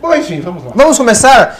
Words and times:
Bom, 0.00 0.14
enfim, 0.14 0.40
vamos 0.40 0.64
lá. 0.64 0.70
Vamos 0.76 0.96
começar? 0.96 1.58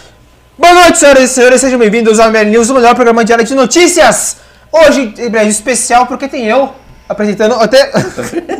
Boa 0.56 0.72
noite, 0.72 0.98
senhoras 0.98 1.24
e 1.24 1.28
senhores, 1.28 1.60
sejam 1.60 1.76
bem-vindos 1.76 2.20
ao 2.20 2.28
ML 2.28 2.50
News, 2.50 2.70
o 2.70 2.74
melhor 2.74 2.94
programa 2.94 3.24
diário 3.24 3.44
de 3.44 3.52
notícias. 3.52 4.36
Hoje, 4.70 5.12
em 5.18 5.28
Brasil 5.28 5.50
especial, 5.50 6.06
porque 6.06 6.28
tem 6.28 6.46
eu 6.46 6.72
apresentando 7.08 7.56
até... 7.56 7.90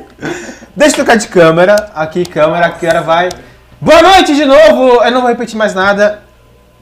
Deixa 0.75 0.95
eu 0.95 0.97
trocar 0.97 1.17
de 1.17 1.29
câmera. 1.29 1.91
Aqui, 1.95 2.27
câmera, 2.27 2.67
a 2.67 2.71
câmera 2.71 3.03
vai... 3.03 3.29
Boa 3.81 4.03
noite 4.03 4.35
de 4.35 4.45
novo! 4.45 5.05
Eu 5.05 5.13
não 5.13 5.21
vou 5.21 5.31
repetir 5.31 5.57
mais 5.57 5.75
nada. 5.75 6.23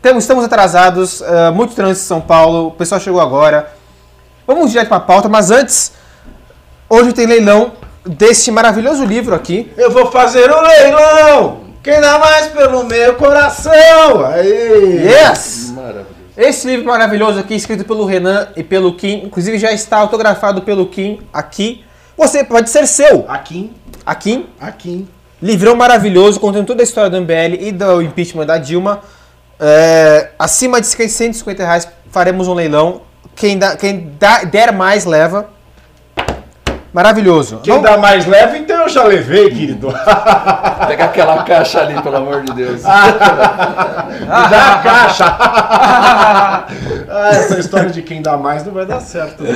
Temos, 0.01 0.25
estamos 0.25 0.45
atrasados, 0.45 1.21
uh, 1.21 1.53
muito 1.55 1.75
trânsito 1.75 2.05
em 2.05 2.09
São 2.09 2.21
Paulo, 2.23 2.69
o 2.69 2.71
pessoal 2.71 2.99
chegou 2.99 3.21
agora. 3.21 3.75
Vamos 4.47 4.71
direto 4.71 4.89
para 4.89 4.97
a 4.97 5.01
pauta, 5.01 5.29
mas 5.29 5.51
antes, 5.51 5.93
hoje 6.89 7.13
tem 7.13 7.27
leilão 7.27 7.73
deste 8.07 8.51
maravilhoso 8.51 9.05
livro 9.05 9.35
aqui. 9.35 9.71
Eu 9.77 9.91
vou 9.91 10.11
fazer 10.11 10.51
o 10.51 10.61
leilão! 10.63 11.66
Quem 11.87 12.01
dá 12.01 12.19
mais 12.19 12.49
pelo 12.49 12.83
meu 12.83 13.15
coração? 13.15 14.27
Aí! 14.27 15.05
Yes! 15.07 15.71
Maravilhoso. 15.73 16.17
Esse 16.37 16.67
livro 16.67 16.85
maravilhoso 16.87 17.39
aqui, 17.39 17.55
escrito 17.55 17.85
pelo 17.85 18.05
Renan 18.05 18.49
e 18.57 18.65
pelo 18.65 18.95
Kim, 18.97 19.23
inclusive 19.25 19.57
já 19.57 19.71
está 19.71 19.99
autografado 19.99 20.63
pelo 20.63 20.87
Kim 20.87 21.21
aqui. 21.33 21.85
Você 22.17 22.43
pode 22.43 22.71
ser 22.71 22.89
seu. 22.89 23.25
Aqui, 23.29 23.73
Aqui, 24.05 24.47
aqui. 24.61 25.07
livrão 25.41 25.77
maravilhoso, 25.77 26.41
contando 26.41 26.67
toda 26.67 26.83
a 26.83 26.85
história 26.85 27.09
do 27.09 27.21
MBL 27.21 27.55
e 27.61 27.71
do 27.71 28.03
impeachment 28.03 28.47
da 28.47 28.59
Dilma. 28.59 29.01
É, 29.61 30.31
acima 30.37 30.81
de 30.81 30.89
150 30.89 31.63
reais 31.65 31.89
faremos 32.11 32.49
um 32.49 32.55
leilão. 32.55 33.03
Quem, 33.37 33.57
dá, 33.59 33.77
quem 33.77 34.13
dá- 34.19 34.43
der 34.43 34.73
mais 34.73 35.05
leva. 35.05 35.51
Maravilhoso. 36.97 37.61
Quem 37.63 37.75
Vamos- 37.75 37.91
dá 37.91 37.99
mais 37.99 38.25
leve, 38.25 38.57
então 38.57 38.85
eu 38.85 38.89
já 38.89 39.05
levei, 39.05 39.51
querido. 39.51 39.89
Pega 40.89 41.05
aquela 41.05 41.43
caixa 41.45 41.81
ali, 41.83 42.01
pelo 42.01 42.17
amor 42.17 42.41
de 42.41 42.55
Deus. 42.55 42.77
Me 42.81 42.87
dá 44.51 44.73
a 44.73 44.79
caixa. 44.83 45.25
ah, 45.39 46.67
essa 47.33 47.59
história 47.59 47.91
de 47.91 48.01
quem 48.01 48.23
dá 48.23 48.39
mais 48.39 48.65
não 48.65 48.73
vai 48.73 48.87
dar 48.87 49.01
certo. 49.01 49.43
né? 49.43 49.53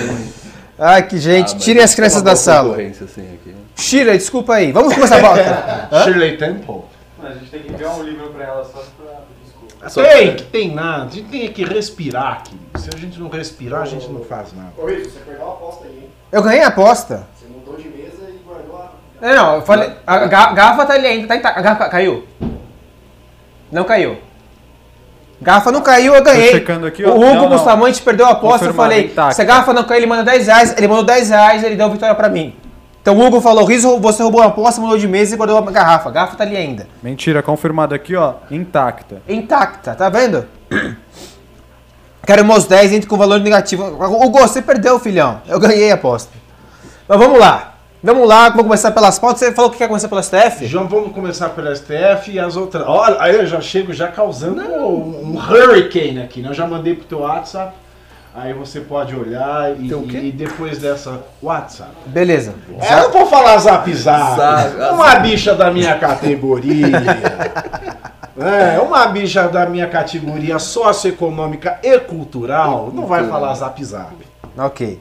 Ai, 0.79 1.07
que 1.07 1.17
gente. 1.17 1.55
Ah, 1.55 1.59
Tirem 1.59 1.83
as 1.83 1.95
crianças 1.95 2.21
da 2.21 2.37
sala. 2.37 2.75
assim, 2.75 3.33
aqui. 3.33 3.57
Shira, 3.75 4.13
desculpa 4.19 4.57
aí. 4.57 4.71
Vamos 4.71 4.93
começar 4.93 5.17
a 5.17 5.21
pauta. 5.23 5.89
Hã? 5.91 6.05
Shirley 6.05 6.37
Temple. 6.37 6.83
A 7.23 7.29
gente 7.31 7.51
tem 7.51 7.63
que 7.63 7.73
enviar 7.73 7.97
um 7.99 8.03
livro 8.03 8.29
pra 8.35 8.45
ela 8.45 8.65
só 8.65 8.83
pra. 8.99 9.15
Desculpa. 9.43 9.89
Só- 9.89 10.03
Tem, 10.03 10.37
que 10.37 10.43
tem 10.43 10.75
nada. 10.75 11.05
A 11.05 11.09
gente 11.09 11.29
tem 11.31 11.51
que 11.51 11.65
respirar, 11.65 12.43
querido. 12.45 12.79
Se 12.79 12.91
a 12.95 12.99
gente 12.99 13.19
não 13.19 13.31
respirar, 13.31 13.81
a 13.81 13.87
gente 13.87 14.07
não 14.11 14.23
faz 14.25 14.53
nada. 14.55 14.73
Ô, 14.77 14.85
Rico, 14.87 15.09
você 15.09 15.21
perdeu 15.21 15.47
a 15.49 15.53
aposta 15.53 15.85
aí, 15.87 16.01
hein? 16.03 16.11
Eu 16.33 16.43
ganhei 16.45 16.63
a 16.63 16.69
aposta. 16.69 17.27
Você 17.35 17.47
mudou 17.49 17.75
de 17.77 17.89
mesa 17.89 18.23
e 18.29 18.39
guardou 18.47 18.77
a. 18.77 18.93
É, 19.23 19.35
não, 19.35 19.57
eu 19.57 19.63
falei. 19.63 19.91
A 20.07 20.19
ga- 20.27 20.53
garrafa 20.53 20.87
tá 20.87 20.95
ali 20.95 21.07
ainda, 21.07 21.29
tá 21.29 21.37
intacta. 21.37 21.59
A 21.61 21.63
garrafa 21.63 21.89
caiu? 21.89 22.27
Não 23.71 23.85
caiu. 23.85 24.19
Garrafa 25.43 25.73
não 25.73 25.81
caiu, 25.81 26.15
eu 26.15 26.23
ganhei. 26.23 26.51
Tô 26.51 26.59
checando 26.59 26.87
aqui, 26.87 27.05
ó. 27.05 27.11
o 27.11 27.15
Hugo 27.17 27.25
Não, 27.25 27.35
não. 27.43 27.49
Bustamante 27.51 28.03
perdeu 28.03 28.27
a 28.27 28.31
aposta, 28.31 28.67
eu 28.67 28.69
Confirmado, 28.73 28.91
falei, 28.91 29.05
intacta. 29.07 29.33
se 29.35 29.41
a 29.43 29.45
garrafa 29.45 29.73
não 29.73 29.85
cair, 29.85 29.99
ele 29.99 30.07
manda 30.07 30.23
10 30.23 30.47
reais. 30.47 30.75
Ele 30.77 30.89
mandou 30.89 31.05
10 31.05 31.31
reais, 31.31 31.65
ele 31.65 31.77
deu 31.77 31.89
vitória 31.91 32.15
pra 32.15 32.29
mim. 32.29 32.55
Então 33.01 33.17
o 33.17 33.25
Hugo 33.27 33.41
falou, 33.41 33.65
Riso, 33.65 33.99
você 33.99 34.23
roubou 34.23 34.43
a 34.43 34.47
aposta, 34.47 34.79
mudou 34.81 34.99
de 34.99 35.09
mesa 35.09 35.35
e 35.35 35.37
guardou 35.39 35.57
a 35.57 35.63
garrafa. 35.71 36.11
A 36.11 36.13
garrafa 36.13 36.37
tá 36.37 36.45
ali 36.45 36.57
ainda. 36.57 36.87
Mentira, 37.03 37.43
confirmado 37.43 37.95
aqui, 37.95 38.15
ó, 38.15 38.35
intacta. 38.51 39.23
Intacta, 39.27 39.95
tá 39.95 40.11
vendo? 40.11 40.47
Quero 42.27 42.45
meus 42.45 42.67
10, 42.67 42.93
entre 42.93 43.09
com 43.09 43.17
valor 43.17 43.41
negativo. 43.41 43.83
Hugo, 43.85 44.39
você 44.41 44.61
perdeu, 44.61 44.99
filhão. 45.01 45.41
Eu 45.49 45.59
ganhei 45.59 45.91
a 45.91 45.95
aposta. 45.95 46.31
Mas 47.09 47.19
vamos 47.19 47.39
lá. 47.41 47.70
Vamos 48.03 48.27
lá, 48.27 48.49
vamos 48.49 48.63
começar 48.63 48.93
pelas 48.93 49.19
pautas. 49.19 49.41
Você 49.41 49.53
falou 49.53 49.71
que 49.71 49.77
quer 49.77 49.87
começar 49.87 50.09
pela 50.09 50.23
STF? 50.23 50.67
João, 50.67 50.89
vamos 50.89 51.13
começar 51.13 51.51
pela 51.51 51.75
STF 51.75 52.31
e 52.33 52.39
as 52.39 52.57
outras. 52.57 52.83
Olha, 52.87 53.17
aí 53.21 53.37
eu 53.37 53.47
já 53.47 53.61
chego 53.61 53.93
já 53.93 54.09
causando 54.09 54.63
um, 54.63 55.33
um 55.33 55.37
hurricane 55.37 56.23
aqui, 56.23 56.41
né? 56.41 56.49
Eu 56.49 56.55
já 56.55 56.67
mandei 56.67 56.95
pro 56.95 57.05
teu 57.05 57.19
WhatsApp. 57.21 57.75
Aí 58.35 58.55
você 58.55 58.81
pode 58.81 59.15
olhar 59.15 59.77
e, 59.79 59.91
e 59.91 60.33
depois 60.33 60.79
dessa 60.79 61.21
WhatsApp. 61.43 61.91
Beleza. 62.07 62.55
É, 62.81 62.95
eu 62.95 63.03
não 63.03 63.13
vou 63.13 63.27
falar 63.27 63.59
zap 63.59 63.93
zap. 63.93 64.37
Zap, 64.37 64.95
Uma 64.95 65.17
bicha 65.17 65.55
da 65.55 65.71
minha 65.71 65.99
categoria. 65.99 66.87
É, 68.39 68.79
uma 68.81 69.07
bicha 69.09 69.47
da 69.49 69.67
minha 69.67 69.87
categoria 69.87 70.59
socioeconômica 70.59 71.79
e 71.83 71.99
cultural 71.99 72.91
não 72.95 73.05
vai 73.05 73.29
falar 73.29 73.53
zap 73.53 73.85
zap. 73.85 74.15
Ok. 74.57 74.99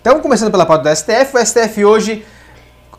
Então, 0.00 0.20
começando 0.20 0.50
pela 0.50 0.64
pauta 0.64 0.84
do 0.90 0.96
STF, 0.96 1.36
o 1.36 1.44
STF 1.44 1.84
hoje 1.84 2.24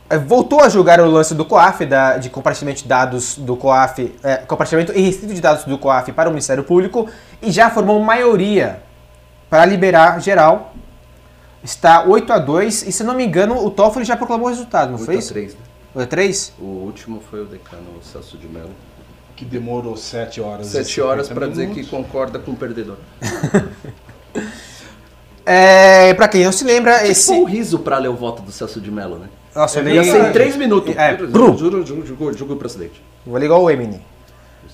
eh, 0.10 0.18
voltou 0.18 0.62
a 0.62 0.70
julgar 0.70 1.00
o 1.02 1.10
lance 1.10 1.34
do 1.34 1.44
COAF, 1.46 1.86
da- 1.86 2.18
de 2.18 2.30
compartilhamento 2.30 2.84
de 2.84 2.88
dados 2.88 3.38
do 3.38 3.56
COAF, 3.58 4.14
eh, 4.24 4.38
compartilhamento 4.48 4.98
irrestrito 4.98 5.34
de 5.34 5.42
dados 5.42 5.64
do 5.66 5.78
COAF 5.78 6.12
para 6.12 6.30
o 6.30 6.32
Ministério 6.32 6.64
Público 6.64 7.10
e 7.42 7.52
já 7.52 7.70
formou 7.70 8.00
maioria 8.00 8.82
para 9.50 9.66
liberar 9.66 10.20
geral. 10.22 10.74
Está 11.64 12.04
8 12.04 12.34
a 12.34 12.40
2 12.40 12.84
e, 12.84 12.92
se 12.92 13.04
não 13.04 13.14
me 13.16 13.26
engano, 13.26 13.64
o 13.66 13.70
Toffoli 13.70 14.06
já 14.06 14.16
proclamou 14.18 14.48
o 14.48 14.50
resultado, 14.50 14.92
não 14.92 14.96
8 14.98 15.06
foi 15.06 15.16
a 15.16 15.20
isso? 15.20 15.34
3, 15.34 15.54
né? 15.54 15.60
8 15.96 16.04
a 16.04 16.08
3? 16.08 16.54
O 16.60 16.64
último 16.66 17.22
foi 17.30 17.42
o 17.42 17.46
decano 17.46 17.84
o 18.00 18.04
Celso 18.04 18.38
de 18.38 18.48
Mello. 18.48 18.72
Que 19.36 19.46
demorou 19.46 19.98
7 19.98 20.40
horas. 20.42 20.68
e 20.68 20.72
7 20.72 21.02
horas 21.02 21.28
50 21.28 21.34
pra 21.34 21.48
dizer 21.50 21.70
que 21.74 21.84
concorda 21.90 22.38
com 22.38 22.52
o 22.52 22.56
perdedor. 22.56 22.98
É, 25.52 26.14
para 26.14 26.28
quem 26.28 26.44
não 26.46 26.52
se 26.52 26.64
lembra, 26.64 27.02
Esse... 27.08 27.12
esse... 27.12 27.34
Um 27.34 27.44
riso 27.44 27.80
pra 27.80 27.98
ler 27.98 28.08
o 28.10 28.16
voto 28.16 28.42
do 28.42 28.52
Celso 28.52 28.80
de 28.80 28.90
Mello, 28.92 29.18
né? 29.20 29.28
Nossa, 29.56 29.80
eu 29.80 29.84
li- 29.84 29.94
Ia 29.96 30.04
ser 30.04 30.30
em 30.30 30.32
3 30.32 30.56
minutos. 30.56 30.96
É, 30.96 31.18
juro, 31.18 31.58
juro, 31.58 31.86
juro, 31.86 32.06
juro, 32.06 32.34
juro, 32.34 32.46
pro 32.46 32.56
presidente. 32.56 33.04
Vou 33.26 33.38
ligar 33.38 33.58
o 33.58 33.70
Eminem. 33.70 34.02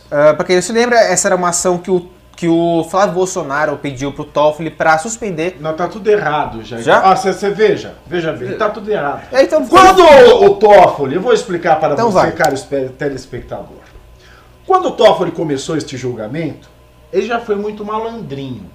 Uh, 0.05 0.35
pra 0.35 0.43
quem 0.45 0.55
não 0.55 0.61
se 0.63 0.71
lembra, 0.71 0.97
essa 0.99 1.27
era 1.27 1.35
uma 1.35 1.49
ação 1.49 1.77
que 1.79 1.89
o, 1.89 2.07
que 2.35 2.47
o 2.47 2.85
Flávio 2.89 3.15
Bolsonaro 3.15 3.75
pediu 3.77 4.13
pro 4.13 4.23
Toffoli 4.23 4.69
pra 4.69 4.97
suspender. 4.99 5.57
Não, 5.59 5.73
tá 5.75 5.87
tudo 5.87 6.07
errado 6.09 6.63
já. 6.63 6.77
Já? 6.79 6.99
Ah, 7.11 7.15
você 7.15 7.49
veja, 7.49 7.95
veja 8.05 8.31
bem, 8.31 8.55
tá 8.55 8.69
tudo 8.69 8.89
errado. 8.91 9.23
É, 9.31 9.41
então, 9.43 9.65
Quando 9.65 10.01
o, 10.03 10.45
o 10.45 10.49
Toffoli, 10.55 11.15
eu 11.15 11.21
vou 11.21 11.33
explicar 11.33 11.79
para 11.79 11.93
Então 11.93 12.11
você, 12.11 12.19
vai. 12.19 12.31
caro 12.33 12.53
espe- 12.53 12.89
telespectador. 12.97 13.77
Quando 14.65 14.89
o 14.89 14.91
Toffoli 14.91 15.31
começou 15.31 15.75
este 15.75 15.97
julgamento, 15.97 16.69
ele 17.11 17.25
já 17.25 17.39
foi 17.39 17.55
muito 17.55 17.83
malandrinho. 17.83 18.69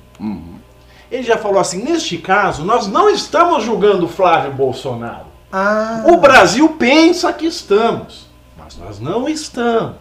Ele 1.13 1.23
já 1.23 1.37
falou 1.37 1.61
assim: 1.61 1.85
neste 1.85 2.17
caso, 2.17 2.65
nós 2.65 2.89
não 2.89 3.11
estamos 3.11 3.63
julgando 3.63 4.09
Flávio 4.09 4.51
Bolsonaro. 4.53 5.27
Ah, 5.53 6.05
O 6.07 6.17
Brasil 6.17 6.67
pensa 6.71 7.31
que 7.35 7.45
estamos, 7.45 8.27
mas 8.57 8.79
nós 8.79 8.99
não 8.99 9.29
estamos. 9.29 9.97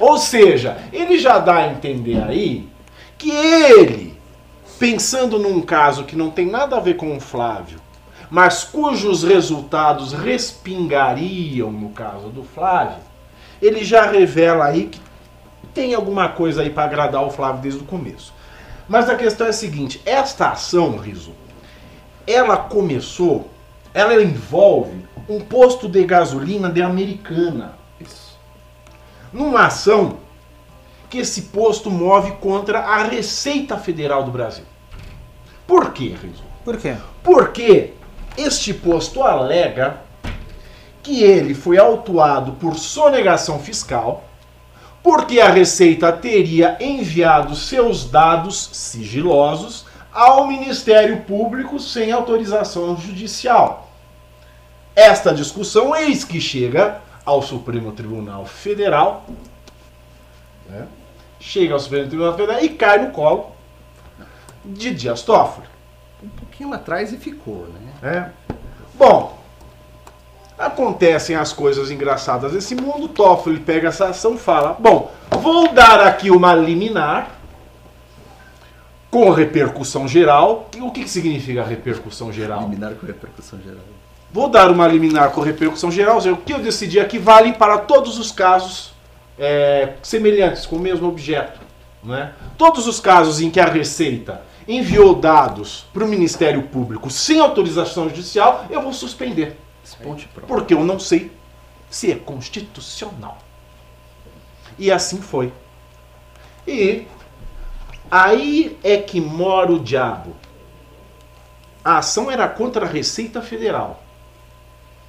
Ou 0.00 0.16
seja, 0.16 0.78
ele 0.90 1.18
já 1.18 1.38
dá 1.38 1.56
a 1.56 1.68
entender 1.68 2.22
aí 2.22 2.66
que 3.18 3.30
ele, 3.30 4.18
pensando 4.78 5.38
num 5.38 5.60
caso 5.60 6.04
que 6.04 6.16
não 6.16 6.30
tem 6.30 6.46
nada 6.46 6.78
a 6.78 6.80
ver 6.80 6.94
com 6.94 7.14
o 7.14 7.20
Flávio, 7.20 7.78
mas 8.30 8.64
cujos 8.64 9.22
resultados 9.22 10.14
respingariam 10.14 11.70
no 11.70 11.90
caso 11.90 12.28
do 12.28 12.42
Flávio, 12.42 13.02
ele 13.60 13.84
já 13.84 14.10
revela 14.10 14.64
aí 14.64 14.86
que 14.86 14.98
tem 15.74 15.92
alguma 15.94 16.30
coisa 16.30 16.62
aí 16.62 16.70
para 16.70 16.84
agradar 16.84 17.22
o 17.22 17.30
Flávio 17.30 17.60
desde 17.60 17.80
o 17.80 17.84
começo. 17.84 18.32
Mas 18.90 19.08
a 19.08 19.14
questão 19.14 19.46
é 19.46 19.50
a 19.50 19.52
seguinte: 19.52 20.02
esta 20.04 20.50
ação, 20.50 20.96
Riso, 20.96 21.32
ela 22.26 22.56
começou, 22.56 23.48
ela 23.94 24.20
envolve 24.20 25.06
um 25.28 25.40
posto 25.40 25.88
de 25.88 26.04
gasolina 26.04 26.68
de 26.68 26.82
Americana. 26.82 27.76
Isso. 28.00 28.36
Numa 29.32 29.66
ação 29.66 30.18
que 31.08 31.18
esse 31.18 31.42
posto 31.42 31.88
move 31.88 32.32
contra 32.40 32.80
a 32.80 33.04
Receita 33.04 33.78
Federal 33.78 34.24
do 34.24 34.32
Brasil. 34.32 34.64
Por 35.68 35.92
quê, 35.92 36.16
Riso? 36.20 36.42
por 36.64 36.76
quê? 36.76 36.96
Porque 37.22 37.94
este 38.36 38.74
posto 38.74 39.22
alega 39.22 40.00
que 41.00 41.22
ele 41.22 41.54
foi 41.54 41.78
autuado 41.78 42.52
por 42.52 42.74
sonegação 42.74 43.60
fiscal, 43.60 44.24
porque 45.02 45.40
a 45.40 45.48
Receita 45.48 46.12
teria 46.12 46.76
enviado 46.80 47.54
seus 47.54 48.04
dados 48.04 48.70
sigilosos 48.72 49.86
ao 50.12 50.46
Ministério 50.46 51.22
Público 51.22 51.78
sem 51.78 52.12
autorização 52.12 52.96
judicial. 52.96 53.90
Esta 54.94 55.32
discussão 55.32 55.94
eis 55.94 56.24
que 56.24 56.40
chega 56.40 57.00
ao 57.24 57.42
Supremo 57.42 57.92
Tribunal 57.92 58.44
Federal, 58.44 59.24
né? 60.68 60.86
chega 61.38 61.74
ao 61.74 61.80
Supremo 61.80 62.08
Tribunal 62.08 62.36
Federal 62.36 62.62
e 62.62 62.68
cai 62.70 62.98
no 62.98 63.10
colo 63.12 63.52
de 64.64 64.92
Dias 64.92 65.22
Toffoli. 65.22 65.66
Um 66.22 66.28
pouquinho 66.28 66.74
atrás 66.74 67.12
e 67.12 67.16
ficou, 67.16 67.66
né? 67.68 67.92
É. 68.02 68.54
Bom, 68.94 69.39
acontecem 70.60 71.34
as 71.34 71.52
coisas 71.52 71.90
engraçadas 71.90 72.52
desse 72.52 72.74
mundo. 72.74 73.08
Toffoli 73.08 73.58
pega 73.58 73.88
essa 73.88 74.08
ação 74.08 74.34
e 74.34 74.38
fala: 74.38 74.76
Bom, 74.78 75.10
vou 75.30 75.72
dar 75.72 76.00
aqui 76.00 76.30
uma 76.30 76.54
liminar 76.54 77.30
com 79.10 79.30
repercussão 79.30 80.06
geral. 80.06 80.68
O 80.78 80.90
que, 80.90 81.02
que 81.02 81.10
significa 81.10 81.64
repercussão 81.64 82.32
geral? 82.32 82.62
Eliminar 82.62 82.92
com 82.94 83.06
repercussão 83.06 83.58
geral. 83.60 83.80
Vou 84.32 84.48
dar 84.48 84.70
uma 84.70 84.86
liminar 84.86 85.32
com 85.32 85.40
repercussão 85.40 85.90
geral. 85.90 86.16
ou 86.16 86.20
seja, 86.20 86.34
O 86.34 86.38
que 86.38 86.52
eu 86.52 86.60
decidi 86.60 87.00
aqui 87.00 87.18
vale 87.18 87.54
para 87.54 87.78
todos 87.78 88.18
os 88.18 88.30
casos 88.30 88.92
é, 89.38 89.94
semelhantes, 90.02 90.66
com 90.66 90.76
o 90.76 90.80
mesmo 90.80 91.08
objeto. 91.08 91.58
Né? 92.04 92.32
Todos 92.56 92.86
os 92.86 93.00
casos 93.00 93.40
em 93.40 93.50
que 93.50 93.58
a 93.58 93.66
Receita 93.66 94.42
enviou 94.68 95.14
dados 95.16 95.86
para 95.92 96.04
o 96.04 96.08
Ministério 96.08 96.62
Público 96.62 97.10
sem 97.10 97.40
autorização 97.40 98.08
judicial, 98.08 98.66
eu 98.70 98.80
vou 98.80 98.92
suspender. 98.92 99.56
Porque 100.46 100.74
eu 100.74 100.84
não 100.84 100.98
sei 100.98 101.32
se 101.88 102.12
é 102.12 102.16
constitucional. 102.16 103.38
E 104.78 104.90
assim 104.90 105.20
foi. 105.20 105.52
E 106.66 107.06
aí 108.10 108.78
é 108.82 108.96
que 108.98 109.20
mora 109.20 109.72
o 109.72 109.80
diabo. 109.80 110.36
A 111.84 111.98
ação 111.98 112.30
era 112.30 112.48
contra 112.48 112.86
a 112.86 112.88
Receita 112.88 113.42
Federal. 113.42 114.02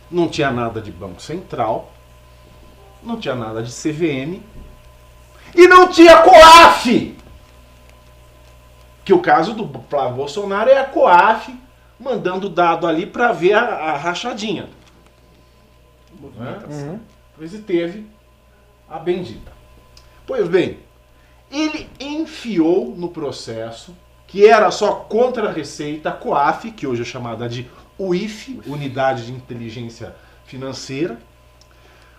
Não 0.09 0.27
tinha 0.27 0.51
nada 0.51 0.81
de 0.81 0.91
Banco 0.91 1.21
Central, 1.21 1.91
não 3.01 3.19
tinha 3.19 3.35
nada 3.35 3.63
de 3.63 3.71
CVM 3.71 4.41
e 5.55 5.67
não 5.67 5.87
tinha 5.89 6.21
COAF. 6.21 7.17
Que 9.03 9.13
o 9.13 9.21
caso 9.21 9.53
do 9.53 9.63
Bolsonaro 9.65 10.69
é 10.69 10.77
a 10.77 10.85
COAF 10.85 11.57
mandando 12.01 12.49
dado 12.49 12.87
ali 12.87 13.05
para 13.05 13.31
ver 13.31 13.53
a, 13.53 13.63
a 13.63 13.97
rachadinha. 13.97 14.69
Né? 16.35 16.99
Pois 17.37 17.53
e 17.53 17.59
teve 17.59 18.05
a 18.89 18.99
bendita. 18.99 19.51
Pois 20.25 20.47
bem, 20.47 20.79
ele 21.51 21.89
enfiou 21.99 22.95
no 22.95 23.09
processo, 23.09 23.95
que 24.27 24.47
era 24.47 24.71
só 24.71 24.95
contra 24.95 25.49
a 25.49 25.51
Receita, 25.51 26.09
a 26.09 26.13
COAF, 26.13 26.71
que 26.71 26.87
hoje 26.87 27.01
é 27.01 27.05
chamada 27.05 27.49
de 27.49 27.69
UIF, 27.97 28.61
Unidade 28.65 29.25
de 29.25 29.31
Inteligência 29.31 30.15
Financeira, 30.45 31.17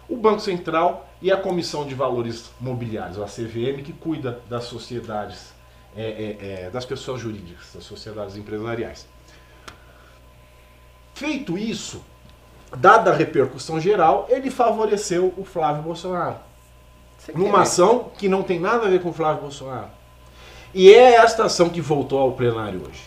o 0.08 0.16
Banco 0.16 0.40
Central 0.40 1.08
e 1.22 1.32
a 1.32 1.36
Comissão 1.36 1.86
de 1.86 1.94
Valores 1.94 2.50
Mobiliários, 2.60 3.18
a 3.18 3.24
CVM, 3.24 3.82
que 3.82 3.92
cuida 3.92 4.40
das 4.48 4.64
sociedades, 4.64 5.54
é, 5.96 6.02
é, 6.02 6.64
é, 6.66 6.70
das 6.70 6.84
pessoas 6.84 7.20
jurídicas, 7.20 7.70
das 7.74 7.84
sociedades 7.84 8.36
empresariais. 8.36 9.06
Feito 11.22 11.56
isso, 11.56 12.02
dada 12.76 13.12
a 13.12 13.14
repercussão 13.14 13.78
geral, 13.80 14.26
ele 14.28 14.50
favoreceu 14.50 15.32
o 15.36 15.44
Flávio 15.44 15.80
Bolsonaro. 15.84 16.34
Você 17.16 17.30
Numa 17.30 17.58
quer- 17.58 17.62
ação 17.62 18.10
que 18.18 18.28
não 18.28 18.42
tem 18.42 18.58
nada 18.58 18.86
a 18.86 18.90
ver 18.90 19.00
com 19.00 19.10
o 19.10 19.12
Flávio 19.12 19.42
Bolsonaro. 19.42 19.86
E 20.74 20.92
é 20.92 21.14
esta 21.14 21.44
ação 21.44 21.68
que 21.68 21.80
voltou 21.80 22.18
ao 22.18 22.32
plenário 22.32 22.82
hoje. 22.84 23.04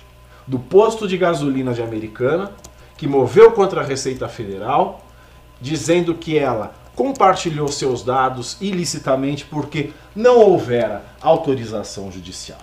Do 0.48 0.58
posto 0.58 1.10
de 1.10 1.18
gasolina 1.18 1.74
de 1.74 1.82
Americana, 1.82 2.54
que 2.96 3.06
moveu 3.06 3.52
contra 3.52 3.82
a 3.82 3.84
Receita 3.84 4.30
Federal, 4.30 5.02
dizendo 5.60 6.16
que 6.16 6.38
ela 6.38 6.74
compartilhou 6.96 7.68
seus 7.68 8.02
dados 8.02 8.56
ilicitamente 8.62 9.44
porque 9.44 9.92
não 10.16 10.40
houvera 10.40 11.04
autorização 11.22 12.10
judicial. 12.10 12.60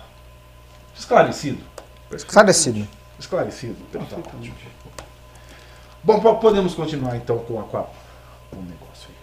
Esclarecido? 0.97 1.59
Esclarecido. 2.11 2.89
Esclarecido. 3.19 3.77
Então 3.91 4.03
tá 4.07 4.17
ótimo. 4.17 4.55
Bom, 6.05 6.21
po- 6.21 6.37
podemos 6.37 6.75
continuar 6.75 7.17
então 7.17 7.39
com, 7.39 7.61
a, 7.61 7.63
com, 7.65 7.77
a- 7.79 7.87
com 8.51 8.57
o 8.57 8.63
negócio 8.63 9.09
aí. 9.09 9.15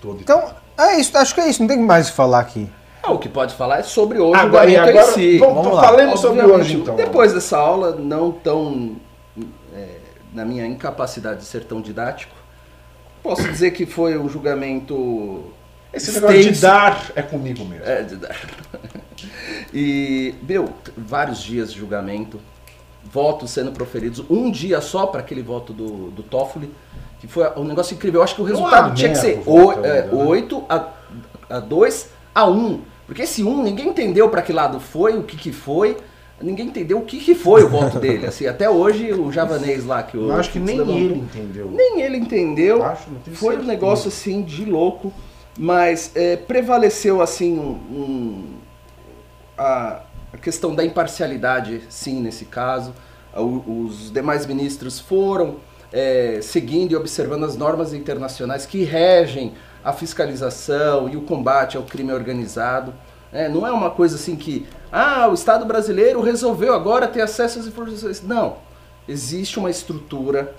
Todo 0.00 0.20
Então, 0.20 0.54
é 0.78 0.96
isso. 1.00 1.16
Acho 1.16 1.34
que 1.34 1.40
é 1.40 1.48
isso. 1.48 1.60
Não 1.60 1.68
tem 1.68 1.78
mais 1.80 2.08
o 2.08 2.10
que 2.10 2.16
falar 2.16 2.40
aqui. 2.40 2.68
Ah, 3.02 3.12
o 3.12 3.18
que 3.18 3.28
pode 3.28 3.54
falar 3.54 3.80
é 3.80 3.82
sobre 3.82 4.18
o 4.18 4.32
Agora, 4.34 4.68
julgamento 4.70 4.98
agora 4.98 5.10
em 5.10 5.14
si. 5.14 5.38
vamos, 5.38 5.54
Vamos 5.56 5.74
lá. 5.74 5.82
falemos 5.82 6.20
sobre 6.20 6.42
hoje 6.44 6.76
então. 6.76 6.94
Depois 6.94 7.32
dessa 7.32 7.58
aula, 7.58 7.96
não 7.96 8.30
tão. 8.30 8.96
é, 9.74 9.96
na 10.32 10.44
minha 10.44 10.64
incapacidade 10.66 11.40
de 11.40 11.46
ser 11.46 11.64
tão 11.64 11.80
didático, 11.80 12.34
posso 13.22 13.42
dizer 13.42 13.72
que 13.72 13.86
foi 13.86 14.16
um 14.16 14.28
julgamento. 14.28 15.52
Esse 15.92 16.12
negócio 16.12 16.36
de 16.36 16.40
extenso. 16.42 16.62
dar 16.62 17.10
é 17.16 17.22
comigo 17.22 17.64
mesmo. 17.64 17.84
É, 17.84 18.02
de 18.02 18.16
dar. 18.16 18.36
E, 19.72 20.34
meu, 20.42 20.68
vários 20.96 21.40
dias 21.40 21.72
de 21.72 21.78
julgamento, 21.78 22.40
votos 23.12 23.50
sendo 23.50 23.70
proferidos, 23.72 24.24
um 24.30 24.50
dia 24.50 24.80
só 24.80 25.06
para 25.06 25.20
aquele 25.20 25.42
voto 25.42 25.72
do, 25.72 26.10
do 26.10 26.22
Toffoli, 26.22 26.70
que 27.20 27.28
foi 27.28 27.46
um 27.56 27.64
negócio 27.64 27.94
incrível. 27.94 28.20
Eu 28.20 28.24
acho 28.24 28.34
que 28.34 28.40
o 28.42 28.44
resultado 28.44 28.94
tinha 28.94 29.10
que 29.10 29.18
ser 29.18 29.38
o 29.40 29.42
voto 29.42 29.80
oi- 29.80 29.86
é? 29.86 30.08
8 30.12 30.64
a, 30.68 30.88
a 31.50 31.60
2 31.60 32.08
a 32.34 32.46
1. 32.48 32.80
Porque 33.06 33.22
esse 33.22 33.44
1, 33.44 33.62
ninguém 33.62 33.88
entendeu 33.88 34.28
para 34.30 34.40
que 34.40 34.52
lado 34.52 34.80
foi, 34.80 35.16
o 35.18 35.22
que, 35.24 35.36
que 35.36 35.52
foi. 35.52 35.96
Ninguém 36.40 36.66
entendeu 36.68 36.98
o 36.98 37.02
que, 37.04 37.18
que 37.20 37.34
foi 37.34 37.62
o 37.62 37.68
voto 37.68 37.98
dele. 38.00 38.26
Assim, 38.26 38.46
até 38.46 38.68
hoje, 38.68 39.12
o 39.12 39.30
javanês 39.30 39.84
lá 39.84 40.02
que 40.02 40.16
o. 40.16 40.28
Eu 40.30 40.36
acho 40.36 40.50
que 40.50 40.58
nem 40.58 40.78
levantou- 40.78 40.96
ele 40.98 41.14
entendeu. 41.18 41.70
nem 41.70 42.00
ele 42.00 42.16
entendeu. 42.16 42.82
Acho, 42.82 43.04
Foi 43.34 43.56
um 43.58 43.62
negócio 43.62 44.08
assim 44.08 44.42
de 44.42 44.64
louco, 44.64 45.12
mas 45.58 46.10
é, 46.16 46.34
prevaleceu 46.36 47.20
assim 47.20 47.58
um, 47.58 47.72
um- 47.94 48.44
a, 49.58 50.00
a 50.32 50.38
questão 50.38 50.74
da 50.74 50.84
imparcialidade, 50.84 51.82
sim, 51.88 52.20
nesse 52.20 52.46
caso. 52.46 52.94
Os 53.34 54.10
demais 54.10 54.46
ministros 54.46 54.98
foram 54.98 55.56
é, 55.92 56.40
seguindo 56.42 56.92
e 56.92 56.96
observando 56.96 57.44
as 57.44 57.56
normas 57.56 57.92
internacionais 57.92 58.64
que 58.64 58.82
regem 58.82 59.52
a 59.84 59.92
fiscalização 59.92 61.08
e 61.08 61.16
o 61.16 61.22
combate 61.22 61.76
ao 61.76 61.82
crime 61.82 62.12
organizado. 62.12 62.94
É, 63.32 63.48
não 63.48 63.66
é 63.66 63.72
uma 63.72 63.90
coisa 63.90 64.16
assim 64.16 64.36
que, 64.36 64.66
ah, 64.90 65.28
o 65.28 65.34
Estado 65.34 65.64
brasileiro 65.64 66.20
resolveu 66.20 66.74
agora 66.74 67.08
ter 67.08 67.22
acesso 67.22 67.58
às 67.58 67.66
informações. 67.66 68.22
Não. 68.22 68.56
Existe 69.08 69.58
uma 69.58 69.70
estrutura 69.70 70.54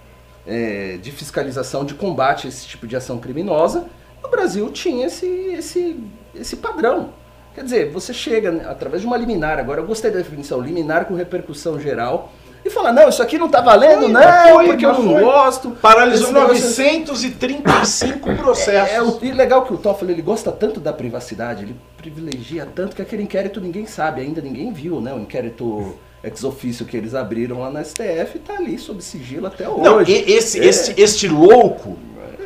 é, 0.45 0.97
de 1.01 1.11
fiscalização, 1.11 1.85
de 1.85 1.93
combate 1.93 2.47
a 2.47 2.49
esse 2.49 2.67
tipo 2.67 2.85
de 2.85 2.95
ação 2.95 3.17
criminosa. 3.19 3.87
O 4.23 4.27
Brasil 4.27 4.69
tinha 4.71 5.07
esse, 5.07 5.25
esse, 5.25 5.99
esse 6.35 6.57
padrão. 6.57 7.11
Quer 7.55 7.63
dizer, 7.63 7.91
você 7.91 8.13
chega 8.13 8.69
através 8.69 9.01
de 9.01 9.07
uma 9.07 9.15
liminar, 9.17 9.59
agora 9.59 9.81
eu 9.81 9.85
gostei 9.85 10.09
da 10.11 10.17
definição, 10.17 10.59
liminar 10.59 11.05
com 11.05 11.13
repercussão 11.13 11.79
geral, 11.79 12.31
e 12.65 12.69
fala, 12.69 12.91
não, 12.93 13.09
isso 13.09 13.21
aqui 13.21 13.37
não 13.37 13.49
tá 13.49 13.59
valendo, 13.61 14.07
não, 14.07 14.09
mas 14.11 14.49
foi, 14.51 14.65
porque 14.67 14.85
eu 14.85 14.89
mas 14.93 15.03
não 15.03 15.11
foi. 15.13 15.21
gosto. 15.21 15.71
Paralisou 15.81 16.25
Esse 16.27 16.33
negócio- 16.33 16.63
935 16.63 18.35
processos. 18.37 18.91
É, 18.93 19.01
o, 19.01 19.19
e 19.21 19.31
legal 19.31 19.63
que 19.65 19.73
o 19.73 19.77
Toffoli 19.77 20.13
ele 20.13 20.21
gosta 20.21 20.51
tanto 20.51 20.79
da 20.79 20.93
privacidade, 20.93 21.63
ele 21.63 21.75
privilegia 21.97 22.65
tanto 22.73 22.95
que 22.95 23.01
aquele 23.01 23.23
inquérito 23.23 23.59
ninguém 23.61 23.85
sabe, 23.85 24.21
ainda 24.21 24.41
ninguém 24.41 24.71
viu, 24.71 24.99
né? 25.01 25.13
O 25.13 25.19
inquérito 25.19 25.95
ex 26.23 26.43
officio 26.43 26.85
que 26.85 26.95
eles 26.95 27.13
abriram 27.13 27.59
lá 27.59 27.69
na 27.69 27.83
STF 27.83 28.39
tá 28.45 28.53
ali 28.55 28.77
sob 28.79 29.01
sigilo 29.03 29.47
até 29.47 29.67
hoje. 29.67 29.81
Não, 29.83 30.01
esse, 30.01 30.59
É. 30.59 30.65
esse, 30.65 30.93
este 31.01 31.27
louco, 31.27 31.97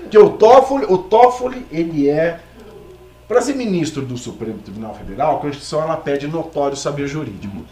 que 0.10 0.18
o 0.18 0.32
Toffoli, 0.32 0.86
o 0.90 0.98
Toffoli, 0.98 1.66
ele 1.72 2.10
é, 2.10 2.40
para 3.28 3.42
ser 3.42 3.56
ministro 3.56 4.04
do 4.04 4.18
Supremo 4.18 4.60
Tribunal 4.60 4.96
Federal, 4.96 5.38
a 5.38 5.40
Constituição 5.40 5.82
ela 5.82 5.98
pede 5.98 6.28
notório 6.28 6.78
saber 6.78 7.08
jurídico. 7.08 7.66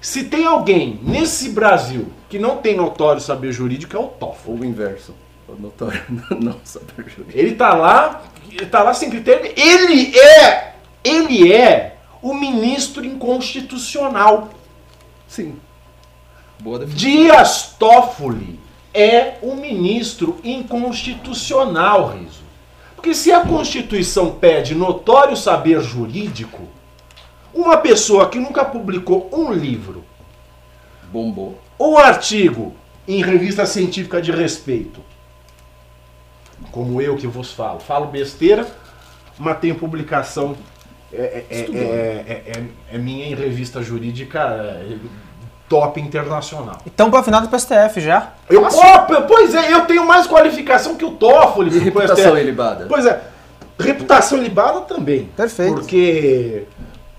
Se 0.00 0.24
tem 0.24 0.44
alguém 0.44 0.98
nesse 1.02 1.50
Brasil 1.50 2.10
que 2.28 2.38
não 2.38 2.58
tem 2.58 2.76
notório 2.76 3.20
saber 3.20 3.52
jurídico, 3.52 3.96
é 3.96 3.98
o 3.98 4.08
Toffoli. 4.08 4.58
Ou 4.58 4.62
o 4.62 4.64
inverso. 4.64 5.14
O 5.48 5.54
notório 5.54 6.02
não 6.40 6.58
saber 6.64 7.08
jurídico. 7.08 7.38
Ele 7.38 7.54
tá 7.54 7.74
lá, 7.74 8.22
ele 8.50 8.66
tá 8.66 8.82
lá 8.82 8.94
sem 8.94 9.10
critério. 9.10 9.52
Ele 9.56 10.16
é, 10.18 10.74
ele 11.02 11.52
é 11.52 11.96
o 12.22 12.34
ministro 12.34 13.04
inconstitucional. 13.04 14.50
Sim. 15.28 15.56
Boa 16.60 16.78
definição. 16.78 17.10
Dias 17.10 17.74
Toffoli 17.78 18.58
é 18.92 19.34
um 19.42 19.56
ministro 19.56 20.38
inconstitucional, 20.44 22.16
Riso. 22.16 22.43
Porque 23.04 23.14
se 23.14 23.30
a 23.30 23.42
Constituição 23.44 24.30
pede 24.30 24.74
notório 24.74 25.36
saber 25.36 25.78
jurídico, 25.82 26.62
uma 27.52 27.76
pessoa 27.76 28.30
que 28.30 28.38
nunca 28.38 28.64
publicou 28.64 29.28
um 29.30 29.52
livro 29.52 30.02
Bombou. 31.12 31.60
ou 31.78 31.98
artigo 31.98 32.74
em 33.06 33.22
revista 33.22 33.66
científica 33.66 34.22
de 34.22 34.32
respeito, 34.32 35.02
como 36.72 36.98
eu 36.98 37.14
que 37.14 37.26
vos 37.26 37.52
falo, 37.52 37.78
falo 37.78 38.06
besteira, 38.06 38.66
mas 39.38 39.58
tenho 39.58 39.74
publicação 39.74 40.56
é, 41.12 41.16
é- 41.22 41.46
é- 41.50 41.60
é- 41.60 42.24
é- 42.26 42.58
é- 42.58 42.66
é 42.90 42.98
minha 42.98 43.26
em 43.26 43.34
revista 43.34 43.82
jurídica 43.82 44.38
é, 44.40 44.96
top 45.74 46.00
internacional. 46.00 46.78
Então, 46.86 47.10
pra 47.10 47.22
final 47.24 47.40
do 47.40 47.48
PSTF 47.48 48.00
já. 48.00 48.28
Eu, 48.48 48.62
Opa, 48.64 49.22
pois 49.22 49.52
é, 49.54 49.72
eu 49.72 49.80
tenho 49.86 50.06
mais 50.06 50.24
qualificação 50.24 50.94
que 50.94 51.04
o 51.04 51.10
Toffoli. 51.10 51.74
E 51.76 51.80
reputação 51.80 52.16
STF. 52.30 52.40
ilibada? 52.40 52.86
Pois 52.88 53.04
é, 53.06 53.20
reputação 53.78 54.38
ilibada 54.38 54.82
também. 54.82 55.24
Perfeito. 55.36 55.74
Porque, 55.74 56.62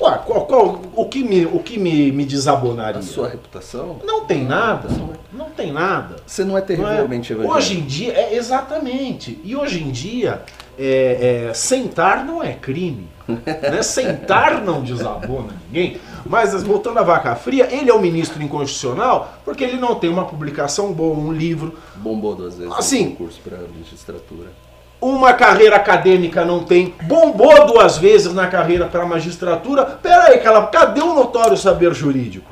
ué, 0.01 0.19
qual- 0.25 0.45
qual- 0.45 0.81
o 0.95 1.05
que, 1.05 1.21
me, 1.21 1.45
o 1.45 1.59
que 1.59 1.77
me, 1.77 2.13
me 2.13 2.23
desabonaria? 2.25 2.99
A 2.99 3.03
sua 3.03 3.27
reputação? 3.27 3.97
Não 4.05 4.23
tem 4.23 4.45
nada, 4.45 4.87
não 5.33 5.49
tem 5.49 5.73
nada. 5.73 6.15
Você 6.25 6.43
não 6.45 6.51
é 6.51 6.53
Não 6.53 6.57
é? 6.59 6.61
terrivelmente 6.61 7.33
evangélico. 7.33 7.57
Hoje 7.57 7.77
em 7.77 7.81
dia, 7.81 8.13
é, 8.13 8.35
exatamente. 8.35 9.37
E 9.43 9.53
hoje 9.53 9.83
em 9.83 9.91
dia, 9.91 10.43
é, 10.79 11.47
é, 11.49 11.53
sentar 11.53 12.23
não 12.23 12.41
é 12.41 12.53
crime. 12.53 13.09
né? 13.27 13.81
Sentar 13.81 14.61
não 14.63 14.81
desabona 14.81 15.49
ninguém. 15.67 15.99
Mas 16.25 16.63
voltando 16.63 16.97
à 16.97 17.03
vaca 17.03 17.35
fria, 17.35 17.67
ele 17.71 17.89
é 17.89 17.93
o 17.93 18.01
ministro 18.01 18.41
inconstitucional 18.41 19.35
porque 19.45 19.63
ele 19.63 19.77
não 19.77 19.95
tem 19.95 20.09
uma 20.09 20.25
publicação 20.25 20.91
boa, 20.91 21.15
um 21.15 21.31
livro. 21.31 21.77
Bombou 21.95 22.35
duas 22.35 22.57
vezes 22.57 22.73
Assim. 22.73 23.05
no 23.05 23.11
concurso 23.11 23.39
para 23.41 23.57
magistratura. 23.57 24.51
uma 24.99 25.33
carreira 25.33 25.75
acadêmica 25.75 26.43
não 26.43 26.63
tem, 26.63 26.95
bombou 27.03 27.67
duas 27.67 27.97
vezes 27.97 28.33
na 28.33 28.47
carreira 28.47 28.87
para 28.87 29.03
a 29.03 29.05
magistratura. 29.05 29.85
Peraí, 29.85 30.39
cara, 30.39 30.65
cadê 30.67 31.01
o 31.01 31.13
notório 31.13 31.55
saber 31.55 31.93
jurídico? 31.93 32.49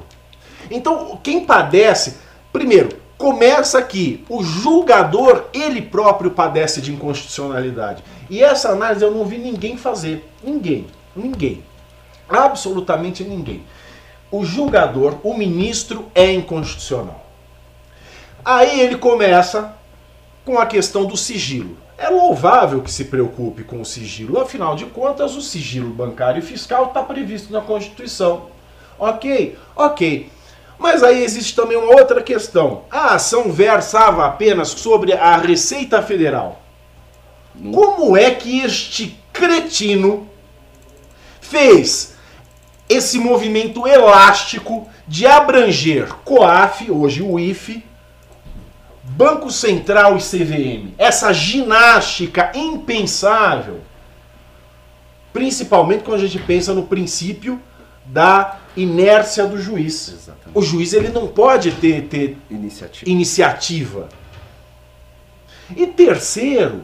Então, 0.70 1.20
quem 1.24 1.46
padece, 1.46 2.18
primeiro, 2.52 2.90
começa 3.18 3.80
aqui, 3.80 4.24
o 4.30 4.44
julgador, 4.44 5.46
ele 5.54 5.82
próprio 5.82 6.32
padece 6.32 6.80
de 6.82 6.94
inconstitucionalidade. 6.94 8.04
E 8.30 8.44
essa 8.44 8.70
análise 8.70 9.04
eu 9.04 9.12
não 9.12 9.26
vi 9.26 9.38
ninguém 9.38 9.78
fazer. 9.78 10.24
Ninguém. 10.44 10.86
Ninguém. 11.16 11.64
Absolutamente 12.30 13.24
ninguém. 13.24 13.64
O 14.32 14.44
julgador, 14.44 15.18
o 15.24 15.34
ministro, 15.34 16.08
é 16.16 16.32
inconstitucional. 16.32 17.24
Aí 18.44 18.82
ele 18.82 18.98
começa 18.98 19.76
com 20.44 20.58
a 20.58 20.66
questão 20.66 21.06
do 21.06 21.16
sigilo. 21.16 21.78
É 21.98 22.10
louvável 22.10 22.82
que 22.82 22.92
se 22.92 23.06
preocupe 23.06 23.64
com 23.64 23.80
o 23.80 23.86
sigilo, 23.86 24.40
afinal 24.40 24.76
de 24.76 24.86
contas, 24.86 25.36
o 25.36 25.42
sigilo 25.42 25.92
bancário 25.92 26.40
e 26.40 26.46
fiscal 26.46 26.88
está 26.88 27.02
previsto 27.04 27.54
na 27.54 27.62
Constituição. 27.62 28.48
Ok? 29.00 29.58
Ok. 29.76 30.30
Mas 30.78 31.04
aí 31.04 31.24
existe 31.24 31.56
também 31.56 31.78
uma 31.78 31.96
outra 31.96 32.22
questão. 32.22 32.84
A 32.92 33.14
ação 33.14 33.52
versava 33.52 34.26
apenas 34.26 34.70
sobre 34.70 35.14
a 35.14 35.38
Receita 35.38 36.02
Federal. 36.02 36.62
Como 37.72 38.18
é 38.18 38.32
que 38.32 38.60
este 38.62 39.18
cretino 39.32 40.28
fez 41.40 42.13
esse 42.90 43.18
movimento 43.18 43.88
elástico 43.88 44.88
de 45.08 45.26
abranger 45.26 46.14
COAF, 46.24 46.92
hoje 46.92 47.22
o 47.22 47.40
IFE, 47.40 47.84
Banco 49.04 49.52
Central 49.52 50.18
e 50.18 50.22
CVM? 50.22 50.94
Essa 50.98 51.34
ginástica 51.34 52.52
impensável. 52.56 53.82
Principalmente 55.32 56.04
quando 56.04 56.22
a 56.22 56.28
gente 56.28 56.40
pensa 56.40 56.74
no 56.74 56.84
princípio 56.84 57.60
da 58.06 58.60
inércia 58.76 59.46
do 59.46 59.62
juiz. 59.62 60.10
Exatamente. 60.10 60.52
O 60.54 60.62
juiz 60.62 60.94
ele 60.94 61.10
não 61.10 61.28
pode 61.28 61.72
ter, 61.72 62.04
ter 62.04 62.38
Iniciativa. 62.50 63.10
iniciativa. 63.10 64.10
E 65.76 65.88
terceiro, 65.88 66.84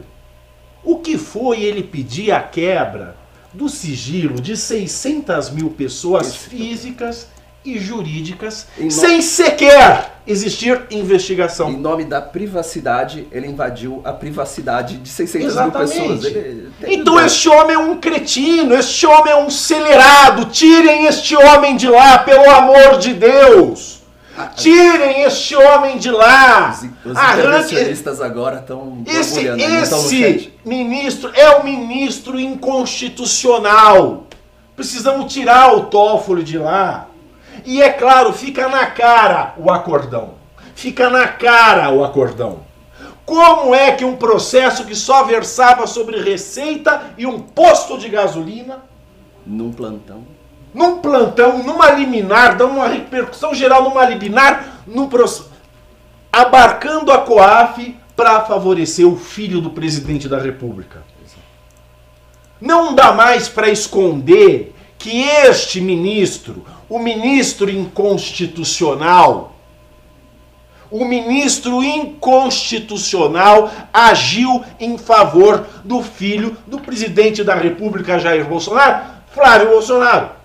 o 0.82 0.98
que 0.98 1.18
foi 1.18 1.62
ele 1.62 1.82
pedir 1.82 2.32
a 2.32 2.40
quebra 2.40 3.16
do 3.52 3.68
sigilo 3.68 4.40
de 4.40 4.56
600 4.56 5.50
mil 5.50 5.70
pessoas 5.70 6.28
Esse- 6.28 6.38
físicas 6.48 7.26
e 7.64 7.78
jurídicas 7.78 8.66
sem 8.88 9.20
sequer 9.20 10.20
existir 10.26 10.80
investigação? 10.90 11.70
Em 11.70 11.76
nome 11.76 12.04
da 12.04 12.20
privacidade, 12.22 13.26
ele 13.30 13.48
invadiu 13.48 14.00
a 14.04 14.12
privacidade 14.12 14.96
de 14.96 15.08
600 15.08 15.46
Exatamente. 15.48 16.00
mil 16.00 16.08
pessoas. 16.16 16.24
Ele 16.24 16.72
Então 16.86 17.20
este 17.20 17.48
homem 17.48 17.74
é 17.76 17.78
um 17.78 17.98
cretino, 18.00 18.74
este 18.74 19.06
homem 19.06 19.32
é 19.32 19.36
um 19.36 19.46
acelerado. 19.48 20.46
Tirem 20.46 21.06
este 21.06 21.36
homem 21.36 21.76
de 21.76 21.88
lá, 21.88 22.18
pelo 22.18 22.48
amor 22.50 22.98
de 22.98 23.12
Deus. 23.14 23.99
Tirem 24.48 25.22
este 25.22 25.54
homem 25.56 25.98
de 25.98 26.10
lá. 26.10 26.70
Os, 26.70 26.82
os 26.82 27.12
intervencionistas 27.12 28.20
agora 28.20 28.58
estão 28.58 29.02
Esse, 29.06 29.46
esse 29.46 30.52
ministro 30.64 31.30
é 31.34 31.58
um 31.58 31.64
ministro 31.64 32.38
inconstitucional. 32.38 34.26
Precisamos 34.76 35.32
tirar 35.32 35.74
o 35.74 35.86
Toffoli 35.86 36.42
de 36.42 36.58
lá. 36.58 37.06
E 37.64 37.82
é 37.82 37.90
claro, 37.90 38.32
fica 38.32 38.68
na 38.68 38.86
cara 38.86 39.54
o 39.58 39.70
acordão. 39.70 40.34
Fica 40.74 41.10
na 41.10 41.28
cara 41.28 41.90
o 41.90 42.02
acordão. 42.02 42.60
Como 43.26 43.74
é 43.74 43.92
que 43.92 44.04
um 44.04 44.16
processo 44.16 44.84
que 44.84 44.94
só 44.94 45.24
versava 45.24 45.86
sobre 45.86 46.20
receita 46.20 47.12
e 47.16 47.26
um 47.26 47.38
posto 47.38 47.98
de 47.98 48.08
gasolina, 48.08 48.78
Num 49.46 49.72
plantão. 49.72 50.24
Num 50.72 50.98
plantão, 50.98 51.62
numa 51.62 51.90
liminar, 51.90 52.56
dando 52.56 52.74
uma 52.74 52.88
repercussão 52.88 53.54
geral 53.54 53.82
numa 53.84 54.04
liminar, 54.04 54.82
abarcando 56.32 57.12
a 57.12 57.18
COAF 57.18 57.96
para 58.14 58.42
favorecer 58.42 59.06
o 59.06 59.16
filho 59.16 59.60
do 59.60 59.70
presidente 59.70 60.28
da 60.28 60.38
República. 60.38 61.02
Não 62.60 62.94
dá 62.94 63.12
mais 63.12 63.48
para 63.48 63.70
esconder 63.70 64.74
que 64.98 65.22
este 65.22 65.80
ministro, 65.80 66.64
o 66.88 66.98
ministro 66.98 67.70
inconstitucional, 67.70 69.56
o 70.90 71.04
ministro 71.04 71.82
inconstitucional 71.82 73.70
agiu 73.92 74.62
em 74.78 74.98
favor 74.98 75.66
do 75.84 76.02
filho 76.02 76.56
do 76.66 76.78
presidente 76.80 77.42
da 77.42 77.54
República, 77.54 78.18
Jair 78.18 78.44
Bolsonaro, 78.44 79.04
Flávio 79.32 79.70
Bolsonaro. 79.70 80.39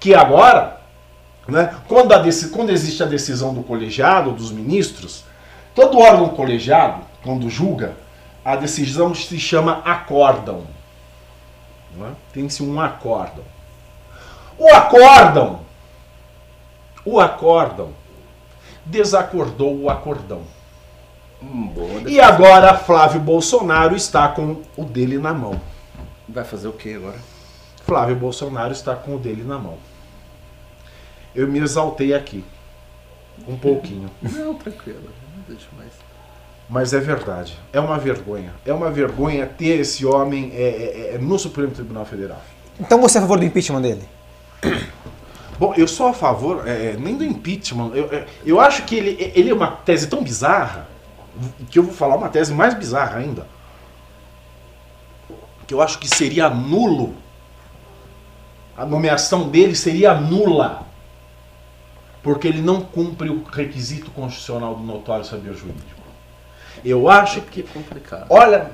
Que 0.00 0.14
agora, 0.14 0.80
né, 1.46 1.76
quando, 1.86 2.12
a 2.12 2.22
quando 2.50 2.70
existe 2.70 3.02
a 3.02 3.06
decisão 3.06 3.54
do 3.54 3.62
colegiado, 3.62 4.32
dos 4.32 4.50
ministros, 4.50 5.24
todo 5.74 5.98
órgão 5.98 6.30
colegiado, 6.30 7.02
quando 7.22 7.48
julga, 7.48 7.94
a 8.44 8.56
decisão 8.56 9.14
se 9.14 9.38
chama 9.38 9.82
acórdão. 9.84 10.64
né? 11.94 12.14
Tem-se 12.32 12.62
um 12.62 12.80
acórdão. 12.80 13.44
O 14.58 14.68
acórdão, 14.74 15.60
o 17.04 17.20
acórdão, 17.20 17.90
desacordou 18.84 19.78
o 19.78 19.90
acordão. 19.90 20.42
Hum. 21.42 21.72
E 22.06 22.20
agora 22.20 22.76
Flávio 22.76 23.20
Bolsonaro 23.20 23.96
está 23.96 24.28
com 24.28 24.62
o 24.76 24.84
dele 24.84 25.18
na 25.18 25.32
mão. 25.32 25.60
Vai 26.28 26.44
fazer 26.44 26.68
o 26.68 26.72
que 26.72 26.94
agora? 26.94 27.18
Flávio 27.84 28.16
Bolsonaro 28.16 28.72
está 28.72 28.94
com 28.94 29.14
o 29.14 29.18
dele 29.18 29.42
na 29.42 29.58
mão. 29.58 29.78
Eu 31.34 31.48
me 31.48 31.58
exaltei 31.58 32.12
aqui. 32.14 32.44
Um 33.46 33.56
pouquinho. 33.56 34.10
Não, 34.22 34.54
tranquilo. 34.54 35.10
Deixa 35.48 35.66
mais. 35.76 35.92
Mas 36.68 36.92
é 36.92 37.00
verdade. 37.00 37.58
É 37.72 37.80
uma 37.80 37.98
vergonha. 37.98 38.52
É 38.64 38.72
uma 38.72 38.90
vergonha 38.90 39.46
ter 39.46 39.80
esse 39.80 40.06
homem 40.06 40.52
é, 40.54 40.62
é, 40.62 41.14
é, 41.14 41.18
no 41.18 41.38
Supremo 41.38 41.72
Tribunal 41.72 42.04
Federal. 42.04 42.40
Então 42.78 43.00
você 43.00 43.18
é 43.18 43.20
a 43.20 43.22
favor 43.22 43.38
do 43.38 43.44
impeachment 43.44 43.82
dele? 43.82 44.08
Bom, 45.58 45.74
eu 45.76 45.86
sou 45.86 46.06
a 46.06 46.14
favor, 46.14 46.66
é, 46.66 46.96
nem 46.98 47.16
do 47.16 47.24
impeachment. 47.24 47.90
Eu, 47.94 48.08
é, 48.12 48.26
eu 48.46 48.60
acho 48.60 48.84
que 48.84 48.94
ele, 48.94 49.32
ele 49.34 49.50
é 49.50 49.54
uma 49.54 49.72
tese 49.72 50.06
tão 50.06 50.22
bizarra 50.22 50.88
que 51.70 51.78
eu 51.78 51.82
vou 51.82 51.92
falar 51.92 52.16
uma 52.16 52.28
tese 52.28 52.54
mais 52.54 52.72
bizarra 52.74 53.18
ainda. 53.18 53.46
Que 55.66 55.74
eu 55.74 55.82
acho 55.82 55.98
que 55.98 56.08
seria 56.08 56.48
nulo. 56.48 57.14
A 58.76 58.86
nomeação 58.86 59.48
dele 59.48 59.74
seria 59.74 60.14
nula. 60.14 60.86
Porque 62.22 62.46
ele 62.46 62.60
não 62.60 62.80
cumpre 62.80 63.30
o 63.30 63.42
requisito 63.44 64.10
constitucional 64.10 64.74
do 64.74 64.82
notório 64.82 65.24
saber 65.24 65.54
jurídico. 65.54 66.00
Eu 66.84 67.08
acho 67.08 67.40
que 67.42 67.62
complicado. 67.62 68.26
Olha, 68.28 68.70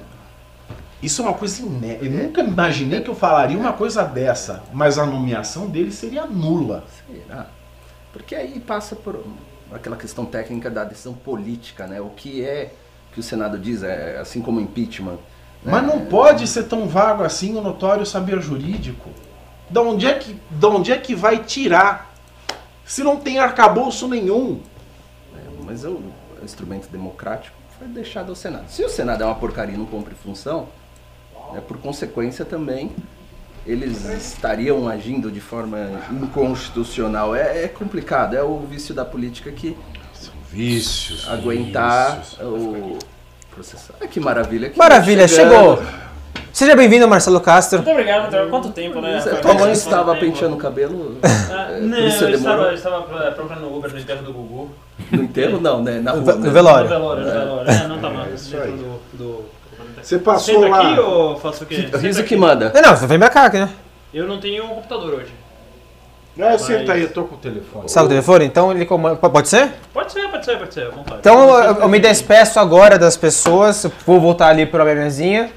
isso 1.02 1.22
é 1.22 1.24
uma 1.24 1.34
coisa 1.34 1.62
inédita. 1.62 2.04
Eu 2.04 2.10
nunca 2.10 2.40
imaginei 2.42 3.00
que 3.00 3.10
eu 3.10 3.14
falaria 3.14 3.56
uma 3.56 3.72
coisa 3.72 4.02
dessa, 4.04 4.62
mas 4.72 4.98
a 4.98 5.06
nomeação 5.06 5.68
dele 5.68 5.92
seria 5.92 6.26
nula. 6.26 6.84
Será? 7.06 7.46
Porque 8.12 8.34
aí 8.34 8.58
passa 8.60 8.96
por 8.96 9.24
aquela 9.72 9.96
questão 9.96 10.24
técnica 10.24 10.70
da 10.70 10.84
decisão 10.84 11.12
política, 11.12 11.86
né? 11.86 12.00
O 12.00 12.10
que 12.10 12.42
é 12.42 12.72
que 13.12 13.20
o 13.20 13.22
Senado 13.22 13.58
diz, 13.58 13.82
é 13.82 14.18
assim 14.18 14.40
como 14.40 14.60
impeachment. 14.60 15.18
né? 15.62 15.72
Mas 15.72 15.86
não 15.86 16.06
pode 16.06 16.46
ser 16.46 16.64
tão 16.64 16.86
vago 16.88 17.22
assim 17.22 17.56
o 17.56 17.62
notório 17.62 18.04
saber 18.04 18.40
jurídico. 18.40 19.10
Da 19.68 19.80
onde 19.82 20.06
é 20.06 20.14
que, 20.14 20.40
da 20.50 20.68
onde 20.68 20.92
é 20.92 20.98
que 20.98 21.14
vai 21.14 21.42
tirar? 21.42 22.14
Se 22.86 23.02
não 23.02 23.16
tem 23.16 23.38
arcabouço 23.38 24.06
nenhum. 24.08 24.60
É, 25.34 25.40
mas 25.64 25.84
o 25.84 26.00
instrumento 26.42 26.88
democrático 26.88 27.56
foi 27.78 27.88
deixado 27.88 28.30
ao 28.30 28.36
Senado. 28.36 28.68
Se 28.68 28.84
o 28.84 28.88
Senado 28.88 29.22
é 29.22 29.26
uma 29.26 29.34
porcaria 29.34 29.74
e 29.74 29.78
não 29.78 29.86
cumpre 29.86 30.14
função, 30.14 30.68
é, 31.54 31.60
por 31.60 31.78
consequência 31.78 32.44
também 32.44 32.92
eles 33.66 34.04
estariam 34.04 34.88
agindo 34.88 35.30
de 35.30 35.40
forma 35.40 35.78
inconstitucional. 36.12 37.34
É, 37.34 37.64
é 37.64 37.68
complicado, 37.68 38.34
é 38.36 38.42
o 38.42 38.60
vício 38.60 38.94
da 38.94 39.04
política 39.04 39.50
que 39.50 39.76
São 40.14 40.32
vícios. 40.50 41.28
aguentar 41.28 42.18
vícios. 42.20 42.40
o 42.40 42.98
processo. 43.50 43.92
Ah, 44.00 44.06
que 44.06 44.20
maravilha. 44.20 44.70
que 44.70 44.78
Maravilha, 44.78 45.26
chegou. 45.26 45.82
Seja 46.56 46.74
bem-vindo, 46.74 47.06
Marcelo 47.06 47.38
Castro. 47.38 47.80
Muito 47.80 47.90
obrigado, 47.90 48.22
Matheus. 48.22 48.48
Quanto 48.48 48.70
tempo, 48.70 48.98
né? 48.98 49.20
Tua 49.42 49.52
mãe 49.52 49.72
estava 49.72 50.16
penteando 50.16 50.54
o 50.54 50.58
cabelo 50.58 51.18
Ah, 51.22 51.72
é, 51.72 51.80
não, 51.80 51.98
isso 51.98 52.24
eu 52.24 52.30
demorou? 52.30 52.72
estava, 52.72 52.96
eu 52.96 53.02
estava 53.04 53.32
procurando 53.32 53.76
Uber 53.76 53.92
no 53.92 53.98
enterro 53.98 54.22
do 54.22 54.32
Gugu. 54.32 54.70
no 55.12 55.22
enterro? 55.24 55.60
Não, 55.60 55.82
né? 55.82 56.00
Na 56.00 56.14
No 56.14 56.22
rua. 56.22 56.32
né? 56.34 56.46
no 56.46 56.50
velório. 56.50 56.84
No 56.84 56.88
velório, 56.88 57.24
no 57.26 57.30
velório. 57.30 57.70
É, 57.70 57.86
não 57.86 57.98
tá 57.98 58.08
mal. 58.08 58.26
isso 58.34 58.52
Dentro 58.52 58.64
aí. 58.68 58.72
do, 58.72 59.00
do... 59.18 59.44
Você 60.02 60.18
passou 60.18 60.54
Senta 60.62 60.68
lá. 60.68 60.92
aqui 60.92 61.00
ou 61.00 61.38
faço 61.38 61.64
o 61.64 61.66
quê? 61.66 61.90
O 61.92 61.98
riso 61.98 62.24
que 62.24 62.34
manda. 62.36 62.72
Não, 62.74 62.80
não, 62.80 62.96
você 62.96 63.06
vem 63.06 63.18
pra 63.18 63.28
cá, 63.28 63.44
aqui, 63.44 63.58
né? 63.58 63.68
Eu 64.14 64.26
não 64.26 64.40
tenho 64.40 64.64
um 64.64 64.68
computador 64.68 65.12
hoje. 65.12 65.34
É, 66.38 66.52
Mas- 66.52 66.62
senta 66.62 66.94
aí, 66.94 67.02
eu 67.02 67.12
tô 67.12 67.24
com 67.24 67.34
o 67.34 67.38
telefone. 67.38 67.86
Sabe 67.90 68.06
o 68.06 68.08
telefone? 68.08 68.46
Então 68.46 68.72
ele 68.72 68.86
comanda. 68.86 69.16
Pode 69.16 69.46
ser? 69.48 69.72
Pode 69.92 70.10
ser, 70.10 70.26
pode 70.30 70.44
ser, 70.46 70.56
pode 70.58 70.72
ser, 70.72 70.86
à 70.86 70.88
vontade. 70.90 71.18
Então 71.20 71.50
eu, 71.62 71.74
eu 71.80 71.88
me 71.90 71.98
despeço 71.98 72.58
agora 72.58 72.98
das 72.98 73.14
pessoas. 73.14 73.86
Vou 74.06 74.18
voltar 74.18 74.48
ali 74.48 74.64
pra 74.64 74.84
minha 74.84 74.96
mesinha. 74.96 75.50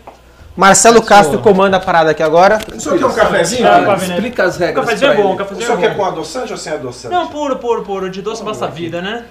Marcelo 0.55 1.01
Castro 1.01 1.39
comanda 1.39 1.77
a 1.77 1.79
parada 1.79 2.11
aqui 2.11 2.21
agora. 2.23 2.59
O 2.75 2.79
senhor 2.79 2.97
quer 2.99 3.05
um 3.05 3.13
cafezinho? 3.13 3.67
Ah, 3.67 3.79
né? 3.81 3.95
Explica 3.95 4.43
as 4.43 4.57
Um 4.57 4.59
regras 4.59 4.85
cafezinho 4.85 5.11
é 5.11 5.15
bom, 5.15 5.21
um 5.21 5.25
ele. 5.25 5.33
O 5.33 5.37
cafezinho 5.37 5.65
senhor 5.67 5.77
é 5.77 5.81
quer 5.81 5.89
bom. 5.91 5.95
com 5.97 6.05
adoçante 6.05 6.51
ou 6.51 6.57
sem 6.57 6.73
adoçante? 6.73 7.13
Não, 7.13 7.27
puro, 7.27 7.55
puro, 7.57 7.83
puro. 7.83 8.09
De 8.09 8.21
doce 8.21 8.43
basta 8.43 8.65
a 8.65 8.69
vida, 8.69 9.01
né? 9.01 9.25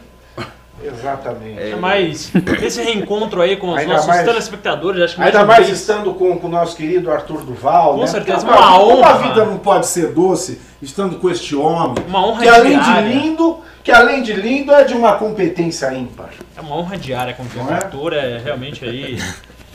Exatamente. 0.83 1.61
É 1.61 1.75
mais 1.77 2.31
esse 2.63 2.81
reencontro 2.81 3.43
aí 3.43 3.57
com 3.57 3.73
os 3.73 3.79
Ainda 3.79 3.95
nossos 3.95 4.07
mais- 4.07 4.25
telespectadores. 4.25 5.03
Acho 5.03 5.17
que 5.17 5.23
Ainda 5.23 5.39
uma 5.39 5.47
mais 5.47 5.67
vez- 5.67 5.81
estando 5.81 6.15
com 6.15 6.39
com 6.39 6.47
o 6.47 6.51
nosso 6.51 6.77
querido 6.77 7.11
Arthur 7.11 7.43
Duval, 7.43 7.95
Com 7.95 8.01
né? 8.03 8.07
certeza, 8.07 8.39
Porque 8.47 8.53
uma 8.53 8.79
Como 8.79 9.05
a 9.05 9.11
honra. 9.11 9.19
vida 9.19 9.45
não 9.45 9.59
pode 9.59 9.87
ser 9.89 10.13
doce 10.13 10.61
estando 10.81 11.17
com 11.19 11.29
este 11.29 11.57
homem, 11.57 11.97
Uma 12.07 12.25
honra 12.25 12.43
que 12.43 12.49
além 12.49 12.79
de 12.79 12.85
diária. 12.85 13.09
lindo, 13.09 13.59
que 13.83 13.91
além 13.91 14.23
de 14.23 14.33
lindo 14.35 14.73
é 14.73 14.85
de 14.85 14.95
uma 14.95 15.15
competência 15.15 15.93
ímpar. 15.93 16.31
É 16.57 16.61
uma 16.61 16.77
honra 16.77 16.97
diária 16.97 17.35
conviver 17.35 17.59
com 17.59 17.67
o 17.67 17.71
é? 17.71 17.75
Arthur, 17.75 18.13
é 18.13 18.39
realmente 18.39 18.85
aí. 18.85 19.19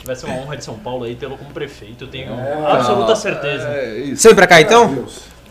Vai 0.04 0.14
ser 0.16 0.26
uma 0.26 0.36
honra 0.36 0.56
de 0.56 0.64
São 0.64 0.74
Paulo 0.74 1.04
aí 1.04 1.14
tê-lo 1.14 1.36
como 1.38 1.50
prefeito, 1.50 2.04
eu 2.04 2.08
tenho 2.08 2.32
É. 2.32 2.70
absoluta 2.72 3.16
certeza. 3.16 3.66
É 3.68 4.12
vem 4.14 4.34
pra 4.34 4.46
cá 4.46 4.60
então? 4.60 5.06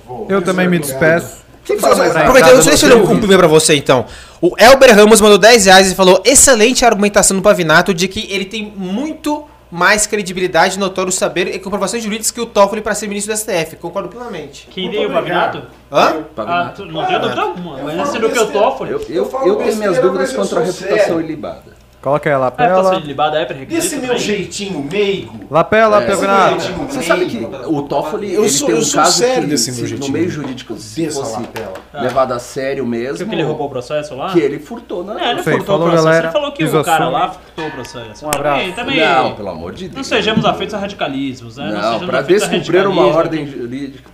Vou- 0.06 0.28
Eu 0.30 0.42
também 0.42 0.68
me 0.68 0.78
despeço. 0.80 1.44
A 1.82 2.20
Aproveitando, 2.22 2.62
deixa 2.66 2.86
eu 2.86 2.90
ler 2.90 3.02
um 3.04 3.08
cumprimento 3.08 3.40
pra 3.40 3.48
você 3.48 3.74
então. 3.76 4.06
O 4.42 4.54
Elber 4.58 4.94
Ramos 4.94 5.22
mandou 5.22 5.38
10 5.38 5.66
reais 5.66 5.90
e 5.92 5.96
falou: 5.96 6.22
excelente 6.26 6.84
argumentação 6.86 7.38
do 7.38 7.42
Pavinato 7.44 7.94
de 7.94 8.08
que 8.10 8.30
ele 8.32 8.44
tem 8.44 8.72
muito 8.76 9.46
mais 9.72 10.06
credibilidade, 10.06 10.78
notório 10.78 11.12
saber 11.12 11.48
e 11.48 11.58
comprovações 11.58 12.04
jurídicas 12.04 12.30
que 12.32 12.42
o 12.42 12.46
Toffoli 12.46 12.82
para 12.82 12.94
ser 12.94 13.08
ministro 13.08 13.34
do 13.34 13.38
STF. 13.40 13.78
Concordo 13.78 14.10
plenamente. 14.10 14.68
Quem 14.70 14.92
deu 14.92 15.10
o. 15.10 15.14
Pavinato? 15.14 15.64
Hã? 15.92 16.18
Ah, 16.38 16.74
tu- 16.76 16.86
não 16.86 17.06
tenho 17.06 17.20
dúvida 17.22 17.42
alguma, 17.42 17.78
mas 17.82 18.12
do 18.14 18.30
que 18.30 18.40
o. 18.40 18.52
Toffoli. 18.52 18.92
Eu, 18.92 19.02
eu, 19.10 19.26
falo 19.26 19.48
eu 19.48 19.56
tenho 19.56 19.76
minhas 19.78 19.98
dúvidas 20.00 20.32
eu 20.32 20.40
contra 20.42 20.60
a 20.60 20.64
reputação 20.64 21.22
ilibada. 21.22 21.83
Coloca 22.04 22.30
aí 22.30 22.36
a 22.36 22.38
lapela. 22.38 22.96
libada 23.00 23.40
é 23.40 23.46
Desse 23.46 23.96
meu 23.96 24.18
jeitinho 24.18 24.84
meigo. 24.84 25.40
Lapela, 25.50 26.04
É, 26.04 26.12
esse 26.12 26.20
jeitinho 26.28 26.88
Você 26.90 27.02
sabe 27.02 27.26
que 27.28 27.38
o 27.66 27.82
Toffoli 27.84 28.34
Eu 28.34 28.42
ele 28.42 28.50
sou- 28.50 28.68
tem 28.68 28.76
um 28.76 28.80
eu 28.80 28.84
sou 28.84 29.00
caso 29.02 29.18
sério 29.20 29.44
que, 29.44 29.50
desse 29.52 29.68
meu 29.72 29.76
se 29.78 29.82
no 29.84 29.88
jeitinho. 29.88 30.12
meio 30.12 30.30
jurídico 30.30 30.76
se 30.76 31.10
fosse 31.10 31.40
lapela. 31.40 31.74
levado 31.94 32.34
a 32.34 32.40
sério 32.40 32.86
mesmo, 32.86 33.20
Viu 33.20 33.28
que 33.30 33.36
ele 33.36 33.44
roubou 33.44 33.68
o 33.68 33.70
processo 33.70 34.16
lá? 34.16 34.34
que 34.34 34.40
ele 34.42 34.60
furtou, 34.60 35.06
né? 35.06 35.16
É, 35.18 35.32
ele 35.32 35.44
furtou 35.44 35.64
falou, 35.66 35.80
o 35.80 35.84
processo. 35.92 36.04
galera. 36.04 36.26
Ele 36.26 36.34
falou 36.34 36.52
que 36.52 36.64
o 36.66 36.84
cara 36.84 37.08
lá 37.08 37.32
furtou 37.32 37.68
o 37.68 37.72
processo. 37.72 38.26
Um 38.26 38.28
abraço. 38.28 38.60
Também, 38.60 38.74
também 38.74 39.00
Não, 39.00 39.36
pelo 39.36 39.50
amor 39.50 39.72
de 39.72 39.86
Deus. 39.86 39.96
não 39.96 40.04
sejamos 40.04 40.44
afeitos 40.44 40.76
a 40.76 40.80
radicalismos, 40.80 41.56
né? 41.56 41.72
Não, 41.72 41.82
sejamos 41.82 42.06
para 42.06 42.20
afeitos 42.20 42.44
a 42.44 42.48
descumprir 42.48 42.86
uma 42.86 43.06
ordem 43.16 43.48
jurídica, 43.48 44.10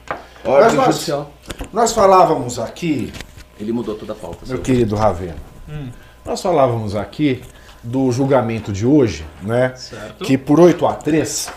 ordem 0.46 0.76
nós- 0.76 0.86
judicial. 0.94 1.32
Nós 1.74 1.92
falávamos 1.92 2.60
aqui, 2.60 3.12
Ele 3.60 3.72
mudou 3.74 3.96
toda 3.96 4.14
a 4.14 4.16
pauta. 4.16 4.46
meu 4.48 4.60
querido 4.60 4.96
Ravena, 4.96 5.38
nós 6.24 6.40
falávamos 6.40 6.96
aqui 6.96 7.42
do 7.84 8.12
julgamento 8.12 8.72
de 8.72 8.86
hoje, 8.86 9.26
né? 9.42 9.74
Certo. 9.76 10.24
Que 10.26 10.38
por 10.38 10.60
8 10.60 10.86
a 10.86 10.94
3 10.94 11.52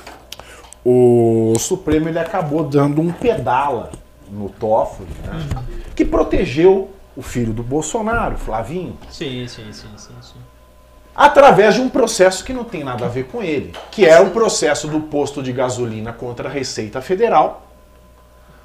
o 0.85 1.55
Supremo 1.59 2.09
ele 2.09 2.19
acabou 2.19 2.65
dando 2.65 3.01
um 3.01 3.13
pedala 3.13 3.91
no 4.31 4.49
Toffoli, 4.49 5.09
né? 5.25 5.47
Que 5.95 6.05
protegeu 6.05 6.91
o 7.17 7.23
filho 7.23 7.53
do 7.53 7.63
Bolsonaro, 7.63 8.37
Flavinho, 8.39 8.97
Sim, 9.11 9.47
sim, 9.47 9.73
sim, 9.73 9.89
sim, 9.97 10.15
sim. 10.21 10.35
através 11.15 11.75
de 11.75 11.81
um 11.81 11.89
processo 11.89 12.43
que 12.43 12.53
não 12.53 12.65
tem 12.65 12.83
nada 12.83 13.05
a 13.05 13.09
ver 13.09 13.25
com 13.27 13.43
ele, 13.43 13.75
que 13.91 14.07
é 14.07 14.19
o 14.19 14.31
processo 14.31 14.89
do 14.89 14.99
posto 15.01 15.43
de 15.43 15.53
gasolina 15.53 16.13
contra 16.13 16.49
a 16.49 16.53
Receita 16.53 17.03
Federal. 17.03 17.67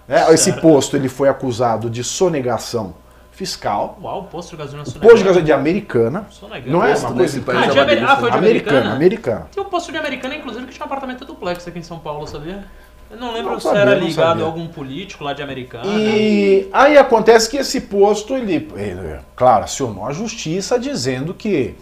né? 0.08 0.34
Esse 0.34 0.54
posto 0.54 0.96
ele 0.96 1.10
foi 1.10 1.28
acusado 1.28 1.90
de 1.90 2.04
sonegação 2.04 2.94
fiscal. 3.38 3.98
Uau, 4.02 4.22
o 4.22 4.24
posto 4.24 4.52
de 4.52 4.58
gasolina 4.58 4.84
posto 4.84 5.00
de 5.00 5.24
gasolina 5.24 5.42
de 5.46 5.54
Americana. 5.54 6.26
Sonegado. 6.32 6.72
Não 6.72 6.84
é 6.84 6.96
uma 6.96 7.14
coisa 7.14 7.42
país 7.42 7.60
Ah, 7.60 7.66
é 7.66 7.70
de 7.70 7.86
delícia. 7.86 8.08
ah, 8.08 8.18
foi 8.18 8.32
de 8.32 8.38
americana, 8.38 8.94
Americana? 8.94 9.48
Tem 9.54 9.64
um 9.64 9.70
posto 9.70 9.92
de 9.92 9.98
Americana, 9.98 10.36
inclusive, 10.36 10.66
que 10.66 10.74
tinha 10.74 10.84
um 10.84 10.88
apartamento 10.88 11.24
duplex 11.24 11.68
aqui 11.68 11.80
em 11.80 11.84
São 11.84 12.00
Paulo, 12.00 12.26
sabia? 12.28 12.66
Eu 13.10 13.18
não 13.18 13.32
lembro 13.34 13.52
Não 13.54 13.60
se 13.60 13.64
sabia, 13.68 13.82
era 13.82 13.96
não 13.96 14.06
ligado 14.08 14.44
a 14.44 14.46
algum 14.46 14.68
político 14.68 15.24
lá 15.24 15.32
de 15.34 15.42
Americana. 15.42 15.86
E 15.88 16.68
aí 16.74 16.98
acontece 16.98 17.50
que 17.50 17.56
esse 17.58 17.82
posto, 17.82 18.34
ele, 18.36 18.68
ele, 18.76 19.20
claro, 19.36 19.64
acionou 19.64 20.06
a 20.06 20.12
justiça 20.12 20.78
dizendo 20.78 21.34
que, 21.34 21.76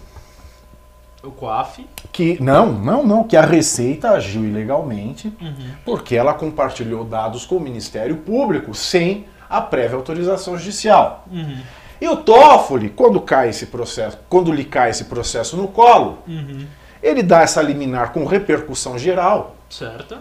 O 1.24 1.32
COAF. 1.32 1.88
que 2.12 2.38
não, 2.44 2.72
não, 2.72 3.04
não, 3.04 3.24
que 3.24 3.36
a 3.36 3.42
Receita 3.46 4.12
agiu 4.12 4.44
ilegalmente 4.46 5.34
Uhum. 5.42 5.70
porque 5.84 6.16
ela 6.16 6.34
compartilhou 6.34 7.04
dados 7.04 7.46
com 7.46 7.56
o 7.56 7.60
Ministério 7.60 8.18
Público 8.18 8.76
sem 8.76 9.26
a 9.58 9.62
prévia 9.62 9.96
autorização 9.96 10.58
judicial. 10.58 11.24
Uhum. 11.32 11.58
E 12.02 12.08
o 12.10 12.18
Toffoli, 12.18 12.90
quando 12.90 13.22
cai 13.22 13.50
esse 13.50 13.68
processo, 13.68 14.18
quando 14.30 14.52
lhe 14.52 14.66
cai 14.66 14.90
esse 14.90 15.06
processo 15.06 15.56
no 15.56 15.68
colo, 15.68 16.20
Uhum. 16.28 16.66
ele 17.02 17.24
dá 17.24 17.42
essa 17.42 17.62
liminar 17.62 18.12
com 18.12 18.26
repercussão 18.26 18.98
geral, 18.98 19.56
Certo. 19.70 20.18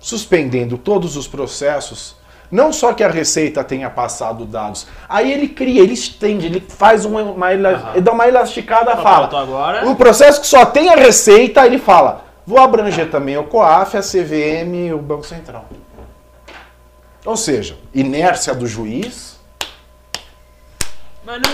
suspendendo 0.00 0.78
todos 0.78 1.16
os 1.16 1.26
processos. 1.28 2.16
Não 2.50 2.72
só 2.72 2.94
que 2.94 3.04
a 3.04 3.08
Receita 3.10 3.62
tenha 3.62 3.90
passado 3.90 4.46
dados, 4.46 4.86
aí 5.06 5.30
ele 5.30 5.48
cria, 5.48 5.82
ele 5.82 5.92
estende, 5.92 6.46
ele 6.46 6.64
faz 6.66 7.04
uma, 7.04 7.20
uma 7.22 7.48
Aham. 7.48 7.90
ele 7.92 8.00
dá 8.00 8.10
uma 8.12 8.26
elasticada, 8.26 8.92
Tá 8.92 9.02
fala. 9.02 9.42
agora. 9.42 9.86
Um 9.86 9.94
processo 9.94 10.40
que 10.40 10.46
só 10.46 10.64
tem 10.64 10.88
a 10.88 10.94
Receita, 10.94 11.66
ele 11.66 11.78
fala, 11.78 12.24
vou 12.46 12.58
abranger 12.58 13.10
também 13.10 13.36
o 13.36 13.44
COAF, 13.44 13.98
a 13.98 14.00
CVM 14.00 14.86
e 14.88 14.92
o 14.94 14.98
Banco 14.98 15.26
Central. 15.26 15.66
Ou 17.24 17.36
seja, 17.36 17.76
inércia 17.94 18.54
do 18.54 18.66
juiz. 18.66 19.38
Mas 21.24 21.40
não. 21.42 21.50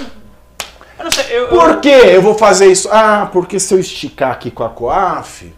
Eu 0.99 1.05
não 1.05 1.11
sei. 1.11 1.25
Eu, 1.31 1.43
eu- 1.45 1.49
Por 1.49 1.81
que 1.81 1.89
eu 1.89 2.23
vou 2.23 2.35
fazer 2.35 2.71
isso? 2.71 2.89
Ah, 2.93 3.29
porque 3.33 3.59
se 3.59 3.75
eu 3.75 3.81
esticar 3.81 4.31
aqui 4.33 4.51
com 4.51 4.63
a 4.63 4.69
COAF, 4.69 5.53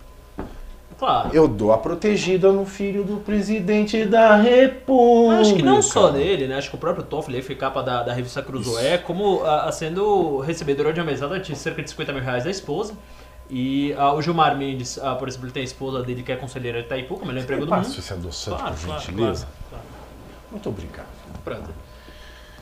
Claro. 0.99 1.29
eu 1.35 1.47
dou 1.47 1.73
a 1.73 1.79
protegida 1.79 2.51
no 2.51 2.65
filho 2.65 3.05
do 3.05 3.19
presidente 3.19 4.07
da 4.07 4.35
República. 4.37 5.37
Mas 5.37 5.47
acho 5.49 5.57
que 5.57 5.63
não 5.63 5.83
só 5.83 6.09
dele, 6.09 6.49
né? 6.49 6.57
Acho 6.57 6.71
que 6.71 6.77
o 6.77 6.79
próprio 6.79 7.05
Toffoli 7.05 7.43
foi 7.43 7.55
capa 7.55 7.83
da, 7.83 8.03
da 8.03 8.15
revista 8.15 8.43
Cruzoé, 8.43 8.97
como 8.97 9.43
ah, 9.45 9.71
sendo 9.71 10.39
recebedora 10.39 10.93
de 10.95 11.01
uma 11.01 11.07
mesada 11.07 11.39
de 11.39 11.55
cerca 11.55 11.83
de 11.83 11.91
50 11.91 12.13
mil 12.15 12.23
reais 12.23 12.45
da 12.45 12.51
esposa. 12.51 12.95
E 13.51 13.93
ah, 13.99 14.15
o 14.15 14.23
Gilmar 14.23 14.57
Mendes, 14.57 14.99
ah, 15.03 15.15
por 15.17 15.29
exemplo, 15.29 15.47
ele 15.47 15.53
tem 15.53 15.61
a 15.61 15.65
esposa 15.67 16.03
dele 16.03 16.23
que 16.23 16.33
é 16.33 16.37
conselheira 16.37 16.79
de 16.81 16.87
Itaipu, 16.87 17.19
como 17.19 17.31
ele 17.31 17.41
é 17.41 17.43
emprego 17.43 17.67
do 17.67 17.75
mundo. 17.75 17.87
esse 17.87 18.13
adoçante, 18.13 18.57
Claro, 18.59 18.75
por 18.75 18.99
gentileza. 19.01 19.47
claro. 19.47 19.56
Muito 20.51 20.69
obrigado. 20.69 21.07
Pronto. 21.45 21.71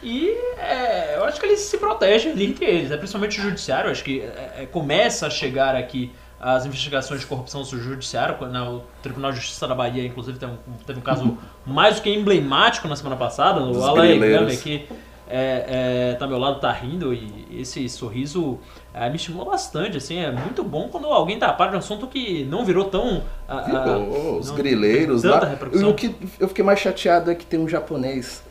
E 0.03 0.29
é, 0.59 1.17
eu 1.17 1.25
acho 1.25 1.41
que 1.41 1.47
eles 1.47 1.61
se 1.61 1.79
protegem 1.79 2.33
ali 2.33 2.47
entre 2.47 2.67
eles, 2.67 2.91
né? 2.91 2.97
principalmente 2.97 3.41
o 3.41 3.43
judiciário. 3.43 3.91
Acho 3.91 4.05
que 4.05 4.21
é, 4.21 4.53
é, 4.59 4.67
começa 4.67 5.27
a 5.27 5.31
chegar 5.31 5.75
aqui 5.75 6.13
as 6.39 6.67
investigações 6.67 7.21
de 7.21 7.27
corrupção 7.27 7.63
do 7.63 7.81
judiciário. 7.81 8.35
quando, 8.37 8.53
né, 8.53 8.61
o 8.61 8.83
Tribunal 9.03 9.33
de 9.33 9.39
Justiça 9.39 9.67
da 9.67 9.75
Bahia, 9.75 10.05
inclusive, 10.05 10.39
teve 10.39 10.53
um, 10.53 10.57
teve 10.87 10.99
um 10.99 11.03
caso 11.03 11.39
mais 11.65 11.97
do 11.97 12.03
que 12.03 12.11
emblemático 12.11 12.87
na 12.87 12.97
semana 12.97 13.17
passada. 13.17 13.63
O 13.63 13.83
Alain. 13.83 14.21
Gama, 14.21 14.51
que 14.51 14.87
é, 15.27 16.11
é, 16.11 16.15
tá 16.19 16.27
ao 16.27 16.29
meu 16.29 16.39
lado, 16.39 16.61
tá 16.61 16.71
rindo, 16.71 17.15
e 17.15 17.61
esse 17.61 17.89
sorriso 17.89 18.61
é, 18.95 19.11
me 19.11 19.17
estimulou 19.17 19.51
bastante. 19.51 19.97
Assim, 19.97 20.19
é 20.19 20.31
muito 20.31 20.63
bom 20.63 20.89
quando 20.89 21.07
alguém 21.09 21.39
tá 21.39 21.49
a 21.49 21.53
par 21.53 21.69
de 21.71 21.77
um 21.77 21.79
assunto 21.81 22.07
que 22.07 22.45
não 22.45 22.65
virou 22.65 22.85
tão. 22.85 23.23
ah, 23.49 23.65
ah, 23.67 23.99
os 24.39 24.49
não 24.49 24.55
grileiros 24.57 25.23
tanta 25.23 25.41
lá. 25.41 25.47
repercussão. 25.47 25.89
E 25.89 25.91
o 25.91 25.95
que 25.95 26.15
eu 26.39 26.49
fiquei 26.49 26.65
mais 26.65 26.79
chateado 26.79 27.31
é 27.31 27.35
que 27.35 27.45
tem 27.45 27.59
um 27.59 27.69
japonês 27.69 28.43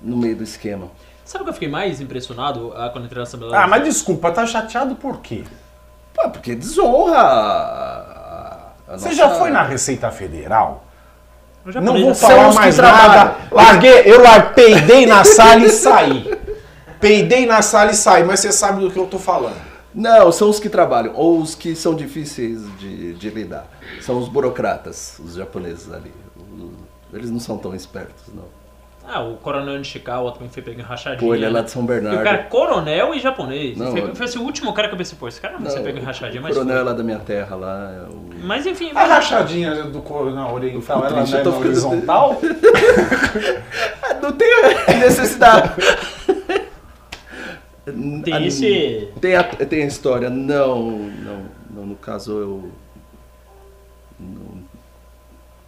no 0.00 0.16
meio 0.16 0.36
do 0.36 0.42
esquema. 0.42 0.88
Sabe 1.24 1.42
o 1.42 1.44
que 1.44 1.50
eu 1.50 1.54
fiquei 1.54 1.68
mais 1.68 2.00
impressionado 2.00 2.72
ah, 2.76 2.90
quando 2.90 3.04
entrei 3.04 3.18
na 3.18 3.22
Assembleia? 3.22 3.56
Ah, 3.62 3.66
mas 3.68 3.84
desculpa, 3.84 4.32
tá 4.32 4.44
chateado 4.44 4.96
por 4.96 5.20
quê? 5.20 5.44
Pô, 6.12 6.28
porque 6.30 6.54
desonra 6.54 7.16
a, 7.18 8.72
a 8.88 8.98
Você 8.98 9.04
nossa- 9.06 9.14
já 9.16 9.30
foi 9.30 9.50
na 9.50 9.62
Receita 9.62 10.10
Federal? 10.10 10.84
Não 11.80 11.92
vou 11.92 12.12
já- 12.12 12.26
falar 12.26 12.52
mais 12.52 12.74
trabalham. 12.74 13.08
nada. 13.08 13.36
Larguei, 13.52 14.02
eu 14.04 14.20
peidei 14.52 15.06
na 15.06 15.22
sala 15.24 15.60
e 15.60 15.70
saí. 15.70 16.42
Peidei 17.00 17.46
na 17.46 17.62
sala 17.62 17.92
e 17.92 17.94
saí, 17.94 18.22
mas 18.24 18.40
você 18.40 18.52
sabe 18.52 18.80
do 18.80 18.90
que 18.90 18.98
eu 18.98 19.06
tô 19.06 19.18
falando. 19.18 19.71
Não, 19.94 20.32
são 20.32 20.48
os 20.48 20.58
que 20.58 20.68
trabalham, 20.68 21.12
ou 21.14 21.38
os 21.40 21.54
que 21.54 21.74
são 21.76 21.94
difíceis 21.94 22.60
de, 22.78 23.12
de 23.14 23.30
lidar. 23.30 23.66
São 24.00 24.18
os 24.18 24.28
burocratas, 24.28 25.18
os 25.22 25.34
japoneses 25.34 25.92
ali. 25.92 26.12
O- 26.36 26.70
Eles 27.12 27.30
não 27.30 27.38
são 27.40 27.58
tão 27.58 27.74
espertos, 27.74 28.24
não. 28.34 28.44
Ah, 29.04 29.20
o 29.20 29.36
coronel 29.36 29.76
Nishikawa 29.78 30.30
também 30.30 30.48
foi 30.48 30.62
pego 30.62 30.78
em 30.78 30.82
rachadinha. 30.82 31.18
Pô, 31.28 31.34
ele 31.34 31.44
é 31.44 31.48
lá 31.48 31.58
né? 31.58 31.64
de 31.64 31.72
São 31.72 31.82
E 31.82 31.86
Bernardo. 31.86 32.20
o 32.20 32.22
cara 32.24 32.36
é 32.38 32.42
coronel 32.44 33.12
e 33.12 33.18
japonês. 33.18 33.76
Não, 33.76 33.90
foi, 33.90 34.14
foi 34.14 34.26
esse 34.26 34.38
o 34.38 34.42
último 34.42 34.72
cara 34.72 34.86
que 34.86 34.94
eu 34.94 34.98
pensei, 34.98 35.18
pô, 35.18 35.26
esse 35.26 35.40
cara 35.40 35.54
não 35.54 35.62
vai 35.62 35.72
ser 35.72 35.80
pego 35.80 35.98
em 35.98 36.02
rachadinha, 36.02 36.40
o 36.40 36.44
mas 36.44 36.54
coronel 36.54 36.78
é 36.78 36.82
lá 36.82 36.92
da 36.92 37.02
minha 37.02 37.18
terra, 37.18 37.56
lá. 37.56 37.90
é 37.92 38.08
o- 38.08 38.30
Mas 38.44 38.64
enfim, 38.64 38.92
A 38.94 39.04
rachadinha 39.04 39.82
do 39.84 40.00
coronel 40.02 40.54
oriental, 40.54 41.04
ela 41.04 41.24
não 41.26 41.36
é 41.36 41.48
horizontal? 41.48 42.40
Não 44.22 44.30
tem 44.32 44.48
necessidade. 45.00 45.72
Tem 48.22 48.34
A- 48.34 48.40
esse... 48.46 49.08
Tem 49.20 49.34
a, 49.36 49.44
tem 49.44 49.82
a 49.82 49.86
história, 49.86 50.28
não, 50.30 50.98
não, 50.98 51.42
não, 51.70 51.86
no 51.86 51.96
caso 51.96 52.32
eu 52.38 52.70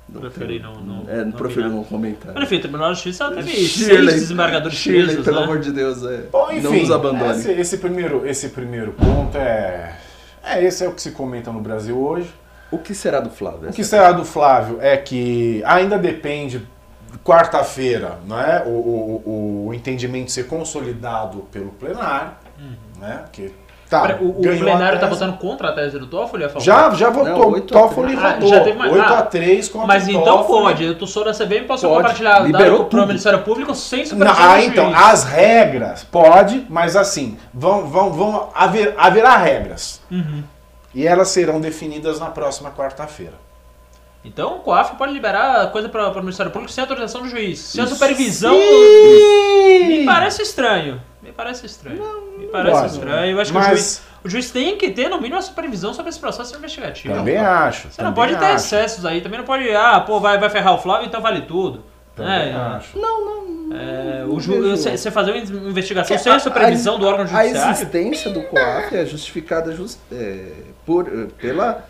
não, 0.09 0.21
Preferi 0.21 0.61
não. 0.61 0.75
não 0.81 1.05
É, 1.09 1.25
não 1.25 1.33
prefiro 1.33 1.69
não 1.71 1.83
comentar. 1.83 2.35
Mas 2.35 2.45
enfim, 2.45 2.57
o 2.57 2.61
Tribunal 2.61 2.91
de 2.91 2.95
Justiça 2.97 3.31
teve 3.33 3.51
Shirley, 3.51 4.11
seis 4.11 4.21
desembargadores 4.23 4.77
Shirley, 4.79 5.05
presos, 5.07 5.25
pelo 5.25 5.39
né? 5.39 5.43
amor 5.45 5.59
de 5.59 5.73
Deus, 5.73 6.05
é. 6.05 6.19
Bom, 6.31 6.51
enfim, 6.53 6.61
não 6.63 6.73
nos 6.73 6.91
abandone. 6.91 7.31
Esse, 7.33 7.51
esse 7.53 7.79
primeiro, 7.79 8.27
esse 8.27 8.49
primeiro 8.51 8.93
ponto 8.93 9.37
é. 9.37 9.97
É, 10.45 10.63
esse 10.63 10.85
é 10.85 10.89
o 10.89 10.93
que 10.93 11.01
se 11.03 11.11
comenta 11.13 11.51
no 11.51 11.61
Brasil 11.61 11.99
hoje. 11.99 12.29
O 12.71 12.79
que 12.79 12.95
será 12.95 13.19
do 13.21 13.31
Flávio? 13.31 13.71
O 13.71 13.73
que 13.73 13.83
será 13.83 14.13
do 14.13 14.25
Flávio 14.25 14.79
é 14.81 14.97
que 14.97 15.63
ainda 15.65 15.99
depende, 15.99 16.63
quarta-feira, 17.19 18.19
não 18.27 18.41
é? 18.41 18.63
O, 18.65 18.69
o, 18.71 19.67
o- 19.69 19.75
entendimento 19.75 20.31
ser 20.33 20.45
consolidado 20.47 21.39
pelo 21.53 21.71
plenário, 21.71 22.31
né? 22.99 23.25
Que 23.33 23.53
tá, 23.91 24.01
Pera, 24.03 24.19
O, 24.23 24.31
o 24.31 24.43
plenário 24.43 24.99
tá 24.99 25.07
tese. 25.07 25.21
votando 25.21 25.37
contra 25.39 25.69
a 25.69 25.73
tese 25.73 25.99
do 25.99 26.07
Toffoli? 26.07 26.45
a 26.45 26.49
favor? 26.49 26.63
Já, 26.63 26.91
já 26.91 27.11
votou. 27.11 27.33
Não, 27.39 27.41
o 27.49 27.53
oito 27.53 27.77
a 27.77 27.81
Toffoli 27.83 28.09
três. 28.17 28.25
Ah, 28.25 28.33
votou. 28.35 28.49
já 28.49 28.61
teve 28.61 28.79
mais- 28.79 28.93
8 28.93 29.03
ah, 29.13 29.19
a 29.19 29.23
3 29.23 29.69
contra 29.69 29.87
Mas 29.89 30.07
o 30.07 30.11
então 30.11 30.25
Toffoli. 30.25 30.63
pode, 30.63 30.85
eu 31.01 31.07
sou 31.07 31.25
da 31.25 31.33
CBM, 31.33 31.67
posso 31.67 31.87
Pode. 31.87 31.97
compartilhar 32.03 32.39
Liberou 32.41 32.85
para 32.87 33.03
o. 33.03 33.07
Ministério 33.07 33.43
Público 33.43 33.75
sem 33.75 34.01
Não, 34.01 34.07
supervisão 34.07 34.51
ah, 34.51 34.65
então, 34.65 34.87
juiz. 34.91 35.03
as 35.03 35.25
regras, 35.25 36.05
pode, 36.05 36.67
mas 36.69 36.97
assim, 36.97 37.37
vão, 37.53 37.87
vão, 37.87 38.13
vão 38.13 38.49
haver, 38.55 38.95
haverá 38.97 39.37
regras. 39.37 40.01
Uhum. 40.11 40.43
E 40.95 41.07
elas 41.07 41.29
serão 41.29 41.61
definidas 41.61 42.21
na 42.21 42.27
próxima 42.27 42.71
quarta-feira. 42.71 43.35
Então 44.25 44.57
o 44.57 44.61
COAF 44.61 44.97
pode 44.97 45.13
liberar 45.13 45.71
coisa 45.71 45.89
para 45.89 46.09
o 46.11 46.21
Ministério 46.23 46.51
Público 46.51 46.73
sem 46.73 46.83
autorização 46.83 47.23
do 47.23 47.29
juiz. 47.29 47.59
Sem 47.59 47.83
a 47.85 47.87
supervisão. 47.87 48.55
Sim! 48.59 49.87
Me 49.87 50.05
parece 50.05 50.43
estranho. 50.43 51.01
Me 51.23 51.31
parece 51.33 51.67
estranho. 51.67 52.03
Me 52.39 52.47
parece 52.47 52.81
pode. 52.81 52.93
estranho. 52.93 53.37
Eu 53.37 53.41
acho 53.41 53.53
que 53.53 53.57
o 53.57 53.61
Mas- 53.61 53.69
juiz, 53.71 54.03
o 54.25 54.29
juiz 54.29 54.51
tem 54.51 54.77
que 54.79 54.91
ter, 54.91 55.09
no 55.09 55.17
mínimo, 55.21 55.37
a 55.39 55.43
supervisão 55.43 55.93
sobre 55.93 56.11
esse 56.11 56.19
processo 56.19 56.57
investigativo. 56.57 57.15
Também 57.15 57.37
acho. 57.37 57.89
Você 57.91 58.03
não 58.03 58.13
também 58.13 58.31
pode 58.35 58.39
ter 58.39 58.53
acho, 58.53 58.65
excessos 58.65 59.05
aí. 59.07 59.21
Também 59.21 59.39
não 59.39 59.47
pode, 59.47 59.69
ah, 59.75 60.01
pô, 60.01 60.21
vai, 60.21 60.39
vai 60.39 60.49
ferrar 60.51 60.75
o 60.75 60.79
Flávio, 60.79 61.07
então 61.07 61.21
vale 61.21 61.43
tudo. 61.43 61.85
Também 62.17 62.33
É, 62.51 62.55
acho. 62.55 62.99
Não, 62.99 63.25
não. 63.25 63.45
É, 63.77 64.21
não 64.27 64.35
o 64.35 64.41
ju... 64.41 64.77
você 64.77 65.11
fazer 65.11 65.33
uma 65.33 65.39
investigação 65.71 66.17
Que 66.17 66.23
sem 66.23 66.31
a 66.33 66.37
a- 66.37 66.39
supervisão 66.41 66.95
a- 66.95 66.99
do 66.99 67.07
órgão 67.07 67.25
A 67.25 67.27
judiciário. 67.27 67.73
existência 67.73 68.31
do 68.31 68.43
COAF 68.45 68.95
é 68.97 69.05
justificada 69.07 69.73
jus- 69.73 69.99
é, 70.13 70.47
por, 70.87 71.09
eh, 71.09 71.27
pela 71.41 71.85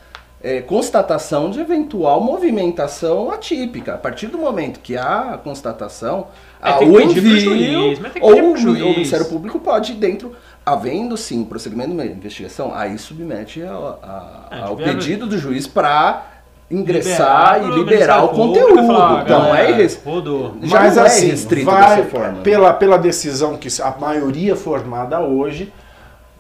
é, 0.46 0.61
constatação 0.61 1.48
de 1.50 1.59
eventual 1.59 2.20
movimentação 2.20 3.30
atípica. 3.30 3.94
A 3.94 3.98
partir 3.98 4.26
do 4.26 4.37
momento 4.37 4.78
que 4.78 4.94
há 4.94 5.30
a 5.35 5.38
constatação, 5.38 6.26
É, 6.62 6.70
há 6.70 6.80
o 6.80 7.00
envio, 7.00 7.38
juiz, 7.38 7.98
ou 8.20 8.42
o 8.42 8.57
Ministério 8.90 9.24
Público 9.26 9.59
pode, 9.59 9.94
dentro, 9.94 10.33
havendo 10.64 11.16
sim 11.16 11.44
prosseguimento 11.44 11.94
da 11.94 12.04
investigação, 12.04 12.72
aí 12.74 12.98
submete 12.98 13.62
a- 13.62 13.68
a- 14.02 14.48
É, 14.50 14.61
ao 14.61 14.76
pedido 14.76 15.26
do 15.26 15.38
juiz 15.38 15.66
para 15.66 16.26
ingressar 16.70 17.61
pro 17.61 17.72
e 17.72 17.74
liberar 17.76 18.24
o 18.24 18.28
conteúdo. 18.28 18.87
falar, 18.87 19.22
então 19.22 19.37
é 19.46 19.48
galera, 19.48 19.70
irres- 19.70 20.00
Rodou. 20.04 20.54
Já 20.62 20.80
Mas 20.80 20.96
não 20.96 21.02
é 21.04 21.07
assim, 21.07 21.26
restrito 21.30 21.66
vai 21.70 21.96
dessa 21.96 22.09
forma. 22.11 22.28
né? 22.33 22.40
pela, 22.42 22.72
pela 22.72 22.96
decisão 22.98 23.57
que 23.57 23.68
a 23.83 23.94
maioria 23.98 24.57
formada 24.57 25.20
hoje, 25.20 25.72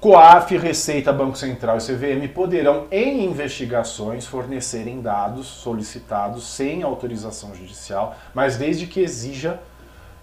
COAF, 0.04 0.58
Receita, 0.58 1.10
Banco 1.14 1.38
Central 1.38 1.78
e 1.78 1.80
CVM 1.80 2.28
poderão, 2.34 2.86
em 2.90 3.24
investigações, 3.24 4.26
fornecerem 4.26 5.00
dados 5.00 5.46
solicitados 5.46 6.46
sem 6.46 6.82
autorização 6.82 7.54
judicial, 7.54 8.14
mas 8.34 8.58
desde 8.58 8.86
que 8.86 9.00
exija, 9.00 9.58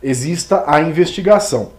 exista 0.03 0.65
a 0.67 0.81
investigação. 0.81 1.71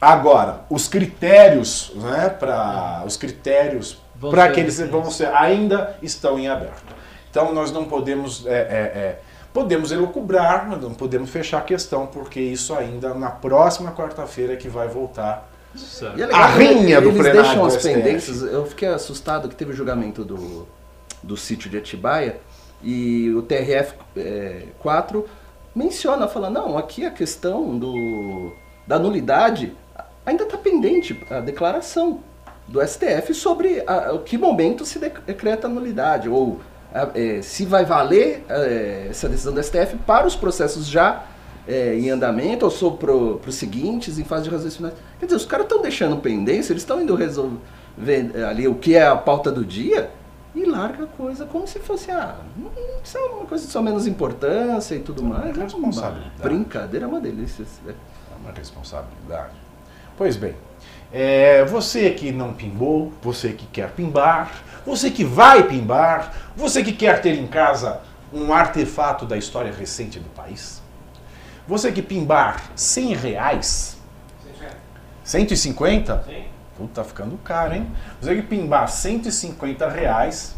Agora, 0.00 0.62
os 0.68 0.88
critérios, 0.88 1.92
né, 1.94 2.28
para 2.28 3.04
os 3.06 3.16
critérios 3.16 4.02
para 4.18 4.50
que 4.50 4.58
eles 4.58 4.80
vão 4.80 5.08
ser 5.08 5.32
ainda 5.32 5.96
estão 6.02 6.40
em 6.40 6.48
aberto. 6.48 6.92
Então 7.30 7.54
nós 7.54 7.70
não 7.70 7.84
podemos 7.84 8.44
é, 8.46 8.50
é, 8.50 8.52
é, 8.52 9.18
podemos 9.52 9.92
elucubrar, 9.92 10.68
mas 10.68 10.82
não 10.82 10.92
podemos 10.92 11.30
fechar 11.30 11.58
a 11.58 11.62
questão 11.62 12.04
porque 12.08 12.40
isso 12.40 12.74
ainda 12.74 13.14
na 13.14 13.30
próxima 13.30 13.92
quarta-feira 13.92 14.54
é 14.54 14.56
que 14.56 14.68
vai 14.68 14.88
voltar. 14.88 15.48
E 15.74 16.22
é 16.22 16.24
A 16.24 16.26
legal 16.26 16.52
que 16.52 16.58
rinha 16.58 17.00
do 17.00 17.08
eles 17.08 17.18
plenário 17.20 17.42
deixam 17.42 17.60
do 17.60 17.66
as 17.66 17.74
STF. 17.74 17.94
pendências. 17.94 18.42
Eu 18.42 18.66
fiquei 18.66 18.88
assustado 18.88 19.48
que 19.48 19.54
teve 19.54 19.72
o 19.72 19.74
julgamento 19.74 20.24
do, 20.24 20.66
do 21.22 21.36
sítio 21.36 21.70
de 21.70 21.76
Atibaia 21.78 22.38
e 22.82 23.30
o 23.36 23.42
TRF 23.42 23.94
4 24.78 25.24
menciona, 25.74 26.26
fala, 26.26 26.50
não, 26.50 26.76
aqui 26.78 27.04
a 27.04 27.10
questão 27.10 27.78
do, 27.78 28.52
da 28.86 28.98
nulidade 28.98 29.76
ainda 30.24 30.44
está 30.44 30.56
pendente 30.56 31.18
a 31.30 31.40
declaração 31.40 32.20
do 32.66 32.86
STF 32.86 33.32
sobre 33.34 33.82
a, 33.86 34.12
o 34.12 34.18
que 34.20 34.36
momento 34.36 34.84
se 34.84 34.98
decreta 34.98 35.66
a 35.66 35.70
nulidade, 35.70 36.28
ou 36.28 36.60
a- 36.92 37.08
é, 37.14 37.40
se 37.42 37.64
vai 37.64 37.84
valer 37.84 38.44
é, 38.48 39.06
essa 39.10 39.28
decisão 39.28 39.52
do 39.54 39.62
STF 39.62 39.96
para 40.06 40.26
os 40.26 40.34
processos 40.36 40.86
já 40.86 41.22
é, 41.68 41.94
em 41.94 42.08
andamento 42.08 42.64
ou 42.64 42.70
só 42.70 42.88
para 42.90 43.12
os 43.12 43.54
seguintes 43.54 44.18
em 44.18 44.24
fase 44.24 44.48
de 44.48 44.70
finais. 44.70 44.94
Quer 45.20 45.26
dizer, 45.26 45.36
os 45.36 45.44
caras 45.44 45.66
estão 45.66 45.82
deixando 45.82 46.16
pendência, 46.16 46.72
eles 46.72 46.82
estão 46.82 47.00
indo 47.00 47.14
resolver 47.14 47.60
é, 48.34 48.44
ali 48.44 48.66
o 48.66 48.74
que 48.74 48.96
é 48.96 49.06
a 49.06 49.14
pauta 49.14 49.52
do 49.52 49.64
dia 49.64 50.10
e 50.54 50.64
larga 50.64 51.04
a 51.04 51.06
coisa 51.06 51.44
como 51.44 51.68
se 51.68 51.78
fosse, 51.78 52.10
ah, 52.10 52.36
hum, 52.58 52.68
isso 53.04 53.18
é 53.18 53.20
uma 53.20 53.44
coisa 53.44 53.66
de 53.66 53.70
só 53.70 53.82
menos 53.82 54.06
importância 54.06 54.94
e 54.94 55.00
tudo 55.00 55.22
mais. 55.22 55.50
É 55.50 55.52
uma 55.52 55.64
responsabilidade. 55.64 56.42
brincadeira, 56.42 57.04
é 57.04 57.08
uma 57.08 57.20
delícia. 57.20 57.66
É 57.86 57.92
uma 58.42 58.52
responsabilidade. 58.52 59.54
Pois 60.16 60.36
bem, 60.36 60.56
é, 61.12 61.64
você 61.66 62.10
que 62.10 62.32
não 62.32 62.54
pimbou, 62.54 63.12
você 63.22 63.52
que 63.52 63.66
quer 63.66 63.90
pimbar, 63.90 64.64
você 64.86 65.10
que 65.10 65.22
vai 65.22 65.62
pimbar, 65.62 66.32
você 66.56 66.82
que 66.82 66.92
quer 66.92 67.20
ter 67.20 67.34
em 67.34 67.46
casa 67.46 68.00
um 68.32 68.52
artefato 68.52 69.24
da 69.26 69.36
história 69.36 69.72
recente 69.72 70.18
do 70.18 70.28
país, 70.30 70.82
você 71.68 71.92
que 71.92 72.00
pimbar 72.00 72.62
100 72.74 73.14
reais, 73.14 73.98
150? 75.22 76.24
Sim. 76.26 76.44
Puta, 76.78 77.02
tá 77.02 77.04
ficando 77.04 77.36
caro, 77.44 77.74
hein? 77.74 77.86
Você 78.20 78.36
que 78.36 78.42
pimbar 78.42 78.88
150 78.88 79.86
reais, 79.88 80.56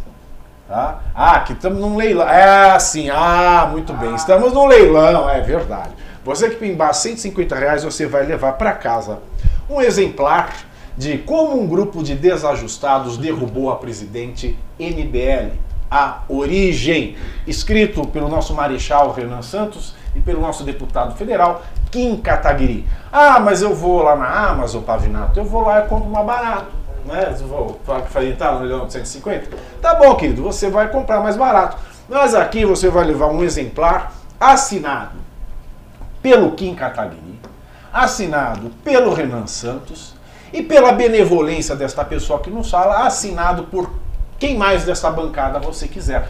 tá? 0.68 1.01
Ah, 1.12 1.40
que 1.40 1.55
estamos 1.55 1.81
num 1.81 1.96
leilão. 1.96 2.29
É 2.29 2.70
assim, 2.70 3.11
ah, 3.11 3.68
muito 3.73 3.92
bem. 3.94 4.14
Estamos 4.14 4.53
num 4.53 4.66
leilão, 4.66 5.29
é 5.29 5.40
verdade. 5.40 5.90
Você 6.25 6.49
que 6.49 6.57
pimbar 6.57 6.94
150 6.94 7.57
reais, 7.57 7.83
você 7.83 8.07
vai 8.07 8.25
levar 8.25 8.53
para 8.53 8.73
casa 8.75 9.18
um 9.68 9.81
exemplar 9.81 10.55
de 10.96 11.18
como 11.18 11.61
um 11.61 11.66
grupo 11.66 12.05
de 12.05 12.14
desajustados 12.14 13.16
derrubou 13.16 13.70
a 13.70 13.77
presidente 13.77 14.57
MBL. 14.79 15.57
A 15.90 16.23
Origem, 16.29 17.16
escrito 17.49 18.07
pelo 18.07 18.29
nosso 18.29 18.55
marechal 18.55 19.11
Renan 19.12 19.42
Santos 19.42 19.99
e 20.14 20.20
pelo 20.20 20.40
nosso 20.40 20.64
deputado 20.64 21.14
federal 21.14 21.62
Kim 21.90 22.16
Kataguiri. 22.16 22.87
Ah, 23.12 23.38
mas 23.40 23.62
eu 23.62 23.75
vou 23.75 24.03
lá 24.03 24.16
na 24.16 24.51
Amazon, 24.51 24.83
Pavinato, 24.83 25.38
eu 25.38 25.44
vou 25.44 25.62
lá 25.62 25.81
e 25.81 25.88
compro 25.88 26.09
mais 26.09 26.27
barato. 26.27 26.81
Né? 27.05 27.35
Eu 27.40 27.46
vou 27.46 27.81
para 27.85 28.25
entrar 28.25 28.53
no 28.55 28.61
leilão 28.61 28.87
de 28.87 28.92
150? 28.92 29.57
Tá 29.81 29.94
bom, 29.94 30.14
querido, 30.14 30.42
você 30.42 30.68
vai 30.68 30.88
comprar 30.88 31.20
mais 31.20 31.37
barato. 31.37 31.77
Mas 32.09 32.35
aqui 32.35 32.64
você 32.64 32.88
vai 32.88 33.05
levar 33.05 33.27
um 33.27 33.42
exemplar 33.42 34.12
assinado 34.38 35.18
pelo 36.23 36.53
Kim 36.53 36.75
Kataguiri, 36.75 37.38
assinado 37.92 38.70
pelo 38.85 39.14
Renan 39.14 39.46
Santos 39.46 40.14
e 40.53 40.62
pela 40.62 40.92
benevolência 40.92 41.77
desta 41.77 42.05
pessoa 42.05 42.40
que 42.40 42.51
nos 42.51 42.70
fala, 42.70 43.07
assinado 43.07 43.64
por 43.64 43.90
quem 44.38 44.57
mais 44.57 44.85
dessa 44.85 45.11
bancada 45.11 45.59
você 45.59 45.87
quiser. 45.87 46.29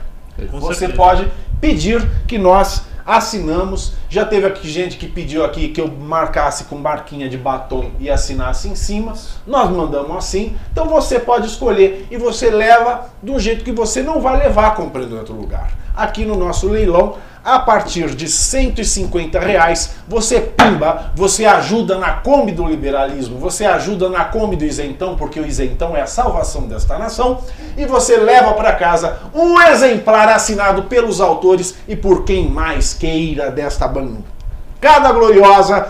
Com 0.51 0.61
você 0.61 0.81
certeza. 0.81 0.97
pode 0.97 1.33
pedir 1.61 2.07
que 2.27 2.38
nós 2.38 2.85
assinamos. 3.11 3.94
Já 4.09 4.25
teve 4.25 4.46
aqui 4.46 4.68
gente 4.68 4.96
que 4.96 5.09
pediu 5.09 5.44
aqui 5.44 5.68
que 5.68 5.81
eu 5.81 5.88
marcasse 5.88 6.64
com 6.64 6.77
marquinha 6.77 7.29
de 7.29 7.37
batom 7.37 7.90
e 7.99 8.09
assinasse 8.09 8.68
em 8.68 8.77
cima. 8.77 9.14
Nós 9.46 9.68
mandamos 9.70 10.16
assim. 10.16 10.57
Então 10.73 10.87
você 10.87 11.18
pode 11.18 11.46
escolher 11.46 12.07
e 12.11 12.16
você 12.16 12.51
leva 12.51 13.11
do 13.20 13.38
jeito 13.38 13.64
que 13.64 13.73
você 13.73 14.03
não 14.03 14.20
vai 14.20 14.38
levar 14.38 14.77
comprando 14.77 15.12
em 15.12 15.18
outro 15.18 15.35
lugar. 15.35 15.73
Aqui 15.96 16.25
no 16.25 16.37
nosso 16.37 16.68
leilão, 16.68 17.16
a 17.44 17.59
partir 17.59 18.14
de 18.14 18.29
150 18.29 19.38
reais, 19.38 19.92
você 20.07 20.40
pimba, 20.40 21.12
você 21.14 21.44
ajuda 21.44 21.98
na 21.98 22.12
Kombi 22.12 22.53
do 22.53 22.66
liberalismo, 22.66 23.38
você 23.38 23.64
ajuda 23.64 24.09
na 24.09 24.24
Kombi 24.24 24.57
do 24.57 24.64
isentão, 24.64 25.16
porque 25.16 25.40
o 25.40 25.46
isentão 25.46 25.96
é 25.96 26.03
a 26.03 26.07
salvação 26.07 26.62
desta 26.62 26.98
nação, 26.98 27.40
e 27.76 27.87
você 27.87 28.16
leva 28.16 28.53
para 28.53 28.72
casa 28.74 29.18
um 29.35 29.61
exemplar 29.61 30.29
assinado 30.29 30.85
pelos 30.85 31.20
autores 31.20 31.74
e 31.88 31.96
por 31.96 32.24
quem 32.24 32.48
mais 32.48 32.92
queira 32.94 33.50
desta 33.50 33.88
bancada 33.88 35.12
gloriosa 35.12 35.88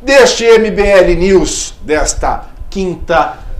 deste 0.00 0.44
MBL 0.44 1.16
News 1.18 1.74
desta 1.84 2.46
quinta-feira. 2.70 3.51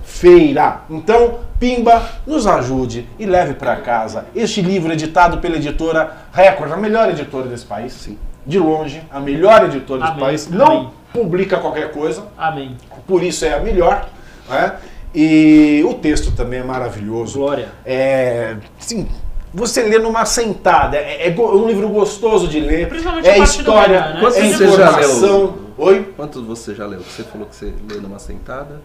Então, 0.90 1.40
Pimba, 1.58 2.02
nos 2.26 2.46
ajude 2.46 3.08
e 3.18 3.26
leve 3.26 3.54
para 3.54 3.76
casa 3.76 4.26
este 4.34 4.60
livro 4.62 4.92
editado 4.92 5.38
pela 5.38 5.56
editora 5.56 6.12
Record, 6.32 6.72
a 6.72 6.76
melhor 6.76 7.08
editora 7.10 7.46
desse 7.48 7.64
país. 7.64 7.92
Sim. 7.92 8.18
De 8.44 8.58
longe, 8.58 9.02
a 9.10 9.20
melhor 9.20 9.64
editora 9.64 10.00
desse 10.00 10.12
Amém, 10.12 10.24
país. 10.24 10.48
Não 10.50 10.66
amém. 10.66 10.90
publica 11.12 11.58
qualquer 11.58 11.92
coisa, 11.92 12.24
Amém. 12.36 12.76
por 13.06 13.22
isso 13.22 13.44
é 13.44 13.54
a 13.54 13.60
melhor. 13.60 14.08
Né? 14.48 14.72
E 15.14 15.84
o 15.88 15.94
texto 15.94 16.32
também 16.32 16.60
é 16.60 16.64
maravilhoso. 16.64 17.38
Glória. 17.38 17.68
É, 17.84 18.56
sim, 18.80 19.06
você 19.54 19.82
lê 19.82 19.98
numa 19.98 20.24
sentada. 20.24 20.96
É, 20.96 21.28
é 21.28 21.30
go- 21.30 21.52
um 21.56 21.66
livro 21.68 21.88
gostoso 21.88 22.48
de 22.48 22.58
ler. 22.58 22.88
Principalmente 22.88 23.28
é 23.28 23.38
história, 23.38 24.00
manhã, 24.00 24.14
né? 24.14 24.20
Quantos 24.20 24.38
é 24.38 24.42
você 24.48 24.66
já 24.68 24.90
leu? 24.90 25.00
informação. 25.00 25.54
Oi? 25.78 26.12
Quantos 26.16 26.42
você 26.44 26.74
já 26.74 26.86
leu? 26.86 27.00
Você 27.00 27.22
falou 27.24 27.46
que 27.46 27.54
você 27.54 27.72
lê 27.88 28.00
numa 28.00 28.18
sentada. 28.18 28.80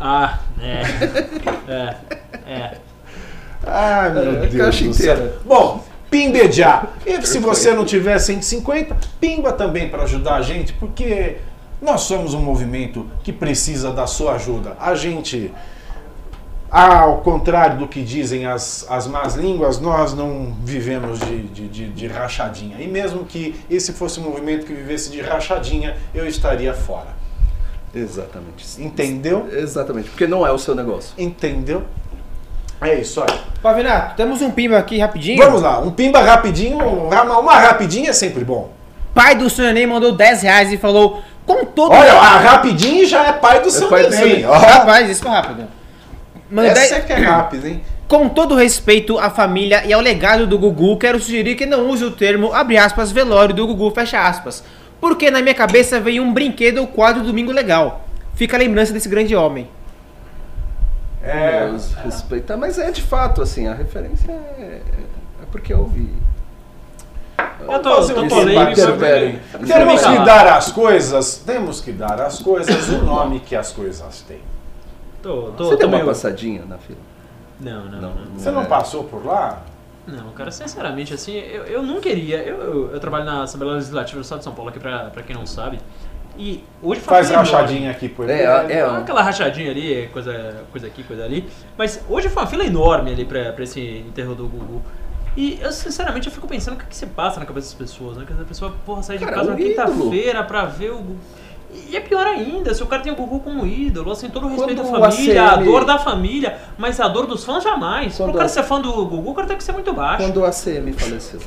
Ah, 0.00 0.38
é. 0.60 0.82
É. 1.68 1.96
É. 2.50 2.76
Ai, 3.66 4.12
meu 4.14 4.22
É, 4.22 4.44
a 4.44 4.46
Deus 4.46 4.54
caixa 4.56 4.84
do 4.84 4.94
céu. 4.94 5.14
inteira. 5.14 5.38
Bom, 5.44 5.84
pimbejar. 6.10 6.88
E 7.06 7.20
se 7.26 7.38
você 7.38 7.72
não 7.74 7.84
tiver 7.84 8.18
150, 8.18 8.96
pimba 9.20 9.52
também 9.52 9.88
para 9.90 10.04
ajudar 10.04 10.36
a 10.36 10.42
gente, 10.42 10.72
porque 10.72 11.36
nós 11.80 12.00
somos 12.02 12.32
um 12.34 12.40
movimento 12.40 13.06
que 13.22 13.32
precisa 13.32 13.92
da 13.92 14.06
sua 14.06 14.34
ajuda. 14.36 14.76
A 14.80 14.94
gente, 14.94 15.52
ao 16.70 17.18
contrário 17.18 17.78
do 17.78 17.86
que 17.88 18.02
dizem 18.02 18.46
as, 18.46 18.86
as 18.88 19.06
más 19.06 19.34
línguas, 19.34 19.78
nós 19.78 20.14
não 20.14 20.56
vivemos 20.64 21.20
de, 21.20 21.42
de, 21.44 21.68
de, 21.68 21.88
de 21.90 22.06
rachadinha. 22.06 22.78
E 22.80 22.88
mesmo 22.88 23.24
que 23.24 23.60
esse 23.70 23.92
fosse 23.92 24.18
um 24.18 24.24
movimento 24.24 24.64
que 24.64 24.72
vivesse 24.72 25.10
de 25.10 25.20
rachadinha, 25.20 25.96
eu 26.14 26.26
estaria 26.26 26.72
fora. 26.72 27.19
Exatamente. 27.94 28.64
Entendeu? 28.82 29.48
Exatamente, 29.52 30.10
porque 30.10 30.26
não 30.26 30.46
é 30.46 30.52
o 30.52 30.58
seu 30.58 30.74
negócio. 30.74 31.12
Entendeu? 31.18 31.84
É 32.80 32.94
isso 32.94 33.20
aí. 33.20 33.38
Pavinato, 33.62 34.16
temos 34.16 34.40
um 34.40 34.50
pimba 34.50 34.78
aqui 34.78 34.98
rapidinho. 34.98 35.42
Vamos 35.42 35.60
lá, 35.60 35.80
um 35.80 35.90
pimba 35.90 36.20
rapidinho, 36.20 36.78
uma, 36.78 37.38
uma 37.38 37.58
rapidinha 37.58 38.10
é 38.10 38.12
sempre 38.12 38.44
bom. 38.44 38.72
Pai 39.14 39.34
do 39.34 39.50
Sonho 39.50 39.68
Neném 39.68 39.86
mandou 39.86 40.12
10 40.12 40.42
reais 40.42 40.72
e 40.72 40.78
falou: 40.78 41.22
Com 41.44 41.64
todo. 41.64 41.92
Olha, 41.92 42.12
a 42.12 42.38
rapidinho 42.38 43.04
já 43.06 43.26
é 43.26 43.32
pai 43.32 43.60
do 43.60 43.70
seu 43.70 43.88
pai 43.88 44.06
do 44.06 44.12
seu 44.12 44.26
neném. 44.26 44.42
Rapaz, 44.42 45.10
isso 45.10 45.22
foi 45.22 45.30
rápido. 45.30 45.68
Mandou 46.50 46.70
Essa 46.70 46.80
10 46.80 46.92
é 46.92 47.00
que 47.00 47.12
é 47.12 47.16
rápido, 47.16 47.66
hein? 47.66 47.82
Com 48.08 48.28
todo 48.28 48.56
respeito 48.56 49.18
à 49.18 49.30
família 49.30 49.84
e 49.84 49.92
ao 49.92 50.00
legado 50.00 50.46
do 50.46 50.58
Gugu, 50.58 50.96
quero 50.96 51.20
sugerir 51.20 51.54
que 51.54 51.64
não 51.64 51.88
use 51.88 52.04
o 52.04 52.10
termo, 52.10 52.52
abre 52.52 52.76
aspas, 52.76 53.12
velório 53.12 53.54
do 53.54 53.66
Gugu, 53.66 53.90
fecha 53.92 54.20
aspas. 54.20 54.64
Porque 55.00 55.30
na 55.30 55.40
minha 55.40 55.54
cabeça 55.54 55.98
veio 56.00 56.22
um 56.22 56.32
brinquedo 56.32 56.78
ou 56.78 56.86
quadro 56.86 57.22
Domingo 57.22 57.52
Legal. 57.52 58.04
Fica 58.34 58.56
a 58.56 58.60
lembrança 58.60 58.92
desse 58.92 59.08
grande 59.08 59.34
homem. 59.34 59.68
É, 61.22 61.66
Deus 61.66 61.92
respeitar, 61.94 62.56
mas 62.56 62.78
é 62.78 62.90
de 62.90 63.02
fato, 63.02 63.42
assim, 63.42 63.66
a 63.68 63.74
referência 63.74 64.30
é, 64.32 64.80
é 65.42 65.44
porque 65.52 65.72
eu 65.72 65.80
ouvi. 65.80 66.10
Eu 67.60 67.78
tô, 67.82 67.96
fazer 67.96 68.14
tô 68.14 68.26
polêmico. 68.26 68.48
debate. 68.74 68.80
Interferem. 68.80 69.40
Temos 69.66 70.00
que 70.02 70.18
dar 70.24 70.46
às 70.56 70.72
coisas, 70.72 71.36
temos 71.44 71.80
que 71.80 71.92
dar 71.92 72.20
às 72.22 72.38
coisas 72.40 72.88
o 72.88 73.02
nome 73.04 73.40
que 73.40 73.54
as 73.54 73.70
coisas 73.70 74.22
têm. 74.26 74.40
Tô, 75.22 75.50
tô, 75.56 75.64
Você 75.64 75.70
tô 75.72 75.76
deu 75.76 75.88
uma 75.88 75.96
meio- 75.98 76.06
passadinha 76.08 76.62
na 76.66 76.78
fila? 76.78 76.98
Não, 77.60 77.84
não, 77.84 78.00
Não. 78.00 78.14
não. 78.14 78.38
Você 78.38 78.50
não 78.50 78.62
É. 78.62 78.66
passou 78.66 79.04
por 79.04 79.24
lá? 79.26 79.60
Não, 80.06 80.30
cara, 80.32 80.50
sinceramente, 80.50 81.14
assim, 81.14 81.36
eu, 81.36 81.64
eu 81.64 81.82
não 81.82 82.00
queria. 82.00 82.38
Eu, 82.38 82.56
eu, 82.56 82.90
eu 82.92 83.00
trabalho 83.00 83.24
na 83.24 83.42
Assembleia 83.42 83.74
Legislativa 83.74 84.20
do 84.20 84.22
Estado 84.22 84.38
de 84.38 84.44
São 84.44 84.54
Paulo, 84.54 84.70
aqui 84.70 84.80
pra, 84.80 85.04
pra 85.10 85.22
quem 85.22 85.36
não 85.36 85.46
sabe. 85.46 85.78
E 86.38 86.64
hoje 86.82 87.00
foi 87.00 87.12
uma 87.12 87.16
Faz 87.22 87.26
fila 87.28 87.40
enorme. 87.42 87.52
rachadinha 87.52 87.90
aqui 87.90 88.08
por 88.08 88.28
É, 88.30 88.62
ele. 88.64 88.72
é, 88.72 88.82
Aquela 88.82 89.20
rachadinha 89.22 89.70
ali, 89.70 90.08
coisa, 90.12 90.64
coisa 90.70 90.86
aqui, 90.86 91.02
coisa 91.02 91.24
ali. 91.24 91.48
Mas 91.76 92.02
hoje 92.08 92.28
foi 92.28 92.42
uma 92.42 92.48
fila 92.48 92.64
enorme 92.64 93.12
ali 93.12 93.24
pra, 93.24 93.52
pra 93.52 93.62
esse 93.64 93.80
enterro 93.80 94.34
do 94.34 94.48
Gugu. 94.48 94.82
E 95.36 95.60
eu, 95.60 95.70
sinceramente, 95.70 96.26
eu 96.28 96.32
fico 96.32 96.48
pensando 96.48 96.74
o 96.74 96.78
que, 96.78 96.86
que 96.86 96.96
se 96.96 97.06
passa 97.06 97.38
na 97.38 97.46
cabeça 97.46 97.68
das 97.68 97.74
pessoas, 97.74 98.16
né? 98.16 98.24
Que 98.26 98.32
a 98.32 98.44
pessoa, 98.44 98.74
porra, 98.86 99.02
sai 99.02 99.18
de 99.18 99.24
Cara, 99.24 99.36
casa 99.36 99.48
um 99.48 99.52
na 99.52 99.58
quinta-feira 99.58 100.42
pra 100.42 100.64
ver 100.64 100.90
o 100.92 100.96
Gugu. 100.98 101.18
E 101.90 101.96
é 101.96 102.00
pior 102.00 102.26
ainda, 102.26 102.74
se 102.74 102.82
o 102.82 102.86
cara 102.86 103.02
tem 103.02 103.12
o 103.12 103.16
Gugu 103.16 103.40
como 103.40 103.66
ídolo, 103.66 104.10
assim, 104.10 104.28
todo 104.28 104.46
o 104.46 104.48
respeito 104.48 104.82
Quando 104.82 104.94
à 104.96 104.98
o 104.98 105.10
família, 105.12 105.42
a 105.42 105.52
ACM 105.54 105.64
dor 105.64 105.84
da 105.84 105.98
família, 105.98 106.58
mas 106.76 106.98
a 107.00 107.06
dor 107.08 107.26
dos 107.26 107.44
fãs 107.44 107.62
jamais. 107.62 108.16
Quando 108.16 108.30
Pro 108.30 108.38
cara 108.38 108.46
a- 108.46 108.48
ser 108.48 108.62
fã 108.64 108.80
do 108.80 108.92
Gugu, 109.06 109.30
o 109.30 109.34
cara 109.34 109.46
tem 109.46 109.56
que 109.56 109.62
ser 109.64 109.72
muito 109.72 109.92
baixo. 109.92 110.24
Quando 110.24 110.38
o 110.38 110.44
ACM 110.44 110.92
faleceu. 110.92 111.40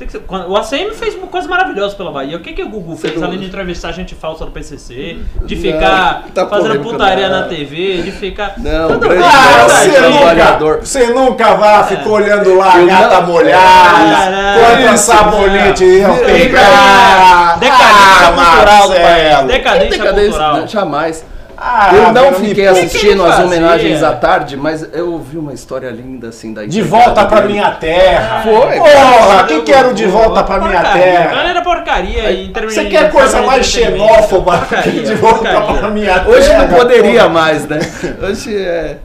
Tem 0.00 0.06
que 0.06 0.12
ser- 0.14 0.22
o 0.26 0.56
ACM 0.56 0.94
fez 0.94 1.14
coisas 1.30 1.46
maravilhosas 1.48 1.92
pela 1.92 2.10
Bahia. 2.10 2.34
O 2.34 2.40
que, 2.40 2.54
que 2.54 2.62
o 2.62 2.70
Gugu 2.70 2.96
fez? 2.96 3.16
não- 3.20 3.26
Além 3.26 3.38
de 3.38 3.44
entrevistar 3.44 3.92
gente 3.92 4.14
falsa 4.14 4.46
do 4.46 4.50
PCC, 4.50 5.18
de 5.44 5.54
Não, 5.56 5.62
ficar 5.62 6.24
tá 6.34 6.46
fazendo 6.46 6.80
putaria 6.80 7.28
não. 7.28 7.40
na 7.40 7.46
TV, 7.48 8.00
de 8.00 8.10
ficar. 8.10 8.54
Não, 8.56 8.98
grande 8.98 9.22
Ah, 9.22 9.68
você 9.68 10.00
nunca, 10.00 10.76
você 10.78 11.06
nunca 11.08 11.54
vai, 11.54 11.84
ficou 11.84 12.12
olhando 12.14 12.56
lá 12.56 12.78
Eu 12.80 12.86
gata 12.86 13.20
não- 13.20 13.26
molhada, 13.26 14.94
Isso, 14.94 15.04
sabonete 15.04 15.84
iam 15.84 16.16
pegar. 16.16 17.58
Decadência 17.58 18.26
Ah, 18.26 18.32
cultural 18.34 18.88
do 18.88 18.94
país. 18.94 19.02
Marcelo. 19.02 19.48
Decadência 19.48 19.90
Decadência, 19.98 20.30
cultural. 20.30 20.66
jamais. 20.66 21.26
Ah, 21.62 21.90
eu 21.94 22.12
não 22.14 22.32
fiquei 22.32 22.66
assistindo 22.66 23.22
as 23.22 23.38
homenagens 23.38 24.02
à 24.02 24.12
tarde, 24.16 24.56
mas 24.56 24.82
eu 24.94 25.12
ouvi 25.12 25.36
uma 25.36 25.52
história 25.52 25.90
linda 25.90 26.28
assim 26.28 26.54
da 26.54 26.64
De 26.64 26.80
volta 26.80 27.26
pra 27.26 27.42
minha 27.42 27.70
terra. 27.72 28.42
Foi. 28.42 28.76
Porra, 28.78 29.44
quem 29.46 29.62
quero 29.62 29.92
de 29.92 30.06
volta 30.06 30.42
pra 30.42 30.58
minha 30.58 30.80
Porcaria. 30.80 31.02
terra? 31.02 31.34
Galera, 31.34 31.62
porcaria 31.62 32.32
em 32.32 32.50
termos 32.50 32.72
Você 32.72 32.86
quer 32.86 33.12
coisa 33.12 33.42
mais 33.42 33.66
xenófoba 33.66 34.56
Porcaria, 34.56 35.02
de 35.02 35.14
volta 35.16 35.50
porcaria. 35.50 35.78
pra 35.80 35.90
minha 35.90 36.14
terra? 36.20 36.28
Hoje 36.30 36.52
não 36.54 36.68
poderia 36.68 37.22
porra? 37.24 37.28
mais, 37.28 37.68
né? 37.68 37.78
Hoje 38.22 38.56
é. 38.56 38.96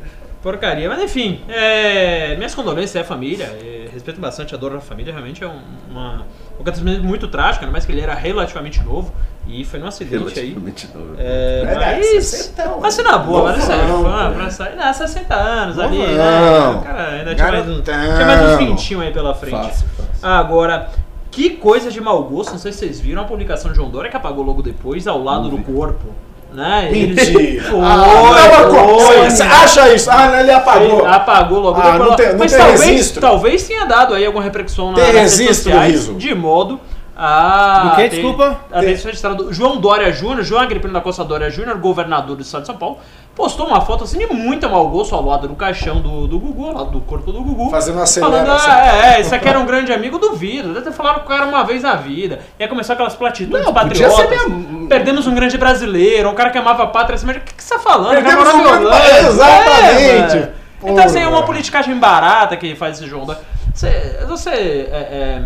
Porcaria, 0.41 0.87
mas 0.87 1.01
enfim, 1.01 1.41
é, 1.49 2.35
minhas 2.37 2.53
condolências 2.53 3.03
à 3.03 3.05
família, 3.05 3.45
é, 3.45 3.87
respeito 3.91 4.21
bastante 4.21 4.53
a 4.53 4.57
dor 4.57 4.73
da 4.73 4.79
família, 4.79 5.11
realmente 5.11 5.43
é 5.43 5.47
um, 5.47 5.59
uma, 5.89 6.25
um 6.57 6.61
acontecimento 6.61 7.03
muito 7.03 7.27
trágico, 7.27 7.65
ainda 7.65 7.71
mais 7.71 7.83
que 7.83 7.91
ele 7.91 7.99
era 8.01 8.13
relativamente 8.13 8.79
novo 8.83 9.11
e 9.47 9.63
foi 9.63 9.79
num 9.79 9.87
acidente 9.87 10.39
aí. 10.39 10.53
Novo. 10.55 11.15
É, 11.17 11.63
É, 11.67 11.75
mas, 11.75 12.05
60, 12.25 12.77
mas 12.81 12.97
na 12.97 13.17
boa, 13.17 13.43
mas 13.51 13.63
sério, 13.63 13.87
novão, 13.87 14.11
fã, 14.11 14.27
pô. 14.29 14.35
pra 14.35 14.49
sair, 14.49 14.73
ah, 14.79 14.93
60 14.93 15.35
anos 15.35 15.79
ali, 15.79 15.97
né? 15.99 16.81
Cara, 16.83 17.07
ainda 17.19 17.35
tinha 17.35 17.51
mais, 17.51 17.67
um, 17.69 17.81
tinha 17.81 18.25
mais 18.25 18.41
uns 18.53 18.57
20 18.57 18.95
aí 19.01 19.11
pela 19.13 19.33
frente. 19.35 19.53
Fácil, 19.55 19.87
fácil. 19.97 20.11
Agora, 20.27 20.89
que 21.31 21.51
coisa 21.51 21.91
de 21.91 22.01
mau 22.01 22.23
gosto, 22.23 22.51
não 22.53 22.59
sei 22.59 22.71
se 22.71 22.79
vocês 22.79 22.99
viram 22.99 23.21
a 23.21 23.25
publicação 23.25 23.69
de 23.71 23.77
João 23.77 23.89
Dória 23.89 24.09
que 24.09 24.17
apagou 24.17 24.43
logo 24.43 24.61
depois, 24.61 25.07
ao 25.07 25.21
lado 25.23 25.49
do 25.49 25.57
corpo. 25.59 26.07
Né? 26.53 26.87
Ele- 26.89 27.07
Mentira. 27.13 27.63
Foi, 27.63 27.79
Ah, 27.81 27.97
não, 27.97 28.99
foi. 28.99 29.29
você 29.29 29.43
acha 29.43 29.93
isso? 29.93 30.09
Ah, 30.09 30.29
não, 30.29 30.39
ele 30.39 30.51
apagou. 30.51 30.99
Ele 31.01 31.07
apagou 31.07 31.59
logo 31.59 31.81
Ah, 31.81 31.91
depois. 31.91 32.09
não 32.09 32.15
tem- 32.15 32.29
não 32.31 32.39
mas 32.39 32.51
tem 32.53 32.61
talvez, 32.61 32.81
registro. 32.81 33.21
talvez 33.21 33.67
tenha 33.67 33.85
dado 33.85 34.13
aí 34.13 34.25
alguma 34.25 34.41
repercussão 34.41 34.91
na, 34.91 34.95
Tem 34.95 35.03
nas 35.07 35.13
redes 35.15 35.37
registro, 35.39 35.63
sociais, 35.71 35.91
Riso? 35.93 36.13
de 36.13 36.33
modo 36.33 36.79
a... 37.17 37.89
Do 37.89 37.95
quê? 37.95 38.01
ter- 38.03 38.09
Desculpa? 38.09 38.59
A 38.71 38.79
ter 38.81 38.97
sido 38.97 39.05
registrado. 39.07 39.53
João 39.53 39.77
Dória 39.77 40.11
Júnior, 40.11 40.43
João 40.43 40.61
Agripino 40.61 40.93
da 40.93 41.01
Costa 41.01 41.23
Dória 41.23 41.49
Júnior, 41.49 41.77
governador 41.77 42.35
do 42.35 42.41
estado 42.41 42.61
de 42.61 42.67
São 42.67 42.75
Paulo, 42.77 42.97
postou 43.35 43.67
uma 43.67 43.81
foto 43.81 44.03
assim 44.03 44.17
de 44.17 44.27
muito 44.27 44.69
mau 44.69 44.87
gosto 44.89 45.15
ao 45.15 45.25
lado 45.25 45.47
do 45.47 45.55
caixão 45.55 46.01
do, 46.01 46.27
do 46.27 46.39
Gugu, 46.39 46.67
ao 46.67 46.73
lado 46.73 46.91
do 46.91 47.01
corpo 47.01 47.31
do 47.31 47.41
Gugu. 47.41 47.69
Fazendo 47.69 47.95
uma 47.97 48.05
Falando, 48.05 48.49
ah, 48.49 48.85
é, 49.13 49.15
é, 49.17 49.21
esse 49.21 49.33
aqui 49.33 49.47
era 49.47 49.59
um 49.59 49.65
grande 49.65 49.91
amigo, 49.93 50.17
duvido. 50.17 50.73
Deve 50.73 50.85
ter 50.85 50.91
falado 50.91 51.19
com 51.21 51.25
o 51.25 51.27
cara 51.29 51.45
uma 51.45 51.63
vez 51.63 51.83
na 51.83 51.95
vida. 51.95 52.39
E 52.59 52.63
aí 52.63 52.69
começou 52.69 52.93
aquelas 52.93 53.15
platitudes 53.15 53.65
Não, 53.65 53.73
patriotas. 53.73 54.27
minha- 54.47 54.87
Perdemos 54.87 55.25
um 55.27 55.33
grande 55.35 55.57
brasileiro, 55.57 56.29
um 56.29 56.35
cara 56.35 56.49
que 56.49 56.57
amava 56.57 56.83
a 56.83 56.87
pátria. 56.87 57.15
Assim, 57.15 57.25
mas 57.25 57.37
o 57.37 57.39
que, 57.39 57.53
que 57.53 57.63
você 57.63 57.73
tá 57.75 57.79
falando? 57.79 58.11
Perdemos 58.11 58.47
um 58.53 58.63
grande- 58.63 58.85
Holanda. 58.85 59.19
Exatamente. 59.27 60.37
É, 60.37 60.51
então, 60.91 61.03
assim, 61.03 61.19
é 61.19 61.27
uma 61.27 61.43
politicagem 61.43 61.97
barata 61.97 62.55
que 62.57 62.75
faz 62.75 62.97
esse 62.99 63.09
João 63.09 63.25
Dória. 63.25 63.41
Você, 63.73 64.19
você 64.27 64.49
é, 64.49 64.53
é, 64.93 65.43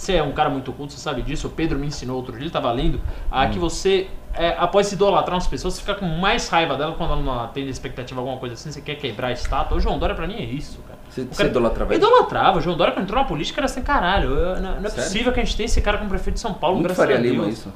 você 0.00 0.14
é 0.14 0.22
um 0.22 0.32
cara 0.32 0.48
muito 0.48 0.72
culto, 0.72 0.92
você 0.92 0.98
sabe 1.00 1.22
disso. 1.22 1.46
O 1.48 1.50
Pedro 1.50 1.78
me 1.78 1.86
ensinou 1.86 2.16
outro 2.16 2.32
dia, 2.32 2.42
ele 2.42 2.50
tava 2.50 2.70
lendo, 2.72 3.00
a 3.30 3.44
Hum. 3.44 3.50
que 3.50 3.58
você, 3.58 4.08
é, 4.34 4.54
após 4.58 4.90
idolatrar 4.92 5.34
umas 5.34 5.46
pessoas, 5.46 5.74
você 5.74 5.80
fica 5.80 5.94
com 5.96 6.06
mais 6.06 6.48
raiva 6.48 6.76
dela 6.76 6.94
quando 6.96 7.12
ela 7.12 7.22
não 7.22 7.40
atende 7.40 7.68
a 7.68 7.70
expectativa, 7.70 8.20
alguma 8.20 8.38
coisa 8.38 8.54
assim, 8.54 8.70
você 8.70 8.80
quer 8.80 8.94
quebrar 8.96 9.28
a 9.28 9.32
estátua. 9.32 9.76
O 9.76 9.80
João 9.80 9.98
Dória 9.98 10.14
pra 10.14 10.26
mim 10.26 10.36
é 10.36 10.44
isso, 10.44 10.78
cara. 10.86 10.98
Você, 11.08 11.22
O 11.22 11.24
você 11.26 11.36
cara- 11.36 11.48
idolatrava 11.48 11.94
ele? 11.94 12.02
Idolatrava. 12.04 12.58
O 12.58 12.60
João 12.60 12.76
Dória, 12.76 12.92
quando 12.92 13.04
entrou 13.04 13.18
na 13.20 13.26
política, 13.26 13.60
era 13.60 13.66
assim, 13.66 13.82
caralho, 13.82 14.30
eu- 14.30 14.60
não, 14.60 14.72
não 14.76 14.86
é 14.86 14.88
Sério? 14.90 14.94
possível 15.04 15.32
que 15.32 15.40
a 15.40 15.44
gente 15.44 15.56
tenha 15.56 15.64
esse 15.66 15.80
cara 15.80 15.98
como 15.98 16.10
prefeito 16.10 16.34
de 16.34 16.40
São 16.40 16.52
Paulo, 16.54 16.76
Muito 16.76 16.86
graças 16.86 17.02
Faria 17.04 17.16
a 17.16 17.20
Lima 17.20 17.44
Deus. 17.44 17.58
isso. 17.58 17.72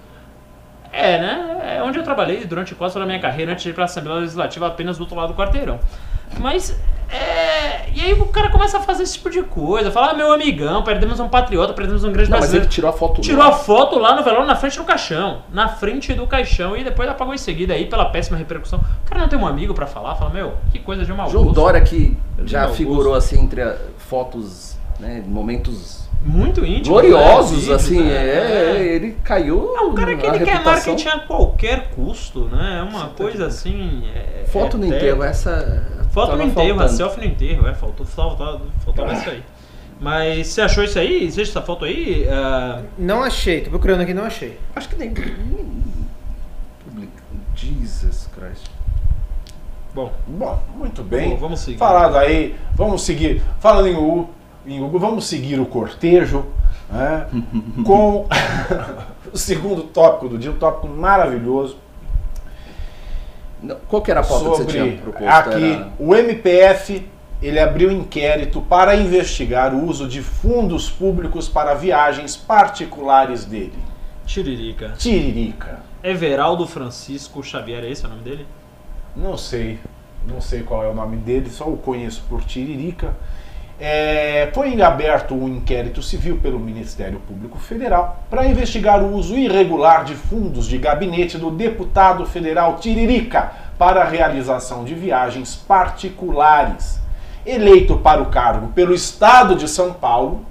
É, 0.92 1.18
né? 1.18 1.76
É 1.78 1.82
onde 1.82 1.98
eu 1.98 2.04
trabalhei 2.04 2.44
durante 2.44 2.74
quase 2.74 2.92
toda 2.92 3.04
a 3.04 3.08
minha 3.08 3.18
carreira 3.18 3.52
antes 3.52 3.64
de 3.64 3.70
ir 3.70 3.72
pra 3.72 3.84
Assembleia 3.84 4.20
Legislativa 4.20 4.66
apenas 4.66 4.98
do 4.98 5.00
outro 5.02 5.16
lado 5.16 5.28
do 5.32 5.34
quarteirão. 5.34 5.80
Mas, 6.38 6.78
é... 7.10 7.90
E 7.94 8.00
aí 8.00 8.12
o 8.14 8.26
cara 8.26 8.48
começa 8.48 8.78
a 8.78 8.80
fazer 8.80 9.02
esse 9.02 9.14
tipo 9.14 9.28
de 9.28 9.42
coisa. 9.42 9.90
Fala, 9.90 10.12
ah, 10.12 10.14
meu 10.14 10.32
amigão, 10.32 10.82
perdemos 10.82 11.20
um 11.20 11.28
patriota, 11.28 11.74
perdemos 11.74 12.02
um 12.04 12.10
grande 12.12 12.30
Não, 12.30 12.36
mas 12.38 12.46
brasileiro. 12.46 12.66
ele 12.66 12.72
tirou 12.72 12.88
a 12.90 12.92
foto 12.92 13.20
Tirou 13.20 13.38
lá. 13.44 13.48
a 13.48 13.52
foto 13.52 13.98
lá 13.98 14.16
no 14.16 14.24
velório 14.24 14.46
na 14.46 14.56
frente 14.56 14.78
do 14.78 14.84
caixão. 14.84 15.42
Na 15.52 15.68
frente 15.68 16.14
do 16.14 16.26
caixão 16.26 16.74
e 16.76 16.82
depois 16.82 17.08
apagou 17.08 17.34
em 17.34 17.38
seguida 17.38 17.74
aí 17.74 17.84
pela 17.86 18.06
péssima 18.06 18.38
repercussão. 18.38 18.78
O 19.04 19.08
cara 19.08 19.20
não 19.20 19.28
tem 19.28 19.38
um 19.38 19.46
amigo 19.46 19.74
pra 19.74 19.86
falar, 19.86 20.14
fala, 20.14 20.30
meu, 20.30 20.54
que 20.72 20.78
coisa 20.78 21.04
de 21.04 21.12
mau 21.12 21.28
João 21.28 21.44
gosto. 21.44 21.54
Dória 21.54 21.80
que 21.82 22.16
já 22.46 22.68
figurou 22.68 23.14
assim 23.14 23.40
entre 23.42 23.60
a- 23.60 23.76
fotos, 23.98 24.76
né, 24.98 25.22
momentos 25.26 26.01
Muito 26.24 26.64
íntimo. 26.64 26.94
gloriosos, 26.94 27.66
né? 27.68 27.74
assim, 27.74 28.00
é, 28.00 28.74
né? 28.74 28.86
ele 28.86 29.16
caiu. 29.24 29.74
É 29.76 29.80
um 29.80 29.94
cara 29.94 30.14
que 30.16 30.24
a 30.26 30.34
ele 30.34 30.44
quer 30.44 30.52
reputação. 30.52 30.92
marketing 30.92 31.08
a 31.08 31.18
qualquer 31.20 31.88
custo, 31.90 32.44
né? 32.44 32.78
É 32.78 32.82
uma 32.82 33.00
Você 33.00 33.06
tá 33.06 33.14
coisa 33.16 33.38
de- 33.38 33.44
assim. 33.44 34.04
é- 34.14 34.44
Foto 34.46 34.76
é 34.76 34.80
no 34.80 34.86
eterna. 34.86 34.96
enterro, 35.04 35.24
essa. 35.24 35.86
Foto 36.12 36.36
no 36.36 36.42
enterro, 36.44 36.74
a 36.74 36.78
faltando. 36.78 36.96
selfie 36.96 37.20
no 37.20 37.26
enterro, 37.26 37.66
é, 37.68 37.74
faltou, 37.74 38.06
faltava, 38.06 38.60
faltava 38.84 39.12
isso 39.14 39.30
aí. 39.30 39.42
Mas 40.00 40.48
você 40.48 40.60
achou 40.62 40.84
isso 40.84 40.98
aí? 40.98 41.24
Existe 41.24 41.50
essa 41.56 41.62
foto 41.62 41.84
aí? 41.84 42.26
Ah, 42.28 42.82
Não 42.98 43.22
achei, 43.22 43.60
tô 43.62 43.70
procurando 43.70 44.00
aqui, 44.02 44.12
não 44.14 44.24
achei. 44.24 44.58
Acho 44.76 44.88
que 44.88 44.96
nem. 44.96 45.12
Jesus 47.54 48.28
Christ. 48.34 48.70
bom, 49.94 50.10
Bom, 50.26 50.58
muito 50.76 51.02
bem. 51.02 51.24
Vamos- 51.28 51.40
vamos 51.40 51.60
seguir. 51.60 51.78
Falado 51.78 52.16
aí, 52.16 52.56
vamos 52.74 53.02
seguir. 53.02 53.42
Falando 53.60 53.88
em 53.88 53.94
U, 53.96 54.28
vamos 54.98 55.26
seguir 55.26 55.58
o 55.60 55.66
cortejo 55.66 56.44
né, 56.90 57.26
com 57.84 58.26
o 59.32 59.36
segundo 59.36 59.82
tópico 59.84 60.28
do 60.28 60.38
dia, 60.38 60.50
um 60.50 60.56
tópico 60.56 60.88
maravilhoso 60.88 61.76
Qual 63.88 64.02
que 64.02 64.10
era 64.10 64.20
a 64.20 64.24
pauta 64.24 64.44
que 64.44 64.50
você 64.50 64.62
sobre 64.64 64.72
tinha 64.72 65.02
proposto? 65.02 65.28
aqui 65.28 65.72
Era- 65.72 65.92
o 65.98 66.14
MPF 66.14 67.06
ele 67.40 67.58
abriu 67.58 67.90
inquérito 67.90 68.60
para 68.60 68.94
investigar 68.94 69.74
o 69.74 69.84
uso 69.84 70.06
de 70.06 70.22
fundos 70.22 70.88
públicos 70.88 71.48
para 71.48 71.74
viagens 71.74 72.36
particulares 72.36 73.44
dele. 73.44 73.74
Tiririca. 74.24 74.94
Tiririca. 74.96 75.80
Everaldo 76.04 76.66
Francisco 76.68 77.42
Xavier, 77.42 77.82
é 77.82 77.90
esse 77.90 78.06
o 78.06 78.08
nome 78.08 78.22
dele? 78.22 78.46
Não 79.16 79.36
sei, 79.36 79.80
não 80.26 80.40
sei 80.40 80.62
qual 80.62 80.84
é 80.84 80.88
o 80.88 80.94
nome 80.94 81.16
dele, 81.16 81.50
só 81.50 81.68
o 81.68 81.76
conheço 81.76 82.22
por 82.28 82.44
Tiririca. 82.44 83.12
É, 83.84 84.48
foi 84.54 84.80
aberto 84.80 85.34
um 85.34 85.48
inquérito 85.48 86.00
civil 86.00 86.38
pelo 86.40 86.56
Ministério 86.56 87.18
Público 87.18 87.58
Federal 87.58 88.22
para 88.30 88.46
investigar 88.46 89.02
o 89.02 89.12
uso 89.12 89.36
irregular 89.36 90.04
de 90.04 90.14
fundos 90.14 90.68
de 90.68 90.78
gabinete 90.78 91.36
do 91.36 91.50
deputado 91.50 92.24
federal 92.24 92.76
Tiririca 92.76 93.50
para 93.76 94.02
a 94.02 94.04
realização 94.04 94.84
de 94.84 94.94
viagens 94.94 95.56
particulares. 95.56 97.00
Eleito 97.44 97.96
para 97.96 98.22
o 98.22 98.26
cargo 98.26 98.68
pelo 98.68 98.94
Estado 98.94 99.56
de 99.56 99.66
São 99.66 99.92
Paulo, 99.92 100.46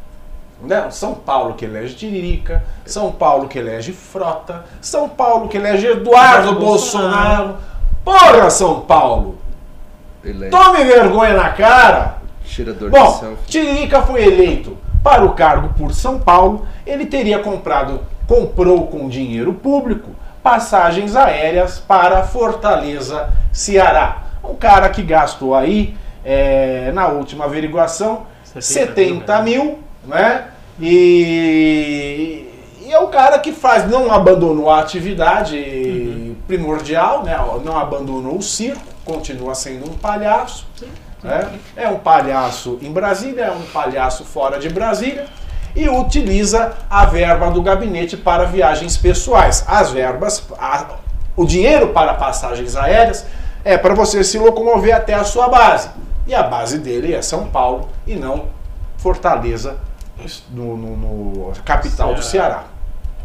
né? 0.62 0.92
São 0.92 1.14
Paulo 1.14 1.54
que 1.54 1.64
elege 1.64 1.96
Tiririca, 1.96 2.66
São 2.86 3.14
Paulo 3.14 3.48
que 3.48 3.58
elege 3.58 3.94
Frota, 3.94 4.66
São 4.82 5.08
Paulo 5.08 5.48
que 5.48 5.56
elege 5.56 5.88
Eduardo 5.88 6.50
Eduardo 6.50 6.60
Bolsonaro. 6.60 7.56
Porra, 8.04 8.50
São 8.50 8.82
Paulo! 8.82 9.38
Tome 10.52 10.84
vergonha 10.84 11.34
na 11.34 11.50
cara! 11.52 12.21
Tirador 12.52 12.90
de 12.90 12.98
Bom, 12.98 13.12
selfie. 13.12 13.46
Tiririca 13.48 14.02
foi 14.02 14.24
eleito 14.24 14.78
para 15.04 15.26
o 15.26 15.34
cargo 15.34 15.74
por 15.78 15.94
São 15.94 16.20
Paulo. 16.20 16.66
Ele 16.86 17.06
teria 17.06 17.40
comprado, 17.40 18.02
comprou 18.28 18.88
com 18.88 19.10
dinheiro 19.10 19.54
público 19.54 20.12
passagens 20.44 21.16
aéreas 21.16 21.80
para 21.80 22.24
Fortaleza, 22.24 23.30
Ceará. 23.52 24.24
Um 24.44 24.56
cara 24.56 24.90
que 24.90 25.04
gastou 25.04 25.56
aí, 25.56 25.96
é, 26.26 26.92
na 26.94 27.08
última 27.08 27.46
averiguação, 27.46 28.26
70 28.44 28.62
70 28.62 29.42
mil, 29.44 29.80
né? 30.04 30.48
E, 30.80 32.48
e 32.84 32.92
é 32.92 33.00
o 33.00 33.08
cara 33.08 33.38
que 33.38 33.52
faz, 33.52 33.88
não 33.88 34.12
abandonou 34.12 34.70
a 34.70 34.80
atividade 34.80 36.36
primordial, 36.48 37.24
né? 37.24 37.38
Não 37.64 37.78
abandonou 37.78 38.38
o 38.38 38.42
circo, 38.42 38.82
continua 39.06 39.54
sendo 39.54 39.90
um 39.90 39.94
palhaço. 39.94 40.68
Né? 41.24 41.50
É 41.76 41.88
um 41.88 42.00
palhaço 42.00 42.78
em 42.82 42.92
Brasília, 42.92 43.46
é 43.46 43.52
um 43.52 43.62
palhaço 43.74 44.24
fora 44.26 44.60
de 44.60 44.70
Brasília 44.70 45.26
e 45.76 45.88
utiliza 45.88 46.74
a 46.90 47.06
verba 47.06 47.50
do 47.50 47.62
gabinete 47.62 48.18
para 48.18 48.46
viagens 48.46 48.98
pessoais. 48.98 49.64
As 49.68 49.92
verbas, 49.92 50.44
a- 50.60 50.96
o 51.36 51.46
dinheiro 51.46 51.90
para 51.90 52.14
passagens 52.16 52.76
aéreas 52.76 53.26
é 53.64 53.78
para 53.78 53.94
você 53.94 54.24
se 54.24 54.38
locomover 54.38 54.96
até 54.96 55.14
a 55.14 55.24
sua 55.24 55.48
base. 55.48 55.90
E 56.28 56.34
a 56.36 56.44
base 56.44 56.78
dele 56.78 57.14
é 57.14 57.22
São 57.22 57.48
Paulo 57.48 57.90
e 58.06 58.16
não 58.16 58.46
Fortaleza, 58.98 59.78
no, 60.52 60.78
no- 60.78 60.98
no- 60.98 61.54
capital 61.66 62.14
do 62.14 62.22
Ceará. 62.24 62.66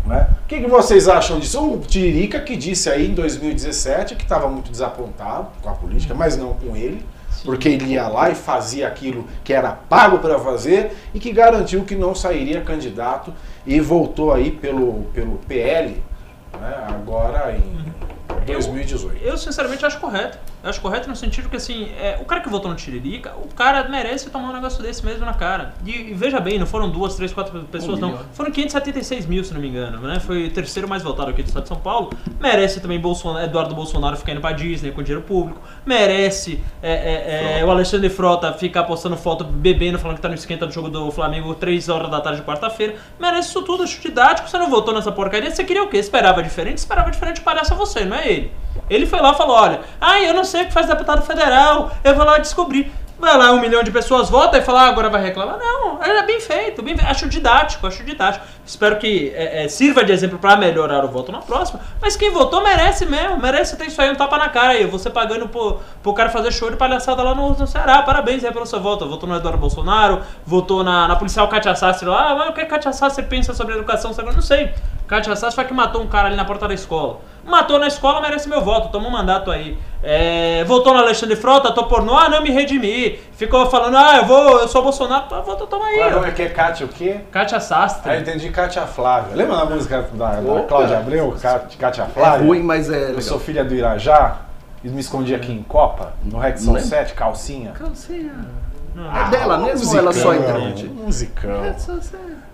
né? 0.07 0.29
O 0.45 0.47
que, 0.49 0.61
que 0.61 0.67
vocês 0.69 1.09
acham 1.09 1.39
disso? 1.41 1.61
O 1.75 1.79
Tiririca 1.81 2.41
que 2.41 2.57
disse 2.57 2.89
aí 2.89 3.11
em 3.11 3.13
2017 3.15 4.15
que 4.15 4.23
estava 4.23 4.49
muito 4.49 4.71
desapontado 4.71 5.49
com 5.61 5.69
a 5.69 5.73
política, 5.73 6.15
mas 6.15 6.37
não 6.37 6.55
com 6.55 6.75
ele, 6.77 7.05
porque 7.47 7.69
ele 7.69 7.93
ia 7.93 8.09
lá 8.09 8.29
e 8.29 8.35
fazia 8.35 8.89
aquilo 8.89 9.25
que 9.45 9.53
era 9.53 9.71
pago 9.71 10.19
para 10.19 10.37
fazer 10.37 10.95
e 11.15 11.21
que 11.21 11.31
garantiu 11.33 11.85
que 11.85 11.95
não 11.95 12.13
sairia 12.13 12.61
candidato 12.61 13.33
e 13.65 13.79
voltou 13.79 14.33
aí 14.33 14.51
pelo, 14.51 15.05
pelo 15.15 15.37
PL 15.47 16.03
né, 16.61 16.87
agora 16.89 17.57
em 17.57 17.95
2018. 18.45 19.25
Eu, 19.25 19.39
sinceramente, 19.39 19.87
acho 19.87 20.01
correto. 20.01 20.39
Eu 20.67 20.71
acho 20.71 20.81
correto 20.81 21.09
no 21.09 21.15
sentido 21.15 21.49
que, 21.49 21.57
assim, 21.57 21.91
é, 21.97 22.19
o 22.21 22.25
cara 22.25 22.41
que 22.41 22.49
votou 22.49 22.69
no 22.69 22.77
Tiririca, 22.77 23.33
o 23.37 23.55
cara 23.55 23.89
merece 23.89 24.29
tomar 24.31 24.51
um 24.51 24.53
negócio 24.53 24.83
desse 24.83 25.07
mesmo 25.07 25.25
na 25.25 25.33
cara. 25.33 25.75
E, 25.85 26.11
e 26.11 26.13
veja 26.13 26.41
bem, 26.41 26.59
não 26.59 26.67
foram 26.67 26.91
duas, 26.91 27.15
três, 27.15 27.33
quatro 27.33 27.61
pessoas, 27.71 27.99
Um 27.99 28.01
não. 28.01 28.19
Foram 28.33 28.51
576 28.51 29.27
mil, 29.27 29.45
se 29.45 29.55
não 29.55 29.61
me 29.61 29.69
engano, 29.69 30.01
né? 30.01 30.19
Foi 30.19 30.49
o 30.49 30.51
terceiro 30.51 30.89
mais 30.89 31.05
votado 31.05 31.31
aqui 31.31 31.41
do 31.41 31.47
estado 31.47 31.63
de 31.63 31.69
São 31.69 31.79
Paulo. 31.79 32.11
Merece 32.41 32.81
também 32.81 32.99
Bolsonaro, 32.99 33.45
Eduardo 33.45 33.77
Bolsonaro 33.77 34.17
ficar 34.17 34.33
indo 34.33 34.41
pra 34.41 34.51
Disney 34.51 34.91
com 34.91 35.05
dinheiro 35.05 35.25
público. 35.25 35.61
Merece 35.87 36.61
é, 36.83 36.93
é, 36.93 37.61
é, 37.61 37.65
o 37.65 37.71
Alexandre 37.71 38.11
Frota 38.11 38.53
ficar 38.53 38.83
postando 38.83 39.17
foto 39.17 39.45
bebendo, 39.45 40.01
falando 40.01 40.17
que 40.17 40.23
tá 40.23 40.29
no 40.29 40.35
esquenta 40.35 40.67
do 40.67 40.73
jogo 40.73 40.89
do 40.89 41.13
Flamengo 41.13 41.55
3 41.55 41.89
horas 41.89 42.11
da 42.11 42.21
tarde 42.21 42.41
de 42.41 42.45
quarta-feira. 42.45 42.97
Merece 43.21 43.51
isso 43.51 43.63
tudo, 43.63 43.85
acho 43.85 44.01
didático. 44.01 44.51
Você 44.51 44.59
não 44.59 44.69
votou 44.69 44.93
nessa 44.93 45.13
porcaria, 45.13 45.49
você 45.49 45.63
queria 45.63 45.85
o 45.85 45.89
quê? 45.89 45.99
Esperava 45.99 46.43
diferente? 46.43 46.79
Esperava 46.79 47.09
diferente, 47.09 47.41
palhaço 47.41 47.73
é 47.73 47.77
você, 47.77 48.05
não 48.05 48.17
é 48.17 48.29
ele. 48.29 48.66
Ele 48.89 49.07
foi 49.07 49.21
lá 49.21 49.33
e 49.33 49.35
falou: 49.37 49.57
olha, 49.57 49.81
ah, 50.01 50.21
eu 50.21 50.35
não 50.35 50.45
sei 50.45 50.63
o 50.63 50.67
que 50.67 50.73
faz 50.73 50.87
deputado 50.87 51.23
federal, 51.23 51.91
eu 52.05 52.15
vou 52.15 52.25
lá 52.25 52.39
descobrir. 52.39 52.93
Vai 53.19 53.35
lá, 53.39 53.51
um 53.51 53.61
milhão 53.61 53.83
de 53.83 53.91
pessoas 53.91 54.29
votam 54.29 54.61
e 54.61 54.63
fala, 54.63 54.83
ah, 54.83 54.89
agora 54.89 55.09
vai 55.09 55.23
reclamar. 55.23 55.59
Não, 55.59 56.03
é 56.03 56.23
bem 56.27 56.39
feito, 56.39 56.83
bem 56.83 56.95
feito. 56.95 57.09
Acho 57.09 57.27
didático, 57.27 57.87
acho 57.87 58.05
didático. 58.05 58.45
Espero 58.65 58.97
que 58.99 59.33
é, 59.35 59.65
é, 59.65 59.69
sirva 59.69 60.05
de 60.05 60.13
exemplo 60.13 60.39
pra 60.39 60.55
melhorar 60.55 61.03
o 61.03 61.09
voto 61.09 61.33
na 61.33 61.39
próxima. 61.39 61.81
Mas 62.01 62.15
quem 62.15 62.31
votou 62.31 62.63
merece 62.63 63.07
mesmo, 63.07 63.39
merece 63.39 63.75
ter 63.79 63.87
isso 63.87 64.03
aí, 64.03 64.11
um 64.11 64.15
tapa 64.15 64.37
na 64.37 64.51
cara 64.51 64.75
aí. 64.75 64.85
Você 64.85 65.09
pagando 65.09 65.49
pro, 65.49 65.81
pro 66.03 66.13
cara 66.13 66.29
fazer 66.29 66.53
show 66.53 66.71
de 66.71 66.77
palhaçada 66.77 67.23
lá 67.23 67.35
no, 67.35 67.57
no 67.57 67.67
Ceará. 67.67 68.03
Parabéns 68.03 68.45
aí 68.45 68.53
pelo 68.53 68.67
seu 68.67 68.81
voto. 68.81 69.09
Votou 69.09 69.27
no 69.27 69.37
Eduardo 69.37 69.59
Bolsonaro, 69.59 70.21
votou 70.45 70.85
na, 70.85 71.09
na 71.09 71.17
policial 71.17 71.49
Katia 71.49 71.75
Sastre 71.75 72.07
lá. 72.07 72.33
Ah, 72.33 72.35
mas 72.35 72.51
o 72.51 72.53
que 72.53 72.67
Katia 72.67 72.93
Sastre 72.93 73.25
pensa 73.25 73.55
sobre 73.55 73.75
educação? 73.75 74.13
Não 74.35 74.43
sei. 74.43 74.75
Katia 75.09 75.35
Sastre 75.35 75.55
foi 75.55 75.65
que 75.65 75.73
matou 75.73 76.03
um 76.03 76.07
cara 76.07 76.27
ali 76.27 76.37
na 76.37 76.45
porta 76.45 76.69
da 76.69 76.75
escola. 76.75 77.21
Matou 77.47 77.79
na 77.79 77.87
escola, 77.87 78.21
merece 78.21 78.49
meu 78.49 78.61
voto, 78.61 78.89
toma 78.91 79.07
um 79.09 79.11
mandato 79.11 79.51
aí. 79.51 79.79
É, 80.03 80.65
votou 80.65 80.93
no 80.93 80.99
Alexandre 81.01 81.37
Frota, 81.37 81.73
tô 81.73 81.85
pornô, 81.85 82.17
ah, 82.17 82.29
não 82.29 82.43
me 82.43 82.51
redimi. 82.51 83.19
Ficou 83.33 83.67
falando, 83.71 83.97
ah, 83.97 84.17
eu 84.19 84.25
vou, 84.27 84.61
eu 84.61 84.69
sou 84.69 84.83
Bolsonaro, 84.83 85.29
tá, 85.29 85.41
voto, 85.41 85.67
toma 85.67 85.85
aí. 85.87 85.97
Qual 85.97 86.09
é 86.09 86.11
nome 86.13 86.33
que 86.33 86.43
é 86.43 86.49
Kátia 86.49 86.85
o 86.87 86.89
quê? 86.89 87.21
Kátia 87.31 87.61
Sastre. 87.61 88.11
Ah, 88.11 88.15
eu 88.17 88.21
entendi 88.21 88.51
Kátia 88.51 88.83
Flávia. 88.87 89.35
Lembra 89.35 89.57
da 89.57 89.65
música 89.67 90.03
da, 90.13 90.41
da 90.41 90.53
Opa. 90.53 90.63
Cláudia 90.69 90.99
Abreu, 90.99 91.37
Ká- 91.41 91.61
Kátia 91.79 92.03
É 92.03 92.07
Flávia? 92.07 92.47
ruim, 92.47 92.63
mas 92.63 92.91
é 92.91 92.97
Eu 92.97 93.01
legal. 93.09 93.23
sou 93.23 93.39
filha 93.41 93.65
do 93.65 93.75
Irajá 93.75 94.39
e 94.85 94.89
me 94.89 95.01
escondi 95.01 95.35
aqui 95.35 95.53
em 95.53 95.63
Copa, 95.63 96.13
no 96.25 96.39
Rexon 96.39 96.73
Não 96.73 96.77
é? 96.79 96.81
7, 96.81 97.15
calcinha. 97.15 97.73
É 97.77 99.31
dela 99.31 99.59
mesmo 99.59 99.91
ou 99.91 99.99
ela 99.99 100.13
só 100.13 100.35
internet? 100.35 100.87
Musicão. 100.89 101.63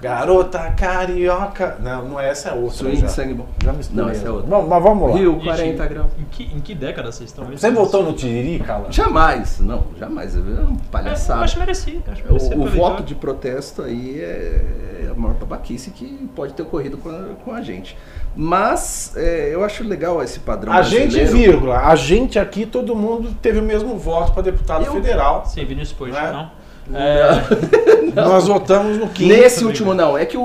Garota 0.03 0.59
carioca. 0.77 1.77
Não, 1.81 2.09
não 2.09 2.21
é 2.21 2.29
essa, 2.31 2.49
é 2.49 2.53
outra. 2.55 2.71
Swing 2.79 2.97
já. 2.97 3.07
de 3.07 3.13
sangue 3.13 3.35
bom. 3.35 3.47
Já 3.65 3.73
misturei. 3.73 4.05
Não, 4.05 4.11
essa 4.11 4.27
é 4.27 4.31
outra. 4.33 4.51
Bom, 4.51 4.67
mas 4.67 4.83
vamos 4.83 5.11
lá. 5.11 5.17
Rio, 5.17 5.35
Gente, 5.35 5.45
40 5.45 5.87
graus. 5.87 6.11
Em 6.19 6.25
que, 6.25 6.43
em 6.57 6.61
que 6.61 6.75
década 6.75 7.13
vocês 7.13 7.31
estão? 7.31 7.45
Você 7.45 7.71
votou 7.71 8.03
no 8.03 8.13
Tiririca, 8.13 8.75
Alan? 8.75 8.91
Jamais, 8.91 9.61
não, 9.61 9.85
jamais. 9.97 10.35
É 10.37 10.41
uma 10.41 10.51
Eu 10.63 10.77
palhaçada. 10.91 11.43
acho 11.45 11.57
merecido. 11.59 12.03
Acho 12.11 12.25
merecido 12.27 12.57
O, 12.61 12.65
o 12.65 12.67
voto 12.69 13.05
de 13.05 13.15
protesto 13.15 13.83
aí 13.83 14.19
é, 14.21 15.05
é 15.07 15.09
a 15.11 15.15
maior 15.15 15.35
babaquice 15.35 15.91
que 15.93 16.29
pode 16.35 16.53
ter 16.55 16.63
ocorrido 16.63 16.97
com 16.99 17.09
a, 17.09 17.23
com 17.45 17.53
a 17.53 17.63
gente. 17.63 17.97
Mas 18.35 19.13
é, 19.17 19.51
eu 19.55 19.63
acho 19.65 19.85
legal 19.85 20.23
esse 20.23 20.41
padrão 20.41 20.73
A 20.73 20.83
gente, 20.83 21.23
vírgula. 21.27 21.79
A 21.79 21.95
gente 21.95 22.39
aqui, 22.39 22.67
todo 22.67 22.97
mundo 22.97 23.35
teve 23.41 23.61
o 23.61 23.63
mesmo 23.63 23.97
voto 23.99 24.33
para 24.33 24.43
deputado 24.43 24.85
Eu- 24.85 24.93
federal. 24.95 25.45
Sim, 25.47 25.65
Vinícius 25.65 25.97
Poit, 25.97 26.13
Não 26.13 26.21
é? 26.21 26.33
não? 26.33 26.62
É, 26.93 28.13
Nós 28.15 28.47
votamos 28.47 28.99
no 28.99 29.09
15. 29.09 29.29
Nesse 29.29 29.65
último 29.65 29.95
não, 29.95 30.17
é 30.17 30.25
que 30.25 30.37
o, 30.37 30.43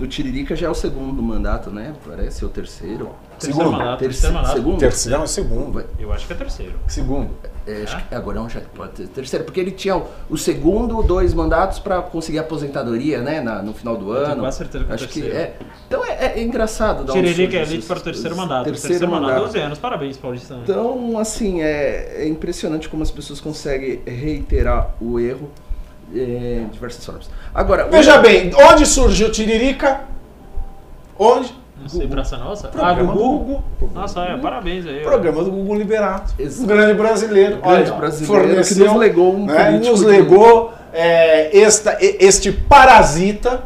o 0.00 0.06
Tiririca 0.06 0.54
já 0.56 0.66
é 0.66 0.70
o 0.70 0.74
segundo 0.74 1.22
mandato, 1.22 1.70
né? 1.70 1.94
Parece, 2.06 2.44
ou 2.44 2.50
terceiro. 2.50 3.10
terceiro 3.38 3.56
Segundo. 3.58 3.72
mandato. 3.72 3.98
Terceiro, 4.00 4.10
Terceiro 4.12 4.34
mandato. 4.34 4.54
segundo? 4.56 4.78
Terceiro, 4.78 5.18
não, 5.18 5.26
segundo. 5.26 5.84
Eu 5.98 6.12
acho 6.12 6.26
que 6.26 6.32
é 6.32 6.36
terceiro. 6.36 6.72
Segundo. 6.88 7.30
É, 7.66 7.82
acho 7.82 8.08
que 8.08 8.14
agora 8.14 8.38
não, 8.40 8.48
já 8.48 8.60
pode 8.74 8.92
ter 8.92 9.06
terceiro, 9.08 9.44
porque 9.44 9.58
ele 9.58 9.70
tinha 9.70 9.96
o, 9.96 10.06
o 10.28 10.36
segundo, 10.36 11.02
dois 11.02 11.32
mandatos 11.32 11.78
para 11.78 12.02
conseguir 12.02 12.38
aposentadoria, 12.38 13.22
né? 13.22 13.40
na- 13.40 13.62
no 13.62 13.72
final 13.72 13.96
do 13.96 14.12
ano. 14.12 14.40
quase 14.42 14.58
certeza 14.58 14.84
que 14.84 14.90
é 14.90 14.92
o 14.92 14.94
acho 14.94 15.08
que 15.08 15.20
terceiro. 15.22 15.38
é. 15.38 15.54
Então 15.86 16.04
é, 16.04 16.26
é 16.38 16.42
engraçado. 16.42 17.04
dar 17.04 17.12
um 17.12 17.16
Tiririca 17.16 17.56
é 17.56 17.60
surge 17.60 17.72
eleito 17.72 17.86
para 17.86 17.98
o 17.98 18.02
terceiro 18.02 18.36
mandato. 18.36 18.64
Terceiro, 18.64 19.08
mandato. 19.08 19.40
12 19.44 19.58
anos. 19.58 19.78
Parabéns, 19.78 20.16
Paulista. 20.18 20.54
Então, 20.62 21.18
assim, 21.18 21.62
é, 21.62 22.24
é 22.24 22.28
impressionante 22.28 22.88
como 22.88 23.02
as 23.02 23.10
pessoas 23.10 23.40
conseguem 23.40 24.00
reiterar 24.06 24.94
o 25.00 25.18
erro 25.18 25.48
é, 26.14 26.64
diversas 26.72 27.04
formas. 27.04 27.30
Agora, 27.54 27.88
Veja 27.88 28.18
bem, 28.18 28.50
onde 28.70 28.86
surgiu 28.86 29.30
Tiririca? 29.32 30.00
Onde? 31.18 31.54
Não 31.80 31.88
sei, 31.88 32.06
Praça 32.06 32.36
Nossa? 32.38 32.68
Ah, 32.68 32.70
Programa 32.70 33.12
do 33.12 33.18
Gugu. 33.18 33.64
Gugu. 33.80 33.94
Nossa, 33.94 34.20
é, 34.20 34.36
parabéns 34.38 34.86
aí. 34.86 35.00
Programa 35.00 35.44
do 35.44 35.50
Gugu 35.50 35.74
Liberato. 35.74 36.32
Ex- 36.38 36.60
Um 36.60 36.66
grande 36.66 36.94
brasileiro. 36.94 37.58
grande 37.58 37.90
Olha, 37.90 37.92
brasileiro 37.98 38.48
forneceu, 38.48 38.84
que 38.86 38.90
nos 38.90 38.98
legou 39.00 39.34
um 39.34 39.44
né, 39.46 39.64
político 39.66 39.90
nos 39.90 40.02
legou 40.02 40.72
é, 40.92 41.58
esta, 41.58 41.98
este 42.00 42.50
parasita. 42.52 43.64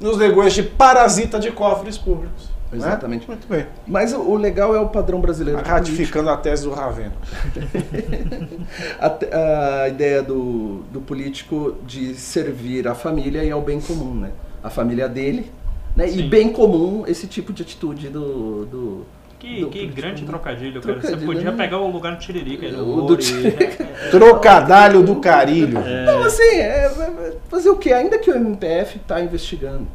Nos 0.00 0.16
legou 0.18 0.44
este 0.46 0.62
parasita 0.62 1.38
de 1.38 1.50
cofres 1.50 1.96
públicos. 1.96 2.49
Exatamente. 2.72 3.26
Muito 3.26 3.46
bem. 3.48 3.66
Mas 3.86 4.12
o 4.12 4.36
legal 4.36 4.74
é 4.74 4.80
o 4.80 4.88
padrão 4.88 5.20
brasileiro. 5.20 5.58
político. 5.58 5.76
Ratificando 5.76 6.30
a 6.30 6.36
tese 6.36 6.64
do 6.64 6.70
Ravena. 6.72 7.12
a, 8.98 9.84
a 9.84 9.88
ideia 9.88 10.22
do, 10.22 10.82
do 10.92 11.00
político 11.00 11.76
de 11.86 12.14
servir 12.14 12.86
a 12.86 12.94
família 12.94 13.42
e 13.44 13.50
ao 13.50 13.60
bem 13.62 13.80
comum, 13.80 14.14
né? 14.14 14.30
A 14.62 14.70
família 14.70 15.08
dele, 15.08 15.50
né? 15.96 16.08
E 16.08 16.22
bem 16.22 16.52
comum 16.52 17.04
esse 17.06 17.26
tipo 17.26 17.52
de 17.52 17.62
atitude 17.62 18.08
do... 18.08 18.66
do 18.66 19.06
Que, 19.38 19.60
do 19.62 19.68
que 19.68 19.78
político, 19.78 19.96
grande 20.00 20.22
né? 20.22 20.28
trocadilho, 20.28 20.80
cara. 20.80 21.00
Você 21.00 21.16
podia 21.16 21.50
né? 21.50 21.56
pegar 21.56 21.78
o 21.78 21.90
lugar 21.90 22.12
no 22.12 22.18
Tiririca. 22.18 22.66
aí, 22.66 22.74
O 22.74 23.02
do 23.02 23.14
e- 23.14 23.16
Tiririca. 23.18 23.84
Trocadalho 24.10 25.02
do 25.02 25.16
carilho. 25.16 25.80
Não, 26.06 26.22
assim, 26.22 26.42
é, 26.42 26.86
é- 26.86 27.32
fazer 27.48 27.70
o 27.70 27.76
quê? 27.76 27.92
Ainda 27.92 28.18
que 28.18 28.30
o 28.30 28.34
MPF 28.36 28.98
está 28.98 29.20
investigando. 29.20 29.86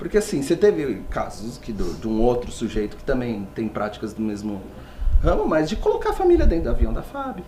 Porque 0.00 0.16
assim, 0.18 0.40
você 0.42 0.56
teve 0.56 1.02
casos 1.10 1.58
que 1.58 1.72
do- 1.72 1.92
de 1.94 2.08
um 2.08 2.22
outro 2.22 2.50
sujeito 2.50 2.96
que 2.96 3.04
também 3.04 3.46
tem 3.54 3.68
práticas 3.68 4.12
do 4.14 4.22
mesmo 4.22 4.60
ramo, 5.22 5.46
mas 5.46 5.68
de 5.68 5.76
colocar 5.76 6.10
a 6.10 6.12
família 6.14 6.46
dentro 6.46 6.64
do 6.64 6.70
avião 6.70 6.92
da 6.92 7.02
FAB. 7.02 7.40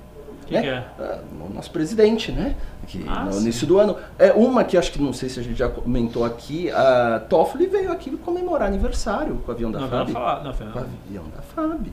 Quem 0.46 0.61
que 0.61 0.68
é? 0.68 0.84
Ah, 1.00 1.18
O 1.40 1.55
nosso 1.55 1.70
presidente, 1.70 2.30
né? 2.30 2.55
Que 2.86 3.05
Ah, 3.09 3.24
no 3.24 3.32
sim. 3.32 3.40
início 3.40 3.66
do 3.66 3.78
ano. 3.78 3.96
É 4.18 4.32
uma 4.32 4.64
que 4.64 4.76
acho 4.76 4.92
que 4.92 5.00
não 5.00 5.12
sei 5.14 5.30
se 5.30 5.40
a 5.40 5.42
gente 5.42 5.57
já 5.57 5.68
comentou 5.68 6.24
aqui, 6.26 6.70
a 6.70 7.22
Toffoli 7.26 7.66
veio 7.66 7.90
aqui 7.90 8.11
comemorar 8.18 8.68
aniversário 8.68 9.36
com 9.36 9.50
o 9.50 9.55
avião 9.55 9.70
da 9.72 9.80
Não, 9.80 9.88
FAB. 9.88 10.07
não, 10.09 10.12
falar, 10.12 10.44
não, 10.44 10.53
foi- 10.53 10.66
Com 10.66 10.78
o 10.78 10.82
avião 11.07 11.24
da 11.34 11.40
FAB. 11.42 11.86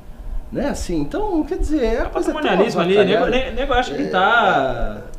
Né? 0.52 0.68
Assim, 0.68 1.00
então, 1.00 1.42
quer 1.44 1.58
dizer, 1.60 1.84
é 1.84 1.94
É 1.94 2.06
coisa 2.06 2.34
patrimonialismo 2.34 2.82
ali, 2.82 2.98
nego, 3.06 3.26
nego, 3.28 3.56
nego 3.56 3.74
acha 3.74 3.94
que 3.96 4.06
tá 4.08 4.98
é, 4.98 5.19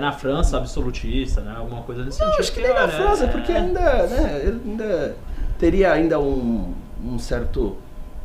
na 0.00 0.12
França 0.12 0.56
absolutista, 0.58 1.40
né? 1.40 1.54
Alguma 1.56 1.82
coisa 1.82 2.04
nesse 2.04 2.18
Não, 2.20 2.26
sentido. 2.26 2.40
acho 2.40 2.52
que 2.52 2.60
nem 2.60 2.74
na 2.74 2.88
França, 2.88 3.24
é- 3.24 3.28
porque 3.28 3.52
ainda, 3.52 4.06
né, 4.06 4.40
ele 4.42 4.60
ainda 4.66 5.16
teria 5.58 5.92
ainda 5.92 6.18
um, 6.20 6.74
um 7.04 7.18
certo 7.18 7.76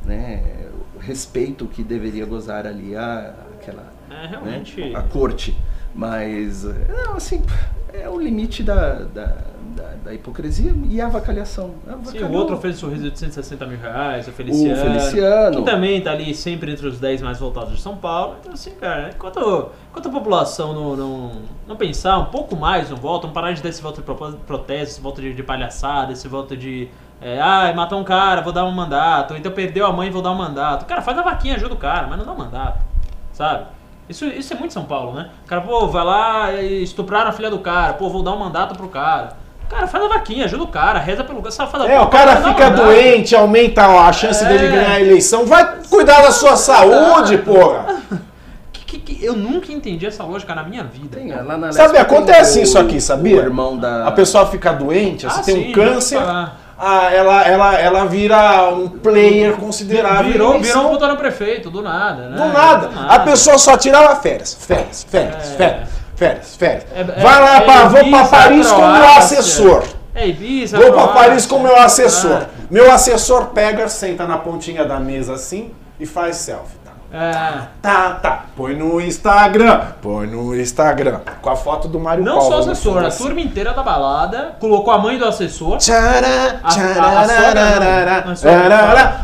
né, 0.06 0.68
respeito 1.00 1.66
que 1.68 1.84
deveria 1.84 2.26
gozar 2.26 2.66
ali 2.68 2.96
a, 2.96 3.34
aquela 3.54 3.84
É, 4.10 4.14
né, 4.14 4.28
realmente. 4.30 4.96
a 4.96 5.02
corte. 5.04 5.56
Mas, 5.94 6.66
eh, 6.66 6.88
não, 7.06 7.16
assim, 7.16 7.44
é 7.94 8.08
o 8.08 8.20
limite 8.20 8.64
da, 8.64 9.00
da, 9.00 9.36
da, 9.76 9.94
da 10.06 10.14
hipocrisia 10.14 10.74
e 10.90 11.02
a 11.02 11.08
avacalhação. 11.08 11.76
Sim, 12.06 12.24
o 12.24 12.32
outro 12.34 12.58
fez 12.58 12.78
sorriso 12.78 13.10
de 13.10 13.18
160 13.18 13.66
mil 13.66 13.80
reais, 13.80 14.28
o 14.28 14.32
Feliciano. 14.32 14.74
O 14.74 15.00
Feliciano. 15.00 15.58
Que 15.58 15.64
também 15.64 16.02
tá 16.02 16.12
ali 16.12 16.34
sempre 16.34 16.72
entre 16.72 16.88
os 16.88 17.00
10 17.00 17.22
mais 17.22 17.40
votados 17.40 17.76
de 17.76 17.82
São 17.82 17.96
Paulo. 17.96 18.36
Então, 18.40 18.54
assim, 18.54 18.72
cara, 18.72 19.12
enquanto, 19.16 19.70
enquanto 19.90 20.10
a 20.10 20.12
população 20.12 20.74
não, 20.74 20.96
não, 20.96 21.32
não 21.68 21.76
pensar 21.76 22.18
um 22.20 22.26
pouco 22.26 22.56
mais 22.56 22.90
no 22.90 22.96
voto, 22.96 23.28
não 23.28 23.34
parar 23.34 23.52
de 23.52 23.62
dar 23.62 23.70
esse 23.70 23.82
voto 23.82 24.02
de 24.02 24.38
protesto, 24.46 24.94
esse 24.94 25.02
voto 25.02 25.22
de, 25.22 25.34
de 25.34 25.44
palhaçada, 25.44 26.12
esse 26.14 26.28
voto 26.28 26.56
de. 26.56 26.88
É, 27.22 27.40
ah, 27.42 27.74
matou 27.76 28.00
um 28.00 28.04
cara, 28.04 28.42
vou 28.42 28.54
dar 28.54 28.64
um 28.64 28.72
mandato. 28.72 29.36
Então 29.36 29.52
perdeu 29.52 29.86
a 29.86 29.92
mãe, 29.92 30.10
vou 30.10 30.22
dar 30.22 30.32
um 30.32 30.36
mandato. 30.36 30.86
Cara, 30.86 31.02
faz 31.02 31.18
a 31.18 31.22
vaquinha, 31.22 31.56
ajuda 31.56 31.74
o 31.74 31.78
cara, 31.78 32.08
mas 32.08 32.18
não 32.18 32.26
dá 32.26 32.32
um 32.32 32.38
mandato. 32.38 32.80
Sabe? 33.34 33.66
Isso, 34.10 34.26
isso 34.26 34.53
é 34.53 34.57
muito 34.57 34.74
São 34.74 34.86
Paulo, 34.86 35.14
né? 35.14 35.30
O 35.45 35.47
cara, 35.47 35.62
pô, 35.62 35.88
vai 35.88 36.03
lá 36.03 36.51
e 36.53 36.82
estupraram 36.84 37.30
a 37.30 37.32
filha 37.32 37.49
do 37.49 37.60
cara, 37.60 37.93
pô, 37.93 38.10
vou 38.10 38.24
dar 38.24 38.32
um 38.32 38.39
mandato 38.39 38.76
pro 38.76 38.88
cara. 38.88 39.34
Cara, 39.70 39.86
faz 39.86 40.03
a 40.03 40.07
vaquinha, 40.07 40.45
ajuda 40.45 40.64
o 40.64 40.68
cara, 40.68 40.97
reza 40.97 41.24
pelo 41.24 41.39
cara. 41.41 41.51
Sabe, 41.51 41.72
faz 41.72 41.84
a 41.84 41.88
É, 41.88 41.99
o 42.01 42.07
cara 42.07 42.39
um 42.39 42.43
fica 42.43 42.72
doente, 42.72 43.36
aumenta 43.36 43.86
a 43.86 44.12
chance 44.12 44.43
É. 44.43 44.47
dele 44.47 44.68
ganhar 44.70 44.91
a 44.93 44.99
eleição. 44.99 45.45
Vai 45.45 45.76
cuidar 45.88 46.24
da 46.24 46.32
sua 46.32 46.55
saúde, 46.55 47.38
porra. 47.45 47.97
Que- 48.74 48.97
que- 48.97 49.14
que- 49.16 49.24
eu 49.24 49.36
nunca 49.36 49.72
entendi 49.72 50.07
essa 50.07 50.24
lógica 50.24 50.55
na 50.55 50.64
minha 50.64 50.84
vida. 50.84 51.18
Tem, 51.20 51.30
lá 51.32 51.55
na 51.55 51.72
Sabe, 51.72 51.89
Lespe 51.89 51.91
tem 51.91 52.01
acontece 52.01 52.60
o- 52.60 52.64
isso 52.64 52.80
aqui, 52.80 52.99
sabia? 52.99 53.36
O 53.36 53.39
irmão 53.41 53.78
da... 53.78 54.07
A 54.07 54.12
pessoa 54.12 54.47
fica 54.47 54.74
doente, 54.74 55.28
Ah, 55.28 55.30
você 55.30 55.43
tem 55.53 55.66
sim, 55.66 55.70
um 55.70 55.74
câncer. 55.74 56.20
Ah, 56.80 57.12
ela, 57.14 57.42
ela, 57.44 57.76
ela 57.80 58.06
vira 58.06 58.70
um 58.74 58.88
player 58.88 59.54
considerável. 59.58 60.32
Virou, 60.32 60.60
virou 60.60 60.88
um 60.88 60.90
botão 60.92 61.10
no 61.10 61.18
prefeito, 61.18 61.70
do 61.70 61.82
nada, 61.82 62.30
né? 62.30 62.38
Do 62.38 62.54
nada. 62.54 62.88
Do 62.88 63.00
A 63.12 63.20
pessoa 63.20 63.58
só 63.58 63.78
tirava 63.78 64.16
férias. 64.18 64.54
Férias, 64.60 65.04
férias, 65.04 65.52
É. 65.54 65.56
férias, 65.58 65.90
férias, 66.16 66.56
férias. 66.56 66.86
É- 66.96 67.02
é- 67.02 67.22
Vai 67.24 67.40
lá, 67.42 67.56
é 67.58 67.62
pra, 67.62 67.84
vou 67.88 67.92
pra 68.00 68.02
Ibiza, 68.08 68.26
Paris 68.30 68.72
com 68.72 68.88
meu 68.88 69.08
assessor. 69.18 69.84
É 70.16 70.28
Ibiza, 70.28 70.78
Vou 70.78 70.88
pra 70.92 71.02
Croácia, 71.04 71.22
Paris 71.22 71.46
com 71.46 71.60
meu 71.60 71.76
assessor. 71.80 72.42
ah, 72.44 72.46
Meu 72.70 72.92
assessor 72.92 73.46
pega, 73.48 73.88
senta 73.88 74.26
na 74.26 74.38
pontinha 74.38 74.86
da 74.86 75.00
mesa 75.00 75.34
assim 75.34 75.72
e 76.00 76.06
faz 76.06 76.38
selfie. 76.38 76.79
Tá, 77.12 77.18
É. 77.18 77.68
tá. 77.82 78.10
tá. 78.22 78.45
Põe 78.55 78.76
no 78.76 79.01
Instagram. 79.01 79.80
Põe 80.01 80.28
no 80.28 80.55
Instagram. 80.55 81.20
Com 81.41 81.49
a 81.49 81.55
foto 81.55 81.88
do 81.88 81.99
Mário 81.99 82.24
Não 82.24 82.36
Paulo 82.38 82.51
só 82.51 82.57
o 82.57 82.60
assessor, 82.72 83.03
a 83.03 83.07
assim. 83.07 83.24
turma 83.24 83.41
inteira 83.41 83.74
da 83.74 83.82
balada 83.82 84.55
colocou 84.60 84.93
a 84.93 84.97
mãe 84.97 85.18
do 85.18 85.26
assessor. 85.26 85.78
Tchará, 85.78 86.60
arará. 86.64 88.26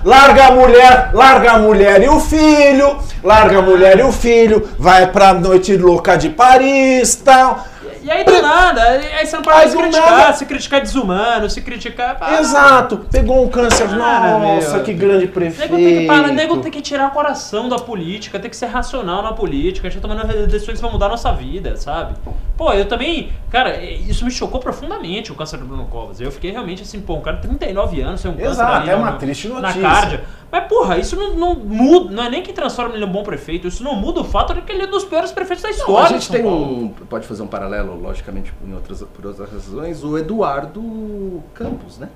Larga 0.04 0.48
a 0.48 0.52
mulher, 0.52 1.10
larga 1.14 1.52
a 1.54 1.60
mulher 1.60 2.02
e 2.02 2.10
o 2.10 2.20
filho, 2.20 2.98
larga 3.24 3.60
a 3.60 3.62
mulher 3.62 4.00
e 4.00 4.04
o 4.04 4.12
filho, 4.12 4.68
vai 4.80 5.08
pra 5.08 5.34
noite 5.34 5.76
louca 5.78 6.18
de 6.18 6.30
Paris 6.30 7.16
tal. 7.16 7.60
E 8.06 8.12
aí 8.12 8.24
do 8.24 8.40
nada, 8.40 8.84
aí 8.84 9.26
você 9.26 9.36
não 9.36 9.42
pode 9.42 9.72
do 9.72 9.78
criticar, 9.80 10.12
nada- 10.18 10.34
se 10.34 10.46
criticar 10.46 10.80
desumano, 10.80 11.50
se 11.50 11.60
criticar. 11.60 12.20
pá, 12.20 12.34
Exato, 12.40 12.98
pegou 13.12 13.44
um 13.44 13.50
câncer, 13.50 13.88
Cara, 13.90 14.38
nossa, 14.38 14.76
meu. 14.76 14.84
que 14.84 14.94
grande 14.94 15.22
Nego 15.22 15.34
prefeito. 15.34 15.76
tem 15.76 15.98
que 16.02 16.06
parar, 16.06 16.28
nego 16.28 16.58
tem 16.58 16.72
que 16.72 16.82
tirar 16.82 17.08
o 17.08 17.12
coração 17.12 17.68
da 17.68 17.78
política, 17.78 18.40
tem 18.40 18.48
que 18.52 18.56
ser 18.56 18.68
racional 18.68 19.24
na 19.24 19.34
política, 19.34 19.88
a 19.88 19.90
gente 19.90 20.02
tá 20.04 20.08
tomando 20.08 20.28
decisões 20.46 20.76
que 20.78 20.82
vão 20.84 20.92
mudar 20.92 21.08
a 21.08 21.10
nossa 21.10 21.32
vida, 21.34 21.76
sabe? 21.78 22.14
Pô, 22.56 22.72
eu 22.74 22.86
também, 22.88 23.32
cara, 23.50 23.84
isso 23.84 24.24
me 24.24 24.30
chocou 24.30 24.60
profundamente 24.60 25.32
o 25.32 25.36
câncer 25.36 25.58
do 25.58 25.66
Bruno 25.66 25.86
Covas. 25.86 26.22
Eu 26.22 26.32
fiquei 26.32 26.52
realmente 26.52 26.84
assim, 26.84 27.02
pô, 27.02 27.16
um 27.16 27.22
cara 27.22 27.38
de 27.38 27.48
39 27.48 28.02
anos, 28.02 28.22
tem 28.22 28.30
um 28.30 28.36
câncer 28.36 28.50
Exato, 28.52 28.72
ali 28.72 28.90
é 28.92 28.96
no- 28.96 29.02
uma 29.02 29.12
no- 29.12 29.18
triste 29.18 29.48
na 29.48 29.62
notícia. 29.62 29.82
cardia. 29.82 30.24
Mas 30.52 30.68
porra, 30.70 30.98
isso 30.98 31.16
não, 31.18 31.34
não 31.36 31.56
muda, 31.56 32.14
não 32.16 32.24
é 32.24 32.30
nem 32.30 32.42
que 32.44 32.54
transforma 32.54 32.94
ele 32.96 33.04
em 33.04 33.08
um 33.08 33.12
bom 33.12 33.24
prefeito, 33.24 33.68
isso 33.68 33.84
não 33.84 33.96
muda 33.96 34.22
o 34.22 34.24
fato 34.24 34.54
de 34.54 34.62
que 34.62 34.72
ele 34.72 34.84
é 34.84 34.88
um 34.88 34.92
dos 34.92 35.04
piores 35.04 35.32
prefeitos 35.32 35.64
da 35.64 35.70
Não, 35.70 35.76
história. 35.76 36.04
a 36.04 36.08
de 36.08 36.14
gente 36.14 36.26
São 36.28 36.36
tem 36.36 36.44
Paulo. 36.46 36.66
um. 36.84 36.88
Pode 37.10 37.28
fazer 37.28 37.42
um 37.44 37.48
paralelo, 37.48 37.95
logicamente, 37.96 38.54
em 38.66 38.74
outras, 38.74 39.02
por 39.02 39.26
outras 39.26 39.50
razões, 39.52 40.04
o 40.04 40.18
Eduardo 40.18 41.44
Campos, 41.54 41.98
né? 41.98 42.10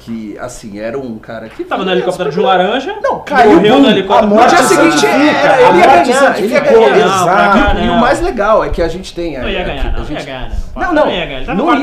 Que, 0.00 0.38
assim, 0.38 0.78
era 0.78 0.96
um 0.96 1.18
cara 1.18 1.48
que. 1.48 1.64
Tava 1.64 1.84
no 1.84 1.90
helicóptero 1.90 2.30
de 2.30 2.38
laranja, 2.38 2.96
Não, 3.02 3.18
caiu, 3.18 3.54
morreu 3.56 3.80
no 3.80 3.88
helicóptero. 3.90 4.26
a 4.26 4.34
morte 4.36 4.54
No 4.54 4.56
dia 4.56 4.62
Não, 4.62 4.68
seguinte, 4.68 5.06
era, 5.06 5.54
a 5.54 5.60
ele 5.70 5.78
ia 5.78 5.86
ganhar, 6.04 6.38
ele 6.38 6.46
ia 6.54 6.60
ganhar. 6.60 7.74
Não, 7.74 7.84
E 7.84 7.88
o 7.90 8.00
mais 8.00 8.20
legal 8.20 8.64
é 8.64 8.68
que 8.68 8.80
a 8.80 8.86
gente 8.86 9.12
tem. 9.12 9.36
Não 9.36 9.48
ia 9.48 9.58
aqui- 9.60 9.68
ganhar, 9.70 9.86
a 9.86 9.90
não, 9.90 9.98
não 9.98 10.04
gente- 10.04 10.18
ia 10.20 10.24
ganhar, 10.24 10.50
Não, 10.76 10.94
não. 10.94 11.10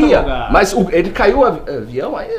ia 0.08 0.24
tá. 0.24 0.48
Mas 0.50 0.74
ele 0.92 1.10
caiu 1.10 1.40
o 1.40 1.46
avi- 1.46 1.70
avião, 1.70 2.16
aí 2.16 2.30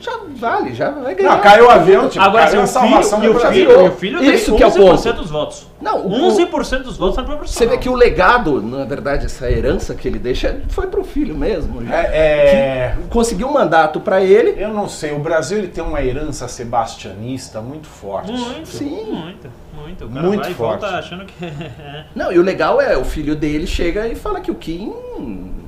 já 0.00 0.18
vale, 0.36 0.74
já 0.74 0.90
vai 0.90 1.14
ganhar. 1.14 1.30
Não, 1.36 1.40
caiu 1.40 1.66
o 1.66 1.70
avião, 1.70 2.08
tipo, 2.08 2.24
Agora, 2.24 2.46
caiu 2.46 2.62
a 2.62 2.66
salvação 2.66 3.20
filho, 3.20 3.32
do 3.32 3.38
o 3.38 3.40
Brasil. 3.40 3.66
filho, 3.70 3.84
o 3.86 3.90
filho 3.92 4.24
Isso 4.24 4.46
tem 4.46 4.56
que 4.56 4.62
é 4.62 4.66
o 4.66 4.70
11% 4.70 4.76
ponto. 5.02 5.12
dos 5.22 5.30
votos. 5.30 5.66
Não, 5.80 6.06
o- 6.06 6.10
11% 6.28 6.82
dos 6.82 6.96
votos 6.96 7.16
na 7.16 7.24
proporção. 7.24 7.54
Você 7.56 7.66
vê 7.66 7.78
que 7.78 7.88
o 7.88 7.94
legado, 7.94 8.60
na 8.62 8.84
verdade, 8.84 9.26
essa 9.26 9.50
herança 9.50 9.94
que 9.94 10.06
ele 10.08 10.18
deixa 10.18 10.60
foi 10.68 10.86
pro 10.88 11.04
filho 11.04 11.34
mesmo. 11.36 11.84
já. 11.86 11.94
É, 11.94 12.06
é, 12.16 12.96
Conseguiu 13.10 13.48
um 13.48 13.52
mandato 13.52 14.00
pra 14.00 14.20
ele. 14.22 14.54
eu 14.62 14.68
não 14.68 14.88
sei, 14.88 15.12
o 15.12 15.18
Brasil 15.18 15.58
ele 15.58 15.68
tem 15.68 15.82
uma 15.84 16.02
herança 16.02 16.48
sebastianista 16.48 17.60
muito 17.60 17.86
forte. 17.86 18.32
Muito, 18.32 18.68
Sim. 18.68 19.04
muito, 19.12 19.48
muito. 19.74 20.04
O 20.04 20.08
cara 20.08 20.26
Muito 20.26 20.42
vai 20.44 20.54
forte. 20.54 20.76
e 20.76 20.80
volta 20.88 20.98
achando 20.98 21.24
que... 21.24 21.34
Não, 22.14 22.30
e 22.32 22.38
o 22.38 22.42
legal 22.42 22.80
é, 22.80 22.96
o 22.96 23.04
filho 23.04 23.34
dele 23.34 23.66
chega 23.66 24.06
e 24.06 24.14
fala 24.14 24.40
que 24.40 24.50
o 24.50 24.54
Kim 24.54 24.92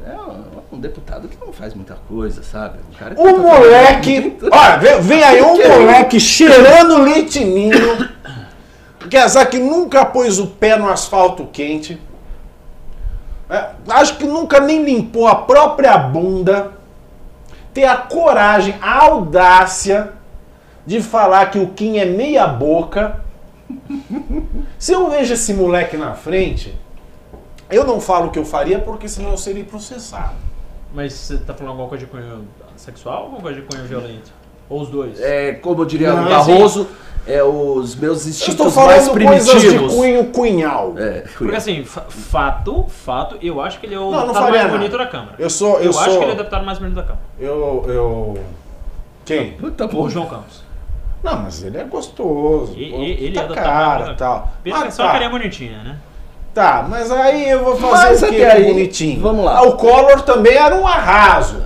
é 0.07 0.13
um 0.73 0.81
deputado 0.81 1.29
que 1.29 1.37
não 1.39 1.53
faz 1.53 1.75
muita 1.75 1.95
coisa, 2.09 2.43
sabe? 2.43 2.79
Um 2.91 2.97
cara 2.99 3.15
que 3.15 3.21
O 3.21 3.25
tá 3.25 3.39
moleque. 3.39 4.39
Olha, 4.51 4.77
vem, 4.79 5.01
vem 5.03 5.23
aí 5.23 5.43
um 5.43 5.55
Que- 5.61 5.69
moleque 5.69 6.19
cheirando 6.21 7.03
leitinho. 7.03 7.71
Que 9.51 9.59
nunca 9.59 10.05
pôs 10.07 10.39
o 10.39 10.47
pé 10.47 10.77
no 10.77 10.89
asfalto 10.89 11.47
quente. 11.53 12.01
É, 13.51 13.67
acho 13.91 14.17
que 14.17 14.25
nunca 14.25 14.61
nem 14.61 14.83
limpou 14.83 15.29
a 15.29 15.35
própria 15.35 15.99
bunda. 15.99 16.73
Ter 17.75 17.85
a 17.85 17.97
coragem, 17.97 18.75
a 18.81 19.05
audácia 19.05 20.13
de 20.87 21.03
falar 21.03 21.51
que 21.51 21.59
o 21.59 21.69
Kim 21.69 21.99
é 21.99 22.05
meia 22.07 22.47
boca. 22.47 23.21
Se 24.79 24.93
eu 24.93 25.11
vejo 25.11 25.35
esse 25.35 25.53
moleque 25.53 25.97
na 25.97 26.15
frente, 26.15 26.75
eu 27.71 27.85
não 27.85 28.01
falo 28.01 28.29
o 28.29 28.31
que 28.31 28.39
eu 28.39 28.45
faria 28.45 28.79
porque 28.79 29.09
senão 29.09 29.31
eu 29.31 29.37
seria 29.39 29.65
processado. 29.65 30.52
Mas 30.95 31.13
você 31.13 31.39
tá 31.39 31.55
falando 31.55 31.71
alguma 31.71 31.89
coisa 31.89 32.05
de 32.05 32.11
cunho 32.11 32.47
sexual 32.77 33.17
ou 33.19 33.23
alguma 33.25 33.41
coisa 33.43 33.61
de 33.61 33.67
cunho 33.67 33.85
violento? 33.85 34.31
Ou 34.69 34.83
os 34.83 34.89
dois? 34.89 35.21
É, 35.21 35.53
como 35.55 35.85
diria 35.87 36.13
Não, 36.13 36.27
o 36.27 36.29
Barroso, 36.29 36.89
é 37.27 37.43
os 37.43 37.95
meus 37.97 38.25
Eu 38.25 38.31
instintos 38.31 38.67
estou 38.67 38.85
mais 38.87 39.07
falando 39.09 39.27
coisas 39.27 39.47
de 39.47 39.61
primitivos. 39.61 39.95
cunho 39.95 40.25
cunhal. 40.27 40.95
É, 40.99 41.25
Porque 41.37 41.57
assim, 41.57 41.85
fa- 41.85 42.03
fato, 42.09 42.85
fato, 42.89 43.37
eu 43.43 43.61
acho 43.61 43.81
que 43.81 43.87
ele 43.87 43.95
é 43.95 43.99
o 43.99 44.11
Não, 44.11 44.11
não 44.13 44.21
deputado 44.29 44.43
mais 44.51 44.63
nada. 44.65 44.69
bonito 44.77 44.99
da 44.99 45.07
Câmara. 45.07 45.35
Eu 45.39 45.51
sou. 45.51 45.77
Eu, 45.79 45.85
Eu, 45.85 45.93
sou. 45.93 46.03
acho 46.03 46.19
que 46.19 46.25
ele 46.25 46.31
é 46.31 46.35
o 46.35 46.39
deputado 46.39 46.65
mais 46.67 46.79
bonito 46.79 46.95
da 46.97 47.03
Câmara. 47.03 47.23
Eu. 47.39 47.85
Eu. 47.87 48.39
Quem? 49.25 49.53
Puta 49.53 49.87
O. 49.97 50.11
João 50.11 50.27
Campos. 50.27 50.63
Não, 51.23 51.39
mas 51.43 51.63
ele 51.63 51.79
é 51.79 51.85
gostoso. 51.85 52.75
E- 52.77 52.91
pô, 52.91 52.97
ele 53.03 53.33
tá 53.33 53.43
é 53.43 53.47
do 53.47 53.55
cara, 53.55 54.15
tal. 54.15 54.53
Pensa 54.65 54.79
Mas 54.81 54.95
só 54.95 55.05
que 55.05 55.11
tá, 55.11 55.17
ele 55.17 55.25
é 55.25 55.29
bonitinha, 55.29 55.83
né? 55.85 55.97
Tá, 56.55 56.87
mas 56.89 57.11
aí 57.11 57.49
eu 57.51 57.65
vou 57.65 57.77
fazer 57.77 57.93
Mas 58.11 58.23
o 58.23 58.27
até 58.27 58.53
aí, 58.53 58.65
bonitinho? 58.65 59.21
vamos 59.21 59.45
lá. 59.45 59.59
Ah, 59.59 59.63
o 59.63 59.77
Collor 59.77 60.23
também 60.23 60.55
era 60.57 60.75
um 60.75 60.87
arraso. 60.87 61.63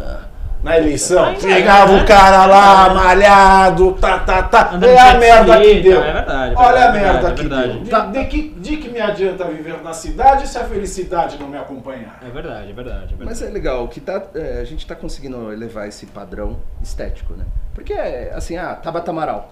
na 0.62 0.76
eleição. 0.78 1.24
Ainda 1.26 1.40
Pegava 1.46 1.92
é, 1.92 1.96
né? 1.96 2.02
o 2.02 2.06
cara 2.06 2.44
lá, 2.46 2.92
malhado, 2.92 3.92
tá, 4.00 4.18
tá, 4.18 4.42
tá. 4.42 4.70
Andando 4.72 4.90
É 4.90 4.98
a 4.98 5.14
merda 5.14 5.60
que 5.60 5.80
deu. 5.80 6.02
é 6.02 6.12
verdade, 6.12 6.54
é 6.54 6.58
Olha 6.58 6.84
a 6.88 6.90
verdade, 6.90 6.98
merda 7.14 7.28
é 7.28 7.32
que 7.34 7.40
verdade. 7.42 7.78
deu. 7.78 8.00
De, 8.02 8.18
de 8.18 8.24
que, 8.26 8.48
de 8.58 8.76
que 8.78 8.88
me 8.88 9.00
adianta 9.00 9.44
viver 9.44 9.80
na 9.84 9.92
cidade 9.92 10.48
se 10.48 10.58
a 10.58 10.64
felicidade 10.64 11.38
não 11.38 11.46
me 11.46 11.56
acompanhar? 11.56 12.18
É 12.20 12.28
verdade, 12.30 12.70
é 12.70 12.72
verdade. 12.74 13.04
É 13.04 13.06
verdade. 13.16 13.24
Mas 13.24 13.42
é 13.42 13.46
legal, 13.48 13.86
que 13.86 14.00
tá, 14.00 14.20
é, 14.34 14.58
a 14.60 14.64
gente 14.64 14.84
tá 14.84 14.96
conseguindo 14.96 15.52
elevar 15.52 15.86
esse 15.86 16.04
padrão 16.06 16.56
estético, 16.82 17.34
né? 17.34 17.44
Porque, 17.72 17.92
é, 17.92 18.32
assim, 18.34 18.56
ah, 18.56 18.74
Tabata 18.74 19.12
Amaral. 19.12 19.50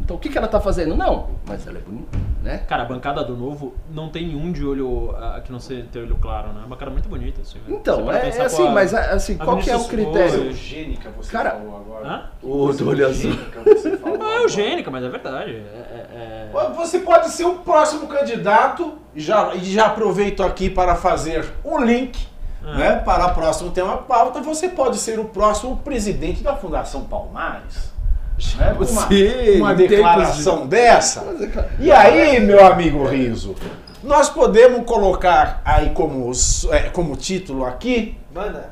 Então 0.00 0.16
o 0.16 0.18
que, 0.18 0.28
que 0.28 0.38
ela 0.38 0.48
tá 0.48 0.60
fazendo? 0.60 0.96
Não, 0.96 1.28
mas 1.46 1.66
ela 1.66 1.78
é 1.78 1.80
bonita, 1.80 2.18
né? 2.42 2.58
Cara, 2.68 2.84
a 2.84 2.86
bancada 2.86 3.22
do 3.24 3.36
novo 3.36 3.74
não 3.90 4.08
tem 4.08 4.34
um 4.34 4.50
de 4.52 4.64
olho 4.64 5.14
ah, 5.16 5.40
que 5.44 5.52
não 5.52 5.60
seja 5.60 5.84
ter 5.92 5.98
olho 6.00 6.16
claro, 6.16 6.52
né? 6.52 6.60
É 6.62 6.66
uma 6.66 6.76
cara 6.76 6.90
muito 6.90 7.08
bonita, 7.08 7.40
assim. 7.42 7.58
Então, 7.68 8.10
é, 8.10 8.28
é 8.28 8.42
assim, 8.42 8.64
pô, 8.64 8.70
mas 8.70 8.94
assim, 8.94 9.36
a 9.38 9.44
qual 9.44 9.58
que 9.58 9.70
é 9.70 9.76
o 9.76 9.84
critério? 9.84 10.44
Eugênica 10.46 11.10
você 11.10 11.30
Cara, 11.30 11.50
falou 11.50 11.76
agora. 11.76 12.06
Hã? 12.08 12.22
O 12.42 12.72
do 12.72 12.88
olho 12.88 13.06
azul. 13.06 13.30
Eugênica 13.30 13.60
você 13.64 13.96
falou 13.96 14.18
Não 14.18 14.26
é 14.32 14.42
eugênica, 14.44 14.90
mas 14.90 15.04
é 15.04 15.08
verdade. 15.08 15.50
É, 15.50 15.54
é- 15.54 16.50
é- 16.54 16.70
Você 16.76 17.00
pode 17.00 17.28
ser 17.30 17.44
o 17.44 17.56
próximo 17.56 18.06
candidato, 18.06 18.94
e 19.14 19.20
já, 19.20 19.52
já 19.56 19.86
aproveito 19.86 20.42
aqui 20.42 20.70
para 20.70 20.94
fazer 20.94 21.44
um 21.64 21.78
link 21.84 22.26
Ah. 22.64 22.74
né, 22.76 22.96
para 22.96 23.26
o 23.28 23.34
próximo 23.34 23.70
tema 23.70 23.98
pauta. 23.98 24.40
Você 24.40 24.68
pode 24.68 24.96
ser 24.98 25.18
o 25.18 25.24
próximo 25.26 25.76
presidente 25.78 26.42
da 26.42 26.56
Fundação 26.56 27.04
Palmares. 27.04 27.87
Né, 28.56 28.74
com 28.74 28.84
uma, 29.58 29.74
declaração 29.74 30.66
dessa. 30.66 31.20
é 31.20 31.68
E 31.80 31.90
aí, 31.90 32.40
meu 32.40 32.64
amigo 32.64 33.04
Riso, 33.06 33.54
nós 34.02 34.28
podemos 34.28 34.84
colocar 34.86 35.60
aí 35.64 35.90
como, 35.90 36.30
é, 36.70 36.80
como 36.90 37.16
título 37.16 37.64
aqui, 37.64 38.16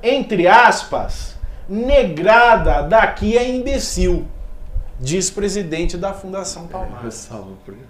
entre 0.02 0.46
aspas, 0.46 1.36
negrada 1.68 2.82
daqui 2.82 3.36
é 3.36 3.48
imbecil, 3.48 4.26
diz 5.00 5.30
presidente 5.30 5.96
da 5.96 6.12
Fundação 6.12 6.66
Palmares. 6.66 7.28
Porque- 7.64 7.80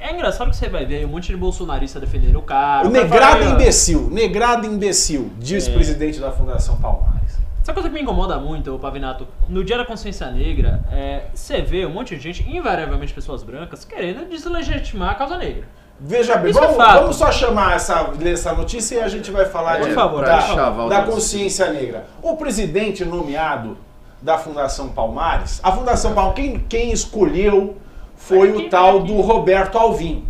É 0.00 0.12
engraçado 0.12 0.50
que 0.50 0.56
você 0.56 0.68
vai 0.68 0.84
ver 0.84 0.96
aí 0.96 1.04
um 1.04 1.08
monte 1.08 1.28
de 1.28 1.36
bolsonarista 1.36 1.98
defendendo 1.98 2.36
o 2.38 2.42
cara. 2.42 2.86
O 2.86 2.90
negrado 2.90 3.42
fala, 3.42 3.52
imbecil, 3.52 4.08
negrado 4.10 4.66
imbecil, 4.66 5.30
diz 5.38 5.66
É. 5.66 5.72
presidente 5.72 6.20
da 6.20 6.30
Fundação 6.30 6.76
Palmares. 6.76 7.38
Sabe 7.64 7.76
coisa 7.76 7.88
que 7.88 7.94
me 7.94 8.02
incomoda 8.02 8.36
muito, 8.36 8.78
Pavinato? 8.78 9.26
No 9.48 9.64
Dia 9.64 9.78
da 9.78 9.86
Consciência 9.86 10.30
Negra, 10.30 10.84
é, 10.92 11.28
você 11.32 11.62
vê 11.62 11.86
um 11.86 11.90
monte 11.94 12.14
de 12.14 12.20
gente, 12.20 12.46
invariavelmente 12.46 13.14
pessoas 13.14 13.42
brancas, 13.42 13.86
querendo 13.86 14.28
deslegitimar 14.28 15.12
a 15.12 15.14
causa 15.14 15.38
negra. 15.38 15.64
Veja 15.98 16.36
bem, 16.36 16.50
é 16.50 16.52
vamos, 16.52 16.76
fato. 16.76 17.00
vamos 17.00 17.16
só 17.16 17.32
chamar 17.32 17.74
essa, 17.76 18.02
ler 18.20 18.34
essa 18.34 18.52
notícia 18.52 18.96
e 18.96 19.00
a 19.00 19.08
gente 19.08 19.30
vai 19.30 19.46
falar 19.46 19.80
de- 19.80 19.92
favor, 19.92 20.22
da, 20.22 20.42
favor. 20.42 20.90
da 20.90 21.04
consciência 21.04 21.72
negra. 21.72 22.04
O 22.20 22.36
presidente 22.36 23.02
nomeado 23.02 23.78
da 24.20 24.36
Fundação 24.36 24.90
Palmares, 24.90 25.58
a 25.62 25.72
Fundação 25.72 26.12
Palmares, 26.12 26.36
quem, 26.36 26.58
quem 26.68 26.92
escolheu 26.92 27.78
foi 28.14 28.52
o 28.52 28.68
tal 28.68 28.98
aqui. 28.98 29.06
do 29.06 29.22
Roberto 29.22 29.78
Alvim. 29.78 30.28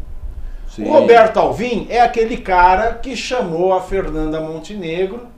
Sim. 0.68 0.84
O 0.84 0.92
Roberto 0.92 1.38
Alvim 1.38 1.88
é 1.90 2.00
aquele 2.00 2.36
cara 2.36 2.94
que 2.94 3.16
chamou 3.16 3.72
a 3.72 3.80
Fernanda 3.80 4.40
Montenegro 4.40 5.33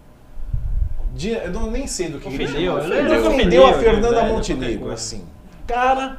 de, 1.16 1.30
eu 1.30 1.50
não, 1.50 1.70
nem 1.70 1.86
sei 1.86 2.08
do 2.10 2.18
que 2.20 2.28
ele 2.28 2.44
Ofendeu, 2.44 2.78
ele 2.78 2.94
Ele 2.94 3.18
ofendeu, 3.18 3.32
ofendeu 3.32 3.66
a 3.66 3.70
né, 3.70 3.78
Fernanda 3.78 4.20
velho, 4.22 4.34
Montenegro, 4.34 4.92
assim. 4.92 5.24
Cara, 5.66 6.18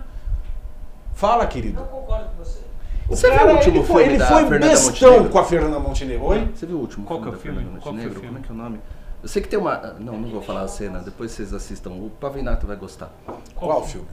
fala, 1.14 1.46
querido. 1.48 1.82
concordo 1.84 2.26
com 2.36 2.44
você. 2.44 2.60
O 3.08 3.16
Você 3.16 3.30
viu 3.30 3.40
cara, 3.40 3.52
o 3.52 3.56
último 3.56 3.78
ele 3.78 3.86
foi, 3.86 4.04
filme 4.04 4.10
ele 4.14 4.18
da 4.18 4.28
foi 4.28 4.46
Fernanda 4.46 4.68
bestão 4.68 5.10
Montenegro? 5.10 5.30
com 5.32 5.40
a 5.40 5.44
Fernanda 5.46 5.80
Montenegro. 5.80 6.26
Oi? 6.26 6.50
Você 6.54 6.66
viu 6.66 6.76
o 6.76 6.80
último 6.82 7.06
Qual 7.06 7.20
filme 7.20 7.32
que 7.32 7.36
é 7.36 7.38
o 7.38 7.42
filme? 7.42 7.58
Fernanda 7.60 7.80
Qual 7.82 7.82
que 7.82 7.88
é 7.88 7.92
o 7.92 7.94
Montenegro? 7.94 8.20
filme? 8.20 8.28
Como 8.28 8.40
é 8.40 8.42
que 8.46 8.52
é 8.52 8.54
o 8.54 8.58
nome? 8.58 8.80
Eu 9.24 9.30
sei 9.30 9.42
que 9.42 9.48
tem 9.48 9.60
uma... 9.60 9.96
Não, 10.00 10.18
não 10.18 10.30
vou 10.30 10.42
falar 10.42 10.62
a 10.62 10.68
cena, 10.68 11.00
depois 11.00 11.32
vocês 11.32 11.54
assistam. 11.54 11.92
O 11.92 12.12
Pavinato 12.20 12.68
vai 12.68 12.76
gostar. 12.76 13.10
Qual 13.56 13.84
filme? 13.86 14.08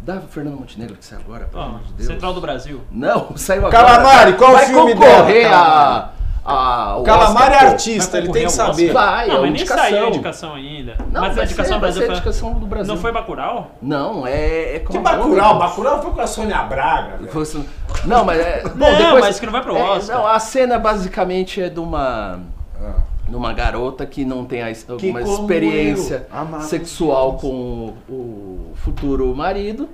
Da 0.00 0.20
Fernanda 0.20 0.56
Montenegro, 0.56 0.96
que 0.96 1.04
sai 1.04 1.18
agora, 1.18 1.44
pelo 1.44 1.62
Ó, 1.62 1.66
amor 1.66 1.80
de 1.82 1.92
Deus. 1.92 2.08
Central 2.08 2.32
do 2.32 2.40
Brasil. 2.40 2.80
Não, 2.90 3.34
saiu 3.36 3.66
agora. 3.66 3.84
Calamari, 3.84 4.32
qual 4.34 4.52
vai 4.52 4.64
o 4.64 4.68
filme 4.68 4.94
concorrer 4.94 5.42
dela, 5.42 6.14
a... 6.16 6.19
a 6.44 6.96
o 6.98 7.02
Calamari 7.02 7.52
é 7.52 7.56
Oscar, 7.56 7.60
pô. 7.60 7.72
artista, 7.72 8.18
ele 8.18 8.32
tem 8.32 8.44
que 8.46 8.52
saber. 8.52 8.88
Oscar? 8.88 8.92
Vai, 9.10 9.26
não, 9.28 9.34
é 9.34 9.38
mas 9.38 9.42
nem 9.42 9.50
indicação. 9.52 9.84
saiu 9.84 10.04
a 10.04 10.08
indicação 10.08 10.54
ainda. 10.54 10.94
Não, 11.12 11.20
mas 11.20 11.30
a 11.30 11.34
vai 11.34 11.44
indicação 11.44 11.74
ser, 11.74 11.80
Brasil 11.80 12.02
a 12.02 12.06
foi... 12.06 12.14
indicação 12.14 12.52
do 12.54 12.66
Brasil. 12.66 12.94
Não 12.94 13.00
foi 13.00 13.12
Bacurau? 13.12 13.70
Não, 13.82 14.26
é... 14.26 14.76
é 14.76 14.78
Que 14.80 14.86
como- 14.86 15.02
Bacurau? 15.02 15.58
Bacurau 15.58 16.02
foi 16.02 16.10
com 16.12 16.20
a 16.20 16.26
Sônia 16.26 16.62
Braga. 16.62 17.16
velho. 17.18 17.66
Não, 18.04 18.24
mas 18.24 18.40
é. 18.40 18.62
Bom, 18.62 18.90
Não, 18.90 18.96
depois, 18.96 19.20
mas 19.24 19.40
que 19.40 19.46
não 19.46 19.52
vai 19.52 19.62
pro 19.62 19.76
é, 19.76 19.82
Oscar. 19.82 20.16
não, 20.18 20.26
a 20.26 20.38
cena 20.38 20.78
basicamente 20.78 21.60
é 21.60 21.68
de 21.68 21.80
uma. 21.80 22.40
Ah. 22.82 22.94
de 23.28 23.36
uma 23.36 23.52
garota 23.52 24.06
que 24.06 24.24
não 24.24 24.44
tem 24.44 24.62
a, 24.62 24.72
Que 24.72 25.10
uma 25.10 25.20
como 25.20 25.34
experiência 25.42 26.26
sexual 26.62 27.34
com 27.34 27.94
o, 28.08 28.12
o 28.12 28.72
futuro 28.76 29.34
marido. 29.34 29.88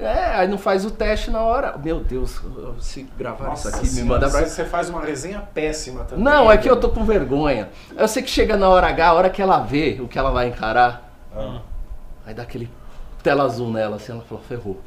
É, 0.00 0.36
aí 0.36 0.48
não 0.48 0.56
faz 0.58 0.84
o 0.84 0.90
teste 0.90 1.30
na 1.30 1.40
hora. 1.42 1.76
Meu 1.76 2.00
Deus, 2.00 2.40
se 2.80 3.02
gravar 3.18 3.46
Nossa 3.48 3.68
isso 3.68 3.76
aqui, 3.76 3.86
me 3.86 3.92
senhora, 3.92 4.08
manda 4.20 4.30
pra. 4.30 4.46
você, 4.46 4.64
faz 4.64 4.88
uma 4.88 5.02
resenha 5.02 5.40
péssima 5.40 6.04
também. 6.04 6.24
Não, 6.24 6.50
é 6.50 6.56
que 6.56 6.68
eu 6.68 6.78
tô 6.78 6.88
com 6.88 7.04
vergonha. 7.04 7.68
Eu 7.96 8.08
sei 8.08 8.22
que 8.22 8.30
chega 8.30 8.56
na 8.56 8.68
hora 8.68 8.86
H, 8.88 9.06
a 9.08 9.12
hora 9.12 9.30
que 9.30 9.42
ela 9.42 9.60
vê 9.60 9.98
o 10.00 10.08
que 10.08 10.18
ela 10.18 10.30
vai 10.30 10.48
encarar, 10.48 11.12
Ah. 11.36 11.60
aí 12.26 12.32
dá 12.34 12.42
aquele 12.42 12.70
tela 13.22 13.44
azul 13.44 13.70
nela, 13.70 13.96
assim, 13.96 14.12
ela 14.12 14.22
falou, 14.22 14.42
ferrou. 14.44 14.80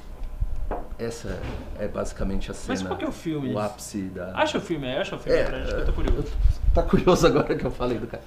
Essa 0.98 1.40
é, 1.80 1.88
basicamente 1.88 2.50
a 2.50 2.54
cena. 2.54 2.68
Mas 2.74 2.82
qual 2.82 2.98
que 2.98 3.06
é 3.06 3.08
o 3.08 3.12
filme? 3.12 3.54
O 3.54 3.60
ápice 3.60 4.04
da. 4.04 4.32
Acha 4.36 4.58
o 4.58 4.62
filme, 4.62 4.88
é, 4.88 5.00
acha 5.02 5.16
o 5.16 5.20
filme 5.20 5.38
É, 5.40 5.44
pra 5.44 5.60
gente, 5.60 5.68
que 5.74 5.82
eu 5.82 5.86
tô 5.86 5.94
curioso. 5.94 6.32
Tá 6.74 6.82
curioso 6.82 7.28
agora 7.28 7.56
que 7.56 7.66
eu 7.66 7.72
falei 7.72 8.00
do 8.00 8.08
cara. 8.08 8.24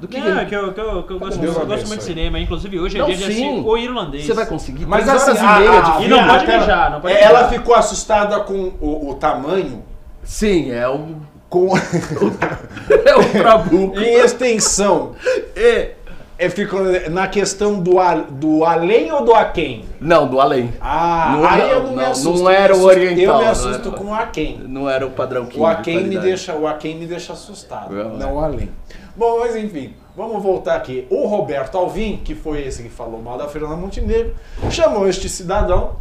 Do 0.00 0.08
que 0.08 0.18
Não, 0.18 0.38
é 0.38 0.44
que 0.46 0.54
eu, 0.54 0.72
que 0.72 0.80
eu, 0.80 1.02
que 1.02 1.12
eu 1.12 1.18
gosto, 1.18 1.38
Deus 1.38 1.56
eu 1.56 1.66
gosto 1.66 1.86
muito 1.86 2.00
de 2.00 2.06
cinema, 2.06 2.38
inclusive 2.38 2.80
hoje 2.80 2.96
é 2.96 3.00
Não, 3.00 3.06
dia 3.06 3.16
de 3.16 3.24
assistir 3.24 3.42
sim. 3.42 3.62
o 3.64 3.76
irlandês. 3.76 4.24
Você 4.24 4.32
vai 4.32 4.46
conseguir? 4.46 4.86
Mas 4.86 5.08
assim, 5.08 5.38
a, 5.38 5.60
e 5.60 6.00
de 6.00 6.04
E 6.04 6.08
não 6.08 6.26
pode 6.26 6.46
mijar, 6.46 6.90
não 6.90 7.00
pode 7.00 7.14
é, 7.14 7.22
Ela 7.22 7.48
ficou 7.48 7.74
assustada 7.74 8.40
com 8.40 8.72
o, 8.80 9.10
o 9.10 9.14
tamanho, 9.14 9.84
Sim, 10.22 10.70
é 10.72 10.88
um. 10.88 11.20
com 11.50 11.68
É 13.04 13.16
um 13.16 13.32
trabuco. 13.32 14.00
em 14.00 14.14
extensão. 14.14 15.12
É. 15.54 15.92
É, 16.36 16.50
ficou 16.50 16.80
na 17.10 17.28
questão 17.28 17.80
do, 17.80 18.00
a- 18.00 18.14
do 18.16 18.64
além 18.64 19.10
ou 19.12 19.24
do 19.24 19.32
aquém? 19.32 19.84
Não, 20.00 20.26
do 20.28 20.40
além. 20.40 20.72
Ah, 20.80 21.32
Não, 21.36 21.48
aí 21.48 21.70
eu 21.70 21.82
não, 21.84 21.90
não 21.90 21.96
me 21.96 22.04
assusto. 22.04 22.42
não 22.42 22.50
era 22.50 22.76
o 22.76 22.82
oriental, 22.82 23.36
Eu 23.36 23.38
me 23.44 23.48
assusto 23.50 23.88
era. 23.88 23.96
com 23.98 24.04
o 24.06 24.14
aquém. 24.14 24.58
Não 24.58 24.90
era 24.90 25.06
o 25.06 25.10
padrão 25.10 25.46
que 25.46 25.58
O 25.60 25.64
aquém 25.64 26.02
me 26.04 26.18
deixa, 26.18 26.54
o 26.56 26.66
aquém 26.66 26.96
me 26.96 27.06
deixa 27.06 27.32
assustado, 27.34 27.94
Não, 27.94 28.16
não 28.16 28.34
o 28.34 28.40
além. 28.40 28.68
Bom, 29.16 29.38
mas 29.40 29.54
enfim, 29.54 29.94
vamos 30.16 30.42
voltar 30.42 30.74
aqui. 30.74 31.06
O 31.08 31.24
Roberto 31.28 31.78
Alvim, 31.78 32.16
que 32.24 32.34
foi 32.34 32.62
esse 32.66 32.82
que 32.82 32.88
falou 32.88 33.22
mal 33.22 33.38
da 33.38 33.46
Fernanda 33.46 33.76
Montenegro, 33.76 34.34
chamou 34.70 35.06
este 35.08 35.28
cidadão, 35.28 35.96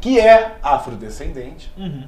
que 0.00 0.20
é 0.20 0.52
afrodescendente, 0.62 1.72
Uhum, 1.76 2.04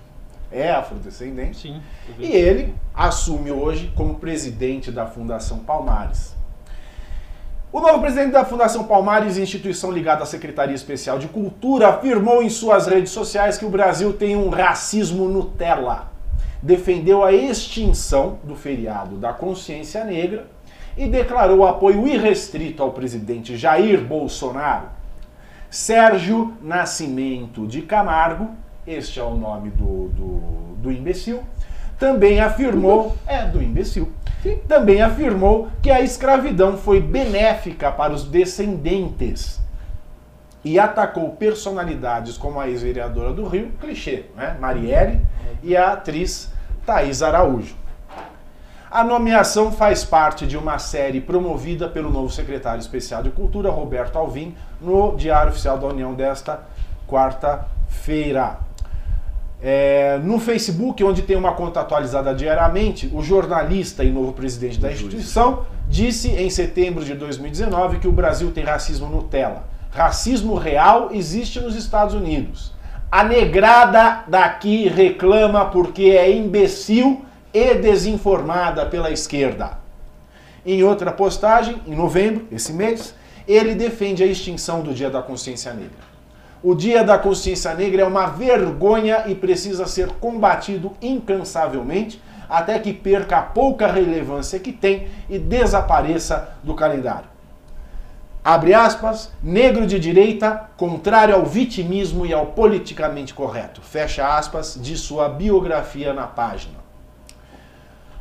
é 0.52 0.70
afrodescendente, 0.70 1.58
sim. 1.58 1.80
e 2.16 2.30
ele 2.30 2.72
assume 2.94 3.50
hoje 3.50 3.92
como 3.96 4.14
presidente 4.14 4.92
da 4.92 5.04
Fundação 5.06 5.58
Palmares. 5.58 6.35
O 7.72 7.80
novo 7.80 8.00
presidente 8.00 8.30
da 8.30 8.44
Fundação 8.44 8.84
Palmares, 8.84 9.36
instituição 9.36 9.90
ligada 9.90 10.22
à 10.22 10.26
Secretaria 10.26 10.74
Especial 10.74 11.18
de 11.18 11.26
Cultura, 11.26 11.88
afirmou 11.88 12.40
em 12.40 12.48
suas 12.48 12.86
redes 12.86 13.10
sociais 13.10 13.58
que 13.58 13.64
o 13.64 13.70
Brasil 13.70 14.12
tem 14.12 14.36
um 14.36 14.48
racismo 14.48 15.28
Nutella. 15.28 16.12
Defendeu 16.62 17.24
a 17.24 17.32
extinção 17.32 18.38
do 18.44 18.54
feriado 18.54 19.16
da 19.16 19.32
consciência 19.32 20.04
negra 20.04 20.46
e 20.96 21.08
declarou 21.08 21.66
apoio 21.66 22.06
irrestrito 22.06 22.82
ao 22.82 22.92
presidente 22.92 23.56
Jair 23.56 24.00
Bolsonaro. 24.00 24.86
Sérgio 25.68 26.54
Nascimento 26.62 27.66
de 27.66 27.82
Camargo, 27.82 28.50
este 28.86 29.18
é 29.18 29.24
o 29.24 29.34
nome 29.34 29.70
do, 29.70 30.08
do, 30.10 30.38
do 30.76 30.92
imbecil, 30.92 31.42
também 31.98 32.40
afirmou, 32.40 33.16
é 33.26 33.44
do 33.44 33.60
imbecil, 33.60 34.12
também 34.54 35.02
afirmou 35.02 35.68
que 35.82 35.90
a 35.90 36.00
escravidão 36.00 36.76
foi 36.76 37.00
benéfica 37.00 37.90
para 37.90 38.12
os 38.12 38.24
descendentes 38.24 39.60
e 40.64 40.78
atacou 40.78 41.30
personalidades 41.30 42.36
como 42.36 42.60
a 42.60 42.68
ex-vereadora 42.68 43.32
do 43.32 43.46
Rio, 43.46 43.72
clichê, 43.80 44.26
né? 44.36 44.56
Marielle, 44.60 45.20
e 45.62 45.76
a 45.76 45.92
atriz 45.92 46.52
Thaís 46.84 47.22
Araújo. 47.22 47.76
A 48.90 49.04
nomeação 49.04 49.72
faz 49.72 50.04
parte 50.04 50.46
de 50.46 50.56
uma 50.56 50.78
série 50.78 51.20
promovida 51.20 51.88
pelo 51.88 52.10
novo 52.10 52.30
secretário 52.30 52.80
especial 52.80 53.22
de 53.22 53.30
Cultura, 53.30 53.70
Roberto 53.70 54.16
Alvim, 54.16 54.54
no 54.80 55.16
Diário 55.16 55.50
Oficial 55.50 55.78
da 55.78 55.86
União 55.86 56.14
desta 56.14 56.60
quarta-feira. 57.06 58.65
É, 59.62 60.18
no 60.22 60.38
Facebook, 60.38 61.02
onde 61.02 61.22
tem 61.22 61.36
uma 61.36 61.52
conta 61.52 61.80
atualizada 61.80 62.34
diariamente, 62.34 63.10
o 63.12 63.22
jornalista 63.22 64.04
e 64.04 64.10
novo 64.10 64.32
presidente 64.32 64.78
da 64.78 64.92
instituição 64.92 65.64
disse 65.88 66.28
em 66.28 66.50
setembro 66.50 67.04
de 67.04 67.14
2019 67.14 67.98
que 67.98 68.08
o 68.08 68.12
Brasil 68.12 68.50
tem 68.50 68.64
racismo 68.64 69.08
Nutella. 69.08 69.64
Racismo 69.90 70.54
real 70.54 71.08
existe 71.12 71.58
nos 71.58 71.74
Estados 71.74 72.14
Unidos. 72.14 72.74
A 73.10 73.24
negrada 73.24 74.24
daqui 74.28 74.88
reclama 74.88 75.64
porque 75.66 76.04
é 76.04 76.30
imbecil 76.30 77.24
e 77.52 77.74
desinformada 77.74 78.84
pela 78.84 79.10
esquerda. 79.10 79.78
Em 80.66 80.82
outra 80.82 81.12
postagem, 81.12 81.80
em 81.86 81.94
novembro, 81.94 82.46
esse 82.52 82.72
mês, 82.72 83.14
ele 83.48 83.74
defende 83.74 84.22
a 84.22 84.26
extinção 84.26 84.82
do 84.82 84.92
Dia 84.92 85.08
da 85.08 85.22
Consciência 85.22 85.72
Negra. 85.72 86.05
O 86.68 86.74
Dia 86.74 87.04
da 87.04 87.16
Consciência 87.16 87.72
Negra 87.74 88.02
é 88.02 88.04
uma 88.04 88.26
vergonha 88.26 89.22
e 89.28 89.36
precisa 89.36 89.86
ser 89.86 90.08
combatido 90.14 90.96
incansavelmente 91.00 92.20
até 92.48 92.76
que 92.80 92.92
perca 92.92 93.38
a 93.38 93.42
pouca 93.42 93.86
relevância 93.86 94.58
que 94.58 94.72
tem 94.72 95.06
e 95.30 95.38
desapareça 95.38 96.56
do 96.64 96.74
calendário. 96.74 97.28
Abre 98.44 98.74
aspas, 98.74 99.30
negro 99.40 99.86
de 99.86 100.00
direita, 100.00 100.68
contrário 100.76 101.36
ao 101.36 101.46
vitimismo 101.46 102.26
e 102.26 102.34
ao 102.34 102.46
politicamente 102.46 103.32
correto. 103.32 103.80
Fecha 103.80 104.36
aspas, 104.36 104.76
de 104.76 104.96
sua 104.96 105.28
biografia 105.28 106.12
na 106.12 106.26
página. 106.26 106.85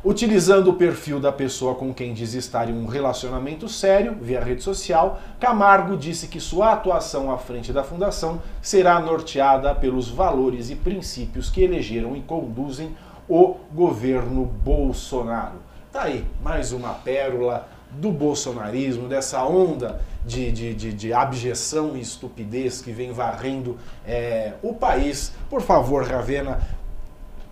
Utilizando 0.08 0.70
o 0.70 0.74
perfil 0.74 1.18
da 1.18 1.32
pessoa 1.32 1.74
com 1.74 1.92
quem 1.92 2.14
diz 2.14 2.32
estar 2.32 2.70
em 2.70 2.72
um 2.72 2.86
relacionamento 2.86 3.68
sério, 3.68 4.16
via 4.22 4.40
rede 4.40 4.62
social, 4.62 5.20
Camargo 5.40 5.96
disse 5.96 6.28
que 6.28 6.38
sua 6.38 6.74
atuação 6.74 7.28
à 7.28 7.36
frente 7.36 7.72
da 7.72 7.82
fundação 7.82 8.40
será 8.62 9.00
norteada 9.00 9.74
pelos 9.74 10.08
valores 10.08 10.70
e 10.70 10.76
princípios 10.76 11.50
que 11.50 11.60
elegeram 11.60 12.14
e 12.14 12.20
conduzem 12.20 12.94
o 13.28 13.56
governo 13.74 14.44
Bolsonaro. 14.44 15.56
Tá 15.90 16.02
aí, 16.02 16.24
mais 16.40 16.70
uma 16.70 16.90
pérola 16.90 17.66
do 17.90 18.12
bolsonarismo, 18.12 19.08
dessa 19.08 19.44
onda 19.44 20.00
de, 20.24 20.50
de, 20.50 20.74
de, 20.74 20.92
de 20.92 21.12
abjeção 21.12 21.96
e 21.96 22.00
estupidez 22.00 22.82
que 22.82 22.90
vem 22.90 23.12
varrendo 23.12 23.76
é, 24.04 24.54
o 24.62 24.74
país. 24.74 25.32
Por 25.48 25.62
favor, 25.62 26.04
Ravena, 26.04 26.60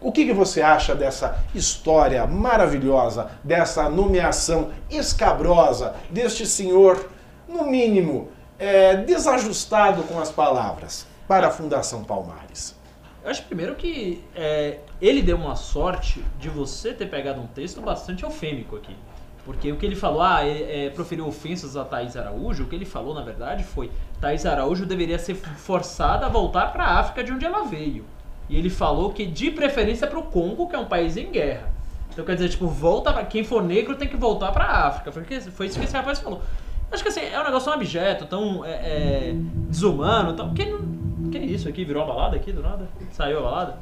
o 0.04 0.12
que, 0.12 0.26
que, 0.26 0.34
você 0.34 0.60
acha 0.60 0.94
dessa 0.94 1.42
história 1.54 2.26
maravilhosa, 2.26 3.30
dessa 3.42 3.88
nomeação 3.88 4.70
escabrosa 4.90 5.96
deste 6.10 6.46
senhor, 6.46 7.08
no 7.48 7.64
mínimo, 7.64 8.28
é, 8.58 8.98
desajustado 8.98 10.02
com 10.02 10.20
as 10.20 10.30
palavras, 10.30 11.06
para 11.26 11.48
a 11.48 11.50
Fundação 11.50 12.04
Palmares? 12.04 12.76
Eu 13.24 13.30
acho 13.30 13.44
primeiro 13.44 13.74
que 13.76 14.22
é, 14.36 14.80
ele 15.00 15.22
deu 15.22 15.38
uma 15.38 15.56
sorte 15.56 16.22
de 16.38 16.50
você 16.50 16.92
ter 16.92 17.06
pegado 17.06 17.40
um 17.40 17.46
texto 17.46 17.80
bastante 17.80 18.24
eufêmico 18.24 18.76
aqui. 18.76 18.94
Porque 19.46 19.72
o 19.72 19.76
que 19.76 19.86
ele 19.86 19.96
falou, 19.96 20.20
ah, 20.20 20.46
é, 20.46 20.90
proferiu 20.90 21.26
ofensas 21.26 21.78
a 21.78 21.84
Thaís 21.84 22.14
Araújo, 22.14 22.64
o 22.64 22.66
que 22.66 22.74
ele 22.74 22.84
falou, 22.84 23.14
na 23.14 23.22
verdade, 23.22 23.64
foi 23.64 23.90
Thaís 24.20 24.44
Araújo 24.44 24.84
deveria 24.84 25.18
ser 25.18 25.34
forçada 25.34 26.26
a 26.26 26.28
voltar 26.28 26.72
para 26.72 26.84
a 26.84 26.98
África 26.98 27.24
de 27.24 27.32
onde 27.32 27.46
ela 27.46 27.64
veio. 27.64 28.04
E 28.48 28.56
ele 28.56 28.70
falou 28.70 29.12
que 29.12 29.24
de 29.26 29.50
preferência 29.50 30.06
para 30.06 30.18
o 30.18 30.24
Congo, 30.24 30.68
que 30.68 30.76
é 30.76 30.78
um 30.78 30.86
país 30.86 31.16
em 31.16 31.30
guerra. 31.30 31.72
Então 32.12 32.24
quer 32.24 32.34
dizer, 32.34 32.48
tipo, 32.48 32.66
volta 32.66 33.12
pra, 33.12 33.24
quem 33.24 33.42
for 33.42 33.62
negro 33.62 33.96
tem 33.96 34.08
que 34.08 34.16
voltar 34.16 34.52
para 34.52 34.64
África. 34.64 35.10
Foi, 35.10 35.24
foi 35.24 35.66
isso 35.66 35.78
que 35.78 35.84
esse 35.84 35.96
rapaz 35.96 36.20
falou. 36.20 36.42
Acho 36.92 37.02
que 37.02 37.08
assim, 37.08 37.22
é 37.22 37.40
um 37.40 37.44
negócio 37.44 37.64
tão 37.64 37.74
abjeto, 37.74 38.26
tão 38.26 38.64
é, 38.64 38.70
é, 38.70 39.34
desumano, 39.68 40.34
tão. 40.34 40.54
Que, 40.54 40.64
que 41.32 41.38
é 41.38 41.44
isso 41.44 41.68
aqui? 41.68 41.84
Virou 41.84 42.04
uma 42.04 42.14
balada 42.14 42.36
aqui 42.36 42.52
do 42.52 42.62
nada? 42.62 42.88
Saiu 43.10 43.40
a 43.40 43.42
balada? 43.42 43.78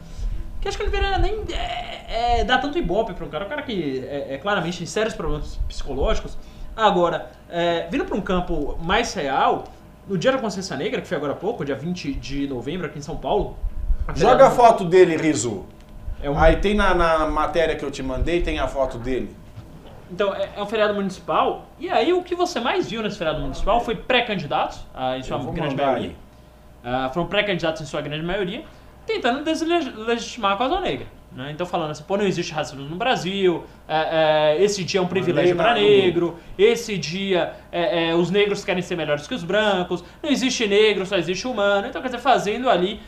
Que 0.60 0.68
acho 0.68 0.78
que 0.78 0.84
ele 0.84 0.90
deveria 0.90 1.18
nem 1.18 1.42
é, 1.52 2.40
é, 2.40 2.44
dar 2.44 2.58
tanto 2.58 2.78
ibope 2.78 3.12
para 3.12 3.26
um 3.26 3.28
cara. 3.28 3.44
Um 3.44 3.48
cara 3.48 3.62
que 3.62 4.02
é, 4.08 4.34
é 4.34 4.38
claramente 4.38 4.78
tem 4.78 4.86
sérios 4.86 5.14
problemas 5.14 5.58
psicológicos. 5.68 6.38
Agora, 6.74 7.30
é, 7.50 7.86
vindo 7.90 8.06
para 8.06 8.16
um 8.16 8.20
campo 8.22 8.78
mais 8.82 9.12
real, 9.12 9.64
no 10.08 10.16
Dia 10.16 10.32
da 10.32 10.38
Consciência 10.38 10.74
Negra, 10.76 11.02
que 11.02 11.06
foi 11.06 11.16
agora 11.16 11.32
há 11.32 11.36
pouco, 11.36 11.64
dia 11.64 11.74
20 11.74 12.14
de 12.14 12.46
novembro, 12.46 12.86
aqui 12.86 12.98
em 12.98 13.02
São 13.02 13.16
Paulo, 13.16 13.58
Joga 14.14 14.48
a 14.48 14.50
foto 14.50 14.84
dele, 14.84 15.16
Rizu. 15.16 15.66
É 16.22 16.30
um... 16.30 16.38
Aí 16.38 16.56
tem 16.56 16.74
na, 16.74 16.94
na, 16.94 17.26
matéria 17.26 17.76
que 17.76 17.84
eu 17.84 17.90
te 17.90 18.02
mandei, 18.02 18.42
tem 18.42 18.58
a 18.58 18.68
foto 18.68 18.98
dele. 18.98 19.34
Então, 20.10 20.34
é, 20.34 20.50
é, 20.56 20.62
um 20.62 20.66
feriado 20.66 20.94
municipal. 20.94 21.66
E 21.78 21.88
aí, 21.88 22.12
o 22.12 22.22
que 22.22 22.34
você 22.34 22.60
mais 22.60 22.90
viu 22.90 23.02
nesse 23.02 23.16
feriado 23.16 23.40
municipal 23.40 23.80
foi 23.80 23.96
pré-candidatos, 23.96 24.84
ah, 24.94 25.16
em 25.16 25.22
sua 25.22 25.38
grande 25.38 25.74
maioria. 25.74 26.12
Ah, 26.84 27.10
foram 27.12 27.26
pré-candidatos 27.26 27.80
em 27.82 27.86
sua 27.86 28.00
grande 28.02 28.24
maioria, 28.24 28.64
tentando 29.06 29.42
deslegitimar 29.42 30.52
a 30.52 30.56
causa 30.56 30.80
negra. 30.80 31.06
Né? 31.34 31.50
Então, 31.50 31.66
falando 31.66 31.92
assim, 31.92 32.02
pô, 32.02 32.18
não 32.18 32.26
existe 32.26 32.52
racismo 32.52 32.84
no 32.84 32.96
Brasil, 32.96 33.64
é, 33.88 34.56
é, 34.58 34.62
esse 34.62 34.84
dia 34.84 35.00
é 35.00 35.02
um 35.02 35.06
privilégio 35.06 35.56
para 35.56 35.72
negro, 35.74 36.38
esse 36.58 36.98
dia 36.98 37.54
é, 37.70 38.10
é, 38.10 38.14
os 38.14 38.30
negros 38.30 38.62
querem 38.64 38.82
ser 38.82 38.96
melhores 38.96 39.26
que 39.26 39.34
os 39.34 39.42
brancos, 39.42 40.04
não 40.22 40.30
existe 40.30 40.66
negro, 40.66 41.06
só 41.06 41.16
existe 41.16 41.48
humano. 41.48 41.86
Então, 41.86 42.02
quer 42.02 42.08
dizer, 42.08 42.20
fazendo 42.20 42.68
ali 42.68 43.00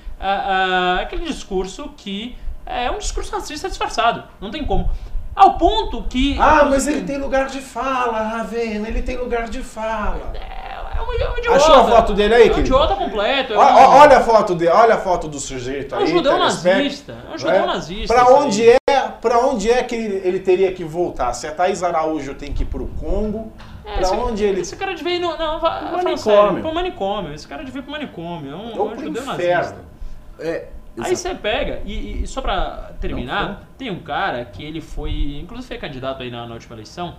aquele 1.01 1.25
discurso 1.25 1.91
que 1.97 2.37
é 2.67 2.91
um 2.91 2.99
discurso 2.99 3.35
racista 3.35 3.69
disfarçado, 3.69 4.25
não 4.41 4.51
tem 4.51 4.65
como. 4.65 4.89
Ao 5.35 5.59
ponto 5.59 6.03
que. 6.05 6.37
Ah, 6.39 6.65
mas 6.65 6.87
ele 6.87 7.03
tem 7.03 7.19
lugar 7.19 7.47
de 7.47 7.61
fala, 7.61 8.23
Ravena, 8.23 8.87
ele 8.87 9.03
tem 9.03 9.17
lugar 9.17 9.49
de 9.49 9.63
fala. 9.63 10.33
É, 10.33 10.97
é 10.97 11.03
um, 11.03 11.13
é 11.13 11.31
um 11.31 11.39
idiota. 11.39 11.57
Achou 11.57 11.75
a 11.75 11.85
foto 11.89 12.15
dele 12.15 12.35
aí, 12.35 12.49
É 12.49 12.55
um 12.55 12.61
idiota 12.61 12.95
completo. 12.95 13.53
É 13.53 13.59
um... 13.59 13.61
Olha 13.61 14.19
a 14.19 14.21
foto 14.21 14.55
dele, 14.55 14.71
olha 14.71 14.95
a 14.95 14.99
foto 14.99 15.27
do 15.27 15.41
sujeito 15.41 15.95
aí. 15.97 16.03
É 16.03 16.05
um 16.05 16.07
judeu 16.07 16.39
nazista. 16.39 17.17
É 17.29 17.35
um 17.35 17.39
judeu 17.39 17.67
nazista. 17.67 18.15
Pra 18.15 18.29
onde 18.33 18.71
é, 18.71 18.79
pra 19.21 19.39
onde 19.41 19.71
é 19.71 19.83
que 19.83 19.97
ele, 19.97 20.23
ele, 20.25 20.39
teria 20.39 20.73
que 20.73 20.85
voltar? 20.85 21.33
Se 21.33 21.49
a 21.49 21.53
Thaís 21.53 21.83
Araújo 21.83 22.35
tem 22.35 22.53
que 22.53 22.63
ir 22.63 22.67
pro 22.67 22.87
Congo, 23.01 23.53
é, 23.85 23.95
pra 23.95 24.03
esse, 24.03 24.15
onde 24.15 24.45
ele. 24.45 24.61
Esse 24.61 24.77
cara 24.77 24.95
devia 24.95 25.17
ir 25.17 25.19
no. 25.19 25.37
Não, 25.37 25.59
pro 25.59 25.69
manicômio. 25.69 26.19
Sério, 26.19 26.61
pro 26.61 26.75
manicômio. 26.75 27.35
Esse 27.35 27.49
cara 27.49 27.65
devia 27.65 27.81
ir 27.81 27.83
pro 27.83 27.91
manicômio. 27.93 28.53
É 28.53 28.57
um, 28.57 28.79
Ou 28.79 28.87
um 28.87 28.91
pro 28.91 29.03
judeu 29.03 29.23
inferno. 29.23 29.57
nazista. 29.57 29.94
É, 30.39 30.69
Aí 30.97 31.17
você 31.17 31.35
pega, 31.35 31.83
e, 31.85 32.23
e 32.23 32.27
só 32.27 32.41
pra 32.41 32.93
terminar, 33.01 33.69
tem 33.77 33.91
um 33.91 33.99
cara 33.99 34.45
que 34.45 34.63
ele 34.63 34.81
foi, 34.81 35.39
inclusive 35.41 35.67
foi 35.67 35.79
candidato 35.79 36.23
aí 36.23 36.31
na, 36.31 36.47
na 36.47 36.55
última 36.55 36.77
eleição, 36.77 37.17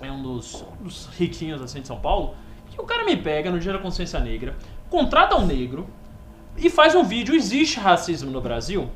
é 0.00 0.10
um 0.10 0.22
dos, 0.22 0.64
dos 0.80 1.06
riquinhos 1.18 1.60
assim 1.60 1.80
de 1.80 1.88
São 1.88 1.98
Paulo, 1.98 2.36
que 2.70 2.80
o 2.80 2.84
cara 2.84 3.04
me 3.04 3.16
pega 3.16 3.50
no 3.50 3.58
dia 3.58 3.72
da 3.72 3.78
consciência 3.80 4.20
negra, 4.20 4.54
contrata 4.88 5.34
um 5.36 5.44
negro 5.44 5.88
e 6.56 6.70
faz 6.70 6.94
um 6.94 7.02
vídeo, 7.02 7.34
existe 7.34 7.80
racismo 7.80 8.30
no 8.30 8.40
Brasil? 8.40 8.88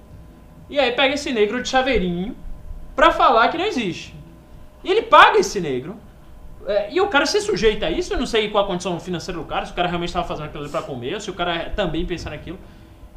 E 0.70 0.78
aí 0.78 0.92
pega 0.92 1.14
esse 1.14 1.32
negro 1.32 1.60
de 1.60 1.68
chaveirinho 1.68 2.36
pra 2.94 3.10
falar 3.10 3.48
que 3.48 3.58
não 3.58 3.64
existe. 3.64 4.14
E 4.84 4.90
ele 4.90 5.02
paga 5.02 5.38
esse 5.38 5.60
negro, 5.60 5.96
é, 6.64 6.92
e 6.92 7.00
o 7.00 7.08
cara 7.08 7.26
se 7.26 7.40
sujeita 7.40 7.86
a 7.86 7.90
isso, 7.90 8.14
eu 8.14 8.18
não 8.20 8.26
sei 8.26 8.48
qual 8.50 8.62
a 8.62 8.66
condição 8.68 9.00
financeira 9.00 9.40
do 9.40 9.46
cara, 9.46 9.66
se 9.66 9.72
o 9.72 9.74
cara 9.74 9.88
realmente 9.88 10.10
estava 10.10 10.28
fazendo 10.28 10.46
aquilo 10.46 10.62
ali 10.62 10.70
pra 10.70 10.82
comer, 10.82 11.14
ou 11.14 11.20
se 11.20 11.28
o 11.28 11.34
cara 11.34 11.70
também 11.70 12.06
pensa 12.06 12.30
naquilo. 12.30 12.58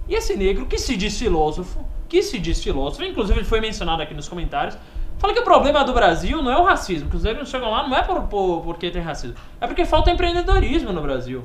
E 0.08 0.16
esse 0.16 0.36
negro, 0.36 0.66
que 0.66 0.78
se 0.78 0.96
diz 0.96 1.18
filósofo, 1.18 1.86
que 2.08 2.22
se 2.22 2.38
diz 2.40 2.64
filósofo, 2.64 3.04
inclusive 3.04 3.40
ele 3.40 3.48
foi 3.48 3.60
mencionado 3.60 4.02
aqui 4.02 4.14
nos 4.14 4.28
comentários, 4.28 4.78
fala 5.18 5.34
que 5.34 5.40
o 5.40 5.44
problema 5.44 5.84
do 5.84 5.94
Brasil 5.94 6.42
não 6.42 6.52
é 6.52 6.58
o 6.58 6.64
racismo, 6.64 7.10
que 7.10 7.16
os 7.16 7.24
negros 7.24 7.50
chegam 7.50 7.72
lá 7.72 7.88
não 7.88 7.96
é 7.96 8.04
por, 8.04 8.22
por, 8.24 8.62
porque 8.62 8.92
tem 8.92 9.02
racismo, 9.02 9.36
é 9.60 9.66
porque 9.66 9.86
falta 9.86 10.12
empreendedorismo 10.12 10.94
no 10.94 11.02
Brasil. 11.02 11.44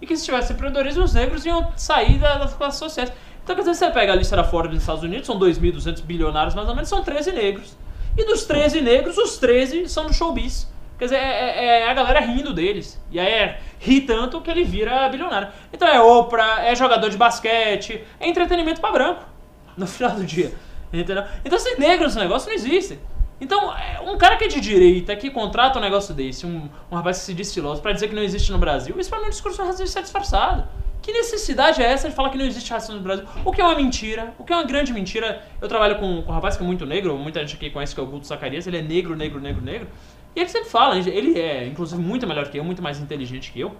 E 0.00 0.06
que 0.06 0.16
se 0.16 0.24
tivesse 0.24 0.52
empreendedorismo, 0.52 1.04
os 1.04 1.14
negros 1.14 1.46
iam 1.46 1.72
sair 1.76 2.18
da, 2.18 2.36
das 2.36 2.54
classes 2.54 2.78
sociais. 2.78 3.12
Então, 3.42 3.54
quer 3.54 3.62
dizer, 3.62 3.74
você 3.74 3.90
pega 3.90 4.12
a 4.12 4.16
lista 4.16 4.36
da 4.36 4.44
Ford 4.44 4.68
dos 4.68 4.80
Estados 4.80 5.02
Unidos, 5.02 5.26
são 5.26 5.38
2.200 5.38 6.02
bilionários 6.02 6.54
mais 6.54 6.68
ou 6.68 6.74
menos, 6.74 6.88
são 6.88 7.02
13 7.02 7.32
negros. 7.32 7.76
E 8.16 8.24
dos 8.24 8.44
13 8.44 8.80
negros, 8.80 9.16
os 9.16 9.38
13 9.38 9.88
são 9.88 10.06
do 10.06 10.12
showbiz. 10.12 10.71
Quer 11.02 11.06
dizer, 11.06 11.18
é, 11.18 11.20
é, 11.20 11.80
é 11.80 11.90
a 11.90 11.94
galera 11.94 12.20
rindo 12.20 12.54
deles. 12.54 12.96
E 13.10 13.18
aí 13.18 13.26
é, 13.26 13.60
ri 13.80 14.02
tanto 14.02 14.40
que 14.40 14.48
ele 14.48 14.62
vira 14.62 15.08
bilionário. 15.08 15.48
Então 15.72 15.88
é 15.88 16.00
Oprah, 16.00 16.64
é 16.64 16.76
jogador 16.76 17.10
de 17.10 17.16
basquete, 17.16 18.04
é 18.20 18.28
entretenimento 18.28 18.80
para 18.80 18.92
branco. 18.92 19.24
No 19.76 19.84
final 19.84 20.12
do 20.12 20.22
dia. 20.22 20.52
Entendeu? 20.92 21.24
Então 21.44 21.58
ser 21.58 21.76
negro 21.76 22.04
nesse 22.04 22.20
negócio 22.20 22.48
não 22.48 22.54
existe. 22.54 23.00
Então, 23.40 23.76
é, 23.76 24.00
um 24.02 24.16
cara 24.16 24.36
que 24.36 24.44
é 24.44 24.46
de 24.46 24.60
direita, 24.60 25.16
que 25.16 25.28
contrata 25.28 25.76
um 25.76 25.82
negócio 25.82 26.14
desse, 26.14 26.46
um, 26.46 26.68
um 26.88 26.94
rapaz 26.94 27.18
que 27.18 27.24
se 27.24 27.34
diz 27.34 27.52
filósofo, 27.52 27.82
pra 27.82 27.90
dizer 27.90 28.06
que 28.06 28.14
não 28.14 28.22
existe 28.22 28.52
no 28.52 28.58
Brasil, 28.58 28.94
isso 29.00 29.10
pra 29.10 29.18
mim 29.18 29.24
é 29.24 29.26
um 29.26 29.30
discurso 29.30 29.60
racista 29.64 30.00
disfarçado. 30.02 30.68
Que 31.02 31.12
necessidade 31.12 31.82
é 31.82 31.86
essa 31.86 32.08
de 32.08 32.14
falar 32.14 32.30
que 32.30 32.38
não 32.38 32.44
existe 32.44 32.70
racismo 32.70 32.94
no 32.94 33.02
Brasil? 33.02 33.26
O 33.44 33.50
que 33.50 33.60
é 33.60 33.64
uma 33.64 33.74
mentira, 33.74 34.32
o 34.38 34.44
que 34.44 34.52
é 34.52 34.56
uma 34.56 34.62
grande 34.62 34.92
mentira. 34.92 35.42
Eu 35.60 35.66
trabalho 35.66 35.98
com, 35.98 36.22
com 36.22 36.30
um 36.30 36.34
rapaz 36.34 36.56
que 36.56 36.62
é 36.62 36.66
muito 36.66 36.86
negro, 36.86 37.18
muita 37.18 37.40
gente 37.40 37.56
aqui 37.56 37.70
conhece 37.70 37.92
que 37.92 38.00
é 38.00 38.04
o 38.04 38.06
Guto 38.06 38.24
Zacarias, 38.24 38.68
ele 38.68 38.76
é 38.76 38.82
negro, 38.82 39.16
negro, 39.16 39.40
negro, 39.40 39.60
negro. 39.60 39.88
E 40.34 40.40
ele 40.40 40.48
sempre 40.48 40.70
fala, 40.70 40.96
ele 40.96 41.38
é, 41.38 41.66
inclusive, 41.66 42.00
muito 42.00 42.26
melhor 42.26 42.48
que 42.48 42.58
eu, 42.58 42.64
muito 42.64 42.82
mais 42.82 42.98
inteligente 42.98 43.52
que 43.52 43.60
eu. 43.60 43.76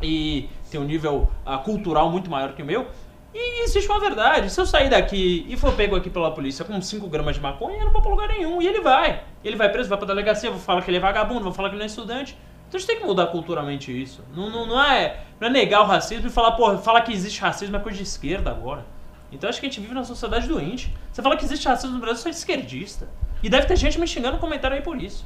E 0.00 0.48
tem 0.70 0.80
um 0.80 0.84
nível 0.84 1.28
uh, 1.46 1.58
cultural 1.62 2.10
muito 2.10 2.30
maior 2.30 2.52
que 2.52 2.62
o 2.62 2.64
meu. 2.64 2.86
E 3.34 3.64
existe 3.64 3.88
uma 3.88 4.00
verdade. 4.00 4.50
Se 4.50 4.60
eu 4.60 4.66
sair 4.66 4.88
daqui 4.88 5.46
e 5.48 5.56
for 5.56 5.72
pego 5.74 5.94
aqui 5.96 6.08
pela 6.08 6.32
polícia 6.32 6.64
com 6.64 6.80
5 6.80 7.06
gramas 7.08 7.36
de 7.36 7.40
maconha, 7.40 7.78
eu 7.78 7.84
não 7.84 7.92
vou 7.92 8.00
pra 8.00 8.10
lugar 8.10 8.28
nenhum. 8.28 8.62
E 8.62 8.66
ele 8.66 8.80
vai. 8.80 9.22
Ele 9.44 9.56
vai 9.56 9.68
preso, 9.70 9.88
vai 9.88 9.98
pra 9.98 10.06
delegacia, 10.06 10.50
vou 10.50 10.60
falar 10.60 10.82
que 10.82 10.90
ele 10.90 10.96
é 10.96 11.00
vagabundo, 11.00 11.42
vou 11.42 11.52
falar 11.52 11.68
que 11.68 11.74
ele 11.74 11.80
não 11.80 11.84
é 11.84 11.86
estudante. 11.86 12.36
Então 12.68 12.78
a 12.78 12.80
gente 12.80 12.86
tem 12.86 12.98
que 12.98 13.04
mudar 13.04 13.26
culturalmente 13.26 13.90
isso. 13.90 14.24
Não, 14.34 14.48
não, 14.48 14.66
não, 14.66 14.82
é, 14.82 15.24
não 15.40 15.48
é 15.48 15.50
negar 15.50 15.82
o 15.82 15.86
racismo 15.86 16.28
e 16.28 16.30
falar, 16.30 16.52
pô, 16.52 16.76
falar 16.78 17.02
que 17.02 17.12
existe 17.12 17.40
racismo 17.40 17.76
é 17.76 17.80
coisa 17.80 17.98
de 17.98 18.04
esquerda 18.04 18.50
agora. 18.50 18.86
Então 19.32 19.50
acho 19.50 19.60
que 19.60 19.66
a 19.66 19.68
gente 19.68 19.80
vive 19.80 19.92
numa 19.92 20.04
sociedade 20.04 20.48
doente. 20.48 20.92
Você 21.12 21.20
fala 21.20 21.36
que 21.36 21.44
existe 21.44 21.68
racismo 21.68 21.94
no 21.94 22.00
Brasil, 22.00 22.22
você 22.22 22.28
é 22.28 22.32
esquerdista. 22.32 23.08
E 23.42 23.48
deve 23.48 23.66
ter 23.66 23.76
gente 23.76 23.98
me 23.98 24.06
xingando 24.06 24.34
no 24.34 24.40
comentário 24.40 24.76
aí 24.76 24.82
por 24.82 25.00
isso 25.00 25.24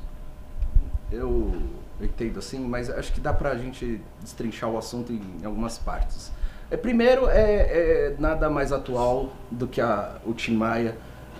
eu 1.10 1.52
entendo 2.00 2.38
assim, 2.38 2.58
mas 2.58 2.90
acho 2.90 3.12
que 3.12 3.20
dá 3.20 3.32
pra 3.32 3.54
gente 3.56 4.00
destrinchar 4.20 4.70
o 4.70 4.78
assunto 4.78 5.12
em 5.12 5.44
algumas 5.44 5.78
partes. 5.78 6.30
É, 6.70 6.76
primeiro, 6.76 7.28
é, 7.28 8.10
é 8.10 8.14
nada 8.18 8.50
mais 8.50 8.72
atual 8.72 9.32
do 9.50 9.66
que 9.66 9.80
a, 9.80 10.16
o 10.24 10.32
Tim 10.32 10.56
Maia, 10.56 10.96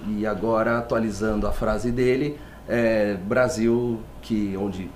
e 0.06 0.26
agora 0.26 0.78
atualizando 0.78 1.46
a 1.46 1.52
frase 1.52 1.90
dele, 1.90 2.38
é, 2.68 3.14
Brasil, 3.14 4.00
que 4.20 4.56
onde 4.56 4.90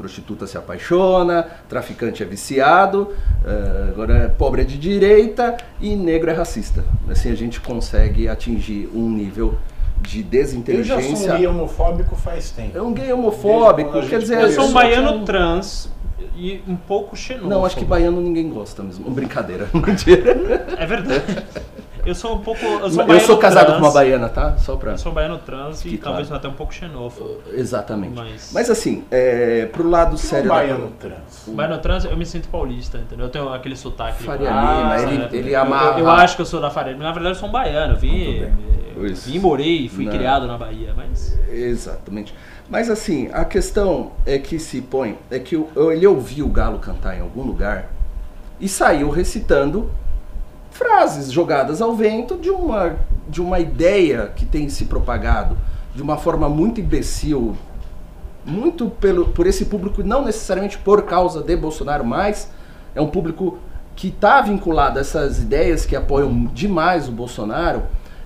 Prostituta 0.00 0.46
se 0.46 0.56
apaixona, 0.56 1.46
traficante 1.68 2.22
é 2.22 2.26
viciado, 2.26 3.12
eh, 3.44 3.88
agora 3.90 4.34
pobre 4.38 4.62
é 4.62 4.64
de 4.64 4.78
direita 4.78 5.58
e 5.78 5.94
negro 5.94 6.30
é 6.30 6.32
racista. 6.32 6.82
Assim 7.06 7.30
a 7.30 7.34
gente 7.34 7.60
consegue 7.60 8.26
atingir 8.26 8.88
um 8.94 9.10
nível 9.10 9.58
de 10.02 10.20
Eu 10.20 10.84
já 10.84 10.94
sou 10.94 11.02
desinteligência. 11.02 11.34
um 11.34 11.36
gay 11.36 11.46
homofóbico 11.46 12.16
faz 12.16 12.50
tempo. 12.50 12.76
É 12.76 12.82
um 12.82 12.92
gay 12.92 13.12
homofóbico, 13.12 14.00
quer 14.06 14.18
dizer. 14.18 14.40
Eu 14.40 14.50
sou 14.52 14.66
um 14.66 14.72
baiano 14.72 15.12
tinha- 15.12 15.24
trans 15.24 15.90
e 16.36 16.62
um 16.66 16.76
pouco 16.76 17.16
xenófobo. 17.16 17.50
Não, 17.50 17.64
acho 17.64 17.76
que 17.76 17.84
baiano 17.84 18.20
ninguém 18.20 18.48
gosta 18.50 18.82
mesmo. 18.82 19.10
Brincadeira, 19.10 19.68
mentira. 19.74 20.66
É 20.78 20.86
verdade. 20.86 21.44
Eu 22.06 22.14
sou 22.14 22.36
um 22.36 22.38
pouco. 22.38 22.64
Eu 22.64 22.90
sou, 22.90 23.04
um 23.04 23.12
Eu 23.12 23.20
sou 23.20 23.36
casado 23.36 23.66
trans, 23.66 23.78
com 23.78 23.84
uma 23.84 23.92
baiana, 23.92 24.28
tá? 24.30 24.56
Só 24.56 24.74
pra. 24.74 24.92
Eu 24.92 24.98
sou 24.98 25.12
um 25.12 25.14
baiano 25.14 25.36
trans 25.36 25.82
Que 25.82 25.90
e 25.90 25.98
talvez 25.98 26.28
claro. 26.28 26.38
até 26.40 26.48
um 26.48 26.56
pouco 26.56 26.72
xenófobo. 26.72 27.36
Exatamente. 27.52 28.14
Mas- 28.16 28.50
Mas, 28.54 28.70
assim, 28.70 29.04
é, 29.10 29.66
pro 29.66 29.86
lado 29.86 30.14
Um 30.14 30.16
sério 30.16 30.48
da 30.48 30.54
baiano 30.54 30.92
trans. 30.98 31.44
Baiano 31.48 31.76
trans, 31.78 32.06
eu 32.06 32.16
me 32.16 32.24
sinto 32.24 32.48
paulista, 32.48 32.96
entendeu? 32.96 33.26
Eu 33.26 33.30
tenho 33.30 33.52
aquele 33.52 33.76
sotaque. 33.76 34.22
Faria 34.22 34.48
Lima, 34.48 34.94
Ah, 34.94 35.02
ele- 35.02 35.22
é. 35.24 35.28
ele 35.36 35.54
Eu- 35.54 35.60
amarra- 35.60 35.98
Eu, 35.98 36.06
eu 36.06 36.10
acho 36.10 36.36
que 36.36 36.42
eu 36.42 36.46
sou 36.46 36.58
da 36.58 36.70
Faria 36.70 36.92
Lima. 36.92 37.04
Na 37.04 37.12
verdade, 37.12 37.34
eu 37.36 37.38
sou 37.38 37.50
um 37.50 37.52
baiano. 37.52 37.92
Eu 37.92 37.98
vim, 37.98 38.46
Isso. 39.06 39.30
vim 39.30 39.38
morei, 39.38 39.88
fui 39.88 40.06
criado 40.06 40.46
na 40.46 40.56
Bahia, 40.56 40.92
mas. 40.96 41.38
Exatamente. 41.50 42.34
Mas 42.68 42.88
assim, 42.88 43.28
a 43.32 43.44
questão 43.44 44.12
é 44.24 44.38
que 44.38 44.58
se 44.58 44.80
põe, 44.80 45.18
é 45.30 45.38
que 45.38 45.56
ele 45.56 46.06
ouviu 46.06 46.46
o 46.46 46.48
Galo 46.48 46.78
cantar 46.78 47.16
em 47.16 47.20
algum 47.20 47.42
lugar 47.42 47.90
e 48.60 48.68
saiu 48.68 49.10
recitando 49.10 49.90
frases 50.70 51.32
jogadas 51.32 51.82
ao 51.82 51.94
vento 51.94 52.36
de 52.36 52.50
uma, 52.50 52.96
de 53.28 53.40
uma 53.40 53.58
ideia 53.58 54.32
que 54.34 54.46
tem 54.46 54.68
se 54.68 54.84
propagado 54.84 55.56
de 55.94 56.02
uma 56.02 56.16
forma 56.16 56.48
muito 56.48 56.80
imbecil, 56.80 57.56
muito 58.44 58.88
pelo, 58.88 59.26
por 59.26 59.46
esse 59.46 59.64
público, 59.64 60.02
não 60.02 60.24
necessariamente 60.24 60.78
por 60.78 61.02
causa 61.02 61.42
de 61.42 61.56
Bolsonaro, 61.56 62.04
mas 62.04 62.50
é 62.94 63.00
um 63.00 63.08
público 63.08 63.58
que 63.96 64.08
está 64.08 64.40
vinculado 64.40 64.98
a 64.98 65.02
essas 65.02 65.40
ideias 65.40 65.84
que 65.84 65.96
apoiam 65.96 66.46
demais 66.46 67.08
o 67.08 67.12
Bolsonaro, 67.12 67.82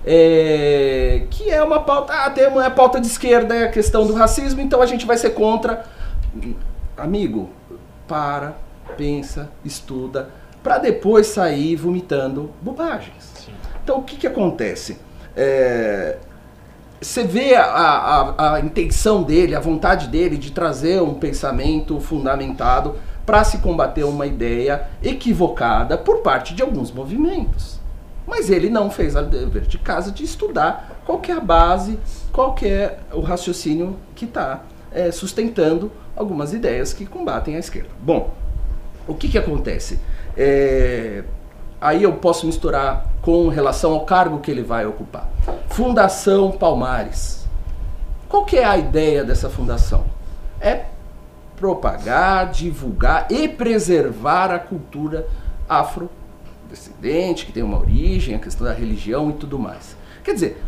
é, 0.06 1.22
que 1.30 1.50
é 1.50 1.62
uma 1.62 1.80
pauta, 1.80 2.12
ah, 2.12 2.30
tem 2.30 2.46
uma 2.48 2.70
pauta 2.70 3.00
de 3.00 3.06
esquerda, 3.06 3.54
é 3.54 3.64
a 3.64 3.70
questão 3.70 4.06
do 4.06 4.12
racismo, 4.14 4.60
então 4.60 4.80
a 4.82 4.86
gente 4.86 5.06
vai 5.06 5.16
ser 5.16 5.30
contra. 5.30 5.84
Amigo, 6.96 7.50
para, 8.06 8.54
pensa, 8.96 9.50
estuda, 9.64 10.30
para 10.62 10.78
depois 10.78 11.26
sair 11.28 11.76
vomitando 11.76 12.50
bobagens. 12.62 13.48
Então 13.82 13.98
o 13.98 14.02
que, 14.02 14.16
que 14.16 14.26
acontece? 14.26 14.98
É, 15.36 16.16
você 17.00 17.24
vê 17.24 17.54
a, 17.54 17.64
a- 17.64 18.54
a 18.54 18.60
intenção 18.60 19.22
dele, 19.22 19.54
a 19.54 19.60
vontade 19.60 20.08
dele 20.08 20.36
de 20.38 20.52
trazer 20.52 21.02
um 21.02 21.14
pensamento 21.14 21.98
fundamentado 22.00 22.94
para 23.26 23.42
se 23.42 23.58
combater 23.58 24.04
uma 24.04 24.26
ideia 24.26 24.86
equivocada 25.02 25.98
por 25.98 26.18
parte 26.18 26.54
de 26.54 26.62
alguns 26.62 26.90
movimentos. 26.92 27.80
Mas 28.26 28.50
ele 28.50 28.70
não 28.70 28.90
fez 28.90 29.16
a 29.16 29.22
dever 29.22 29.62
de 29.62 29.78
casa 29.78 30.10
de 30.10 30.24
estudar 30.24 31.00
qual 31.04 31.20
é 31.28 31.32
a 31.32 31.40
base, 31.40 31.98
qual 32.32 32.56
é 32.62 32.98
o 33.12 33.20
raciocínio 33.20 33.96
que 34.14 34.24
está 34.24 34.62
sustentando 35.12 35.90
algumas 36.16 36.52
ideias 36.52 36.92
que 36.92 37.04
combatem 37.04 37.56
a 37.56 37.58
esquerda. 37.58 37.90
Bom, 38.00 38.32
o 39.06 39.14
que, 39.14 39.28
que 39.28 39.38
acontece? 39.38 39.98
É, 40.36 41.24
aí 41.80 42.02
eu 42.02 42.12
posso 42.14 42.46
misturar 42.46 43.06
com 43.20 43.48
relação 43.48 43.92
ao 43.92 44.04
cargo 44.04 44.38
que 44.38 44.50
ele 44.50 44.62
vai 44.62 44.86
ocupar. 44.86 45.28
Fundação 45.68 46.52
Palmares. 46.52 47.44
Qual 48.28 48.44
que 48.44 48.56
é 48.56 48.64
a 48.64 48.76
ideia 48.76 49.24
dessa 49.24 49.50
fundação? 49.50 50.04
É 50.60 50.84
propagar, 51.56 52.50
divulgar 52.50 53.26
e 53.30 53.48
preservar 53.48 54.50
a 54.50 54.58
cultura 54.58 55.26
afrodescendente, 56.74 57.46
que 57.46 57.52
tem 57.52 57.62
uma 57.62 57.78
origem, 57.78 58.34
a 58.34 58.38
questão 58.38 58.66
da 58.66 58.72
religião 58.72 59.30
e 59.30 59.34
tudo 59.34 59.58
mais. 59.58 59.96
Quer 60.22 60.34
dizer, 60.34 60.62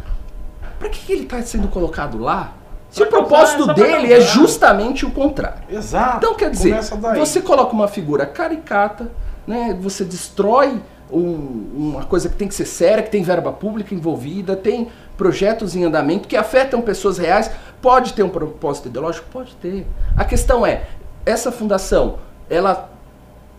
para 0.78 0.88
que 0.88 1.04
que 1.04 1.12
ele 1.12 1.22
está 1.24 1.42
sendo 1.42 1.68
colocado 1.68 2.18
lá? 2.18 2.54
Se 2.88 3.02
o 3.02 3.06
Pra 3.06 3.18
causar 3.18 3.28
propósito 3.56 3.74
dele 3.74 4.12
é 4.12 4.18
bagunça. 4.18 4.32
justamente 4.32 5.04
o 5.04 5.10
contrário. 5.10 5.62
Exato. 5.68 6.18
Então 6.18 6.34
quer 6.34 6.50
dizer, 6.50 6.78
você 7.16 7.40
coloca 7.42 7.72
uma 7.72 7.88
figura 7.88 8.24
caricata, 8.24 9.10
né? 9.46 9.76
Você 9.80 10.04
destrói 10.04 10.80
um- 11.10 11.70
uma 11.76 12.04
coisa 12.04 12.28
que 12.28 12.36
tem 12.36 12.48
que 12.48 12.54
ser 12.54 12.64
séria, 12.64 13.02
que 13.02 13.10
tem 13.10 13.22
verba 13.22 13.52
pública 13.52 13.94
envolvida, 13.94 14.56
tem 14.56 14.88
projetos 15.16 15.74
em 15.76 15.84
andamento 15.84 16.28
que 16.28 16.36
afetam 16.36 16.80
pessoas 16.80 17.18
reais. 17.18 17.50
Pode 17.82 18.12
ter 18.12 18.22
um 18.22 18.28
propósito 18.28 18.88
ideológico? 18.88 19.26
Pode 19.32 19.54
ter. 19.56 19.86
A 20.16 20.24
questão 20.24 20.64
é, 20.64 20.84
essa 21.24 21.50
fundação, 21.52 22.18
ela 22.48 22.90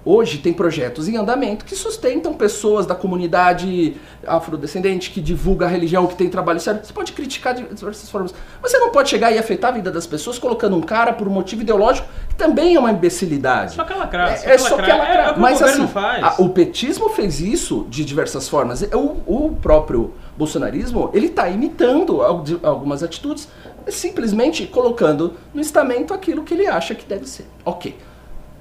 hoje 0.09 0.37
tem 0.37 0.53
projetos 0.53 1.07
em 1.07 1.17
andamento 1.17 1.65
que 1.65 1.75
sustentam 1.75 2.33
pessoas 2.33 2.85
da 2.85 2.95
comunidade 2.95 3.95
afrodescendente, 4.25 5.11
que 5.11 5.19
divulga 5.19 5.65
a 5.65 5.69
religião, 5.69 6.07
que 6.07 6.15
tem 6.15 6.29
trabalho 6.29 6.59
sério. 6.59 6.81
Você 6.83 6.93
pode 6.93 7.11
criticar 7.13 7.53
de 7.53 7.63
diversas 7.63 8.09
formas. 8.09 8.33
Mas 8.61 8.71
você 8.71 8.77
não 8.79 8.89
pode 8.91 9.09
chegar 9.09 9.31
e 9.31 9.37
afetar 9.37 9.71
a 9.71 9.73
vida 9.73 9.91
das 9.91 10.07
pessoas 10.07 10.39
colocando 10.39 10.75
um 10.75 10.81
cara 10.81 11.13
por 11.13 11.27
um 11.27 11.31
motivo 11.31 11.61
ideológico, 11.61 12.07
que 12.29 12.35
também 12.35 12.75
é 12.75 12.79
uma 12.79 12.91
imbecilidade. 12.91 13.73
Só 13.75 13.83
que 13.83 13.93
ela 13.93 14.07
crava. 14.07 14.31
É, 14.33 14.53
é 14.53 14.57
só 14.57 14.77
que 14.77 14.89
ela 14.89 15.07
É, 15.07 15.29
é 15.29 15.35
Mas 15.37 15.59
o 15.61 15.65
assim, 15.65 15.87
faz. 15.87 16.23
a- 16.23 16.35
o 16.41 16.49
petismo 16.49 17.09
fez 17.09 17.39
isso 17.39 17.85
de 17.89 18.05
diversas 18.05 18.47
formas. 18.47 18.81
O, 18.93 19.17
o 19.47 19.55
próprio 19.61 20.13
bolsonarismo, 20.37 21.09
ele 21.13 21.27
está 21.27 21.49
imitando 21.49 22.21
algumas 22.21 23.01
atitudes, 23.03 23.47
simplesmente 23.87 24.65
colocando 24.67 25.33
no 25.53 25.61
estamento 25.61 26.13
aquilo 26.13 26.43
que 26.43 26.53
ele 26.53 26.67
acha 26.67 26.93
que 26.93 27.05
deve 27.05 27.27
ser. 27.27 27.45
Ok. 27.65 27.95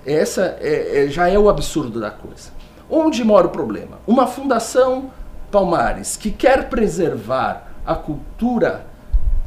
Essa 0.07 0.57
é- 0.61 1.05
é- 1.05 1.09
já 1.09 1.29
é 1.29 1.39
o 1.39 1.49
absurdo 1.49 2.01
da 2.01 2.11
coisa. 2.11 2.51
Onde 2.89 3.25
mora 3.25 3.49
o 3.49 3.51
problema? 3.51 3.99
Uma 4.07 4.27
fundação 4.27 5.11
Palmares 5.51 6.17
que 6.17 6.31
quer 6.31 6.69
preservar 6.69 7.69
a 7.85 7.95
cultura 7.95 8.87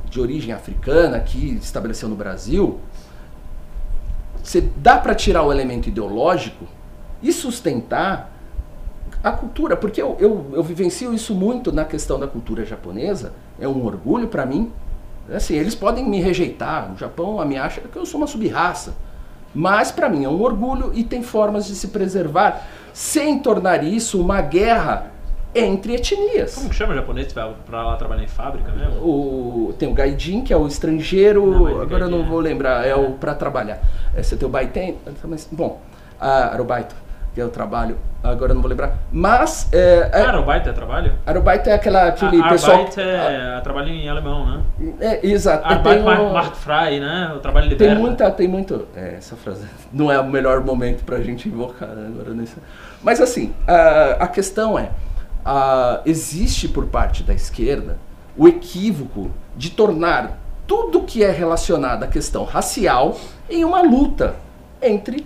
de 0.09 0.19
origem 0.19 0.53
africana 0.53 1.19
que 1.19 1.55
estabeleceu 1.55 2.09
no 2.09 2.15
Brasil, 2.15 2.79
você 4.43 4.61
dá 4.61 4.97
para 4.97 5.13
tirar 5.13 5.43
o 5.43 5.51
elemento 5.51 5.87
ideológico 5.87 6.65
e 7.21 7.31
sustentar 7.31 8.31
a 9.23 9.31
cultura, 9.31 9.75
porque 9.75 10.01
eu, 10.01 10.15
eu, 10.19 10.45
eu 10.53 10.63
vivencio 10.63 11.13
isso 11.13 11.35
muito 11.35 11.71
na 11.71 11.83
questão 11.83 12.17
da 12.19 12.27
cultura 12.27 12.65
japonesa, 12.65 13.33
é 13.59 13.67
um 13.67 13.85
orgulho 13.85 14.27
para 14.27 14.45
mim. 14.45 14.71
Assim, 15.31 15.55
eles 15.55 15.75
podem 15.75 16.09
me 16.09 16.21
rejeitar, 16.21 16.91
o 16.91 16.97
Japão 16.97 17.45
me 17.45 17.57
acha 17.57 17.81
que 17.81 17.97
eu 17.97 18.05
sou 18.05 18.19
uma 18.19 18.27
subraça, 18.27 18.95
mas 19.53 19.91
para 19.91 20.07
mim 20.09 20.23
é 20.25 20.29
um 20.29 20.41
orgulho 20.41 20.91
e 20.93 21.03
tem 21.03 21.21
formas 21.23 21.65
de 21.67 21.75
se 21.75 21.87
preservar 21.89 22.67
sem 22.93 23.39
tornar 23.39 23.83
isso 23.83 24.19
uma 24.21 24.41
guerra 24.41 25.11
entre 25.53 25.95
etnias. 25.95 26.55
Como 26.55 26.69
que 26.69 26.75
chama 26.75 26.93
o 26.93 26.95
japonês 26.95 27.33
pra 27.33 27.83
lá 27.83 27.95
trabalhar 27.95 28.23
em 28.23 28.27
fábrica 28.27 28.71
mesmo? 28.71 28.99
O, 29.01 29.73
tem 29.79 29.89
o 29.89 29.93
gaijin, 29.93 30.41
que 30.41 30.53
é 30.53 30.57
o 30.57 30.67
estrangeiro, 30.67 31.45
Não, 31.47 31.81
agora 31.81 32.05
eu 32.05 32.09
não 32.09 32.17
gaijin 32.19 32.29
vou 32.29 32.39
é- 32.41 32.43
lembrar, 32.43 32.85
é, 32.85 32.89
é. 32.89 32.95
o 32.95 33.11
para 33.13 33.33
trabalhar. 33.33 33.79
É, 34.15 34.21
você 34.21 34.35
tem 34.35 34.47
o 34.47 34.51
baiten, 34.51 34.97
mas, 35.23 35.47
bom, 35.51 35.79
a 36.19 36.53
arobaito, 36.53 36.95
que 37.39 37.43
é 37.43 37.45
o 37.45 37.49
trabalho, 37.49 37.95
agora 38.21 38.53
não 38.53 38.61
vou 38.61 38.69
lembrar. 38.69 38.97
Mas, 39.09 39.69
é, 39.71 40.09
é, 40.11 40.21
Ah, 40.23 40.27
Arobaito 40.27 40.67
é 40.67 40.73
trabalho? 40.73 41.13
arobaito 41.25 41.69
é 41.69 41.73
aquela, 41.73 42.07
aquele 42.09 42.41
A- 42.41 42.49
pessoal... 42.49 42.77
Arbeit 42.81 42.99
é 42.99 43.61
trabalho 43.63 43.87
em 43.87 44.09
alemão, 44.09 44.45
né? 44.45 44.61
É, 44.99 45.25
exato. 45.25 45.65
Arbeit 45.65 46.03
tem, 46.03 46.19
um- 46.19 46.33
macht- 46.33 46.55
frei, 46.57 46.99
né? 46.99 47.31
O 47.33 47.39
trabalho 47.39 47.69
tem 47.69 47.77
liberta. 47.77 47.95
muita, 47.99 48.31
tem 48.31 48.47
muito. 48.49 48.85
É, 48.93 49.15
essa 49.17 49.37
frase 49.37 49.65
não 49.93 50.11
é 50.11 50.19
o 50.19 50.25
melhor 50.25 50.61
momento 50.65 51.05
pra 51.05 51.21
gente 51.21 51.47
invocar 51.47 51.87
né, 51.87 52.07
agora 52.13 52.33
nesse. 52.33 52.57
Mas 53.01 53.21
assim, 53.21 53.53
a, 53.65 54.17
a 54.25 54.27
questão 54.27 54.77
é, 54.77 54.89
a, 55.45 56.01
existe 56.05 56.67
por 56.67 56.87
parte 56.87 57.23
da 57.23 57.33
esquerda 57.33 57.97
o 58.37 58.49
equívoco 58.49 59.31
de 59.55 59.69
tornar 59.69 60.37
tudo 60.67 61.03
que 61.03 61.23
é 61.23 61.31
relacionado 61.31 62.03
à 62.03 62.07
questão 62.07 62.43
racial 62.43 63.17
em 63.49 63.63
uma 63.63 63.81
luta 63.81 64.35
entre 64.81 65.25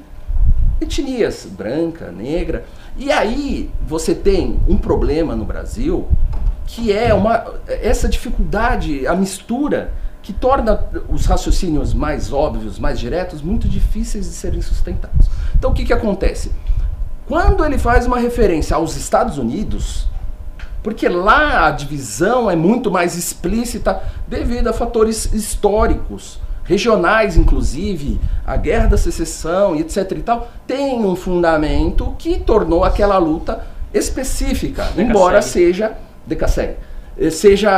etnias, 0.83 1.47
branca, 1.49 2.11
negra. 2.11 2.65
E 2.97 3.11
aí 3.11 3.69
você 3.85 4.13
tem 4.13 4.59
um 4.67 4.77
problema 4.77 5.35
no 5.35 5.45
Brasil 5.45 6.07
que 6.65 6.91
é 6.93 7.13
uma 7.13 7.45
essa 7.67 8.07
dificuldade, 8.07 9.05
a 9.05 9.15
mistura 9.15 9.91
que 10.21 10.31
torna 10.31 10.87
os 11.09 11.25
raciocínios 11.25 11.93
mais 11.93 12.31
óbvios, 12.31 12.79
mais 12.79 12.97
diretos, 12.97 13.41
muito 13.41 13.67
difíceis 13.67 14.25
de 14.25 14.31
serem 14.31 14.61
sustentados. 14.61 15.27
Então 15.57 15.71
o 15.71 15.73
que, 15.73 15.83
que 15.83 15.93
acontece? 15.93 16.51
Quando 17.27 17.63
ele 17.63 17.77
faz 17.77 18.05
uma 18.05 18.17
referência 18.17 18.75
aos 18.75 18.95
Estados 18.95 19.37
Unidos, 19.37 20.07
porque 20.81 21.07
lá 21.07 21.67
a 21.67 21.71
divisão 21.71 22.49
é 22.49 22.55
muito 22.55 22.91
mais 22.91 23.15
explícita 23.15 24.01
devido 24.27 24.67
a 24.67 24.73
fatores 24.73 25.33
históricos, 25.33 26.39
regionais 26.63 27.35
inclusive, 27.37 28.19
a 28.45 28.55
guerra 28.55 28.87
da 28.87 28.97
secessão 28.97 29.75
e 29.75 29.81
etc 29.81 30.11
e 30.11 30.21
tal, 30.21 30.51
tem 30.65 31.05
um 31.05 31.15
fundamento 31.15 32.15
que 32.17 32.39
tornou 32.39 32.83
aquela 32.83 33.17
luta 33.17 33.65
específica, 33.93 34.87
embora 34.97 35.41
seja 35.41 35.97
decassegue, 36.25 36.77
eh, 37.17 37.29
seja 37.29 37.71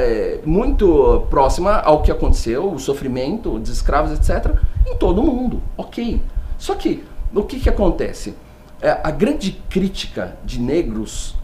eh, 0.00 0.40
muito 0.44 1.26
próxima 1.28 1.80
ao 1.80 2.02
que 2.02 2.10
aconteceu, 2.10 2.72
o 2.72 2.78
sofrimento 2.78 3.58
dos 3.58 3.70
escravos, 3.70 4.12
etc. 4.12 4.54
em 4.86 4.96
todo 4.96 5.22
mundo, 5.22 5.62
ok. 5.76 6.20
Só 6.56 6.74
que 6.74 7.04
o 7.34 7.42
que, 7.42 7.60
que 7.60 7.68
acontece? 7.68 8.34
É, 8.80 8.98
a 9.02 9.10
grande 9.10 9.60
crítica 9.68 10.36
de 10.44 10.60
negros 10.60 11.34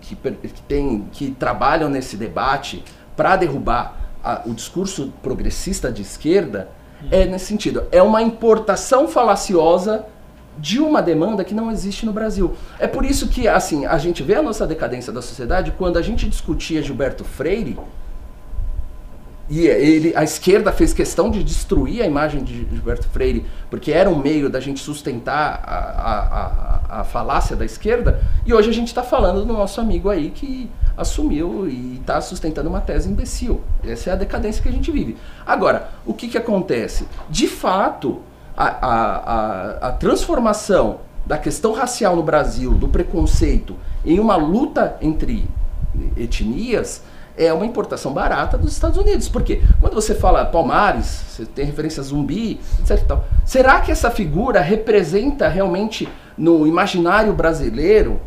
que, 0.00 0.14
que, 0.14 0.62
tem, 0.62 1.06
que 1.12 1.30
trabalham 1.32 1.88
nesse 1.88 2.16
debate 2.16 2.84
para 3.16 3.36
derrubar 3.36 4.03
a- 4.24 4.42
o 4.46 4.54
discurso 4.54 5.12
progressista 5.22 5.92
de 5.92 6.02
esquerda 6.02 6.68
é 7.10 7.26
nesse 7.26 7.46
sentido. 7.46 7.84
É 7.92 8.02
uma 8.02 8.22
importação 8.22 9.06
falaciosa 9.06 10.06
de 10.58 10.80
uma 10.80 11.02
demanda 11.02 11.42
que 11.44 11.52
não 11.52 11.70
existe 11.70 12.06
no 12.06 12.12
Brasil. 12.12 12.54
É 12.78 12.86
por 12.86 13.04
isso 13.04 13.28
que 13.28 13.46
assim 13.48 13.86
a 13.86 13.98
gente 13.98 14.22
vê 14.22 14.36
a 14.36 14.42
nossa 14.42 14.66
decadência 14.66 15.12
da 15.12 15.20
sociedade 15.20 15.74
quando 15.76 15.98
a 15.98 16.02
gente 16.02 16.28
discutia 16.28 16.80
Gilberto 16.82 17.24
Freire 17.24 17.76
e 19.48 19.66
ele, 19.66 20.16
a 20.16 20.24
esquerda 20.24 20.72
fez 20.72 20.94
questão 20.94 21.30
de 21.30 21.44
destruir 21.44 22.02
a 22.02 22.06
imagem 22.06 22.42
de 22.42 22.66
Gilberto 22.70 23.06
Freire, 23.08 23.44
porque 23.68 23.92
era 23.92 24.08
um 24.08 24.18
meio 24.18 24.48
da 24.48 24.58
gente 24.58 24.80
sustentar 24.80 25.62
a, 25.62 25.74
a, 25.74 26.98
a, 26.98 27.00
a 27.00 27.04
falácia 27.04 27.54
da 27.54 27.64
esquerda, 27.64 28.22
e 28.46 28.54
hoje 28.54 28.70
a 28.70 28.72
gente 28.72 28.88
está 28.88 29.02
falando 29.02 29.44
do 29.44 29.52
nosso 29.52 29.80
amigo 29.80 30.08
aí 30.08 30.30
que 30.30 30.70
assumiu 30.96 31.68
e 31.68 31.98
está 32.00 32.20
sustentando 32.20 32.68
uma 32.68 32.80
tese 32.80 33.08
imbecil. 33.08 33.60
Essa 33.82 34.10
é 34.10 34.12
a 34.12 34.16
decadência 34.16 34.62
que 34.62 34.68
a 34.68 34.72
gente 34.72 34.90
vive. 34.90 35.16
Agora, 35.46 35.90
o 36.06 36.14
que, 36.14 36.28
que 36.28 36.38
acontece? 36.38 37.06
De 37.28 37.46
fato, 37.46 38.22
a, 38.56 38.66
a, 38.66 39.16
a, 39.16 39.88
a 39.88 39.92
transformação 39.92 41.00
da 41.26 41.36
questão 41.36 41.72
racial 41.72 42.16
no 42.16 42.22
Brasil, 42.22 42.72
do 42.72 42.88
preconceito, 42.88 43.76
em 44.04 44.20
uma 44.20 44.36
luta 44.36 44.96
entre 45.00 45.48
etnias, 46.16 47.02
é 47.36 47.52
uma 47.52 47.66
importação 47.66 48.12
barata 48.12 48.56
dos 48.58 48.72
Estados 48.72 48.96
Unidos. 48.98 49.28
Porque 49.28 49.60
quando 49.80 49.94
você 49.94 50.14
fala 50.14 50.44
Palmares, 50.44 51.22
você 51.28 51.44
tem 51.44 51.64
referência 51.64 52.00
a 52.00 52.04
zumbi, 52.04 52.60
etc. 52.80 52.98
e 53.02 53.04
tal. 53.06 53.24
Será 53.44 53.80
que 53.80 53.90
essa 53.92 54.10
figura 54.10 54.60
representa 54.60 55.48
realmente 55.48 56.08
no 56.36 56.66
imaginário 56.66 57.32
brasileiro? 57.32 58.20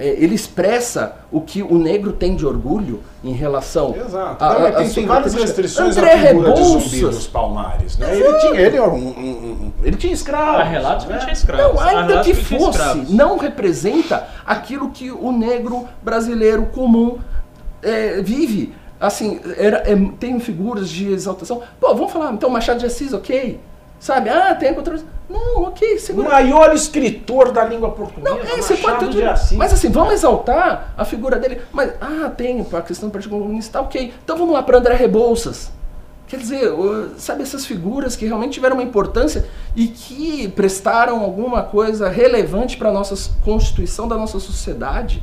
é, 0.00 0.10
ele 0.16 0.32
expressa 0.36 1.16
o 1.28 1.40
que 1.40 1.60
o 1.60 1.76
negro 1.76 2.12
tem 2.12 2.36
de 2.36 2.46
orgulho 2.46 3.02
em 3.24 3.32
relação 3.32 3.96
Exato. 3.96 4.44
a- 4.44 4.54
Não, 4.54 4.64
a- 4.64 4.68
a 4.68 4.72
tem, 4.88 5.04
várias 5.06 5.34
restrições 5.34 5.96
André 5.96 6.12
à 6.12 6.18
figura 6.28 6.52
de 6.52 6.62
zumbi 6.62 6.84
Rebouças. 6.84 7.14
dos 7.16 7.26
Palmares. 7.26 7.98
Né? 7.98 8.14
Ele 8.16 8.38
tinha, 8.38 8.60
ele, 8.60 8.78
um, 8.78 8.94
um- 8.94 9.00
um- 9.00 9.72
ele 9.82 9.96
tinha 9.96 10.12
escravos. 10.12 10.60
Há 10.60 10.62
relatos 10.62 11.04
que 11.04 11.10
né? 11.10 11.16
ele 11.16 11.24
tinha 11.24 11.32
escravos. 11.32 11.80
Não, 11.80 11.88
ainda 11.88 12.20
que 12.20 12.32
fosse, 12.32 13.06
não 13.08 13.38
representa 13.38 14.28
aquilo 14.46 14.90
que 14.90 15.10
o 15.10 15.32
negro 15.32 15.84
brasileiro 16.00 16.66
comum 16.66 17.18
é, 17.82 18.20
vive. 18.22 18.74
Assim, 19.00 19.40
era, 19.56 19.78
é, 19.90 19.94
tem 20.18 20.38
figuras 20.40 20.88
de 20.88 21.12
exaltação. 21.12 21.62
Pô, 21.80 21.94
vamos 21.94 22.12
falar, 22.12 22.32
então 22.32 22.50
Machado 22.50 22.80
de 22.80 22.86
Assis, 22.86 23.12
ok? 23.12 23.60
Sabe? 24.00 24.28
Ah, 24.30 24.54
tem 24.54 24.70
a 24.70 24.74
contra... 24.74 24.98
Não, 25.28 25.64
ok, 25.64 25.94
O 25.94 26.00
segura. 26.00 26.28
maior 26.30 26.72
escritor 26.74 27.52
da 27.52 27.62
língua 27.64 27.90
portuguesa, 27.90 28.34
Não, 28.34 28.40
é, 28.42 28.56
você 28.56 28.76
pode 28.76 28.94
Machado 28.94 29.06
ter 29.12 29.18
de. 29.18 29.24
Assis. 29.24 29.58
Mas 29.58 29.72
assim, 29.72 29.90
vamos 29.90 30.14
exaltar 30.14 30.94
a 30.96 31.04
figura 31.04 31.36
dele. 31.38 31.60
Mas, 31.72 31.92
ah, 32.00 32.30
tem 32.30 32.64
a 32.72 32.80
questão 32.82 33.08
do 33.08 33.12
Partido 33.12 33.30
Comunista, 33.32 33.74
tá 33.78 33.84
ok. 33.84 34.12
Então 34.24 34.36
vamos 34.38 34.54
lá 34.54 34.62
para 34.62 34.78
André 34.78 34.94
Rebouças. 34.94 35.70
Quer 36.26 36.38
dizer, 36.38 36.72
o- 36.72 37.10
sabe, 37.18 37.42
essas 37.42 37.66
figuras 37.66 38.16
que 38.16 38.24
realmente 38.26 38.54
tiveram 38.54 38.76
uma 38.76 38.82
importância 38.82 39.46
e 39.76 39.86
que 39.88 40.48
prestaram 40.48 41.20
alguma 41.22 41.62
coisa 41.62 42.08
relevante 42.08 42.76
para 42.76 42.88
a 42.88 42.92
nossa 42.92 43.14
constituição 43.44 44.08
da 44.08 44.16
nossa 44.16 44.38
sociedade. 44.40 45.22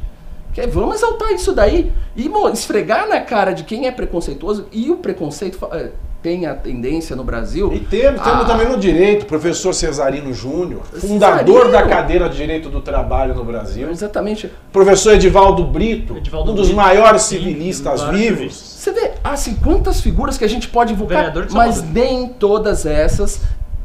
Que 0.55 0.61
é, 0.61 0.67
vamos 0.67 0.95
exaltar 0.95 1.33
isso 1.33 1.51
daí 1.51 1.91
e 2.15 2.31
esfregar 2.53 3.09
na 3.09 3.19
cara 3.19 3.51
de 3.51 3.65
quem 3.65 3.87
é 3.87 3.91
preconceituoso. 3.91 4.67
E 4.71 4.89
o 4.89 4.95
preconceito 4.95 5.59
eh, 5.73 5.91
tem 6.23 6.45
a 6.45 6.55
tendência 6.55 7.13
no 7.13 7.25
Brasil. 7.25 7.73
E 7.73 7.79
temos, 7.81 8.21
temos 8.21 8.41
Ah. 8.41 8.45
também 8.45 8.69
no 8.69 8.77
direito, 8.77 9.25
professor 9.25 9.73
Cesarino 9.73 10.33
Júnior, 10.33 10.83
fundador 10.85 11.65
Cesarino. 11.65 11.71
da 11.71 11.83
cadeira 11.83 12.29
de 12.29 12.37
Direito 12.37 12.69
do 12.69 12.79
Trabalho 12.79 13.35
no 13.35 13.43
Brasil. 13.43 13.89
Exatamente. 13.91 14.49
Professor 14.71 15.15
Edivaldo 15.15 15.65
Brito, 15.65 16.15
Edivaldo 16.15 16.53
um 16.53 16.55
dos 16.55 16.67
Brito, 16.67 16.77
maiores 16.77 17.23
civilistas 17.23 18.01
vivos. 18.03 18.55
Você 18.55 18.93
vê, 18.93 19.11
assim, 19.21 19.55
quantas 19.55 19.99
figuras 19.99 20.37
que 20.37 20.45
a 20.45 20.49
gente 20.49 20.69
pode 20.69 20.93
invocar, 20.93 21.33
mas 21.51 21.83
nem 21.83 22.29
todas 22.29 22.85
essas 22.85 23.41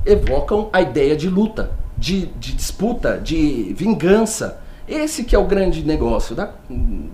evocam 0.06 0.70
a 0.72 0.80
ideia 0.80 1.16
de 1.16 1.28
luta, 1.28 1.72
de, 1.98 2.26
de 2.38 2.52
disputa, 2.52 3.18
de 3.22 3.74
vingança. 3.76 4.60
Esse 4.90 5.22
que 5.22 5.36
é 5.36 5.38
o 5.38 5.44
grande 5.44 5.84
negócio, 5.86 6.34
da, 6.34 6.50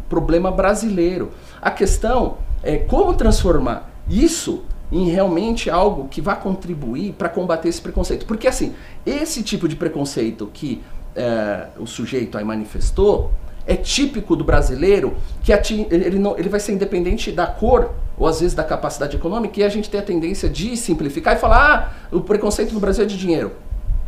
problema 0.09 0.51
brasileiro. 0.51 1.31
A 1.61 1.71
questão 1.71 2.39
é 2.63 2.79
como 2.79 3.13
transformar 3.13 3.91
isso 4.09 4.65
em 4.91 5.11
realmente 5.11 5.69
algo 5.69 6.09
que 6.09 6.23
vai 6.23 6.41
contribuir 6.41 7.13
para 7.13 7.29
combater 7.29 7.69
esse 7.69 7.83
preconceito. 7.83 8.25
Porque 8.25 8.49
assim, 8.49 8.75
esse 9.05 9.43
tipo 9.43 9.69
de 9.69 9.77
preconceito 9.77 10.49
que 10.55 10.83
eh, 11.15 11.67
o 11.79 11.87
sujeito 11.87 12.39
aí 12.39 12.45
manifestou 12.45 13.33
é 13.67 13.77
típico 13.77 14.35
do 14.35 14.45
brasileiro 14.45 15.15
que 15.43 15.53
ele, 15.53 16.19
não, 16.19 16.39
ele 16.39 16.49
vai 16.49 16.61
ser 16.61 16.73
independente 16.73 17.31
da 17.31 17.47
cor 17.47 17.93
ou 18.17 18.27
às 18.27 18.41
vezes 18.41 18.55
da 18.55 18.65
capacidade 18.65 19.17
econômica 19.17 19.61
e 19.61 19.65
a 19.65 19.69
gente 19.69 19.91
tem 19.91 20.01
a 20.01 20.03
tendência 20.03 20.49
de 20.49 20.77
simplificar 20.77 21.37
e 21.37 21.39
falar 21.39 21.99
ah, 22.11 22.17
o 22.17 22.21
preconceito 22.21 22.73
no 22.73 22.81
Brasil 22.81 23.05
é 23.05 23.07
de 23.07 23.19
dinheiro. 23.19 23.53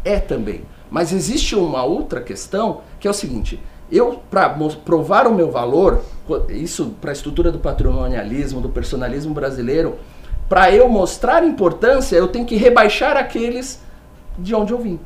É 0.05 0.19
também. 0.19 0.63
Mas 0.91 1.13
existe 1.13 1.55
uma 1.55 1.85
outra 1.85 2.21
questão 2.21 2.81
que 2.99 3.07
é 3.07 3.11
o 3.11 3.15
seguinte: 3.15 3.61
eu, 3.91 4.21
para 4.31 4.49
provar 4.85 5.27
o 5.27 5.35
meu 5.35 5.51
valor, 5.51 6.03
isso 6.49 6.95
para 7.01 7.11
a 7.11 7.13
estrutura 7.13 7.51
do 7.51 7.59
patrimonialismo, 7.59 8.61
do 8.61 8.69
personalismo 8.69 9.33
brasileiro, 9.33 9.97
para 10.49 10.73
eu 10.73 10.89
mostrar 10.89 11.45
importância, 11.45 12.17
eu 12.17 12.29
tenho 12.29 12.47
que 12.47 12.57
rebaixar 12.57 13.17
aqueles 13.17 13.81
de 14.39 14.55
onde 14.55 14.73
eu 14.73 14.79
vim. 14.79 14.99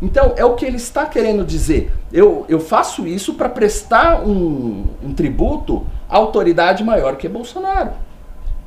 Então, 0.00 0.34
é 0.36 0.44
o 0.44 0.56
que 0.56 0.64
ele 0.64 0.76
está 0.76 1.06
querendo 1.06 1.44
dizer. 1.44 1.92
Eu, 2.12 2.44
eu 2.48 2.58
faço 2.58 3.06
isso 3.06 3.34
para 3.34 3.48
prestar 3.48 4.26
um, 4.26 4.84
um 5.00 5.14
tributo 5.14 5.86
à 6.08 6.16
autoridade 6.16 6.82
maior 6.82 7.16
que 7.16 7.26
é 7.26 7.30
Bolsonaro. 7.30 7.92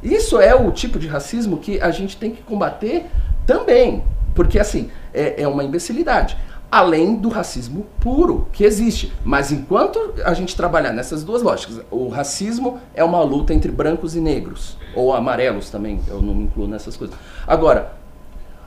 Isso 0.01 0.39
é 0.39 0.55
o 0.55 0.71
tipo 0.71 0.97
de 0.97 1.07
racismo 1.07 1.57
que 1.57 1.81
a 1.81 1.91
gente 1.91 2.15
tem 2.15 2.31
que 2.31 2.41
combater 2.41 3.07
também. 3.45 4.01
Porque, 4.33 4.57
assim, 4.57 4.89
é, 5.15 5.41
é 5.43 5.47
uma 5.47 5.63
imbecilidade. 5.63 6.37
Além 6.71 7.15
do 7.15 7.29
racismo 7.29 7.85
puro 7.99 8.47
que 8.51 8.63
existe. 8.63 9.13
Mas 9.23 9.51
enquanto 9.51 10.13
a 10.25 10.33
gente 10.33 10.55
trabalhar 10.55 10.91
nessas 10.91 11.23
duas 11.23 11.41
lógicas, 11.41 11.79
o 11.89 12.09
racismo 12.09 12.79
é 12.93 13.03
uma 13.03 13.21
luta 13.23 13.53
entre 13.53 13.71
brancos 13.71 14.15
e 14.15 14.19
negros. 14.19 14.77
Ou 14.93 15.13
amarelos 15.13 15.69
também, 15.69 16.01
eu 16.07 16.21
não 16.21 16.33
me 16.33 16.43
incluo 16.43 16.67
nessas 16.67 16.97
coisas. 16.97 17.15
Agora, 17.47 17.93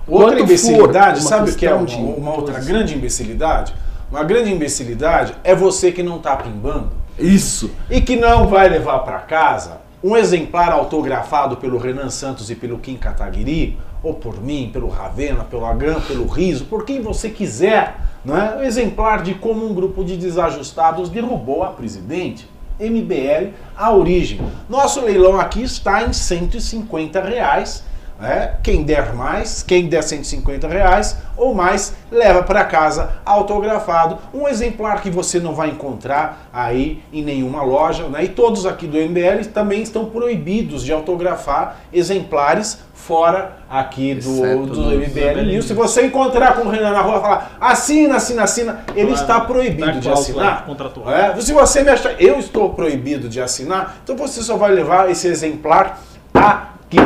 Outra 0.09 0.41
imbecilidade, 0.41 1.23
sabe 1.23 1.51
o 1.51 1.55
que 1.55 1.67
é 1.67 1.75
uma, 1.75 1.87
uma 2.17 2.35
outra 2.35 2.59
grande 2.61 2.95
imbecilidade? 2.95 3.75
Uma 4.11 4.25
grande 4.25 4.51
imbecilidade 4.51 5.35
é 5.45 5.55
você 5.55 5.93
que 5.93 6.03
não 6.03 6.19
tá 6.19 6.35
pimbando 6.35 6.93
Isso. 7.19 7.71
e 7.91 8.01
que 8.01 8.17
não 8.17 8.47
vai 8.47 8.71
levar 8.71 9.01
para 9.01 9.19
casa 9.19 9.83
um 10.03 10.17
exemplar 10.17 10.73
autografado 10.73 11.59
pelo 11.59 11.77
Renan 11.77 12.09
Santos 12.09 12.51
e 12.51 12.55
pelo 12.55 12.79
Kim 12.79 12.97
Kataguiri, 12.97 13.79
ou 14.03 14.15
por 14.15 14.41
mim, 14.41 14.71
pelo 14.73 14.89
Ravena, 14.89 15.45
pelo 15.45 15.65
Agram, 15.65 16.01
pelo 16.01 16.27
Riso, 16.27 16.65
por 16.67 16.85
quem 16.85 17.01
você 17.01 17.31
quiser, 17.31 17.97
não 18.25 18.37
é? 18.37 18.57
Um 18.57 18.63
exemplar 18.63 19.23
de 19.23 19.35
como 19.35 19.67
um 19.67 19.75
grupo 19.75 20.05
de 20.05 20.17
desajustados 20.17 21.09
derrubou 21.09 21.63
a 21.63 21.69
presidente. 21.69 22.49
MBL, 22.79 23.55
a 23.77 23.93
origem. 23.93 24.41
Nosso 24.69 25.01
leilão 25.01 25.41
aqui 25.41 25.63
está 25.63 26.05
em 26.05 26.13
150 26.13 27.21
reais. 27.21 27.85
Né? 28.21 28.55
Quem 28.63 28.83
der 28.83 29.15
mais, 29.15 29.63
quem 29.63 29.89
der 29.89 30.03
150 30.03 30.67
reais 30.67 31.17
ou 31.37 31.55
mais, 31.55 31.95
leva 32.11 32.43
para 32.43 32.65
casa 32.65 33.11
autografado. 33.25 34.19
Um 34.35 34.49
exemplar 34.49 35.01
que 35.01 35.09
você 35.11 35.39
não 35.39 35.55
vai 35.55 35.69
encontrar 35.71 36.49
aí 36.53 37.03
em 37.13 37.23
nenhuma 37.23 37.63
loja. 37.63 38.09
Né? 38.09 38.25
E 38.25 38.29
todos 38.29 38.67
aqui 38.67 38.87
do 38.87 38.97
MBL 38.99 39.49
também 39.55 39.83
estão 39.83 40.07
proibidos 40.07 40.85
de 40.85 40.93
autografar 40.93 41.77
exemplares 41.93 42.81
fora 42.93 43.59
aqui 43.71 44.17
do, 44.17 44.67
do 44.67 44.83
MBL 44.83 45.43
News. 45.47 45.67
Se 45.67 45.73
você 45.75 46.05
encontrar 46.07 46.57
com 46.57 46.63
o 46.67 46.71
Renan 46.71 46.91
na 46.91 47.01
rua 47.01 47.19
e 47.19 47.21
falar 47.21 47.57
assina, 47.61 48.17
assina, 48.17 48.43
assina, 48.43 48.81
ele 48.97 49.09
Claro, 49.09 49.21
está 49.23 49.41
proibido 49.41 49.93
da 49.93 50.01
de 50.01 50.11
assinar. 50.11 50.67
contratual. 50.67 51.11
É, 51.11 51.41
se 51.41 51.53
você 51.53 51.83
me 51.83 51.91
achar, 51.91 52.21
eu 52.21 52.39
estou 52.39 52.71
proibido 52.71 53.29
de 53.29 53.41
assinar, 53.41 53.99
então 54.03 54.17
você 54.17 54.43
só 54.43 54.57
vai 54.57 54.73
levar 54.73 55.09
esse 55.09 55.29
exemplar 55.29 56.01
aqui, 56.35 56.99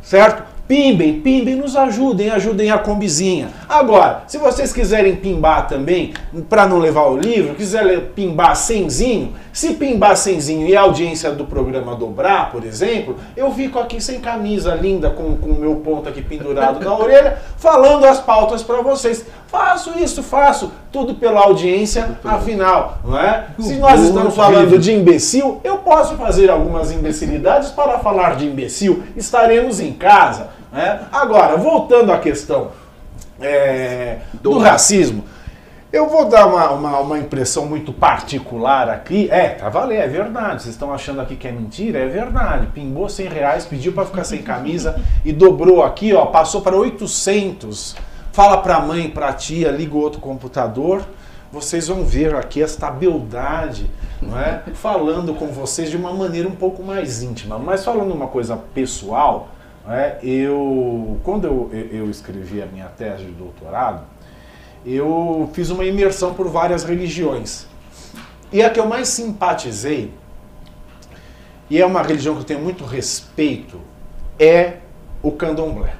certo? 0.00 0.49
Pimbem, 0.70 1.20
pimbem, 1.20 1.56
nos 1.56 1.74
ajudem, 1.74 2.30
ajudem 2.30 2.70
a 2.70 2.78
combizinha. 2.78 3.48
Agora, 3.68 4.22
se 4.28 4.38
vocês 4.38 4.72
quiserem 4.72 5.16
pimbar 5.16 5.66
também, 5.66 6.14
para 6.48 6.64
não 6.64 6.78
levar 6.78 7.08
o 7.08 7.16
livro, 7.16 7.56
quiser 7.56 8.12
pimbar 8.14 8.54
cenzinho, 8.54 9.34
se 9.52 9.74
pimbar 9.74 10.16
cenzinho 10.16 10.68
e 10.68 10.76
a 10.76 10.82
audiência 10.82 11.32
do 11.32 11.44
programa 11.44 11.96
dobrar, 11.96 12.52
por 12.52 12.64
exemplo, 12.64 13.16
eu 13.36 13.50
fico 13.50 13.80
aqui 13.80 14.00
sem 14.00 14.20
camisa 14.20 14.72
linda, 14.76 15.10
com 15.10 15.36
com 15.38 15.50
o 15.50 15.58
meu 15.58 15.74
ponto 15.74 16.08
aqui 16.08 16.22
pendurado 16.22 16.78
na 16.78 16.94
orelha, 16.96 17.38
falando 17.56 18.04
as 18.04 18.20
pautas 18.20 18.62
para 18.62 18.80
vocês. 18.80 19.26
Faço 19.48 19.98
isso, 19.98 20.22
faço, 20.22 20.70
tudo 20.92 21.16
pela 21.16 21.40
audiência, 21.40 22.16
afinal, 22.22 22.98
não 23.04 23.18
é? 23.18 23.46
Se 23.58 23.74
nós 23.74 24.00
estamos 24.00 24.36
falando 24.36 24.78
de 24.78 24.92
imbecil, 24.92 25.60
eu 25.64 25.78
posso 25.78 26.14
fazer 26.14 26.48
algumas 26.48 26.92
imbecilidades 26.92 27.70
para 27.70 27.98
falar 27.98 28.36
de 28.36 28.46
imbecil, 28.46 29.02
estaremos 29.16 29.80
em 29.80 29.92
casa. 29.92 30.59
Né? 30.72 31.00
Agora, 31.12 31.56
voltando 31.56 32.12
à 32.12 32.18
questão 32.18 32.70
é, 33.40 34.18
do 34.34 34.58
racismo. 34.58 35.24
Eu 35.92 36.08
vou 36.08 36.28
dar 36.28 36.46
uma, 36.46 36.70
uma, 36.70 36.98
uma 37.00 37.18
impressão 37.18 37.66
muito 37.66 37.92
particular 37.92 38.88
aqui. 38.88 39.28
É, 39.28 39.48
tá 39.48 39.68
valendo, 39.68 40.02
é 40.02 40.06
verdade. 40.06 40.62
Vocês 40.62 40.74
estão 40.76 40.94
achando 40.94 41.20
aqui 41.20 41.34
que 41.34 41.48
é 41.48 41.52
mentira? 41.52 41.98
É 41.98 42.06
verdade. 42.06 42.68
Pimbou 42.68 43.08
100 43.08 43.28
reais, 43.28 43.66
pediu 43.66 43.92
para 43.92 44.04
ficar 44.06 44.22
sem 44.22 44.40
camisa 44.40 45.00
e 45.24 45.32
dobrou 45.32 45.82
aqui, 45.82 46.14
ó, 46.14 46.26
passou 46.26 46.60
para 46.60 46.76
800. 46.76 47.96
Fala 48.32 48.58
pra 48.58 48.78
mãe, 48.78 49.10
pra 49.10 49.32
tia, 49.32 49.72
liga 49.72 49.96
o 49.96 50.00
outro 50.00 50.20
computador. 50.20 51.02
Vocês 51.52 51.88
vão 51.88 52.04
ver 52.04 52.36
aqui 52.36 52.62
esta 52.62 52.88
beldade, 52.88 53.90
não 54.22 54.38
é? 54.38 54.62
Falando 54.74 55.34
com 55.34 55.48
vocês 55.48 55.90
de 55.90 55.96
uma 55.96 56.12
maneira 56.12 56.48
um 56.48 56.54
pouco 56.54 56.84
mais 56.84 57.20
íntima. 57.24 57.58
Mas 57.58 57.84
falando 57.84 58.14
uma 58.14 58.28
coisa 58.28 58.56
pessoal, 58.72 59.48
não 59.90 59.96
é? 59.96 60.20
eu 60.22 61.18
quando 61.24 61.44
eu, 61.48 61.70
eu 61.90 62.08
escrevi 62.08 62.62
a 62.62 62.66
minha 62.66 62.86
tese 62.86 63.24
de 63.24 63.32
doutorado, 63.32 64.04
eu 64.86 65.50
fiz 65.52 65.68
uma 65.70 65.84
imersão 65.84 66.32
por 66.32 66.48
várias 66.48 66.84
religiões. 66.84 67.66
E 68.52 68.62
a 68.62 68.70
que 68.70 68.78
eu 68.78 68.86
mais 68.86 69.08
simpatizei, 69.08 70.14
e 71.68 71.80
é 71.80 71.84
uma 71.84 72.02
religião 72.02 72.36
que 72.36 72.42
eu 72.42 72.44
tenho 72.44 72.60
muito 72.60 72.84
respeito, 72.84 73.80
é 74.38 74.76
o 75.20 75.32
candomblé. 75.32 75.94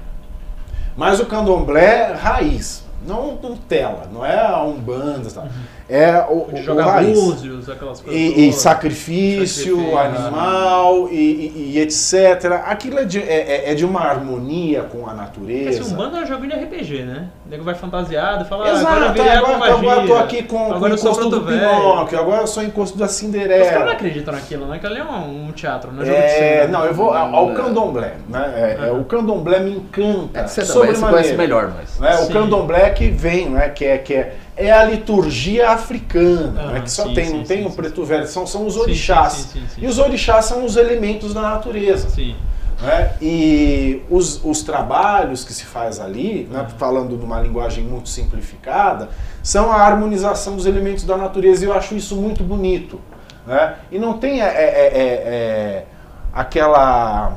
Mas 0.97 1.19
o 1.19 1.27
candomblé 1.27 2.13
raiz, 2.13 2.85
não 3.05 3.33
Nutella, 3.43 4.09
não 4.13 4.25
é 4.25 4.39
a 4.39 4.63
Umbanda, 4.63 5.29
tá? 5.33 5.49
É 5.91 6.25
o, 6.29 6.47
De 6.53 6.61
o 6.61 6.65
jogar 6.65 6.85
raiz. 6.87 7.19
búzios, 7.19 7.69
aquelas 7.69 8.01
coisas. 8.01 8.21
E, 8.21 8.49
e 8.49 8.53
sacrifício, 8.53 9.77
Sacrifício, 9.77 9.99
animal 9.99 11.09
e, 11.11 11.15
e- 11.17 11.73
e 11.75 11.81
etc. 11.81 12.61
Aquilo 12.65 12.99
é 13.01 13.05
de, 13.05 13.19
é- 13.21 13.67
é- 13.67 13.73
é 13.73 13.75
de 13.75 13.85
uma 13.85 14.01
harmonia 14.01 14.83
com 14.83 15.09
a 15.09 15.15
natureza. 15.15 15.81
Esse 15.81 15.93
Umbanda 15.93 16.19
é 16.19 16.23
um 16.23 16.27
joguinho 16.27 16.51
de 16.51 16.65
RPG, 16.65 17.03
né? 17.05 17.29
O 17.47 17.51
nego 17.51 17.65
vai 17.65 17.75
fantasiado 17.75 18.45
e 18.45 18.49
fala, 18.49 18.67
ah, 18.67 18.71
Exato, 18.73 18.87
agora 18.87 19.07
agora, 19.39 19.57
agora, 19.57 19.77
magia. 19.81 19.93
eu 20.03 20.07
tô 20.07 20.15
aqui 20.17 20.43
com, 20.45 20.59
com 20.59 20.75
Agora 20.75 20.93
o 20.93 20.95
eu 20.95 20.99
sou 20.99 21.11
encosto 21.13 21.31
do. 21.31 21.41
Pinóquio, 21.43 22.19
agora 22.19 22.41
eu 22.43 22.47
sou 22.47 22.63
encosto 22.63 22.97
da 22.99 23.07
Os 23.07 23.11
caras 23.11 23.23
não 23.23 23.33
Cinderela. 23.33 23.93
acreditam 23.93 24.35
naquilo, 24.35 24.67
né? 24.67 24.79
Que 24.79 24.87
ali 24.87 24.99
é 24.99 25.05
um, 25.05 25.49
um 25.49 25.53
teatro, 25.53 25.91
não 25.93 26.03
é 26.03 26.07
jogo 26.07 26.19
de 26.19 26.25
É, 26.25 26.61
cena. 26.63 26.79
não, 26.79 26.85
eu 26.87 26.95
vou 26.95 27.13
ao 27.13 27.35
ao 27.35 27.55
candomblé. 27.55 28.15
Né? 28.29 28.77
É, 28.81 28.89
é, 28.89 28.93
o 28.93 29.05
candomblé 29.05 29.61
me 29.61 29.73
encanta. 29.73 30.41
É, 30.41 30.47
você, 30.47 30.61
não, 30.61 30.87
você 30.87 31.01
conhece 31.07 31.33
melhor, 31.35 31.73
mas. 31.77 31.99
Né? 31.99 32.17
O 32.25 32.29
candomblé 32.33 32.91
que 32.91 33.09
vem, 33.09 33.49
né? 33.51 33.69
que, 33.71 33.85
é, 33.85 33.99
que 33.99 34.15
é, 34.15 34.35
é 34.67 34.71
a 34.73 34.85
liturgia 34.85 35.71
africana, 35.71 36.63
Ah, 36.63 36.73
né? 36.73 36.81
que 36.81 36.91
só 36.91 37.05
sim, 37.05 37.15
tem, 37.15 37.25
sim, 37.27 37.37
não 37.39 37.45
tem 37.45 37.63
sim, 37.63 37.67
o 37.69 37.73
preto 37.73 38.05
velho, 38.05 38.27
são, 38.27 38.47
são 38.47 38.67
os 38.67 38.77
orixás. 38.77 39.55
E 39.79 39.87
os 39.87 39.99
orixás 39.99 40.45
são 40.45 40.65
os 40.65 40.77
elementos 40.77 41.33
da 41.35 41.41
natureza. 41.43 42.09
Né? 42.83 43.13
E 43.21 44.03
os, 44.09 44.41
os 44.45 44.63
trabalhos 44.63 45.45
que 45.45 45.53
se 45.53 45.65
faz 45.65 46.01
ali, 46.01 46.49
né, 46.51 46.67
falando 46.79 47.17
numa 47.17 47.39
linguagem 47.41 47.85
muito 47.85 48.09
simplificada, 48.09 49.09
são 49.43 49.71
a 49.71 49.77
harmonização 49.83 50.57
dos 50.57 50.65
elementos 50.67 51.05
da 51.05 51.17
natureza 51.17 51.65
e 51.65 51.69
eu 51.69 51.75
acho 51.75 51.95
isso 51.95 52.17
muito 52.17 52.43
bonito. 52.43 52.99
Né? 53.47 53.75
E 53.93 53.99
não 53.99 54.15
tem 54.19 54.41
é, 54.43 54.47
é, 54.47 54.49
é, 54.49 55.03
é, 55.03 55.85
aquela. 56.33 57.33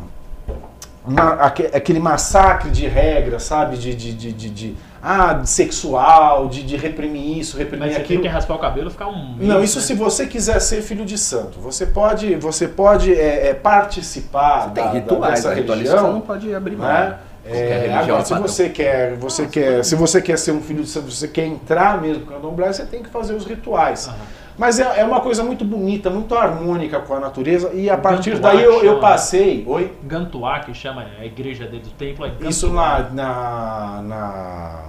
ma- 1.06 1.34
aque- 1.34 1.70
aquele 1.74 2.00
massacre 2.00 2.70
de 2.72 2.88
regras, 2.88 3.44
sabe? 3.44 3.78
De, 3.78 3.94
de, 3.96 4.14
de- 4.14 4.32
de- 4.50 4.76
ah, 5.06 5.34
de 5.34 5.50
sexual, 5.50 6.48
de, 6.48 6.64
de 6.64 6.78
reprimir 6.78 7.38
isso, 7.38 7.58
reprimir 7.58 7.88
Mas 7.88 7.96
você 7.96 8.02
aquilo. 8.02 8.22
tem 8.22 8.30
que 8.30 8.34
raspar 8.34 8.56
o 8.56 8.60
cabelo 8.60 8.90
ficar 8.90 9.08
um. 9.08 9.36
Não, 9.38 9.62
isso 9.62 9.80
né? 9.80 9.86
se 9.86 9.94
você 9.94 10.26
quiser 10.26 10.60
ser 10.62 10.82
filho 10.82 11.04
de 11.06 11.18
santo. 11.18 11.60
Você 11.60 11.86
pode, 11.86 12.36
você 12.36 12.68
pode 12.70 13.14
é, 13.14 13.50
é, 13.50 13.54
participar 13.54 14.72
Tem 14.72 14.82
da, 14.84 14.90
da- 14.92 14.96
rituais, 14.96 15.34
dessa 15.36 15.52
a 15.52 15.54
ritualista 15.54 15.92
você 15.92 15.98
não 15.98 16.04
religião. 16.06 16.26
pode 16.26 16.56
abrir 16.56 16.76
mão. 16.78 16.88
Né? 16.88 17.18
É, 17.46 17.52
religião 17.82 18.00
agora, 18.16 18.22
é 18.22 18.24
se 18.26 18.34
você 18.36 18.70
quer, 18.70 19.16
você 19.18 19.46
quer, 19.48 19.84
se 19.84 19.96
você 19.98 20.22
quer 20.22 20.38
ser 20.38 20.52
um 20.54 20.62
filho 20.62 20.82
de 20.84 20.90
santo, 20.90 21.12
você 21.12 21.28
quer 21.28 21.46
entrar 21.46 22.02
mesmo 22.02 22.22
no 22.26 22.32
candomblé, 22.32 22.72
você 22.72 22.86
tem 22.86 23.04
que 23.04 23.10
fazer 23.10 23.34
os 23.34 23.46
rituais. 23.46 24.08
Aham. 24.08 24.16
Mas 24.58 24.80
é, 24.80 25.00
é 25.00 25.04
uma 25.04 25.20
coisa 25.20 25.44
muito 25.44 25.66
bonita, 25.66 26.10
muito 26.12 26.34
harmônica 26.36 27.00
com 27.00 27.16
a 27.16 27.20
natureza 27.20 27.72
e 27.74 27.90
a 27.90 27.98
partir 27.98 28.36
Gantuá 28.36 28.52
daí 28.52 28.64
eu, 28.64 28.74
eu 28.76 28.82
chama- 28.86 29.00
passei. 29.02 29.64
Oi? 29.68 29.92
Gantuá, 30.04 30.60
que 30.60 30.74
chama 30.76 31.06
a 31.20 31.26
igreja 31.26 31.66
dele 31.66 31.82
do 31.84 31.90
templo, 31.90 32.24
é 32.26 32.30
Gantuá. 32.30 32.50
Isso 32.50 32.70
na, 32.72 33.00
na, 33.10 34.02
na, 34.04 34.80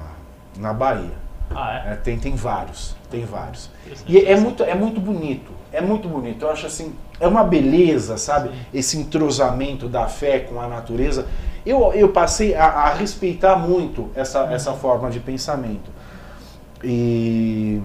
na 0.59 0.72
Bahia. 0.72 1.24
Ah, 1.55 1.82
é? 1.86 1.92
É, 1.92 1.96
tem, 1.96 2.18
tem 2.18 2.34
vários, 2.34 2.96
tem 3.11 3.24
vários. 3.24 3.70
E 4.07 4.18
é 4.18 4.36
muito, 4.36 4.62
é 4.64 4.74
muito 4.74 5.00
bonito, 5.00 5.52
é 5.72 5.80
muito 5.80 6.09
bonito. 6.09 6.44
Eu 6.44 6.50
acho 6.50 6.66
assim, 6.66 6.94
é 7.20 7.28
uma 7.28 7.44
beleza, 7.44 8.16
sabe? 8.16 8.50
Esse 8.72 8.96
entrosamento 8.98 9.88
da 9.88 10.07
fé 10.07 10.40
com 10.40 10.61
a 10.61 10.66
natureza. 10.66 11.26
Eu, 11.64 11.92
eu 11.92 12.09
passei 12.11 12.55
a, 12.55 12.66
a 12.66 12.94
respeitar 12.94 13.57
muito 13.57 14.11
essa, 14.14 14.44
essa 14.52 14.72
forma 14.72 15.11
de 15.11 15.20
pensamento. 15.20 15.90
E 16.82 17.80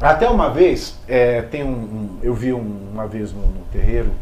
até 0.00 0.28
uma 0.28 0.50
vez, 0.50 0.96
é, 1.08 1.42
tem 1.42 1.62
um, 1.64 1.68
um- 1.70 2.18
eu 2.22 2.34
vi 2.34 2.52
um- 2.52 2.88
uma 2.92 3.06
vez 3.06 3.32
no, 3.32 3.40
no 3.42 3.60
terreiro, 3.72 4.12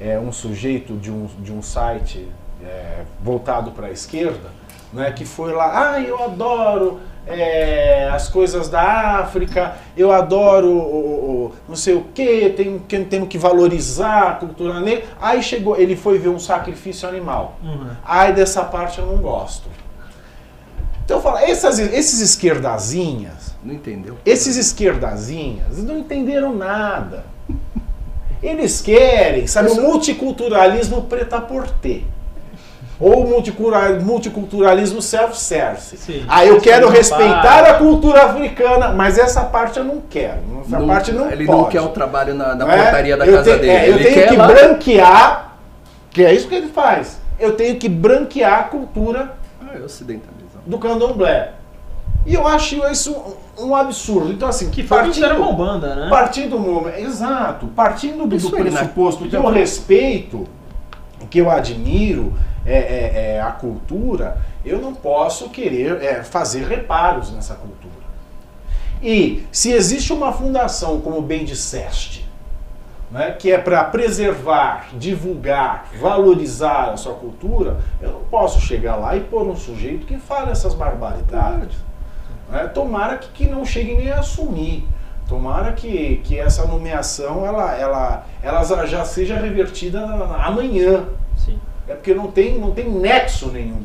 é, 0.00 0.18
um 0.18 0.32
sujeito 0.32 0.96
de 0.96 1.10
um, 1.10 1.26
de 1.40 1.52
um 1.52 1.62
site 1.62 2.26
é, 2.64 3.02
voltado 3.22 3.70
para 3.72 3.88
a 3.88 3.90
esquerda, 3.90 4.50
né, 4.92 5.12
que 5.12 5.24
foi 5.24 5.52
lá, 5.52 5.92
ah, 5.94 6.00
eu 6.00 6.22
adoro 6.22 7.00
é, 7.26 8.08
as 8.12 8.28
coisas 8.28 8.68
da 8.68 9.18
África, 9.20 9.74
eu 9.96 10.10
adoro 10.10 10.66
o, 10.66 10.78
o- 10.78 11.44
o- 11.46 11.52
não 11.68 11.76
sei 11.76 11.94
o 11.94 12.02
que, 12.14 12.50
tem, 12.50 12.78
que 12.80 12.98
temos 13.04 13.28
que 13.28 13.38
valorizar 13.38 14.22
a 14.30 14.32
cultura 14.32 14.80
negra. 14.80 15.04
Aí 15.20 15.42
chegou, 15.42 15.76
ele 15.76 15.94
foi 15.94 16.18
ver 16.18 16.30
um 16.30 16.38
sacrifício 16.40 17.08
animal. 17.08 17.56
Uhum. 17.62 17.90
Ai, 18.04 18.32
dessa 18.32 18.64
parte 18.64 18.98
eu 18.98 19.06
não 19.06 19.18
gosto. 19.18 19.68
Então 21.04 21.18
eu 21.18 21.22
falo, 21.22 21.38
essas, 21.38 21.78
esses 21.78 22.20
esquerdazinhas, 22.20 23.54
Não 23.62 23.74
entendeu? 23.74 24.16
esses 24.24 24.56
esquerdazinhas 24.56 25.82
não 25.84 25.98
entenderam 25.98 26.54
nada. 26.54 27.24
Eles 28.42 28.80
querem, 28.80 29.46
sabe, 29.46 29.70
o 29.70 29.82
multiculturalismo 29.82 31.02
preta-porter. 31.02 32.02
Ou 33.00 33.26
multiculturalismo 33.26 35.00
self-service. 35.00 36.24
Ah, 36.28 36.44
eu 36.44 36.60
quero 36.60 36.88
respeitar 36.90 37.64
a 37.64 37.74
cultura 37.74 38.24
africana, 38.24 38.88
mas 38.90 39.16
essa 39.18 39.42
parte 39.42 39.78
eu 39.78 39.84
não 39.84 40.02
quero. 40.08 40.38
Essa 40.66 40.78
Não- 40.78 40.86
parte 40.86 41.10
não 41.12 41.30
ele 41.30 41.46
pode. 41.46 41.58
não 41.58 41.64
quer 41.68 41.80
o 41.80 41.88
trabalho 41.88 42.34
na, 42.34 42.54
na 42.54 42.70
é? 42.72 42.82
portaria 42.82 43.16
da 43.16 43.26
Eu 43.26 43.32
casa 43.38 43.44
tenho- 43.44 43.58
dele. 43.60 43.72
é, 43.72 43.88
eu 43.88 43.94
ele 43.94 44.04
tenho 44.04 44.14
quer 44.14 44.28
que 44.28 44.36
lá- 44.36 44.46
branquear, 44.46 45.52
que 46.10 46.24
é 46.24 46.34
isso 46.34 46.46
que 46.46 46.54
ele 46.54 46.68
faz. 46.68 47.18
Eu 47.38 47.52
tenho 47.52 47.76
que 47.78 47.88
branquear 47.88 48.60
a 48.60 48.62
cultura 48.64 49.32
Ah, 49.62 49.78
é 49.78 49.82
ocidentalizado. 49.82 50.60
do 50.66 50.78
candomblé. 50.78 51.52
E 52.26 52.34
eu 52.34 52.46
acho 52.46 52.86
isso 52.90 53.16
um, 53.58 53.74
absurdo. 53.74 54.30
Então, 54.30 54.46
assim, 54.46 54.68
Que 54.68 54.82
partindo, 54.82 55.14
fizeram 55.14 55.36
com 55.36 55.44
Umbanda, 55.52 55.94
né? 55.94 56.10
partindo 56.10 56.50
do 56.50 56.58
momento, 56.58 56.98
exato, 56.98 57.66
partindo 57.68 58.26
do, 58.26 58.36
do 58.36 58.56
né? 58.56 58.60
pressuposto 58.70 59.24
que 59.24 59.34
eu 59.34 59.46
respeito, 59.48 60.46
que 61.30 61.38
eu 61.40 61.50
admiro 61.50 62.34
é, 62.66 62.72
é, 62.74 63.34
é, 63.36 63.40
a 63.40 63.50
cultura, 63.50 64.38
eu 64.64 64.78
não 64.80 64.94
posso 64.94 65.48
querer 65.50 66.02
é, 66.02 66.22
fazer 66.22 66.64
reparos 66.66 67.32
nessa 67.32 67.54
cultura. 67.54 67.90
E 69.02 69.46
se 69.50 69.72
existe 69.72 70.12
uma 70.12 70.32
fundação, 70.32 71.00
como 71.00 71.22
bem 71.22 71.44
disseste, 71.44 72.28
né, 73.10 73.32
que 73.32 73.50
é 73.50 73.58
para 73.58 73.82
preservar, 73.84 74.88
divulgar, 74.92 75.86
valorizar 76.00 76.90
a 76.92 76.96
sua 76.96 77.14
cultura, 77.14 77.78
eu 78.00 78.12
não 78.12 78.20
posso 78.24 78.60
chegar 78.60 78.96
lá 78.96 79.16
e 79.16 79.20
pôr 79.20 79.46
um 79.48 79.56
sujeito 79.56 80.06
que 80.06 80.16
fala 80.18 80.50
essas 80.50 80.74
barbaridades. 80.74 81.76
né? 82.50 82.66
Tomara 82.68 83.16
que, 83.16 83.28
que 83.30 83.50
não 83.50 83.64
chegue 83.64 83.94
nem 83.94 84.10
a 84.12 84.20
assumir. 84.20 84.86
Tomara 85.28 85.72
que, 85.72 86.20
que 86.24 86.38
essa 86.38 86.66
nomeação 86.66 87.46
ela, 87.46 87.74
ela, 87.74 88.26
ela 88.42 88.86
já- 88.86 89.04
seja 89.04 89.36
revertida 89.36 90.00
amanhã. 90.04 91.04
É 91.90 91.94
porque 91.94 92.14
não 92.14 92.30
tem, 92.30 92.58
não 92.58 92.70
tem 92.70 92.88
nexo 92.90 93.48
nenhum. 93.48 93.82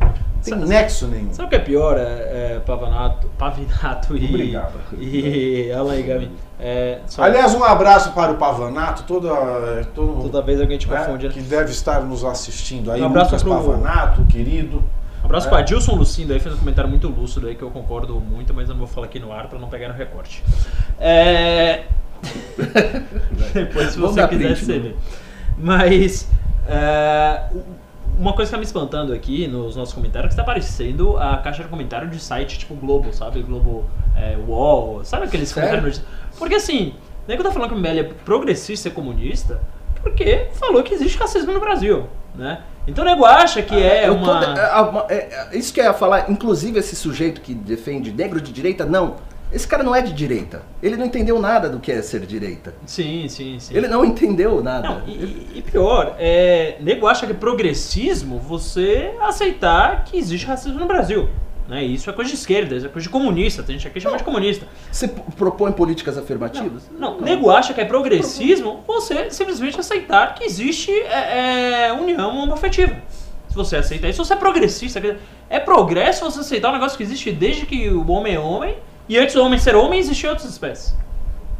Não 0.00 0.42
tem 0.42 0.54
Sabe- 0.54 0.66
nexo 0.66 1.06
nenhum. 1.08 1.32
Sabe 1.34 1.46
o 1.46 1.50
que 1.50 1.56
é 1.56 1.58
pior, 1.58 1.98
é, 1.98 2.00
é, 2.02 2.62
Pavanato, 2.64 3.28
Pavinato 3.36 4.16
e, 4.16 4.24
Obrigado. 4.26 4.72
e 4.98 5.70
Alan 5.72 5.96
e 5.96 6.02
Gabi? 6.02 6.30
É, 6.58 7.00
só 7.06 7.22
Aliás, 7.24 7.54
um 7.54 7.62
abraço 7.64 8.12
para 8.12 8.32
o 8.32 8.36
Pavanato, 8.36 9.02
toda, 9.02 9.84
todo, 9.94 10.22
toda 10.22 10.42
vez 10.42 10.60
alguém 10.60 10.78
te 10.78 10.88
né, 10.88 10.96
confunde. 10.98 11.26
né? 11.28 11.32
que 11.34 11.40
deve 11.40 11.70
estar 11.72 12.00
nos 12.02 12.24
assistindo 12.24 12.90
aí. 12.92 13.02
Um 13.02 13.06
abraço 13.06 13.34
Lucas 13.34 13.42
pro- 13.42 13.52
Pavanato, 13.54 14.24
querido. 14.26 14.82
Um 15.22 15.26
abraço 15.26 15.46
É. 15.48 15.50
pra 15.50 15.60
Dilson 15.62 15.94
Lucindo 15.96 16.32
aí, 16.32 16.40
fez 16.40 16.54
um 16.54 16.58
comentário 16.58 16.88
muito 16.88 17.06
lúcido 17.08 17.46
aí 17.46 17.54
que 17.54 17.62
eu 17.62 17.70
concordo 17.70 18.14
muito, 18.20 18.54
mas 18.54 18.68
eu 18.68 18.74
não 18.74 18.78
vou 18.80 18.88
falar 18.88 19.06
aqui 19.06 19.18
no 19.18 19.30
ar 19.32 19.48
pra 19.48 19.58
não 19.58 19.68
pegar 19.68 19.88
no 19.88 19.94
recorte. 19.94 20.42
É... 20.98 21.82
Depois, 23.52 23.92
se 23.92 23.98
você 23.98 24.26
quiser, 24.28 24.46
print, 24.54 24.64
você 24.64 24.72
né? 24.72 24.78
vê. 24.78 24.94
Mas 25.58 26.28
é, 26.68 27.42
uma 28.18 28.32
coisa 28.32 28.50
que 28.50 28.54
tá 28.54 28.58
me 28.58 28.64
espantando 28.64 29.12
aqui 29.12 29.46
nos 29.48 29.76
nossos 29.76 29.94
comentários 29.94 30.28
é 30.28 30.30
que 30.30 30.36
tá 30.36 30.42
aparecendo 30.42 31.16
a 31.16 31.36
caixa 31.38 31.62
de 31.62 31.68
comentário 31.68 32.08
de 32.08 32.18
site 32.20 32.58
tipo 32.58 32.74
Globo, 32.74 33.12
sabe? 33.12 33.42
Globo 33.42 33.84
é, 34.16 34.36
UOL, 34.46 35.04
sabe 35.04 35.24
aqueles 35.24 35.48
Sério? 35.48 35.68
comentários? 35.70 36.02
Porque 36.38 36.54
assim, 36.56 36.94
nego 37.26 37.42
tá 37.42 37.50
falando 37.50 37.70
que 37.70 37.74
o 37.74 37.78
MBL 37.78 37.98
é 38.00 38.04
progressista 38.24 38.88
e 38.88 38.90
comunista. 38.90 39.60
porque 40.02 40.48
falou 40.54 40.82
que 40.82 40.94
existe 40.94 41.18
racismo 41.18 41.52
no 41.52 41.60
Brasil, 41.60 42.06
né? 42.34 42.60
Então 42.86 43.04
o 43.04 43.06
nego 43.06 43.24
acha 43.24 43.62
que 43.62 43.74
é 43.80 44.08
Eu 44.08 44.14
tô- 44.18 44.24
uma... 44.30 44.44
é, 44.44 44.80
uma- 44.80 45.06
é, 45.10 45.48
é, 45.52 45.56
isso 45.58 45.72
que 45.72 45.80
eu 45.80 45.84
ia 45.84 45.92
falar, 45.94 46.30
inclusive 46.30 46.78
esse 46.78 46.96
sujeito 46.96 47.40
que 47.42 47.52
defende 47.54 48.10
negro 48.12 48.40
de 48.40 48.50
direita, 48.52 48.84
não. 48.86 49.16
Esse 49.52 49.66
cara 49.66 49.82
não 49.82 49.94
é 49.94 50.00
de 50.00 50.12
direita. 50.12 50.62
Ele 50.82 50.96
não 50.96 51.06
entendeu 51.06 51.40
nada 51.40 51.68
do 51.68 51.80
que 51.80 51.90
é 51.90 52.00
ser 52.02 52.20
direita. 52.20 52.74
Sim, 52.86 53.26
sim, 53.28 53.58
sim. 53.58 53.76
Ele 53.76 53.88
não 53.88 54.04
entendeu 54.04 54.62
nada. 54.62 54.88
Não, 54.88 55.08
e, 55.08 55.50
e 55.56 55.62
pior, 55.62 56.14
é, 56.18 56.76
nego 56.80 57.06
acha 57.06 57.26
que 57.26 57.32
é 57.32 57.34
progressismo 57.34 58.38
você 58.38 59.14
aceitar 59.20 60.04
que 60.04 60.16
existe 60.16 60.46
racismo 60.46 60.78
no 60.78 60.86
Brasil. 60.86 61.28
Né? 61.68 61.84
Isso 61.84 62.10
é 62.10 62.12
coisa 62.12 62.28
de 62.30 62.36
esquerda, 62.36 62.74
isso 62.74 62.86
é 62.86 62.88
coisa 62.88 63.06
de 63.06 63.12
comunista, 63.12 63.62
tem 63.62 63.76
gente 63.76 63.86
aqui 63.86 63.94
que 63.94 64.00
chama 64.00 64.16
de 64.16 64.24
comunista. 64.24 64.66
Você 64.90 65.06
propõe 65.36 65.70
políticas 65.70 66.18
afirmativas? 66.18 66.90
Não, 66.98 67.20
nego 67.20 67.48
acha 67.48 67.72
que 67.72 67.80
é 67.80 67.84
progressismo 67.84 68.82
você 68.86 69.30
simplesmente 69.30 69.78
aceitar 69.78 70.34
que 70.34 70.44
existe 70.44 70.90
é, 70.90 71.86
é, 71.86 71.92
união 71.92 72.36
homoafetiva. 72.38 72.96
Se 73.48 73.54
você 73.54 73.76
aceitar 73.76 74.08
isso, 74.08 74.24
você 74.24 74.32
é 74.32 74.36
progressista. 74.36 75.00
É 75.48 75.58
progresso 75.60 76.24
você 76.24 76.40
aceitar 76.40 76.70
um 76.70 76.72
negócio 76.72 76.96
que 76.96 77.02
existe 77.02 77.30
desde 77.32 77.66
que 77.66 77.88
o 77.88 78.08
homem 78.10 78.34
é 78.34 78.40
homem 78.40 78.76
e 79.10 79.18
antes 79.18 79.34
do 79.34 79.42
homem 79.44 79.58
ser 79.58 79.74
homem 79.74 79.98
existiam 79.98 80.30
outras 80.30 80.48
espécies. 80.48 80.96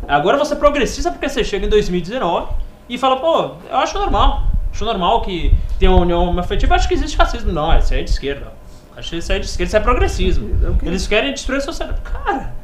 Agora 0.06 0.38
você 0.38 0.54
é 0.54 0.56
progressista 0.56 1.10
porque 1.10 1.28
você 1.28 1.42
chega 1.42 1.66
em 1.66 1.68
2019 1.68 2.52
e 2.88 2.96
fala, 2.96 3.16
pô, 3.16 3.56
eu 3.68 3.76
acho 3.76 3.98
normal. 3.98 4.44
Acho 4.72 4.84
normal 4.84 5.20
que 5.22 5.52
tenha 5.76 5.90
uma 5.90 6.02
união 6.02 6.28
homoafetiva, 6.28 6.76
acho 6.76 6.86
que 6.86 6.94
existe 6.94 7.18
racismo. 7.18 7.50
Não, 7.50 7.76
isso 7.76 7.92
aí 7.92 8.00
é 8.00 8.02
de 8.04 8.10
esquerda. 8.10 8.52
Acho 8.96 9.10
que 9.10 9.16
isso 9.16 9.32
aí 9.32 9.38
é 9.38 9.40
de 9.40 9.46
esquerda, 9.46 9.66
isso 9.66 9.76
é 9.76 9.80
progressismo. 9.80 10.78
Eles 10.80 11.08
querem 11.08 11.32
destruir 11.32 11.58
a 11.58 11.60
sociedade. 11.60 12.00
Cara, 12.02 12.54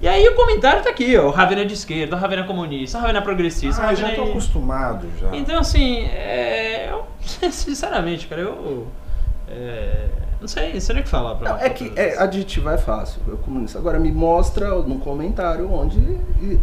e 0.00 0.06
aí 0.06 0.24
o 0.28 0.36
comentário 0.36 0.84
tá 0.84 0.90
aqui, 0.90 1.16
ó. 1.16 1.26
O 1.26 1.30
Ravena 1.30 1.62
é 1.62 1.64
de 1.64 1.74
esquerda, 1.74 2.14
o 2.14 2.18
Ravena 2.18 2.42
é 2.42 2.46
comunista, 2.46 2.96
o 2.96 3.00
Ravena 3.00 3.18
é 3.18 3.22
progressista. 3.22 3.82
Ah, 3.82 3.92
já 3.92 4.06
Ravena 4.06 4.22
tô 4.22 4.28
é... 4.28 4.30
acostumado 4.30 5.08
já. 5.20 5.36
Então, 5.36 5.58
assim, 5.58 6.04
é... 6.04 6.90
eu, 6.92 7.04
sinceramente, 7.50 8.28
cara, 8.28 8.42
eu. 8.42 8.86
é, 9.48 10.06
Não 10.40 10.48
sei, 10.48 10.72
não 10.72 10.80
sei 10.80 10.94
nem 10.94 11.00
o 11.02 11.04
que 11.04 11.10
falar 11.10 11.34
pra 11.34 11.50
Não, 11.50 11.58
é 11.58 11.68
que 11.68 11.92
é, 11.96 12.16
adjetivar 12.18 12.74
é 12.74 12.78
fácil, 12.78 13.20
eu 13.28 13.36
comunista. 13.36 13.78
Agora 13.78 13.98
me 14.00 14.10
mostra 14.10 14.70
no 14.76 14.98
comentário 14.98 15.70
onde 15.72 16.00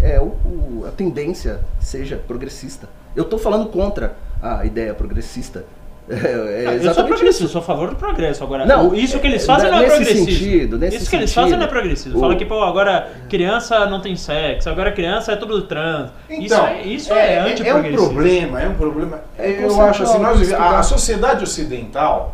é 0.02 0.20
o, 0.20 0.24
o- 0.26 0.86
a 0.88 0.92
tendência 0.92 1.60
seja 1.80 2.18
progressista. 2.28 2.90
Eu 3.16 3.24
tô 3.26 3.38
falando 3.38 3.68
contra 3.70 4.16
a 4.42 4.66
ideia 4.66 4.94
progressista. 4.94 5.66
É, 6.10 6.16
é 6.16 6.20
eu 6.20 6.66
sou 6.68 6.74
exatamente 6.76 7.08
progressista, 7.10 7.44
eu 7.44 7.46
isso. 7.48 7.52
sou 7.52 7.60
a 7.62 7.66
favor 7.66 7.90
do 7.90 7.98
progresso. 7.98 8.42
Agora, 8.42 8.66
Não, 8.66 8.96
isso 8.96 9.20
que 9.20 9.28
eles 9.28 9.44
é, 9.44 9.46
fazem 9.46 9.70
não 9.70 9.80
é 9.80 9.88
progressismo. 9.88 10.26
sentido, 10.26 10.78
nesse 10.78 10.96
isso 10.96 11.10
que 11.10 11.16
eles 11.18 11.34
fazem 11.34 11.58
não 11.58 11.66
é 11.66 11.68
progressismo. 11.68 12.18
o- 12.18 12.22
Fala 12.22 12.36
que, 12.38 12.46
pô, 12.46 12.64
agora 12.64 13.10
criança 13.28 13.86
não 13.88 14.00
tem 14.00 14.16
sexo, 14.16 14.70
agora 14.70 14.94
criança 14.94 15.34
é 15.34 15.36
tudo 15.36 15.62
trans. 15.64 16.10
isso 16.30 16.56
é, 16.56 16.82
isso 16.84 17.14
é, 17.14 17.34
é, 17.36 17.44
um 17.44 17.48
antiprogressismo. 17.48 18.08
problema, 18.14 18.62
é 18.62 18.70
um 18.70 18.74
problema. 18.76 19.20
É 19.38 19.66
eu 19.66 19.82
acho 19.82 20.04
assim, 20.04 20.20
nós, 20.20 20.48
tem 20.48 20.56
a 20.56 20.82
sociedade 20.82 21.44
ocidental, 21.44 22.34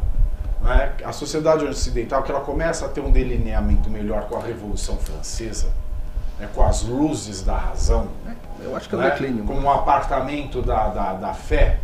né, 0.63 0.93
a 1.03 1.11
sociedade 1.11 1.65
ocidental, 1.65 2.23
que 2.23 2.31
ela 2.31 2.41
começa 2.41 2.85
a 2.85 2.89
ter 2.89 3.01
um 3.01 3.11
delineamento 3.11 3.89
melhor 3.89 4.27
com 4.27 4.37
a 4.37 4.41
Revolução 4.41 4.97
Francesa, 4.97 5.67
né, 6.39 6.49
com 6.53 6.63
as 6.63 6.83
luzes 6.83 7.43
da 7.43 7.57
razão, 7.57 8.07
Eu 8.61 8.75
acho 8.75 8.87
que 8.87 8.95
é 8.95 8.97
um 8.97 9.01
né, 9.01 9.09
declínio. 9.09 9.43
com 9.43 9.59
o 9.59 9.69
apartamento 9.69 10.61
da, 10.61 10.87
da, 10.87 11.13
da 11.13 11.33
fé, 11.33 11.79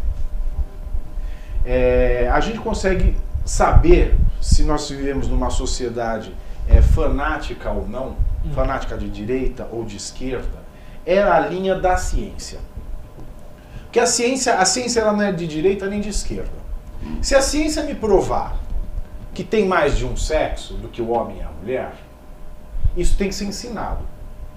é, 1.65 2.29
a 2.31 2.39
gente 2.39 2.59
consegue 2.59 3.17
saber 3.45 4.15
se 4.41 4.63
nós 4.63 4.89
vivemos 4.89 5.27
numa 5.27 5.49
sociedade 5.49 6.33
é, 6.69 6.81
fanática 6.81 7.69
ou 7.69 7.87
não, 7.87 8.15
fanática 8.55 8.97
de 8.97 9.09
direita 9.09 9.67
ou 9.71 9.83
de 9.83 9.97
esquerda, 9.97 10.59
é 11.05 11.21
a 11.21 11.39
linha 11.39 11.75
da 11.75 11.97
ciência. 11.97 12.59
Porque 13.83 13.99
a 13.99 14.05
ciência, 14.05 14.53
a 14.55 14.65
ciência 14.65 15.01
ela 15.01 15.11
não 15.11 15.23
é 15.23 15.31
de 15.31 15.47
direita 15.47 15.87
nem 15.87 15.99
de 15.99 16.09
esquerda. 16.09 16.59
Se 17.21 17.35
a 17.35 17.41
ciência 17.41 17.83
me 17.83 17.95
provar 17.95 18.55
que 19.33 19.43
tem 19.43 19.65
mais 19.67 19.97
de 19.97 20.05
um 20.05 20.15
sexo 20.17 20.73
do 20.75 20.87
que 20.87 21.01
o 21.01 21.09
homem 21.11 21.37
e 21.37 21.41
a 21.41 21.49
mulher, 21.61 21.91
isso 22.97 23.15
tem 23.17 23.29
que 23.29 23.35
ser 23.35 23.45
ensinado. 23.45 23.99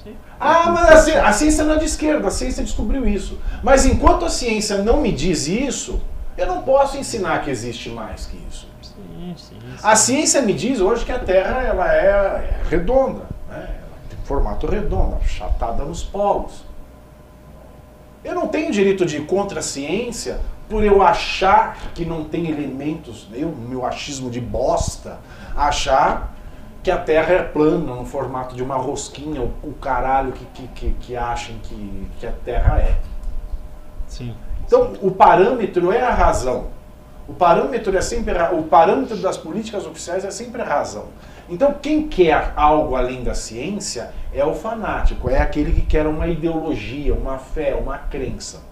Sim. 0.03 0.17
Ah, 0.41 0.71
mas 0.71 0.91
a, 0.91 0.97
ci- 1.03 1.13
a 1.13 1.33
ciência 1.33 1.65
não 1.65 1.75
é 1.75 1.79
de 1.79 1.85
esquerda, 1.85 2.27
a 2.27 2.31
ciência 2.31 2.65
descobriu 2.65 3.07
isso. 3.07 3.39
Mas 3.63 3.87
enquanto 3.87 4.25
a 4.25 4.29
ciência 4.31 4.79
não 4.79 5.01
me 5.01 5.13
diz 5.13 5.47
isso, 5.47 6.01
eu 6.37 6.47
não 6.47 6.63
posso 6.63 6.97
ensinar 6.97 7.43
que 7.45 7.51
existe 7.51 7.89
mais 7.91 8.27
que 8.27 8.37
isso. 8.51 8.67
Sim, 8.83 9.35
sim. 9.37 9.57
A 9.83 9.95
ciência 9.95 10.43
me 10.43 10.53
diz 10.53 10.81
hoje 10.81 11.05
que 11.05 11.13
a 11.13 11.19
Terra 11.19 11.63
ela 11.63 11.95
é, 11.95 12.07
é 12.07 12.61
redonda, 12.69 13.25
né? 13.49 13.59
ela 13.79 13.99
tem 14.11 14.19
formato 14.25 14.67
redondo, 14.67 15.17
achatada 15.23 15.85
nos 15.85 16.03
polos. 16.03 16.65
Eu 18.25 18.35
não 18.35 18.49
tenho 18.49 18.71
direito 18.73 19.05
de 19.05 19.19
ir 19.19 19.27
contra 19.27 19.61
a 19.61 19.63
ciência 19.63 20.41
por 20.73 20.83
eu 20.83 21.03
achar 21.03 21.77
que 21.95 22.03
não 22.03 22.25
tem 22.25 22.49
elementos, 22.49 23.29
eu, 23.35 23.51
meu 23.51 23.85
achismo 23.85 24.31
de 24.31 24.41
bosta, 24.41 25.19
achar 25.55 26.35
que 26.83 26.91
a 26.91 26.97
Terra 26.97 27.35
é 27.35 27.43
plana, 27.43 27.95
no 27.95 28.07
formato 28.07 28.57
de 28.57 28.63
uma 28.63 28.77
rosquinha, 28.77 29.43
o, 29.43 29.53
o 29.63 29.75
caralho 29.75 30.33
que, 30.33 30.47
que, 30.47 30.69
que, 30.69 30.91
que 30.99 31.15
acham 31.15 31.57
que, 31.63 32.09
que 32.19 32.27
a 32.27 32.33
Terra 32.43 32.79
é. 32.81 32.97
Sim. 34.07 34.35
Então, 34.65 34.95
o 35.03 35.11
parâmetro 35.11 35.93
é 35.93 36.01
a 36.01 36.11
razão. 36.15 36.69
O 37.29 37.35
parâmetro 37.35 37.95
é 37.95 38.01
sempre 38.01 38.39
a- 38.39 38.53
o 38.53 38.63
parâmetro 38.63 39.19
das 39.19 39.37
políticas 39.37 39.87
oficiais 39.87 40.25
é 40.25 40.31
sempre 40.31 40.63
a 40.63 40.65
razão. 40.65 41.09
Então, 41.51 41.75
quem 41.83 42.09
quer 42.09 42.55
algo 42.57 42.97
além 42.97 43.23
da 43.23 43.35
ciência 43.35 44.11
é 44.33 44.43
o 44.43 44.55
fanático, 44.55 45.29
é 45.29 45.39
aquele 45.39 45.71
que 45.73 45.83
quer 45.83 46.07
uma 46.07 46.27
ideologia, 46.29 47.13
uma 47.15 47.37
fé, 47.37 47.75
uma 47.75 47.99
crença. 47.99 48.72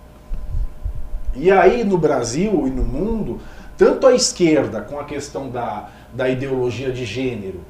E 1.34 1.50
aí 1.50 1.84
no 1.84 1.96
Brasil 1.96 2.66
e 2.66 2.70
no 2.70 2.82
mundo, 2.82 3.40
tanto 3.76 4.06
a 4.06 4.14
esquerda 4.14 4.80
com 4.80 4.98
a 4.98 5.04
questão 5.04 5.48
da, 5.48 5.88
da 6.12 6.28
ideologia 6.28 6.90
de 6.92 7.04
gênero, 7.04 7.60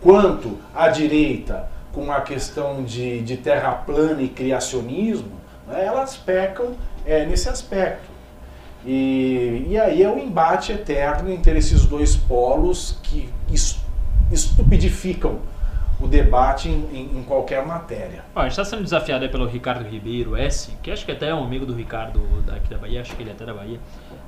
quanto 0.00 0.58
a 0.74 0.88
direita 0.88 1.68
com 1.92 2.12
a 2.12 2.20
questão 2.20 2.84
de, 2.84 3.20
de 3.22 3.36
terra 3.36 3.72
plana 3.72 4.22
e 4.22 4.28
criacionismo, 4.28 5.32
né, 5.66 5.84
elas 5.84 6.16
pecam 6.16 6.72
é, 7.04 7.24
nesse 7.26 7.48
aspecto. 7.48 8.08
E, 8.86 9.66
e 9.68 9.78
aí 9.78 10.02
é 10.02 10.08
o 10.08 10.18
embate 10.18 10.70
eterno 10.72 11.30
entre 11.30 11.58
esses 11.58 11.84
dois 11.84 12.14
polos 12.14 12.98
que 13.02 13.28
es- 13.50 13.80
estupidificam 14.30 15.38
o 16.00 16.06
debate 16.06 16.68
em, 16.68 17.18
em- 17.18 17.24
qualquer 17.24 17.64
matéria. 17.66 18.24
Ó, 18.34 18.40
a 18.40 18.42
gente 18.44 18.52
está 18.52 18.64
sendo 18.64 18.82
desafiado 18.82 19.24
aí 19.24 19.30
pelo 19.30 19.46
Ricardo 19.46 19.84
Ribeiro 19.88 20.36
S, 20.36 20.70
que 20.82 20.90
acho 20.90 21.04
que 21.04 21.12
até 21.12 21.28
é 21.28 21.34
um 21.34 21.44
amigo 21.44 21.66
do 21.66 21.74
Ricardo 21.74 22.20
daqui 22.46 22.70
da 22.70 22.78
Bahia, 22.78 23.00
acho 23.00 23.14
que 23.16 23.22
ele 23.22 23.30
é 23.30 23.32
até 23.32 23.44
da 23.44 23.52
Bahia, 23.52 23.78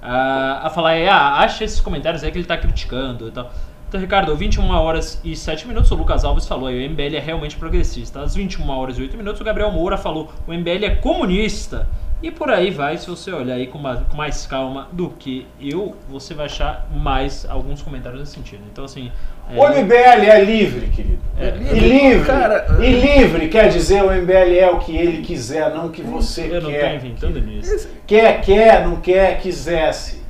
ah, 0.02 0.60
a 0.64 0.70
falar, 0.70 0.94
é, 0.94 1.08
ah, 1.08 1.38
acha 1.38 1.64
esses 1.64 1.80
comentários 1.80 2.24
aí 2.24 2.30
que 2.30 2.38
ele 2.38 2.44
está 2.44 2.56
criticando 2.56 3.28
e 3.28 3.30
tal. 3.30 3.50
Então, 3.88 4.00
Ricardo, 4.00 4.36
21 4.36 4.70
horas 4.70 5.20
e 5.24 5.34
7 5.34 5.66
minutos, 5.66 5.90
o 5.90 5.96
Lucas 5.96 6.24
Alves 6.24 6.46
falou 6.46 6.68
aí, 6.68 6.86
o 6.86 6.90
MBL 6.90 7.16
é 7.16 7.18
realmente 7.18 7.56
progressista. 7.56 8.20
Às 8.22 8.36
21 8.36 8.68
horas 8.70 8.96
e 8.98 9.02
8 9.02 9.16
minutos, 9.16 9.40
o 9.40 9.44
Gabriel 9.44 9.72
Moura 9.72 9.96
falou, 9.96 10.32
o 10.46 10.52
MBL 10.52 10.84
é 10.84 10.90
comunista. 10.96 11.88
E 12.22 12.30
por 12.30 12.50
aí 12.50 12.70
vai, 12.70 12.98
se 12.98 13.08
você 13.08 13.32
olhar 13.32 13.54
aí 13.54 13.66
com 13.66 13.78
mais 13.78 14.46
calma 14.46 14.88
do 14.92 15.10
que 15.10 15.46
eu, 15.60 15.96
você 16.08 16.34
vai 16.34 16.46
achar 16.46 16.86
mais 16.94 17.44
alguns 17.48 17.82
comentários 17.82 18.20
nesse 18.20 18.32
sentido. 18.32 18.62
Então, 18.70 18.84
assim... 18.84 19.10
é, 19.54 19.58
O 19.58 19.82
MBL 19.82 20.30
é 20.30 20.44
livre, 20.44 20.86
querido. 20.88 21.18
É, 21.38 21.54
E 21.74 21.78
livre, 21.78 22.26
Cara, 22.26 22.66
e 22.80 22.92
livre 22.92 23.48
quer 23.48 23.68
dizer 23.68 24.02
o 24.02 24.10
MBL 24.12 24.58
é 24.58 24.70
o 24.70 24.78
que 24.78 24.94
ele 24.96 25.22
quiser, 25.22 25.74
não 25.74 25.86
o 25.86 25.90
que 25.90 26.02
você 26.02 26.42
eu 26.42 26.60
não 26.60 26.70
tô 26.70 26.76
quer. 26.76 26.94
inventando 26.96 27.40
nisso. 27.40 27.88
Quer, 28.06 28.40
quer, 28.42 28.86
não 28.86 28.96
quer, 28.96 29.40
quisesse. 29.40 30.20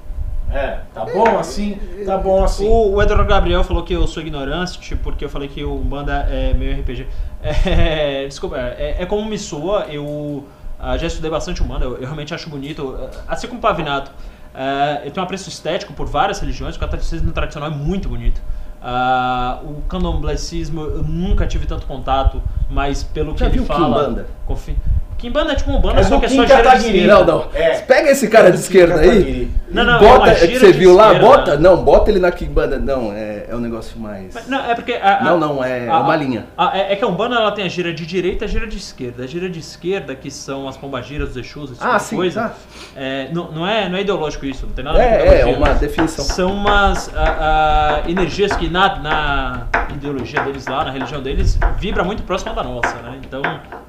É, 0.52 0.78
tá 0.92 1.04
bom 1.04 1.38
assim? 1.38 1.78
Tá 2.04 2.18
bom 2.18 2.42
assim. 2.44 2.66
O, 2.66 2.94
o 2.94 3.02
Eduardo 3.02 3.24
Gabriel 3.24 3.62
falou 3.62 3.84
que 3.84 3.92
eu 3.92 4.06
sou 4.06 4.22
ignorante 4.22 4.96
porque 4.96 5.24
eu 5.24 5.28
falei 5.28 5.48
que 5.48 5.62
o 5.62 5.74
Umbanda 5.74 6.26
é 6.30 6.52
meio 6.54 6.78
RPG. 6.80 7.06
É, 7.42 8.26
desculpa, 8.30 8.58
é, 8.58 8.96
é 8.98 9.06
como 9.06 9.24
me 9.24 9.38
soa, 9.38 9.86
eu 9.88 10.44
ah, 10.78 10.96
já 10.96 11.06
estudei 11.06 11.30
bastante 11.30 11.62
Umbanda, 11.62 11.84
eu, 11.84 11.96
eu 11.96 12.02
realmente 12.02 12.32
acho 12.34 12.48
bonito, 12.48 12.96
ah, 12.98 13.10
assim 13.28 13.46
como 13.46 13.58
o 13.58 13.62
Pavinato. 13.62 14.10
ah, 14.54 15.00
eu 15.04 15.10
tenho 15.10 15.22
um 15.22 15.24
apreço 15.24 15.48
estético 15.48 15.92
por 15.92 16.06
várias 16.06 16.40
religiões, 16.40 16.74
o 16.76 16.80
catolicismo 16.80 17.30
tradicional 17.32 17.70
é 17.70 17.74
muito 17.74 18.08
bonito. 18.08 18.40
Ah, 18.82 19.60
o 19.62 19.82
candomblecismo 19.82 20.80
eu 20.80 21.02
nunca 21.02 21.46
tive 21.46 21.66
tanto 21.66 21.86
contato, 21.86 22.42
mas 22.70 23.02
pelo 23.02 23.34
que 23.34 23.40
Já 23.40 23.46
ele 23.46 23.58
viu 23.58 23.66
fala. 23.66 24.04
Kimbanda? 24.04 24.26
Confi... 24.46 24.76
Kimbanda 25.20 25.52
é 25.52 25.54
tipo 25.54 25.70
um 25.70 25.80
banda, 25.80 26.00
É 26.00 26.02
só 26.02 26.18
que 26.18 26.26
é 26.26 26.28
só 26.28 26.46
gênero 26.46 26.70
de 26.70 26.76
esquerda. 26.78 27.14
Não, 27.14 27.24
não. 27.24 27.44
É. 27.54 27.78
Pega 27.80 28.10
esse 28.10 28.28
cara 28.28 28.50
de 28.50 28.58
esquerda 28.58 29.00
aí. 29.00 29.50
Não, 29.70 29.84
não, 29.84 29.96
é 29.96 29.98
bota, 30.00 30.30
é 30.30 30.34
que 30.34 30.46
gira 30.48 30.58
você 30.60 30.72
viu 30.72 30.94
lá, 30.96 31.12
esquerda. 31.12 31.26
bota, 31.28 31.56
não, 31.56 31.76
bota 31.84 32.10
ele 32.10 32.18
na 32.18 32.32
Kimbanda, 32.32 32.76
não, 32.78 33.12
é, 33.12 33.44
é 33.48 33.54
um 33.54 33.60
negócio 33.60 34.00
mais... 34.00 34.34
Mas, 34.34 34.48
Não, 34.48 34.58
é 34.68 34.74
porque. 34.74 34.94
a- 34.94 35.18
a- 35.18 35.22
Não, 35.24 35.38
não, 35.38 35.62
é 35.62 35.88
a- 35.88 36.00
uma 36.00 36.16
linha. 36.16 36.46
a- 36.58 36.76
é, 36.76 36.92
é 36.92 36.96
que 36.96 37.04
a 37.04 37.06
Umbanda 37.06 37.36
ela 37.36 37.52
tem 37.52 37.64
a 37.64 37.68
gira 37.68 37.92
de 37.92 38.04
direita 38.04 38.44
e 38.44 38.46
a 38.46 38.48
gira 38.48 38.66
de 38.66 38.76
esquerda. 38.76 39.22
A 39.22 39.26
gira 39.28 39.48
de 39.48 39.60
esquerda, 39.60 40.14
que 40.16 40.28
são 40.28 40.66
as 40.66 40.76
pombagiras, 40.76 41.30
os 41.30 41.36
Exus, 41.36 41.70
esse 41.70 41.80
tipo 41.80 41.92
Ah, 41.92 41.96
de 41.98 42.02
sim, 42.02 42.16
coisa. 42.16 42.40
tá. 42.42 42.54
é, 42.96 43.28
não, 43.32 43.52
não, 43.52 43.66
é, 43.66 43.88
não 43.88 43.96
é 43.96 44.00
ideológico 44.00 44.44
isso, 44.46 44.66
não 44.66 44.72
tem 44.72 44.84
nada 44.84 44.98
a 44.98 45.02
ver 45.02 45.18
com 45.24 45.32
É, 45.32 45.40
é, 45.52 45.56
uma 45.56 45.68
definição. 45.74 46.24
São 46.24 46.52
umas 46.52 47.08
ah, 47.14 48.02
energias 48.08 48.52
que 48.56 48.68
na, 48.68 48.96
na 48.98 49.66
ideologia 49.94 50.40
deles 50.42 50.66
lá, 50.66 50.84
na 50.84 50.90
religião 50.90 51.22
deles, 51.22 51.56
vibra 51.78 52.02
muito 52.02 52.22
próxima 52.24 52.52
da 52.54 52.64
nossa, 52.64 52.94
né? 53.02 53.18
Então, 53.24 53.42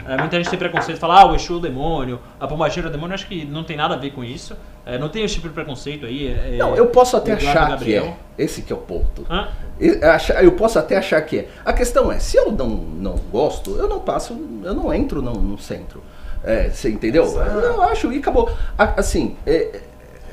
é, 0.08 0.18
muita 0.18 0.38
gente 0.38 0.50
tem 0.50 0.60
preconceito, 0.60 1.00
fala, 1.00 1.21
ah, 1.22 1.32
o 1.32 1.36
Exu 1.36 1.54
é 1.54 1.56
o 1.58 1.60
demônio, 1.60 2.20
a 2.40 2.48
pombagira 2.48 2.88
é 2.88 2.90
o 2.90 2.92
demônio, 2.92 3.14
acho 3.14 3.28
que 3.28 3.46
não 3.46 3.64
tem 3.64 3.78
nada 3.78 3.96
a 3.96 3.98
ver 3.98 4.12
com 4.12 4.24
isso. 4.24 4.56
É, 4.86 4.98
não 4.98 5.10
tem 5.10 5.24
esse 5.24 5.36
tipo 5.36 5.48
de 5.48 5.54
preconceito 5.54 6.06
aí. 6.06 6.28
é- 6.28 6.58
Não, 6.58 6.76
eu 6.76 6.88
posso 6.88 7.16
até 7.16 7.34
achar 7.34 7.70
Gabriel. 7.70 8.04
que 8.04 8.10
é. 8.10 8.44
Esse 8.46 8.64
que 8.64 8.74
é 8.74 8.76
o 8.76 8.80
ponto. 8.80 9.26
Hã? 9.30 9.48
Eu 10.42 10.52
posso 10.54 10.80
até 10.80 10.98
achar 10.98 11.22
que 11.22 11.40
é. 11.40 11.48
A 11.64 11.72
questão 11.72 12.12
é, 12.12 12.18
se 12.20 12.36
eu 12.38 12.52
não, 12.52 12.68
não 12.68 13.16
gosto, 13.32 13.76
eu 13.78 13.88
não 13.88 14.00
passo, 14.00 14.34
eu 14.64 14.74
não 14.74 14.92
entro 14.94 15.22
no, 15.22 15.34
no 15.34 15.58
centro. 15.60 16.02
É, 16.44 16.70
você 16.70 16.90
entendeu? 16.90 17.24
Eu 17.26 17.82
acho 17.84 18.12
e 18.12 18.18
acabou. 18.18 18.50
Assim, 18.76 19.36
é, 19.46 19.82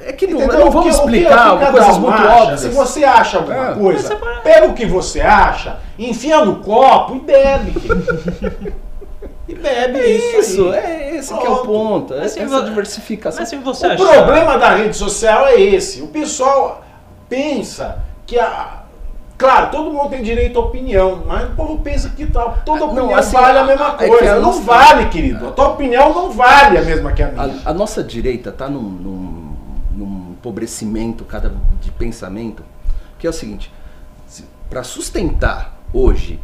é 0.06 0.12
que 0.15 0.27
não, 0.27 0.40
não 0.47 0.70
vamos 0.70 0.73
que- 0.73 0.78
o 0.78 0.82
que- 0.82 0.89
explicar 0.89 1.52
o 1.55 1.59
que 1.59 1.65
cada 1.66 1.78
coisas 1.78 1.98
muito 1.98 2.15
acha, 2.15 2.43
óbvias. 2.43 2.60
Se 2.60 2.69
você 2.70 3.05
acha 3.05 3.36
alguma 3.36 3.70
É. 3.70 3.74
coisa, 3.74 4.16
pega 4.43 4.66
o 4.66 4.73
que 4.74 4.86
você 4.86 5.20
acha, 5.20 5.78
enfia 5.98 6.43
no 6.44 6.56
copo 6.60 7.16
e 7.16 7.20
bebe. 7.20 7.74
e 9.49 9.55
bebe 9.55 9.99
É 9.99 10.09
isso. 10.39 10.39
isso, 10.53 10.69
aí. 10.70 10.79
é 10.79 11.16
esse 11.16 11.29
que 11.35 11.47
é 11.47 11.49
o 11.51 11.57
Pronto. 11.57 11.66
ponto. 11.66 12.15
é 12.15 12.20
Mas 12.20 12.33
se 12.33 12.41
essa 12.41 12.59
vo- 12.61 12.65
diversificação. 12.66 13.41
Mas 13.41 13.49
se 13.49 13.57
você 13.57 13.87
O 13.87 13.93
achar- 13.93 14.25
problema 14.25 14.59
da 14.59 14.75
rede 14.75 14.97
social 14.97 15.47
é 15.47 15.61
esse. 15.61 16.03
O 16.03 16.09
pessoal 16.09 16.85
pensa 17.29 17.99
que 18.27 18.39
a. 18.39 18.83
Claro, 19.37 19.70
todo 19.70 19.93
mundo 19.93 20.11
tem 20.11 20.20
direito 20.20 20.59
à 20.59 20.62
opinião, 20.62 21.23
mas 21.25 21.45
o 21.49 21.53
povo 21.55 21.79
pensa 21.79 22.11
que 22.11 22.27
tá, 22.27 22.43
toda 22.66 22.79
Ah, 22.79 22.87
não, 22.89 22.93
opinião 22.93 23.15
assim, 23.16 23.37
vale 23.37 23.59
a 23.59 23.62
a- 23.62 23.65
mesma 23.65 23.97
é 24.01 24.09
coisa. 24.09 24.33
a 24.33 24.35
não 24.35 24.43
nossa- 24.43 24.61
vale, 24.62 25.07
querido. 25.11 25.47
A 25.47 25.51
tua 25.53 25.69
opinião 25.69 26.12
não 26.12 26.31
vale 26.33 26.77
a 26.77 26.83
mesma 26.83 27.12
que 27.12 27.23
a 27.23 27.29
minha. 27.29 27.61
A, 27.65 27.70
a 27.70 27.73
nossa 27.73 28.03
direita 28.03 28.51
está 28.51 28.69
num, 28.69 28.83
num, 28.83 29.57
num 29.95 30.31
empobrecimento 30.33 31.25
cada 31.25 31.53
de 31.81 31.91
pensamento, 31.93 32.65
que 33.16 33.29
é 33.29 33.31
o 33.31 33.33
seguinte: 33.33 33.73
para 34.69 34.83
sustentar 34.83 35.79
hoje 35.95 36.41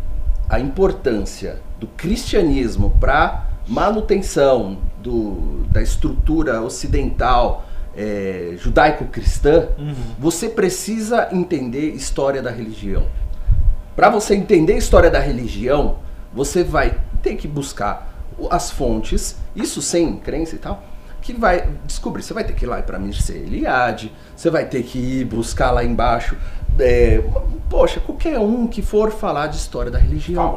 a 0.49 0.61
importância 0.61 1.61
do 1.79 1.87
cristianismo 1.87 2.91
para 3.01 3.47
manutenção 3.67 4.79
do, 5.03 5.65
da 5.71 5.83
estrutura 5.83 6.61
ocidental 6.63 7.67
é, 7.97 8.55
judaico-cristã, 8.59 9.69
você 10.19 10.49
precisa 10.49 11.29
entender 11.33 11.91
história 11.91 12.43
da 12.43 12.51
religião. 12.51 13.07
Para 13.95 14.11
você 14.11 14.35
entender 14.35 14.75
a 14.75 14.79
história 14.79 15.11
da 15.11 15.21
religião, 15.21 15.99
você 16.33 16.65
vai 16.65 16.99
ter 17.23 17.37
que 17.37 17.47
buscar 17.47 18.13
as 18.51 18.71
fontes, 18.71 19.37
isso 19.55 19.81
sem 19.81 20.17
crença 20.17 20.57
e 20.57 20.59
tal, 20.59 20.83
que 21.23 21.33
vai 21.33 21.69
descobrir. 21.87 22.23
Você 22.23 22.35
vai 22.35 22.45
ter 22.45 22.55
que 22.55 22.65
ir 22.65 22.69
lá 22.69 22.83
para 22.83 22.99
Mircea 22.99 23.37
Eliade, 23.37 24.13
você 24.37 24.51
vai 24.51 24.67
ter 24.67 24.83
que 24.83 24.99
ir 24.99 25.25
buscar 25.25 25.71
lá 25.71 25.85
embaixo. 25.85 26.37
É, 26.79 27.23
poxa, 27.69 28.01
qualquer 28.01 28.39
um 28.39 28.67
que 28.67 28.83
for 28.83 29.11
falar 29.11 29.49
de 29.49 29.57
história 29.57 29.91
da 29.91 29.99
religião. 29.99 30.55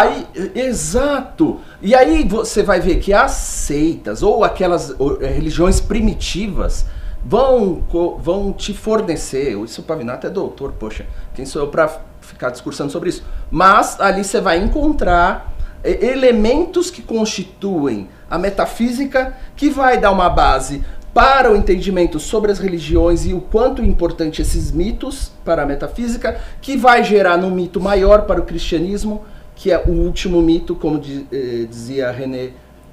Aí, 0.00 0.26
exato. 0.54 1.60
E 1.80 1.94
aí 1.94 2.26
você 2.26 2.62
vai 2.62 2.80
ver 2.80 2.96
que 2.96 3.12
as 3.12 3.32
seitas 3.32 4.22
ou 4.22 4.42
aquelas 4.42 4.94
ou, 4.98 5.22
eh, 5.22 5.28
religiões 5.28 5.80
primitivas 5.80 6.86
vão, 7.24 7.84
vão 8.18 8.52
te 8.52 8.74
fornecer. 8.74 9.56
Isso 9.64 9.82
o 9.82 9.84
Pavinato 9.84 10.26
é 10.26 10.30
doutor, 10.30 10.72
poxa, 10.72 11.06
quem 11.34 11.46
sou 11.46 11.62
eu 11.62 11.68
para 11.68 12.00
ficar 12.20 12.50
discursando 12.50 12.90
sobre 12.90 13.10
isso? 13.10 13.24
Mas 13.50 14.00
ali 14.00 14.24
você 14.24 14.40
vai 14.40 14.58
encontrar 14.58 15.54
eh, 15.84 16.06
elementos 16.06 16.90
que 16.90 17.02
constituem 17.02 18.08
a 18.28 18.38
metafísica 18.38 19.36
que 19.54 19.70
vai 19.70 19.98
dar 19.98 20.10
uma 20.10 20.28
base 20.28 20.82
para 21.14 21.52
o 21.52 21.56
entendimento 21.56 22.18
sobre 22.18 22.50
as 22.50 22.58
religiões 22.58 23.26
e 23.26 23.34
o 23.34 23.40
quanto 23.40 23.84
importante 23.84 24.40
esses 24.40 24.72
mitos 24.72 25.30
para 25.44 25.62
a 25.62 25.66
metafísica, 25.66 26.40
que 26.60 26.76
vai 26.76 27.04
gerar 27.04 27.36
num 27.36 27.50
mito 27.50 27.80
maior 27.80 28.22
para 28.22 28.40
o 28.40 28.44
cristianismo, 28.44 29.22
que 29.54 29.70
é 29.70 29.78
o 29.78 29.90
último 29.90 30.40
mito, 30.40 30.74
como 30.74 31.00
eh, 31.30 31.66
dizia 31.68 32.10
René 32.10 32.50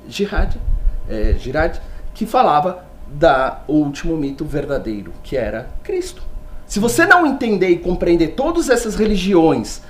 Girard, 0.08 0.60
eh, 1.10 1.36
Girard, 1.40 1.80
que 2.14 2.26
falava 2.26 2.84
da 3.08 3.64
o 3.68 3.74
último 3.74 4.18
mito 4.18 4.44
verdadeiro, 4.44 5.14
que 5.24 5.38
era 5.38 5.70
Cristo. 5.84 6.22
Se 6.68 6.80
você 6.80 7.06
não 7.06 7.26
entender 7.26 7.70
e 7.70 7.80
compreender 7.80 8.30
todas 8.36 8.70
essas 8.70 8.96
religiões, 8.96 9.82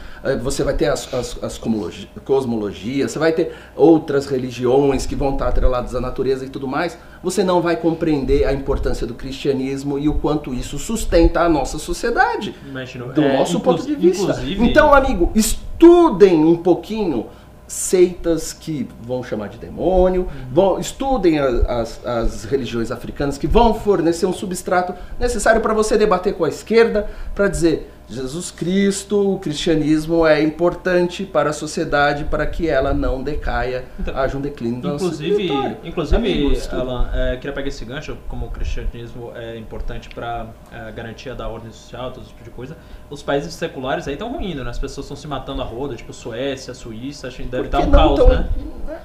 você 0.42 0.64
vai 0.64 0.74
ter 0.74 0.88
as, 0.88 1.14
as, 1.14 1.44
as 1.44 1.58
cosmologi- 1.58 2.10
cosmologias, 2.26 3.12
você 3.12 3.20
vai 3.20 3.32
ter 3.32 3.54
outras 3.76 4.26
religiões 4.26 5.06
que 5.06 5.16
vão 5.16 5.34
estar 5.34 5.48
atreladas 5.48 5.96
à 5.96 6.02
natureza 6.02 6.46
e 6.46 6.50
tudo 6.50 6.68
mais, 6.68 6.98
você 7.24 7.44
não 7.44 7.62
vai 7.62 7.76
compreender 7.76 8.46
a 8.46 8.54
importância 8.54 9.06
do 9.06 9.14
cristianismo 9.14 9.98
e 9.98 10.08
o 10.08 10.16
quanto 10.16 10.54
isso 10.54 10.78
sustenta 10.78 11.42
a 11.42 11.50
nossa 11.50 11.78
sociedade 11.78 12.56
Imagino, 12.68 13.14
do 13.14 13.22
é, 13.22 13.38
nosso 13.38 13.60
ponto 13.60 13.86
de 13.86 13.96
vista. 13.96 14.42
Então, 14.46 14.94
amigo, 14.94 15.32
estudem 15.36 16.44
um 16.44 16.58
pouquinho 16.58 17.28
seitas 17.68 18.52
que 18.52 18.88
vão 19.00 19.24
chamar 19.24 19.48
de 19.48 19.60
demônio, 19.60 20.28
vão, 20.52 20.80
estudem 20.80 21.38
as 21.40 22.44
religiões 22.46 22.92
africanas 22.92 23.38
que 23.38 23.46
vão 23.46 23.76
fornecer 23.76 24.26
um 24.26 24.34
substrato 24.34 24.96
necessário 25.20 25.62
para 25.62 25.74
você 25.74 25.96
debater 25.96 26.34
com 26.34 26.44
a 26.44 26.50
esquerda, 26.50 27.08
para 27.36 27.48
dizer 27.48 27.92
Jesus 28.10 28.50
Cristo, 28.50 29.36
o 29.36 29.38
cristianismo 29.40 30.26
é 30.26 30.42
importante 30.42 31.24
para 31.26 31.52
a 31.52 31.54
sociedade 31.54 32.24
para 32.24 32.46
que 32.48 32.68
ela 32.68 32.92
não 32.92 33.22
decaia, 33.22 33.86
Então, 34.00 34.18
haja 34.18 34.36
um 34.36 34.42
declínio 34.42 34.82
da 34.82 34.90
Inclusive, 34.96 35.44
vitória. 35.44 35.78
inclusive 35.84 36.54
estuda. 36.54 36.82
Alan, 36.82 37.10
é, 37.14 37.36
queria 37.38 37.54
pegar 37.54 37.68
esse 37.68 37.86
gancho, 37.86 38.18
como 38.28 38.48
o 38.48 38.50
cristianismo 38.50 39.32
é 39.36 39.56
importante 39.58 40.10
para 40.10 40.48
a 40.72 40.90
garantia 40.90 41.36
da 41.36 41.48
ordem 41.48 41.72
social, 41.72 42.10
todo 42.12 42.24
esse 42.24 42.30
tipo 42.32 42.44
de 42.44 42.50
coisa. 42.50 42.76
Os 43.12 43.22
países 43.22 43.54
seculares 43.54 44.08
aí 44.08 44.14
estão 44.14 44.32
ruindo, 44.32 44.64
né? 44.64 44.72
As 44.72 44.80
pessoas 44.80 45.06
estão 45.06 45.16
se 45.16 45.28
matando 45.28 45.62
a 45.62 45.66
roda, 45.66 45.96
tipo 45.96 46.12
Suécia, 46.12 46.74
Suíça, 46.74 47.28
acho 47.28 47.38
que 47.38 47.44
deve 47.44 47.66
estar 47.68 47.78
Porque 47.82 47.90
um 47.90 48.00
caos, 48.00 48.20
tão- 48.20 48.30
né? 48.30 48.50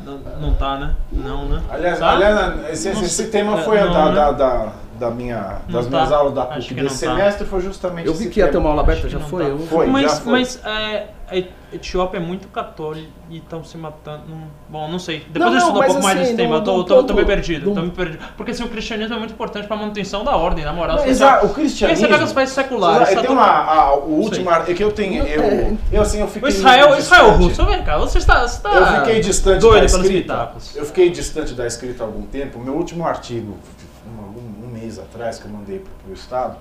Não, 0.05 0.18
não 0.40 0.55
tá, 0.55 0.78
né? 0.78 0.94
Não, 1.12 1.47
né? 1.47 1.62
Aliás, 1.68 1.98
Tá? 1.98 2.12
aliás, 2.12 2.70
esse, 2.70 2.89
esse- 2.89 3.26
tema 3.28 3.60
É, 3.60 3.62
foi 3.64 3.78
não, 3.81 3.93
da, 3.93 4.09
né? 4.09 4.14
da, 4.14 4.32
da, 4.32 4.72
da 4.98 5.10
minha, 5.10 5.58
das 5.68 5.84
Não 5.84 5.90
minhas 5.90 6.08
tá. 6.08 6.16
aulas 6.16 6.34
da 6.34 6.44
PUC 6.46 6.74
desse 6.74 6.74
não 6.82 6.88
tá. 6.88 6.94
semestre, 7.18 7.46
foi 7.46 7.60
justamente 7.60 8.06
Eu 8.06 8.14
vi 8.14 8.28
que 8.28 8.40
ia 8.40 8.48
ter 8.48 8.56
uma 8.58 8.70
aula 8.70 8.82
aberta, 8.82 9.08
já 9.08 9.18
não 9.18 9.26
foi? 9.28 9.42
tá. 9.44 9.48
Eu... 9.50 9.58
Foi, 9.58 9.86
mas 9.86 10.10
já 10.10 10.16
foi. 10.18 10.32
mas 10.32 10.60
é, 10.64 11.06
a 11.28 11.74
Etiópia 11.74 12.18
é 12.18 12.20
muito 12.20 12.46
católica 12.48 13.08
e 13.28 13.38
estão 13.38 13.64
se 13.64 13.76
matando. 13.76 14.22
não- 14.28 14.46
Bom, 14.68 14.88
não 14.88 14.98
sei. 14.98 15.26
Depois 15.28 15.40
Não, 15.40 15.52
eu 15.52 15.58
estudo 15.58 15.74
não, 15.74 15.82
um 15.82 15.86
pouco 15.86 16.02
mais 16.02 16.16
assim, 16.16 16.24
desse 16.26 16.36
tema. 16.36 16.54
Eu 16.56 16.60
do- 16.60 16.84
tô, 16.84 16.84
tô, 16.84 17.04
tô 17.04 17.14
meio 17.14 17.26
perdido. 17.26 17.64
do- 17.70 17.74
Tô 17.74 17.80
meio 17.80 17.92
perdido. 17.92 18.24
Porque 18.36 18.52
assim, 18.52 18.62
o 18.62 18.68
cristianismo 18.68 19.14
é 19.14 19.18
muito 19.18 19.32
importante 19.34 19.66
pra 19.66 19.76
manutenção 19.76 20.22
da 20.24 20.36
ordem, 20.36 20.64
na 20.64 20.72
moral. 20.72 20.98
Não, 20.98 21.06
exato, 21.06 21.46
o 21.46 21.48
cristianismo. 21.48 22.06
você 22.06 22.12
pega 22.12 22.24
os 22.24 22.32
países 22.32 22.54
seculares. 22.54 23.08
Tem 23.08 23.22
tá 23.24 23.30
uma, 23.32 23.42
a- 23.46 23.94
o 23.96 24.10
último 24.20 24.50
é 24.52 24.60
que 24.74 24.84
eu 24.84 24.92
tenho, 24.92 25.24
eu, 25.26 25.42
É. 25.42 25.72
eu 25.92 26.02
assim, 26.02 26.20
eu 26.20 26.26
O 26.26 26.28
fiquei 26.28 26.48
Israel, 26.50 26.88
muito 26.88 27.00
Israel 27.00 27.24
distante. 27.38 27.42
russo, 27.48 27.66
vem 27.66 27.82
cá, 27.82 27.98
você 27.98 28.18
está, 28.18 28.40
você 28.46 28.56
está 28.56 28.70
Eu 28.72 28.86
fiquei 29.00 29.20
distante 29.20 29.60
doido 29.60 29.82
da 29.82 29.88
pelos 29.88 30.04
escrita. 30.06 30.52
Eu 30.76 30.84
fiquei 30.86 31.10
distante 31.10 31.54
da 31.54 31.66
escrita 31.66 32.04
há 32.04 32.06
algum 32.06 32.22
tempo. 32.22 32.58
Meu 32.60 32.74
último 32.74 33.04
artigo, 33.04 33.56
atrás, 34.98 35.38
que 35.38 35.44
eu 35.46 35.50
mandei 35.50 35.78
para 35.80 36.10
o 36.10 36.14
Estado, 36.14 36.56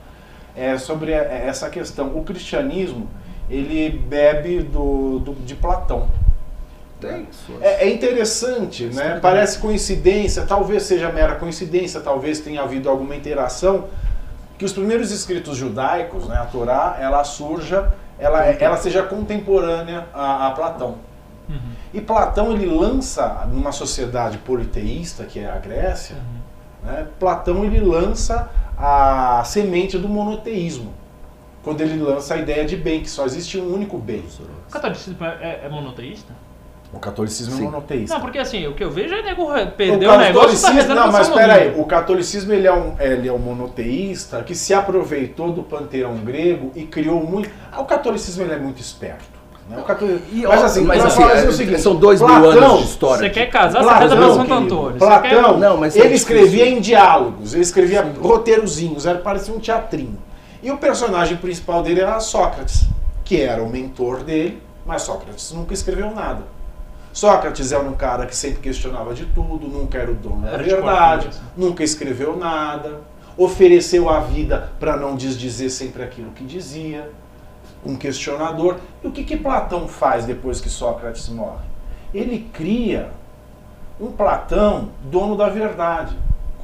é 0.55 0.77
sobre 0.77 1.13
a- 1.13 1.23
essa 1.23 1.69
questão. 1.69 2.15
O 2.17 2.23
cristianismo, 2.23 3.07
ele 3.49 3.89
bebe 3.89 4.61
do, 4.61 5.19
do- 5.19 5.33
de 5.45 5.55
Platão. 5.55 6.07
Tem 6.99 7.27
É, 7.61 7.85
é 7.85 7.93
interessante, 7.93 8.85
né? 8.85 9.19
Parece 9.21 9.59
coincidência, 9.59 10.43
talvez 10.43 10.83
seja 10.83 11.11
mera 11.11 11.35
coincidência, 11.35 11.99
talvez 11.99 12.39
tenha 12.39 12.61
havido 12.61 12.89
alguma 12.89 13.15
interação, 13.15 13.85
que 14.57 14.63
os 14.63 14.71
primeiros 14.71 15.11
escritos 15.11 15.57
judaicos, 15.57 16.27
né, 16.27 16.37
a 16.37 16.45
Torá, 16.45 16.95
ela 16.99 17.23
surja, 17.25 17.91
ela, 18.17 18.45
ela 18.45 18.77
seja 18.77 19.03
contemporânea 19.03 20.05
a, 20.13 20.47
a 20.47 20.51
Platão. 20.51 20.95
E 21.93 21.99
Platão 22.01 22.53
ele 22.53 22.65
lança 22.65 23.45
numa 23.51 23.71
sociedade 23.71 24.37
politeísta 24.39 25.25
que 25.25 25.39
é 25.39 25.49
a 25.51 25.57
Grécia, 25.57 26.15
né, 26.83 27.07
Platão 27.19 27.63
ele 27.63 27.79
lança 27.79 28.49
a 28.77 29.43
semente 29.45 29.97
do 29.97 30.09
monoteísmo. 30.09 30.93
Quando 31.63 31.79
ele 31.81 32.01
lança 32.01 32.33
a 32.33 32.37
ideia 32.37 32.65
de 32.65 32.75
bem, 32.75 33.01
que 33.01 33.09
só 33.09 33.25
existe 33.25 33.57
um 33.57 33.73
único 33.73 33.97
bem. 33.97 34.23
O 34.67 34.71
catolicismo 34.71 35.25
é, 35.25 35.61
é 35.63 35.69
monoteísta? 35.69 36.33
O 36.93 36.99
catolicismo 36.99 37.55
Sim. 37.55 37.61
é 37.61 37.65
monoteísta. 37.65 38.13
Não, 38.13 38.21
porque 38.21 38.37
assim, 38.37 38.67
o 38.67 38.75
que 38.75 38.83
eu 38.83 38.91
vejo 38.91 39.15
é 39.15 39.23
nego 39.23 39.47
perdeu 39.75 40.11
o 40.11 40.13
o 40.13 40.17
negócio 40.17 40.61
tá 40.61 40.69
rezando 40.69 40.95
não, 40.99 41.11
mas 41.11 41.25
São 41.25 41.35
espera 41.35 41.53
aí, 41.55 41.63
Domingo. 41.65 41.81
o 41.81 41.85
catolicismo 41.85 42.53
ele 42.53 42.67
é, 42.67 42.73
um, 42.73 42.95
ele 42.99 43.27
é 43.27 43.33
um 43.33 43.39
monoteísta 43.39 44.43
que 44.43 44.53
se 44.53 44.73
aproveitou 44.75 45.51
do 45.51 45.63
panteão 45.63 46.17
grego 46.17 46.71
e 46.75 46.83
criou 46.83 47.25
muito. 47.25 47.49
Ah, 47.71 47.81
O 47.81 47.85
catolicismo 47.85 48.43
ele 48.43 48.53
é 48.53 48.59
muito 48.59 48.79
esperto. 48.79 49.32
Né? 49.69 49.77
O 49.77 50.35
E, 50.35 50.41
mas 50.45 50.63
assim, 50.63 50.81
mas 50.83 51.05
assim, 51.05 51.21
falar 51.21 51.37
é, 51.37 51.47
o 51.47 51.51
seguinte, 51.53 51.81
são 51.81 51.95
dois 51.95 52.19
mil 52.19 52.27
Platão- 52.29 52.51
anos 52.51 52.79
de 52.79 52.85
história. 52.85 53.17
Você 53.23 53.29
quer 53.29 53.45
casar, 53.49 53.81
Platão, 53.81 54.09
você 54.09 54.15
casa 54.15 54.15
pra 54.15 54.33
Santo 54.33 54.53
Antônio. 54.53 54.97
Platão, 54.99 55.21
quer- 55.53 55.57
Não, 55.59 55.77
mas 55.77 55.95
é 55.95 55.99
ele 56.01 56.13
escrevia 56.15 56.67
em 56.67 56.81
diálogos, 56.81 57.53
ele 57.53 57.63
escrevia 57.63 58.13
roteirozinhos, 58.21 59.05
era 59.05 59.19
parecia 59.19 59.53
um 59.53 59.59
teatrinho. 59.59 60.17
E 60.61 60.69
o 60.71 60.77
personagem 60.77 61.37
principal 61.37 61.81
dele 61.81 62.01
era 62.01 62.19
Sócrates, 62.19 62.85
que 63.23 63.41
era 63.41 63.63
o 63.63 63.69
mentor 63.69 64.23
dele, 64.23 64.61
mas 64.85 65.01
Sócrates 65.03 65.51
nunca 65.53 65.73
escreveu 65.73 66.11
nada. 66.11 66.41
Sócrates 67.13 67.71
era 67.71 67.83
um 67.83 67.93
cara 67.93 68.25
que 68.25 68.35
sempre 68.35 68.59
questionava 68.59 69.13
de 69.13 69.25
tudo, 69.27 69.67
nunca 69.67 69.97
era 69.97 70.11
o 70.11 70.15
dono 70.15 70.41
da 70.41 70.57
verdade, 70.57 71.29
nunca 71.55 71.83
escreveu 71.83 72.35
nada, 72.35 73.01
ofereceu 73.37 74.09
a 74.09 74.19
vida 74.19 74.71
para 74.79 74.97
não 74.97 75.15
desdizer 75.15 75.69
sempre 75.69 76.03
aquilo 76.03 76.31
que 76.31 76.43
dizia, 76.43 77.09
um 77.85 77.95
questionador. 77.95 78.77
E 79.03 79.07
o 79.07 79.11
que, 79.11 79.23
que 79.23 79.37
Platão 79.37 79.87
faz 79.87 80.25
depois 80.25 80.61
que 80.61 80.69
Sócrates 80.69 81.29
morre? 81.29 81.65
Ele 82.13 82.47
cria 82.53 83.09
um 83.99 84.11
Platão 84.11 84.89
dono 85.03 85.35
da 85.35 85.49
verdade, 85.49 86.17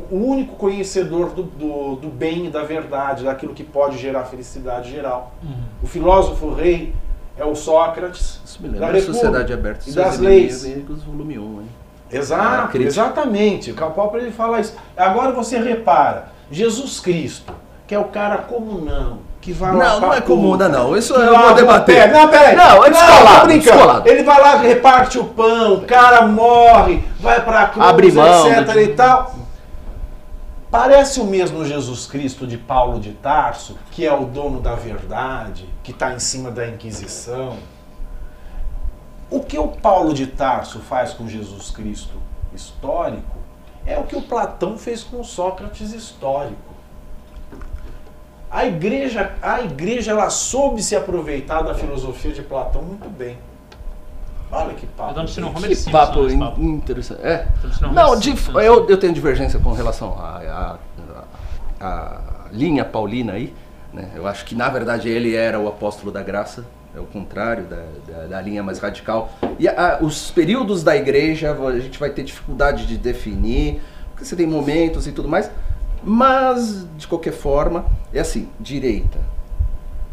o 0.10 0.16
único 0.16 0.56
conhecedor 0.56 1.32
do, 1.32 1.44
do, 1.44 1.96
do 1.96 2.08
bem 2.08 2.46
e 2.46 2.50
da 2.50 2.64
verdade, 2.64 3.26
daquilo 3.26 3.54
que 3.54 3.64
pode 3.64 3.98
gerar 3.98 4.24
felicidade 4.26 4.90
geral. 4.92 5.34
Uhum. 5.44 5.64
O 5.84 5.88
filósofo 5.88 6.54
rei 6.54 6.94
é 7.38 7.44
o 7.46 7.56
Sócrates. 7.56 8.42
Isso 8.46 8.62
me 8.62 8.70
da 8.70 8.74
lembra 8.74 8.88
a 8.88 8.92
República 8.94 9.14
Sociedade 9.14 9.54
Aberta 9.54 9.90
e 9.90 9.94
das 9.94 10.20
leis. 10.20 10.64
inimigos, 10.64 11.04
volume 11.04 11.40
1, 11.40 11.62
hein? 11.62 11.68
Exato, 12.12 12.78
Ah, 12.78 12.82
exatamente. 12.82 13.72
O 13.72 13.92
Popper 13.92 14.22
ele 14.22 14.32
fala 14.32 14.60
isso. 14.60 14.76
Agora 14.98 15.32
você 15.32 15.60
repara, 15.60 16.32
Jesus 16.52 17.00
Cristo, 17.00 17.54
que 17.88 17.94
é 17.94 18.00
o 18.00 18.06
cara 18.06 18.40
comunão, 18.40 19.20
que 19.42 19.54
vai 19.54 19.74
lá 19.74 19.78
Não, 19.78 20.00
não 20.02 20.14
é 20.14 20.22
comuna, 20.22 20.68
não. 20.68 20.96
Isso 20.96 21.14
eu 21.14 21.38
vou 21.38 21.54
debater. 21.54 21.96
pé. 21.96 22.08
Não, 22.12 22.28
peraí. 22.28 22.56
Não, 22.56 22.86
é 22.86 22.90
descolado, 22.90 23.48
brincando. 23.48 23.78
descolado. 23.78 24.10
Ele 24.10 24.24
vai 24.24 24.42
lá, 24.42 24.56
reparte 24.58 25.20
o 25.20 25.26
pão, 25.26 25.76
o 25.76 25.82
cara 25.82 26.28
morre, 26.28 27.04
vai 27.20 27.44
pra 27.44 27.68
cruz, 27.68 27.88
Abre 27.88 28.12
mão 28.12 28.48
etc 28.48 28.76
e 28.76 28.88
tal. 28.90 29.36
Parece 30.72 31.20
o 31.20 31.26
mesmo 31.26 31.66
Jesus 31.66 32.06
Cristo 32.06 32.46
de 32.46 32.58
Paulo 32.58 33.00
de 33.00 33.12
Tarso, 33.12 33.76
que 33.92 34.06
é 34.06 34.14
o 34.14 34.26
dono 34.26 34.62
da 34.62 34.76
verdade, 34.76 35.68
que 35.84 35.92
está 35.92 36.14
em 36.14 36.20
cima 36.20 36.52
da 36.52 36.68
Inquisição. 36.68 37.58
O 39.32 39.40
que 39.40 39.58
o 39.58 39.68
Paulo 39.68 40.14
de 40.14 40.28
Tarso 40.28 40.80
faz 40.80 41.14
com 41.14 41.28
Jesus 41.28 41.72
Cristo 41.72 42.16
histórico 42.54 43.38
é 43.86 43.98
o 43.98 44.04
que 44.04 44.16
o 44.16 44.22
Platão 44.22 44.78
fez 44.78 45.04
com 45.04 45.24
Sócrates 45.24 45.92
histórico. 45.92 46.69
A 48.52 48.66
igreja, 48.66 49.32
a 49.42 49.62
igreja 49.62 50.12
ela 50.12 50.30
soube 50.30 50.82
se 50.82 50.96
aproveitar 50.96 51.62
da 51.62 51.76
filosofia 51.76 52.32
de 52.32 52.42
Platão 52.42 52.82
muito 52.82 53.08
bem. 53.10 53.38
Olha 54.52 54.74
que 54.74 54.86
Eu 54.86 54.90
papo. 54.98 55.14
tô 55.14 55.20
assistindo 55.20 55.46
gente. 55.48 55.58
Homer 55.58 55.70
Que 55.70 55.76
Simpson 55.76 55.92
papo 55.92 56.40
papo. 56.40 56.62
in- 56.62 56.74
interessante. 56.74 57.22
É. 57.24 57.48
Tô 57.62 57.68
assistindo 57.68 57.94
Não, 57.94 58.18
de- 58.20 58.34
eu, 58.66 58.90
eu 58.90 58.98
tenho 58.98 59.14
divergência 59.14 59.60
com 59.60 59.72
relação 59.74 60.14
à 60.18 60.78
à- 61.00 61.24
à 61.80 62.22
linha 62.52 62.84
paulina 62.84 63.34
aí. 63.34 63.54
Né? 63.94 64.10
Eu 64.16 64.28
acho 64.28 64.46
que, 64.46 64.56
na 64.56 64.70
verdade, 64.70 65.08
ele 65.10 65.36
era 65.36 65.60
o 65.60 65.68
apóstolo 65.68 66.12
da 66.12 66.22
graça. 66.24 66.66
É 66.96 67.00
o 67.00 67.06
contrário 67.06 67.66
da, 67.66 67.84
da, 68.08 68.26
da 68.26 68.42
linha 68.42 68.64
mais 68.64 68.80
radical. 68.80 69.32
E 69.60 69.68
a- 69.68 70.00
os 70.02 70.32
períodos 70.32 70.84
da 70.84 70.96
igreja 70.96 71.52
a 71.56 71.80
gente 71.80 72.00
vai 72.00 72.10
ter 72.10 72.24
dificuldade 72.24 72.88
de 72.88 72.98
definir, 72.98 73.80
porque 74.10 74.26
você 74.26 74.36
tem 74.36 74.48
momentos 74.48 75.06
e 75.06 75.12
tudo 75.12 75.28
mais. 75.28 75.52
Mas, 76.04 76.88
de 76.98 77.08
qualquer 77.08 77.34
forma, 77.34 77.86
é 78.14 78.20
assim, 78.20 78.48
direita. 78.60 79.20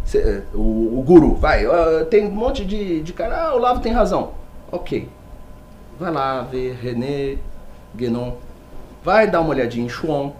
Cê- 0.04 0.18
é, 0.18 0.42
o, 0.54 0.98
o 0.98 1.02
guru, 1.06 1.34
vai, 1.34 1.64
ah, 1.66 2.04
tem 2.08 2.26
um 2.26 2.30
monte 2.30 2.64
de, 2.64 3.00
de 3.02 3.12
cara, 3.12 3.48
ah, 3.48 3.54
o 3.54 3.58
Lavo 3.58 3.80
tem 3.80 3.92
razão. 3.92 4.32
Ok. 4.70 5.08
Vai 5.98 6.12
lá 6.12 6.42
ver 6.42 6.74
René 6.74 7.38
Guénon, 7.96 8.32
vai 9.02 9.30
dar 9.30 9.40
uma 9.40 9.50
olhadinha 9.50 9.86
em 9.86 9.88
Chuon, 9.88 10.32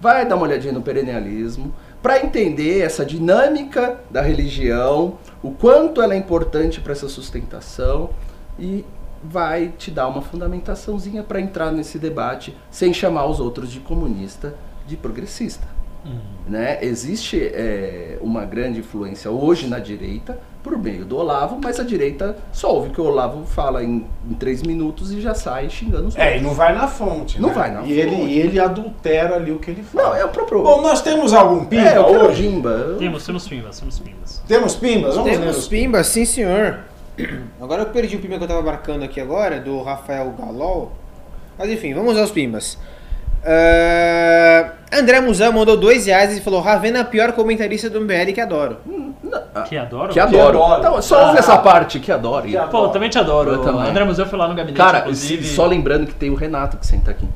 vai 0.00 0.26
dar 0.26 0.36
uma 0.36 0.44
olhadinha 0.44 0.72
no 0.72 0.82
perennialismo, 0.82 1.74
para 2.02 2.24
entender 2.24 2.80
essa 2.80 3.04
dinâmica 3.04 4.00
da 4.10 4.20
religião, 4.20 5.14
o 5.42 5.52
quanto 5.52 6.02
ela 6.02 6.14
é 6.14 6.16
importante 6.16 6.80
para 6.80 6.92
essa 6.92 7.08
sustentação 7.08 8.10
e 8.58 8.84
vai 9.22 9.68
te 9.78 9.90
dar 9.90 10.08
uma 10.08 10.20
fundamentaçãozinha 10.20 11.22
para 11.22 11.40
entrar 11.40 11.70
nesse 11.70 11.98
debate 11.98 12.56
sem 12.70 12.92
chamar 12.92 13.26
os 13.26 13.38
outros 13.38 13.70
de 13.70 13.78
comunista, 13.78 14.54
de 14.92 14.96
progressista 14.98 15.66
né? 16.46 16.78
Existe 16.82 17.40
é, 17.40 18.18
uma 18.20 18.44
grande 18.44 18.80
influência 18.80 19.30
hoje 19.30 19.68
na 19.68 19.78
direita 19.78 20.38
por 20.62 20.76
meio 20.76 21.04
do 21.04 21.16
Olavo, 21.16 21.58
mas 21.62 21.78
a 21.78 21.84
direita 21.84 22.36
só 22.52 22.72
ouve 22.74 22.88
o 22.88 22.92
que 22.92 23.00
o 23.00 23.04
Olavo 23.04 23.44
fala 23.46 23.82
em, 23.82 24.06
em 24.28 24.34
três 24.34 24.62
minutos 24.62 25.12
e 25.12 25.20
já 25.20 25.34
sai 25.34 25.68
xingando 25.70 26.08
os 26.08 26.16
É, 26.16 26.38
e 26.38 26.40
não 26.40 26.54
vai 26.54 26.72
na 26.74 26.86
fonte. 26.88 27.40
Não 27.40 27.48
né? 27.48 27.54
vai 27.54 27.70
na 27.72 27.82
e 27.82 27.92
Ele, 27.92 28.16
fonte. 28.16 28.30
e 28.32 28.38
ele 28.38 28.60
adultera 28.60 29.36
ali 29.36 29.50
o 29.52 29.58
que 29.58 29.70
ele 29.70 29.82
fala. 29.82 30.08
Não, 30.10 30.16
é 30.16 30.24
o 30.24 30.28
próprio. 30.28 30.62
Bom, 30.62 30.80
nós 30.82 31.02
temos 31.02 31.32
algum 31.32 31.64
pimba 31.64 31.88
é, 31.88 32.00
hoje? 32.00 32.42
Jimba. 32.42 32.70
Eu- 32.70 32.98
Temos, 32.98 33.24
temos 33.24 33.48
pimbas, 33.48 33.78
temos 33.78 33.98
pimbas. 33.98 34.42
Temos 34.46 34.74
pimbas? 34.76 35.16
Vamos 35.16 35.30
Temos 35.30 35.56
os 35.56 35.68
pimba, 35.68 36.04
sim 36.04 36.24
senhor. 36.24 36.80
Agora 37.60 37.82
eu 37.82 37.86
perdi 37.86 38.16
o 38.16 38.20
pimba 38.20 38.38
que 38.38 38.44
eu 38.44 38.48
tava 38.48 38.62
marcando 38.62 39.04
aqui 39.04 39.20
agora, 39.20 39.60
do 39.60 39.82
Rafael 39.82 40.32
Galol. 40.38 40.92
Mas 41.58 41.70
enfim, 41.70 41.92
vamos 41.94 42.16
aos 42.16 42.30
pimbas. 42.30 42.78
Ah, 43.44 44.72
André 44.92 45.20
Muzan 45.20 45.50
mandou 45.52 45.76
dois 45.76 46.06
reais 46.06 46.36
e 46.36 46.40
falou: 46.40 46.60
Ravena 46.60 46.98
é 46.98 47.00
a 47.02 47.04
pior 47.04 47.32
comentarista 47.32 47.88
do 47.88 48.00
MBL 48.00 48.32
que 48.34 48.40
adoro. 48.40 48.76
Que 49.68 49.76
adoro. 49.76 50.12
Que 50.12 50.20
adoro. 50.20 50.62
adoro. 50.62 50.80
Então, 50.80 51.02
só 51.02 51.26
ouve 51.26 51.36
Ah. 51.36 51.40
essa 51.40 51.58
parte, 51.58 51.98
que 51.98 52.12
adoro. 52.12 52.46
Que 52.46 52.56
adoro. 52.56 52.70
Pô, 52.70 52.84
eu 52.84 52.88
também 52.90 53.08
te 53.08 53.18
adoro. 53.18 53.50
Eu 53.50 53.58
também. 53.62 53.88
André 53.88 54.04
Museu 54.04 54.26
foi 54.26 54.38
lá 54.38 54.46
no 54.48 54.54
gabinete, 54.54 54.76
Cara, 54.76 54.98
inclusive. 55.00 55.44
só 55.46 55.66
lembrando 55.66 56.06
que 56.06 56.14
tem 56.14 56.30
o 56.30 56.34
Renato 56.34 56.76
que 56.76 56.86
senta 56.86 57.10
aqui. 57.10 57.26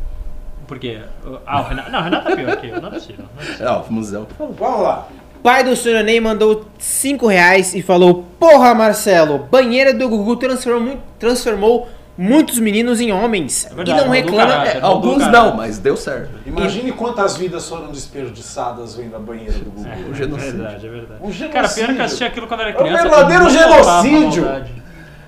Por 0.67 0.79
quê? 0.79 1.01
Ah, 1.47 1.61
o 1.61 1.65
Renato. 1.65 1.91
Não, 1.91 2.01
o 2.01 2.03
Renato 2.03 2.29
é 2.29 2.37
pior 2.37 2.57
que 2.57 2.69
eu. 2.69 2.81
Não 2.81 2.89
é 2.89 2.93
possível. 2.93 3.25
Não 3.61 3.83
o 3.83 3.93
museu. 3.93 4.27
Vamos 4.39 4.61
lá. 4.83 5.07
Pai 5.43 5.63
do 5.63 5.71
Ney 6.03 6.21
mandou 6.21 6.65
5 6.79 7.27
reais 7.29 7.75
e 7.75 7.83
falou: 7.83 8.25
Porra, 8.39 8.75
Marcelo, 8.75 9.39
banheira 9.51 9.95
do 9.95 10.09
Gugu 10.09 10.37
transformou, 10.37 10.99
transformou 11.19 11.89
muitos 12.17 12.59
meninos 12.59 13.01
em 13.01 13.13
homens. 13.13 13.65
verdade, 13.75 13.91
e 13.91 13.93
não 13.93 14.01
mandou 14.01 14.13
reclama. 14.15 14.47
caralho. 14.51 14.71
É, 14.71 14.77
É, 14.77 14.81
alguns 14.83 15.27
não, 15.29 15.57
mas 15.57 15.79
deu 15.79 15.97
certo. 15.97 16.31
Imagine 16.47 16.93
quantas 16.93 17.37
vidas 17.37 17.69
foram 17.69 17.91
desperdiçadas 17.91 18.95
vendo 18.95 19.17
a 19.17 19.19
banheira 19.19 19.53
do 19.59 19.71
Google. 19.71 19.91
É, 19.93 20.11
O 20.11 20.15
genocídio. 20.15 20.49
É 20.49 20.53
verdade, 20.53 20.87
é 20.87 20.91
verdade. 20.91 21.21
Um 21.23 21.33
genocídio. 21.33 21.51
Cara, 21.53 21.69
pior 21.69 21.87
que 21.95 22.01
eu 22.01 22.05
assisti 22.05 22.25
aquilo 22.25 22.47
quando 22.47 22.61
era 22.61 22.71
É 22.71 22.75
um 22.75 22.77
criança. 22.77 23.05
eu 23.07 23.11
verdadeiro 23.11 23.51
genocídio. 23.51 24.45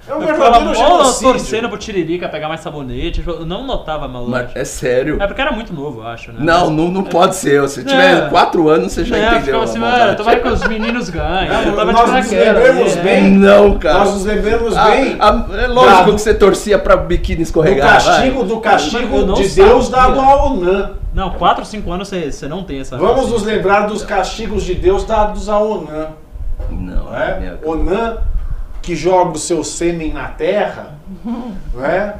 Maldade. 0.08 0.10
É 0.10 0.14
um 0.14 0.20
Eu 0.22 0.26
verdadeiro 0.26 0.74
genocídio. 0.74 1.32
torcendo 1.32 1.68
pro 1.68 1.78
Tiririca 1.78 2.28
pegar 2.28 2.48
mais 2.48 2.60
sabonete. 2.60 3.22
Eu 3.26 3.44
não 3.44 3.66
notava 3.66 4.06
a 4.06 4.08
Mas 4.08 4.50
é 4.54 4.64
sério. 4.64 5.16
É 5.20 5.26
porque 5.26 5.40
era 5.40 5.52
muito 5.52 5.72
novo, 5.74 6.00
eu 6.00 6.06
acho, 6.06 6.32
né? 6.32 6.38
Não, 6.40 6.70
não, 6.70 6.88
não 6.88 7.02
pode 7.04 7.36
ser. 7.36 7.68
Se 7.68 7.84
tiver 7.84 8.26
É. 8.26 8.28
quatro 8.28 8.68
anos, 8.68 8.92
você 8.92 9.04
já 9.04 9.16
é, 9.16 9.20
eu 9.34 9.36
entendeu. 9.38 9.60
a 9.60 9.64
assim, 9.64 9.78
mano, 9.78 10.16
tomara 10.16 10.40
que 10.40 10.48
os 10.48 10.64
meninos 10.66 11.10
ganhem. 11.10 11.48
Não, 11.50 11.62
eu 11.62 11.76
tava 11.76 11.92
nós 11.92 12.10
nos 12.12 12.30
lembramos 12.30 12.96
é. 12.96 13.02
bem. 13.02 13.30
Não, 13.30 13.78
cara. 13.78 13.98
Nós 13.98 14.14
nos 14.14 14.24
lembramos 14.24 14.76
Ah, 14.76 14.84
bem 14.90 15.16
ah, 15.20 15.46
é 15.62 15.66
lógico 15.66 15.96
Dado- 15.96 16.14
que 16.14 16.20
você 16.20 16.34
torcia 16.34 16.78
pra 16.78 16.96
biquíni 16.96 17.36
do 17.38 17.42
escorregar. 17.42 17.94
castigo, 18.04 18.44
do 18.44 18.54
Eu 18.54 18.60
castigo 18.60 19.18
não 19.26 19.34
de 19.34 19.48
sabia. 19.48 19.72
Deus 19.72 19.88
dado 19.88 20.20
à 20.20 20.44
ONAN. 20.44 20.90
Não, 21.14 21.30
4 21.30 21.62
ou 21.62 21.66
5 21.66 21.90
anos 21.90 22.08
você, 22.08 22.30
você 22.30 22.46
não 22.46 22.62
tem 22.62 22.80
essa. 22.80 22.96
Vamos 22.96 23.30
nos 23.30 23.42
lembrar 23.42 23.86
dos 23.86 24.04
castigos 24.04 24.62
de 24.62 24.74
Deus 24.74 25.04
dados 25.04 25.48
à 25.48 25.58
ONAN. 25.58 26.08
vai. 26.58 26.68
Não, 26.70 27.04
Não 27.04 27.16
é? 27.16 27.58
ONAN 27.64 28.18
que 28.88 28.96
joga 28.96 29.32
o 29.32 29.38
seu 29.38 29.62
sêmen 29.62 30.14
na 30.14 30.28
terra. 30.28 30.98
Não 31.22 31.84
é? 31.84 32.14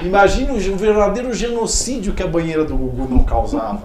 Imagine 0.00 0.52
o 0.52 0.76
verdadeiro 0.76 1.34
genocídio 1.34 2.12
que 2.12 2.22
a 2.22 2.28
banheira 2.28 2.64
do 2.64 2.76
Gugu 2.76 3.12
não 3.12 3.24
causava. 3.24 3.82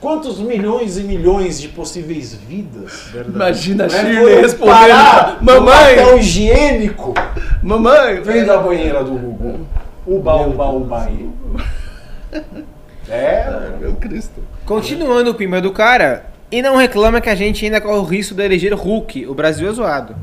Quantos 0.00 0.38
milhões 0.38 0.96
e 0.96 1.02
milhões 1.02 1.60
de 1.60 1.68
possíveis 1.68 2.32
vidas? 2.32 3.10
Imagina 3.28 3.84
a 3.84 3.88
né, 3.88 3.92
Shirley 3.92 4.16
foram 4.16 4.40
respondendo. 4.40 4.74
parar 4.74 5.38
Mamãe! 5.42 5.96
papel 5.96 6.18
higiênico 6.18 7.12
Mamãe! 7.62 8.22
vem 8.22 8.46
da 8.46 8.56
banheira 8.56 9.04
do 9.04 9.12
Gugu. 9.12 9.66
Uba, 10.06 10.34
uba, 10.36 10.66
uba. 10.70 11.02
aí. 11.02 11.28
É, 13.06 13.72
Meu 13.78 13.96
Cristo. 13.96 14.42
Continuando 14.64 15.32
o 15.32 15.34
pimba 15.34 15.60
do 15.60 15.72
cara. 15.72 16.24
E 16.50 16.62
não 16.62 16.76
reclama 16.76 17.20
que 17.20 17.28
a 17.28 17.34
gente 17.34 17.66
ainda 17.66 17.82
corre 17.82 17.98
o 17.98 18.04
risco 18.04 18.34
de 18.34 18.42
eleger 18.42 18.72
Hulk. 18.72 19.26
O 19.26 19.34
Brasil 19.34 19.68
é 19.68 19.72
zoado. 19.72 20.16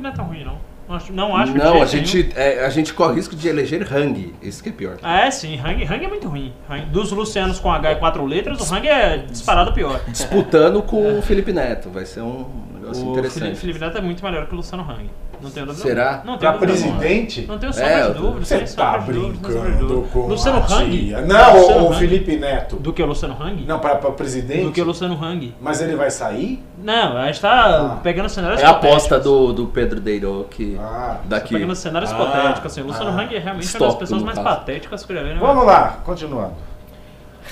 o 0.00 0.02
Hulk 0.02 0.02
não 0.02 0.10
é 0.10 0.12
tão 0.14 0.24
ruim, 0.24 0.44
não. 0.44 0.58
Não 0.88 1.36
acho, 1.36 1.52
que 1.52 1.58
Não, 1.58 1.82
a 1.82 1.84
gente, 1.84 2.30
é, 2.34 2.64
a 2.64 2.70
gente 2.70 2.94
corre 2.94 3.16
risco 3.16 3.36
de 3.36 3.46
eleger 3.46 3.86
Hang. 3.92 4.34
Isso 4.40 4.62
que 4.62 4.70
é 4.70 4.72
pior. 4.72 4.96
Ah, 5.02 5.26
é 5.26 5.30
sim, 5.30 5.60
Hang, 5.60 5.84
Hang 5.84 6.02
é 6.02 6.08
muito 6.08 6.26
ruim. 6.26 6.50
Hang- 6.68 6.86
dos 6.86 7.12
Lucianos 7.12 7.58
com 7.60 7.70
H 7.70 7.92
e 7.92 7.96
quatro 7.96 8.24
letras, 8.24 8.58
o 8.58 8.74
Hang 8.74 8.88
é 8.88 9.18
disparado 9.18 9.72
pior. 9.74 10.00
Disputando 10.08 10.82
com 10.82 11.18
o 11.18 11.22
Felipe 11.22 11.52
Neto. 11.52 11.90
Vai 11.90 12.06
ser 12.06 12.22
um 12.22 12.46
negócio 12.72 13.06
O 13.06 13.10
interessante. 13.10 13.40
Felipe, 13.40 13.60
Felipe 13.60 13.78
Neto 13.80 13.98
é 13.98 14.00
muito 14.00 14.24
melhor 14.24 14.46
que 14.46 14.54
o 14.54 14.56
Luciano 14.56 14.82
Hang. 14.82 15.10
Não 15.40 15.50
tenho 15.50 15.66
dúvida. 15.66 15.82
Será? 15.88 16.22
Não 16.24 16.36
tenho 16.36 16.38
Pra 16.38 16.52
dúvida 16.52 16.72
nenhuma. 16.72 16.98
presidente? 16.98 17.46
Não 17.46 17.58
tenho 17.58 17.72
É, 17.78 18.06
de 18.08 18.14
dúvida. 18.18 18.44
Você 18.44 18.58
tá 18.76 18.96
dúvida, 18.98 19.18
brincando 19.20 19.86
dúvida. 19.86 20.08
com 20.12 20.26
Luciano 20.26 20.58
Hang? 20.58 21.10
Não, 21.26 21.86
o. 21.88 21.94
Felipe 21.94 22.36
Neto. 22.36 22.76
Do 22.76 22.92
que 22.92 23.02
o 23.02 23.06
Luciano 23.06 23.36
Hang? 23.40 23.64
Não, 23.64 23.78
pra, 23.78 23.94
pra 23.96 24.10
presidente? 24.10 24.64
Do 24.64 24.72
que 24.72 24.80
o 24.80 24.84
Luciano 24.84 25.14
Hang. 25.22 25.54
Mas 25.60 25.80
ele 25.80 25.94
vai 25.96 26.10
sair? 26.10 26.62
Não, 26.82 27.16
a 27.16 27.26
gente 27.26 27.40
tá 27.40 27.94
Ah. 27.94 28.00
pegando 28.02 28.28
cenários 28.28 28.60
É 28.60 28.64
a 28.66 28.70
aposta 28.70 29.18
do, 29.18 29.52
do 29.52 29.66
Pedro 29.66 30.00
Deiro 30.00 30.46
que 30.50 30.76
Ah, 30.80 31.18
daqui. 31.24 31.54
Pegando 31.54 31.74
cenários 31.74 32.10
Ah, 32.10 32.14
hipotéticos, 32.14 32.72
assim. 32.72 32.80
O 32.82 32.86
Luciano 32.86 33.10
ah. 33.10 33.22
Hang 33.22 33.34
é 33.34 33.38
realmente 33.38 33.76
uma 33.76 33.86
das 33.86 33.94
pessoas 33.96 34.22
mais 34.22 34.38
caso. 34.38 34.48
patéticas 34.48 35.04
que 35.04 35.12
eu 35.12 35.16
já 35.16 35.22
vi. 35.22 35.28
né? 35.30 35.36
Vamos 35.40 35.64
lá, 35.66 35.98
continuando. 36.04 36.54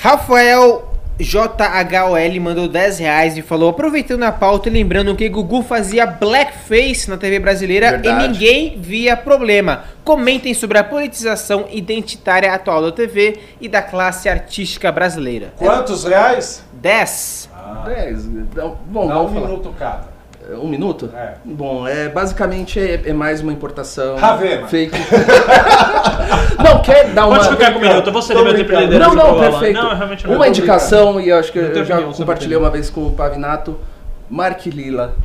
Rafael 0.01 0.93
JHOL 1.19 2.41
mandou 2.41 2.69
10 2.69 2.99
reais 2.99 3.39
e 3.39 3.43
falou: 3.43 3.71
aproveitando 3.71 4.23
a 4.25 4.33
pauta 4.33 4.69
e 4.69 4.73
lembrando 4.73 5.17
que 5.17 5.29
Gugu 5.29 5.63
fazia 5.63 6.07
blackface 6.07 7.09
na 7.09 7.17
TV 7.17 7.39
brasileira 7.39 7.93
Verdade. 7.93 8.25
e 8.25 8.29
ninguém 8.29 8.79
via 8.79 9.17
problema. 9.17 9.85
Comentem 10.05 10.53
sobre 10.53 10.79
a 10.79 10.85
politização 10.85 11.67
identitária 11.71 12.53
atual 12.53 12.83
da 12.83 12.93
TV 12.93 13.39
e 13.61 13.69
da 13.69 13.81
classe 13.81 14.29
artística 14.29 14.93
brasileira. 14.93 15.55
Quantos 15.57 16.05
reais? 16.05 16.63
10. 16.75 17.49
Dez, 17.85 18.25
não, 18.55 18.77
bom, 18.87 19.09
Não, 19.09 19.27
um 19.27 19.31
minuto 19.31 19.75
cada. 19.79 20.16
Um 20.49 20.69
minuto? 20.69 21.11
É. 21.15 21.35
Bom, 21.45 21.89
é, 21.89 22.09
basicamente 22.09 22.79
é, 22.79 23.03
é 23.07 23.13
mais 23.13 23.41
uma 23.41 23.53
importação 23.53 24.17
Ravena. 24.17 24.69
fake. 24.69 24.97
não, 26.63 26.81
quer 26.83 27.09
dar 27.13 27.27
uma... 27.27 27.39
Pode 27.39 27.49
ficar 27.51 27.73
com 27.73 27.79
um 27.79 27.83
minuto, 27.83 28.07
eu 28.07 28.13
vou 28.13 28.23
ceder 28.23 28.39
Tô 28.39 28.45
meu 28.45 28.55
tempo 28.55 28.71
de 28.71 28.77
brincando. 28.77 28.93
liderança 28.93 29.15
Não, 29.17 29.33
não, 29.33 29.41
perfeito. 29.41 29.75
Não, 29.75 29.91
eu 29.91 29.97
realmente 29.97 30.27
não 30.27 30.37
uma 30.37 30.49
indicação, 30.49 31.21
e 31.21 31.29
eu 31.31 31.39
acho 31.39 31.51
que 31.51 31.61
Não 31.61 31.69
eu 31.69 31.85
já 31.85 32.01
compartilhei 32.01 32.57
uma 32.57 32.71
vez 32.71 32.89
com 32.89 33.07
o 33.07 33.13
Pavinato, 33.13 33.77
Mark 34.31 34.67
Lila, 34.67 35.17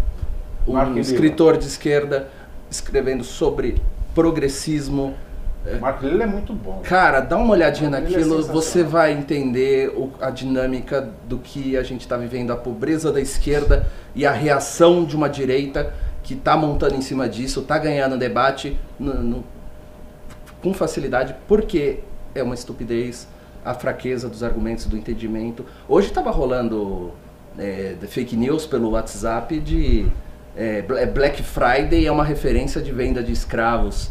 um 0.67 0.73
Mark 0.73 0.89
Lilla. 0.89 1.01
escritor 1.01 1.57
de 1.57 1.65
esquerda, 1.65 2.27
escrevendo 2.69 3.23
sobre 3.23 3.81
progressismo. 4.15 5.15
Marco 5.79 6.05
Lille 6.05 6.23
é 6.23 6.25
muito 6.27 6.53
bom. 6.53 6.81
Cara, 6.83 7.19
dá 7.19 7.37
uma 7.37 7.51
olhadinha 7.53 7.87
é 7.87 7.91
naquilo, 7.91 8.23
sensacional. 8.37 8.53
você 8.61 8.83
vai 8.83 9.11
entender 9.11 9.89
o- 9.95 10.09
a 10.19 10.29
dinâmica 10.31 11.09
do 11.27 11.37
que 11.37 11.77
a 11.77 11.83
gente 11.83 12.01
está 12.01 12.17
vivendo, 12.17 12.51
a 12.51 12.55
pobreza 12.57 13.11
da 13.11 13.21
esquerda 13.21 13.85
e 14.15 14.25
a 14.25 14.31
reação 14.31 15.05
de 15.05 15.15
uma 15.15 15.29
direita 15.29 15.93
que 16.23 16.33
está 16.33 16.57
montando 16.57 16.95
em 16.95 17.01
cima 17.01 17.29
disso, 17.29 17.59
está 17.61 17.77
ganhando 17.77 18.17
debate 18.17 18.77
no- 18.99 19.21
no- 19.21 19.43
com 20.63 20.73
facilidade, 20.73 21.35
porque 21.47 21.99
é 22.33 22.41
uma 22.41 22.55
estupidez 22.55 23.27
a 23.63 23.73
fraqueza 23.75 24.27
dos 24.27 24.41
argumentos, 24.43 24.85
do 24.85 24.97
entendimento. 24.97 25.63
Hoje 25.87 26.07
estava 26.07 26.31
rolando 26.31 27.11
é, 27.59 27.95
fake 28.07 28.35
news 28.35 28.65
pelo 28.65 28.91
WhatsApp 28.91 29.59
de 29.59 30.07
é, 30.55 30.81
Bla- 30.81 31.05
Black 31.05 31.43
Friday 31.43 32.05
é 32.07 32.11
uma 32.11 32.23
referência 32.23 32.81
de 32.81 32.91
venda 32.91 33.21
de 33.21 33.31
escravos. 33.31 34.09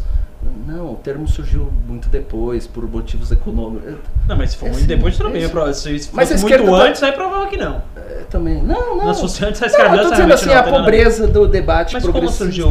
Não, 0.67 0.93
o 0.93 0.97
termo 0.97 1.29
surgiu 1.29 1.71
muito 1.87 2.09
depois, 2.09 2.67
por 2.67 2.89
motivos 2.91 3.31
econômicos. 3.31 3.95
Não, 4.27 4.37
mas 4.37 4.51
se 4.53 4.57
for 4.57 4.67
É 4.67 4.71
muito 4.71 4.83
sim, 4.83 4.87
depois, 4.89 5.17
tudo 5.17 5.37
é 5.37 5.43
é 5.43 5.49
prova- 5.49 5.73
Se 5.75 5.99
se 5.99 6.11
Mas 6.15 6.31
muito 6.31 6.41
esquerda 6.43 6.71
tá- 6.71 6.83
antes, 6.85 7.03
aí 7.03 7.13
provável 7.13 7.47
que 7.49 7.57
não. 7.59 7.83
É, 7.97 8.25
também. 8.31 8.63
Não, 8.63 8.97
não. 8.97 9.07
Não, 9.07 9.15
fosse 9.15 9.45
antes, 9.45 9.61
a 9.63 9.67
Não, 9.67 9.71
escravidão 9.71 10.05
eu 10.05 10.09
tô 10.09 10.15
dizendo 10.17 10.33
assim, 10.33 10.47
não 10.47 10.53
a 10.55 10.63
tem 10.63 10.73
nada 10.73 10.83
pobreza 10.85 11.27
do 11.29 11.47
debate 11.47 11.93
Mas 11.95 12.03
como 12.03 12.13
progressista. 12.15 12.45
surgiu 12.45 12.69
o... 12.69 12.71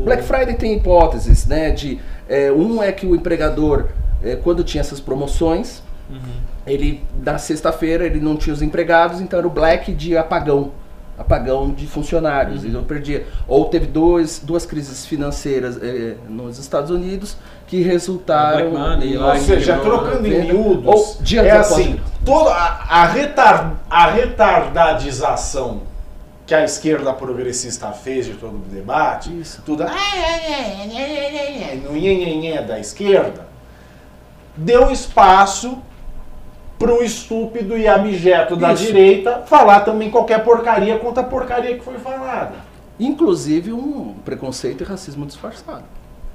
o- 0.00 0.02
Black 0.04 0.22
Friday 0.22 0.54
tem 0.54 0.76
hipóteses, 0.76 1.46
né? 1.46 1.70
De 1.70 1.98
é, 2.28 2.50
um 2.52 2.82
é 2.82 2.90
que 2.92 3.06
o 3.06 3.14
empregador, 3.14 3.86
é, 4.22 4.36
quando 4.36 4.62
tinha 4.64 4.80
essas 4.80 5.00
promoções, 5.00 5.82
Uhum. 6.10 6.18
ele 6.66 7.02
na 7.22 7.38
sexta-feira 7.38 8.04
ele 8.04 8.20
não 8.20 8.36
tinha 8.36 8.52
os 8.52 8.60
empregados, 8.62 9.20
então 9.20 9.38
era 9.38 9.46
o 9.48 9.50
black 9.50 9.92
de 9.92 10.16
apagão, 10.16 10.72
apagão 11.18 11.70
de 11.72 11.86
funcionários. 11.86 12.62
Uhum. 12.62 12.68
Então 12.70 12.84
perdia. 12.84 13.26
Ou 13.46 13.66
teve 13.66 13.86
dois, 13.86 14.40
duas 14.42 14.66
crises 14.66 15.06
financeiras 15.06 15.80
é, 15.82 16.16
nos 16.28 16.58
Estados 16.58 16.90
Unidos 16.90 17.36
que 17.66 17.80
resultaram. 17.82 18.70
Money, 18.72 19.14
em- 19.14 19.18
Ou 19.18 19.36
seja, 19.38 19.78
trocando 19.78 20.26
em 20.26 20.44
miúdos, 20.44 20.86
Ou 20.86 21.18
é 21.44 21.50
assim, 21.52 22.00
toda 22.24 22.50
a, 22.52 23.02
a, 23.02 23.06
retar, 23.06 23.74
a 23.88 24.06
retardadização 24.10 25.82
que 26.46 26.54
a 26.54 26.62
esquerda 26.62 27.10
progressista 27.12 27.90
fez 27.92 28.26
de 28.26 28.34
todo 28.34 28.56
o 28.56 28.64
debate, 28.70 29.30
Isso. 29.40 29.62
tudo 29.64 29.82
"Ah, 29.82 29.94
é, 30.14 30.18
é, 30.18 30.90
é, 30.94 31.00
é, 31.00 31.70
é, 31.70 31.72
é", 31.72 31.76
no 31.76 31.92
nhenhenhé 31.92 32.60
da 32.62 32.78
esquerda, 32.78 33.46
deu 34.54 34.90
espaço 34.90 35.78
para 36.78 36.92
o 36.92 37.02
estúpido 37.02 37.76
e 37.78 37.86
abjeto 37.86 38.56
da 38.56 38.72
Isso. 38.72 38.84
direita 38.86 39.42
falar 39.46 39.80
também 39.80 40.10
qualquer 40.10 40.42
porcaria 40.44 40.98
contra 40.98 41.22
a 41.22 41.26
porcaria 41.26 41.76
que 41.76 41.84
foi 41.84 41.98
falada. 41.98 42.52
Inclusive 42.98 43.72
um 43.72 44.14
preconceito 44.24 44.82
e 44.82 44.84
racismo 44.86 45.26
disfarçado. 45.26 45.84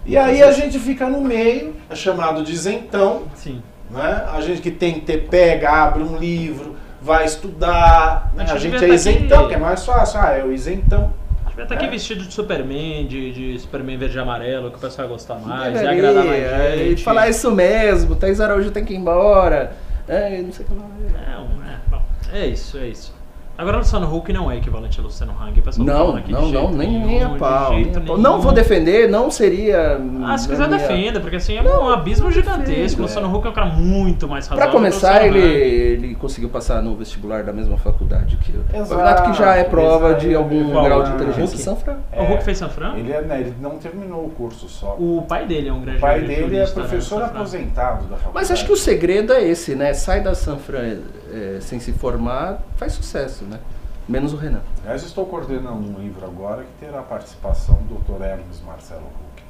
E 0.06 0.18
aí 0.18 0.42
a 0.42 0.52
gente 0.52 0.80
fica 0.80 1.08
no 1.08 1.22
meio, 1.22 1.76
é 1.90 1.96
chamado 1.96 2.44
de 2.44 2.52
isentão, 2.54 3.24
Sim. 3.36 3.62
né? 3.92 4.26
A 4.34 4.42
gente 4.42 4.62
que 4.62 4.72
tem 4.72 4.94
que 4.96 5.02
ter, 5.02 5.28
pega, 5.28 5.70
abre 5.70 6.02
um 6.04 6.18
livro, 6.18 6.76
vai 7.02 7.26
estudar. 7.26 8.32
né? 8.36 8.44
A 8.44 8.58
gente 8.58 8.72
gente 8.74 8.86
é 8.86 8.88
tá 8.88 8.94
isentão, 8.94 9.40
aqui- 9.40 9.50
que 9.50 9.54
é 9.56 9.58
mais 9.58 9.86
fácil. 9.86 10.20
Ah, 10.22 10.32
é 10.32 10.44
o 10.44 10.52
isentão. 10.52 11.14
Devia 11.48 11.64
estar 11.64 11.76
aqui 11.76 11.86
É. 11.86 11.90
vestido 11.90 12.24
de 12.26 12.34
Superman, 12.34 13.06
de, 13.08 13.32
de 13.54 13.60
Superman 13.60 13.98
verde 13.98 14.18
e 14.18 14.20
amarelo, 14.20 14.72
que 14.72 14.78
o 14.78 14.80
pessoal 14.80 15.08
ia 15.08 15.14
gostar 15.14 15.36
mais, 15.36 15.74
ia 15.76 15.82
Deveria, 15.82 16.10
agradar 16.10 16.26
mais 16.26 16.44
é, 16.44 16.78
gente. 16.78 17.02
E 17.02 17.04
falar 17.04 17.30
isso 17.30 17.52
mesmo, 17.52 18.16
Thaís 18.16 18.40
Araújo 18.40 18.72
tem 18.72 18.84
que 18.86 18.94
ir 18.94 18.98
embora. 18.98 19.74
É, 20.10 20.42
não 20.42 20.52
sei 20.52 20.66
o 20.66 20.70
que 20.70 20.74
lá. 20.74 20.88
Não, 20.88 21.64
é, 21.64 21.80
bom, 21.88 22.04
é 22.34 22.48
isso, 22.48 22.78
é 22.80 22.88
isso. 22.88 23.14
Agora 23.60 23.76
o 23.76 23.80
Luciano 23.82 24.16
Huck 24.16 24.32
não 24.32 24.50
é 24.50 24.56
equivalente 24.56 24.98
a 25.02 25.04
Luciano 25.04 25.34
Hang. 25.38 25.62
pessoal 25.62 25.86
Não, 25.86 26.14
não, 26.14 26.22
de 26.22 26.32
não, 26.32 26.46
jeito 26.50 26.78
nem, 26.78 26.88
nenhum, 26.92 27.06
nem 27.08 27.24
a 27.24 27.28
de 27.28 27.38
pau. 27.38 27.72
nem 27.74 27.92
a 27.94 28.00
pau. 28.00 28.18
Não 28.18 28.40
vou 28.40 28.54
defender, 28.54 29.10
não 29.10 29.30
seria. 29.30 30.00
Ah, 30.24 30.38
se 30.38 30.48
quiser 30.48 30.66
minha- 30.70 30.80
defenda, 30.80 31.20
porque 31.20 31.36
assim, 31.36 31.58
é 31.58 31.62
um 31.62 31.90
abismo 31.90 32.32
gigantesco. 32.32 33.00
O 33.02 33.04
Luciano 33.04 33.36
Huck 33.36 33.46
é 33.46 33.50
um 33.50 33.54
cara 33.54 33.68
muito 33.68 34.30
mais 34.30 34.48
razoável 34.48 34.72
Pra 34.72 34.80
começar, 34.80 35.20
que 35.20 35.26
o 35.30 35.36
ele, 35.36 35.40
ele 35.40 36.16
conseguiu 36.16 36.48
passar 36.50 36.82
no 36.82 36.96
vestibular 36.96 37.44
da 37.44 37.52
mesma 37.52 37.78
faculdade 37.78 38.38
que 38.38 38.54
eu. 38.54 38.62
Exato, 38.74 38.90
Na 38.92 38.96
verdade, 39.12 39.32
que 39.32 39.38
já 39.38 39.56
é 39.58 39.66
prova 39.66 40.14
de 40.14 40.34
algum 40.34 40.72
Qual? 40.72 40.86
grau 40.86 41.04
de 41.04 41.12
inteligência. 41.12 41.56
Huck? 41.56 41.62
Sanfra? 41.62 41.98
O 42.16 42.34
Huck 42.34 42.44
fez 42.46 42.58
Sanfran? 42.58 42.96
Ele, 42.96 43.12
é, 43.12 43.22
né, 43.22 43.42
ele 43.42 43.54
não 43.60 43.72
terminou 43.72 44.24
o 44.26 44.30
curso 44.30 44.70
só. 44.70 44.96
O 44.98 45.26
pai 45.28 45.46
dele 45.46 45.68
é 45.68 45.74
um 45.74 45.82
grande 45.82 45.98
O 45.98 46.02
pai 46.02 46.22
dele 46.22 46.56
é 46.56 46.60
né, 46.62 46.66
professor 46.68 47.20
Sanfran. 47.20 47.36
aposentado 47.40 48.06
da 48.06 48.16
faculdade. 48.16 48.32
Mas 48.34 48.52
acho 48.52 48.66
que 48.66 48.72
o 48.72 48.78
segredo 48.78 49.34
é 49.34 49.44
esse, 49.44 49.76
né? 49.76 49.94
Sai 49.94 50.22
da 50.22 50.34
Sanfra 50.34 50.98
é, 51.32 51.60
sem 51.62 51.80
se 51.80 51.92
formar, 51.94 52.60
faz 52.78 52.94
sucesso, 52.94 53.46
né? 53.46 53.60
Menos 54.08 54.34
o 54.34 54.38
Renan. 54.38 54.62
Aliás, 54.84 55.04
estou 55.04 55.26
coordenando 55.26 55.88
um 55.88 56.00
livro 56.00 56.26
agora 56.26 56.64
que 56.64 56.86
terá 56.86 57.00
a 57.00 57.04
participação 57.04 57.76
do 57.84 57.96
Dr. 58.00 58.24
Hermes 58.24 58.62
Marcelo 58.66 59.02
Huck. 59.02 59.44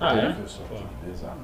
Ah, 0.00 0.14
é? 0.16 0.32
Professor 0.32 0.66
aqui, 0.72 1.10
exato. 1.10 1.36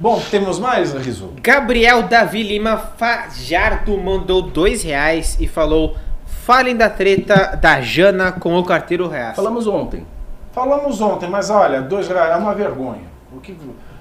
Bom, 0.00 0.20
temos 0.30 0.58
mais, 0.58 0.92
Rizu? 0.92 1.32
Gabriel 1.40 2.04
Davi 2.04 2.42
Lima 2.42 2.76
Fajardo 2.76 3.96
mandou 3.98 4.42
2 4.42 4.82
reais 4.82 5.36
e 5.40 5.48
falou: 5.48 5.96
Falem 6.24 6.76
da 6.76 6.88
treta 6.88 7.56
da 7.56 7.80
Jana 7.80 8.32
com 8.32 8.56
o 8.56 8.64
carteiro 8.64 9.08
reaça. 9.08 9.34
Falamos 9.34 9.66
ontem. 9.66 10.06
Falamos 10.52 11.00
ontem, 11.00 11.28
mas 11.28 11.50
olha, 11.50 11.82
dois 11.82 12.08
reais 12.08 12.32
é 12.32 12.36
uma 12.36 12.54
vergonha. 12.54 13.06
O 13.32 13.40
que, 13.40 13.56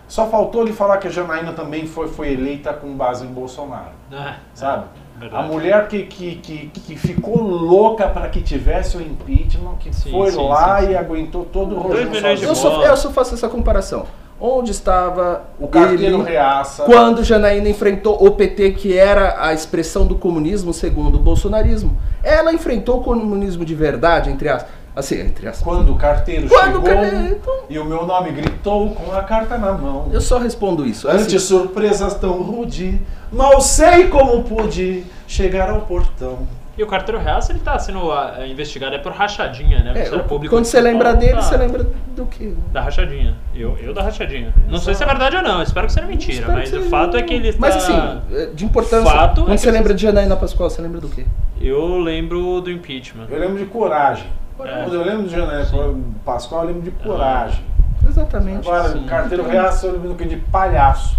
só 0.08 0.28
faltou 0.28 0.62
ele 0.64 0.74
falar 0.74 0.98
que 0.98 1.08
a 1.08 1.12
Janaína 1.12 1.54
também 1.54 1.86
foi, 1.86 2.08
foi 2.08 2.32
eleita 2.34 2.74
com 2.74 2.96
base 2.96 3.26
em 3.26 3.30
Bolsonaro, 3.30 3.92
Ah, 4.12 4.36
sabe? 4.54 4.86
A 5.18 5.20
verdade. 5.20 5.48
mulher 5.50 5.88
que, 5.88 6.04
que, 6.04 6.36
que, 6.36 6.68
que 6.68 6.96
ficou 6.96 7.42
louca 7.42 8.08
para 8.08 8.30
que 8.30 8.40
tivesse 8.40 8.96
o 8.98 9.02
impeachment, 9.02 9.76
que 9.80 9.94
Sim, 9.94 10.12
foi 10.12 10.32
sim, 10.32 10.48
lá 10.48 10.80
sim, 10.80 10.86
sim. 10.86 10.92
e 10.92 10.96
aguentou 10.96 11.44
todo 11.46 11.76
o 11.76 11.90
de 12.36 12.44
Eu 12.44 12.54
só, 12.56 12.84
eu 12.84 12.96
só 12.96 13.10
faço 13.10 13.34
essa 13.34 13.50
comparação. 13.50 14.06
Onde 14.40 14.70
estava 14.70 15.46
O 15.60 15.68
carteiro 15.68 16.22
reaça. 16.22 16.84
quando 16.84 17.24
Janaína 17.24 17.68
enfrentou 17.68 18.24
o 18.24 18.30
PT, 18.30 18.74
que 18.74 18.96
era 18.96 19.44
a 19.44 19.52
expressão 19.52 20.06
do 20.06 20.14
comunismo 20.16 20.72
segundo 20.72 21.16
o 21.16 21.20
bolsonarismo? 21.20 21.98
Ela 22.24 22.54
enfrentou 22.54 23.00
o 23.00 23.04
comunismo 23.04 23.66
de 23.66 23.74
verdade, 23.74 24.30
entre 24.30 24.48
aspas. 24.48 24.70
Assim, 24.98 25.22
entre 25.22 25.48
aspas. 25.48 25.64
Quando 25.64 25.92
o 25.92 25.96
carteiro 25.96 26.50
Quando 26.50 26.66
chegou 26.78 26.82
carteiro- 26.82 27.40
e 27.70 27.78
o 27.78 27.86
meu 27.86 28.04
nome 28.08 28.32
gritou 28.32 28.90
com 28.96 29.12
a 29.14 29.22
carta 29.22 29.56
na 29.56 29.72
mão. 29.72 30.10
Eu 30.12 30.20
só 30.20 30.40
respondo 30.40 30.88
isso. 30.88 31.08
Assim, 31.08 31.24
Ante 31.26 31.40
surpresas 31.40 32.16
tão 32.16 32.42
rude, 32.42 33.00
mal 33.32 33.62
sei 33.62 34.08
como 34.08 34.44
pude 34.44 35.04
chegar 35.28 35.70
ao 35.70 35.82
portão. 35.82 36.40
E 36.76 36.82
o 36.84 36.88
carteiro 36.88 37.20
reaça, 37.22 37.52
ele 37.52 37.60
tá 37.60 37.78
sendo 37.78 38.12
ah, 38.12 38.38
investigado 38.48 38.96
é 38.96 38.98
por 39.00 39.12
rachadinha, 39.12 39.80
né? 39.80 39.90
é, 39.90 39.94
Ministério 39.94 40.26
o- 40.26 40.28
Público 40.28 40.56
quando 40.56 40.66
você 40.66 40.80
lembra 40.82 41.06
Paulo 41.06 41.20
dele, 41.20 41.34
tá- 41.34 41.42
você 41.42 41.58
lembra 41.58 41.88
do 42.16 42.26
que? 42.26 42.56
Da 42.72 42.82
rachadinha. 42.82 43.36
Eu, 43.56 43.78
eu 43.80 43.94
da 43.94 44.02
rachadinha. 44.04 44.54
Não 44.68 44.80
sei 44.80 44.94
se 44.96 45.04
é 45.04 45.06
verdade 45.06 45.36
ou 45.36 45.42
não, 45.44 45.62
espero 45.62 45.86
que 45.88 45.94
seja 45.94 46.06
mentira, 46.08 46.48
mas 46.48 46.74
o 46.74 46.82
fato 46.84 47.18
é 47.18 47.22
que 47.22 47.34
ele 47.36 47.56
Mas 47.60 47.76
tá... 47.76 47.80
assim, 47.82 48.22
é, 48.36 48.46
de 48.48 48.66
importância. 48.66 49.12
Fato 49.12 49.42
é 49.42 49.44
quando 49.46 49.52
que 49.56 49.58
você 49.62 49.72
lembra 49.72 49.94
de 49.94 50.02
Janaína 50.04 50.36
Pascoal, 50.36 50.70
você 50.72 50.82
lembra 50.82 51.00
do 51.02 51.10
quê? 51.10 51.26
Eu 51.60 51.98
lembro 52.00 52.62
do 52.62 52.70
impeachment. 52.72 53.26
Eu 53.30 53.40
lembro 53.40 53.58
de 53.58 53.66
coragem. 53.66 54.26
É. 54.60 54.84
Quando 54.84 54.94
eu 54.96 55.04
lembro 55.04 55.28
de 55.28 55.36
Janeiro 55.36 56.04
Pascoal, 56.26 56.62
eu 56.64 56.68
lembro 56.68 56.82
de 56.84 56.92
coragem. 56.92 57.64
Exatamente. 58.08 58.68
Agora, 58.68 58.90
sim. 58.90 59.06
carteiro 59.06 59.48
reaça, 59.48 59.88
eu 59.88 59.94
lembro 59.94 60.10
do 60.10 60.16
que 60.16 60.26
de 60.26 60.38
palhaço. 60.38 61.18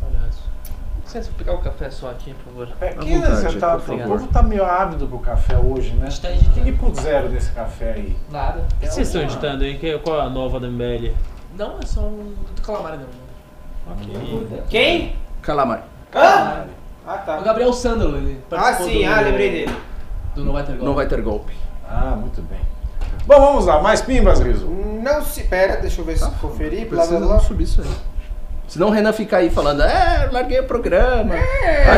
Palhaço. 0.00 0.42
licença, 1.04 1.30
pegar 1.36 1.54
o 1.54 1.58
café 1.58 1.90
só 1.90 2.10
aqui, 2.10 2.34
por 2.34 2.52
favor. 2.52 2.68
É, 2.80 2.88
À 2.88 2.94
que 2.94 3.14
vontade, 3.14 3.36
você 3.36 3.58
tá, 3.58 3.76
por 3.76 3.94
o 3.94 3.98
povo 3.98 4.26
tá 4.28 4.42
meio 4.42 4.64
ávido 4.64 5.06
pro 5.06 5.18
café 5.18 5.56
hoje, 5.58 5.92
né? 5.94 6.08
Está 6.08 6.28
O 6.28 6.32
que, 6.32 6.60
que 6.62 6.72
puseram 6.72 7.28
nesse 7.28 7.52
café 7.52 7.92
aí? 7.92 8.16
Nada. 8.30 8.60
O 8.60 8.80
que 8.80 8.86
vocês 8.88 9.06
estão 9.06 9.22
editando 9.22 9.64
aí? 9.64 10.00
Qual 10.02 10.18
é 10.18 10.22
a 10.22 10.30
nova 10.30 10.58
da 10.58 10.68
MBL? 10.68 11.12
Não, 11.56 11.78
é 11.78 11.86
só 11.86 12.00
um 12.00 12.34
do 12.54 12.62
calamar, 12.62 12.98
não. 12.98 13.30
Ok. 13.92 14.62
Quem? 14.68 15.16
Calamar. 15.42 15.84
Hã? 16.14 16.64
Ah, 17.06 17.14
O 17.14 17.26
tá. 17.26 17.40
Gabriel 17.40 17.72
Sandalo, 17.72 18.16
ele 18.16 18.40
Ah, 18.52 18.74
sim, 18.74 19.04
do, 19.04 19.12
ah, 19.12 19.20
lembrei 19.20 19.50
dele. 19.50 19.76
Do 20.34 20.44
Não 20.44 20.52
Vai 20.52 20.62
Ter 20.62 20.72
Golpe. 20.72 20.84
Não 20.84 20.94
vai 20.94 21.06
ter 21.08 21.22
golpe. 21.22 21.52
Ah, 21.88 22.16
muito 22.16 22.40
bem. 22.42 22.60
Bom, 23.26 23.40
vamos 23.40 23.66
lá. 23.66 23.80
Mais 23.80 24.00
pimbas, 24.00 24.40
Riso? 24.40 24.66
Não 24.66 25.22
se. 25.24 25.42
Pera, 25.44 25.76
deixa 25.76 26.00
eu 26.00 26.04
ver 26.04 26.18
se 26.18 26.30
conferir. 26.40 26.86
Blá 26.88 27.06
blá 27.06 27.18
blá. 27.20 27.38
subir 27.40 27.64
isso 27.64 27.80
aí. 27.82 27.88
Senão 28.68 28.86
o 28.88 28.90
Renan 28.90 29.12
fica 29.12 29.38
aí 29.38 29.50
falando, 29.50 29.82
é, 29.82 30.28
larguei 30.30 30.60
o 30.60 30.64
programa. 30.64 31.34
aí 31.34 31.40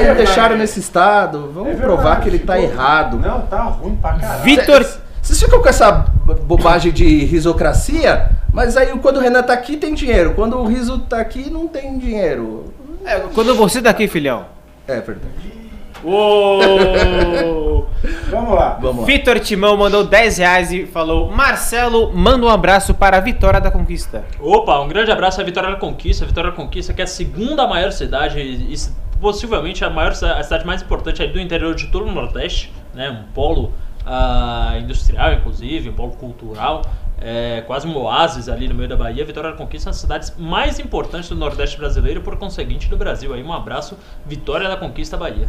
verdade. 0.05 0.17
deixaram 0.17 0.57
nesse 0.57 0.81
estado. 0.81 1.51
Vamos 1.53 1.73
É 1.73 1.77
provar 1.77 2.03
verdade, 2.03 2.23
que 2.23 2.29
ele 2.31 2.39
tá 2.39 2.55
ficou- 2.57 2.71
errado. 2.71 3.19
Não, 3.19 3.43
tá 3.43 3.63
ruim 3.65 3.95
pra 3.97 4.15
caralho. 4.15 4.43
Vitor. 4.43 4.87
Vocês 5.21 5.39
ficam 5.41 5.61
com 5.63 5.69
essa 5.69 5.93
bo- 5.93 6.35
bobagem 6.35 6.91
de 6.91 7.25
risocracia, 7.27 8.31
mas 8.53 8.77
aí 8.77 8.87
quando 8.99 9.19
o 9.19 9.21
Renan 9.21 9.43
tá 9.43 9.53
aqui 9.53 9.77
tem 9.77 9.95
dinheiro. 9.95 10.33
Quando 10.35 10.57
o 10.59 10.67
riso 10.67 10.99
tá 10.99 11.21
aqui 11.21 11.49
não 11.51 11.69
tem 11.69 11.97
dinheiro. 11.99 12.73
É, 13.05 13.21
quando 13.35 13.55
você 13.55 13.81
tá 13.83 13.91
aqui, 13.91 14.09
filhão. 14.09 14.47
É 14.89 14.99
verdade. 15.01 15.62
Uou! 16.05 17.89
Vamos 18.29 18.55
lá. 18.55 18.79
Vamos 18.81 19.01
lá. 19.01 19.07
Vitor 19.07 19.39
Timão 19.39 19.77
mandou 19.77 20.05
10 20.05 20.39
reais 20.39 20.73
e 20.73 20.87
falou: 20.87 21.31
Marcelo, 21.31 22.13
manda 22.13 22.45
um 22.47 22.49
abraço 22.49 22.95
para 22.95 23.19
a 23.19 23.21
vitória 23.21 23.61
da 23.61 23.71
conquista. 23.71 24.25
Opa, 24.41 24.81
um 24.81 24.89
grande 24.89 25.11
abraço 25.11 25.41
à 25.41 25.45
Vitória 25.45 25.71
da 25.71 25.77
Conquista. 25.77 26.25
A 26.25 26.29
Vitória 26.29 26.51
da 26.51 26.57
Conquista, 26.57 26.93
que 26.93 27.01
é 27.01 27.05
a 27.05 27.07
segunda 27.07 27.67
maior 27.67 27.93
cidade, 27.93 28.41
e 28.41 28.75
possivelmente 29.21 29.85
a 29.85 29.91
maior 29.91 30.11
a 30.11 30.43
cidade 30.43 30.67
mais 30.67 30.83
importante 30.83 31.23
aí 31.23 31.29
do 31.29 31.39
interior 31.39 31.75
de 31.75 31.87
todo 31.89 32.09
o 32.09 32.13
Nordeste, 32.13 32.73
né? 32.93 33.09
Um 33.11 33.33
polo 33.33 33.73
ah, 34.05 34.77
industrial, 34.81 35.35
inclusive, 35.35 35.91
um 35.91 35.93
polo 35.93 36.13
cultural. 36.13 36.83
É, 37.25 37.63
quase 37.69 37.87
um 37.87 37.97
oásis 37.97 38.49
ali 38.49 38.67
no 38.67 38.75
meio 38.75 38.89
da 38.89 38.97
Bahia. 38.97 39.25
Vitória 39.25 39.53
da 39.53 39.57
Conquista 39.57 39.89
é 39.89 39.91
uma 39.91 39.93
das 39.93 40.01
cidades 40.01 40.35
mais 40.37 40.81
importantes 40.81 41.29
do 41.29 41.37
Nordeste 41.37 41.79
brasileiro 41.79 42.19
e, 42.19 42.23
por 42.23 42.37
conseguinte, 42.37 42.89
do 42.89 42.97
Brasil. 42.97 43.33
Aí, 43.33 43.45
um 43.45 43.53
abraço, 43.53 43.97
Vitória 44.27 44.69
da 44.69 44.77
Conquista, 44.77 45.17
Bahia. 45.17 45.49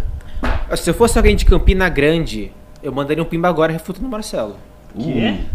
Se 0.76 0.90
eu 0.90 0.94
fosse 0.94 1.18
alguém 1.18 1.36
de 1.36 1.46
Campina 1.46 1.88
Grande, 1.90 2.52
eu 2.82 2.92
mandaria 2.92 3.22
um 3.24 3.26
pimba 3.26 3.48
agora 3.48 3.72
refutando 3.72 4.08
o 4.08 4.10
Marcelo. 4.12 4.56
Que? 4.98 5.46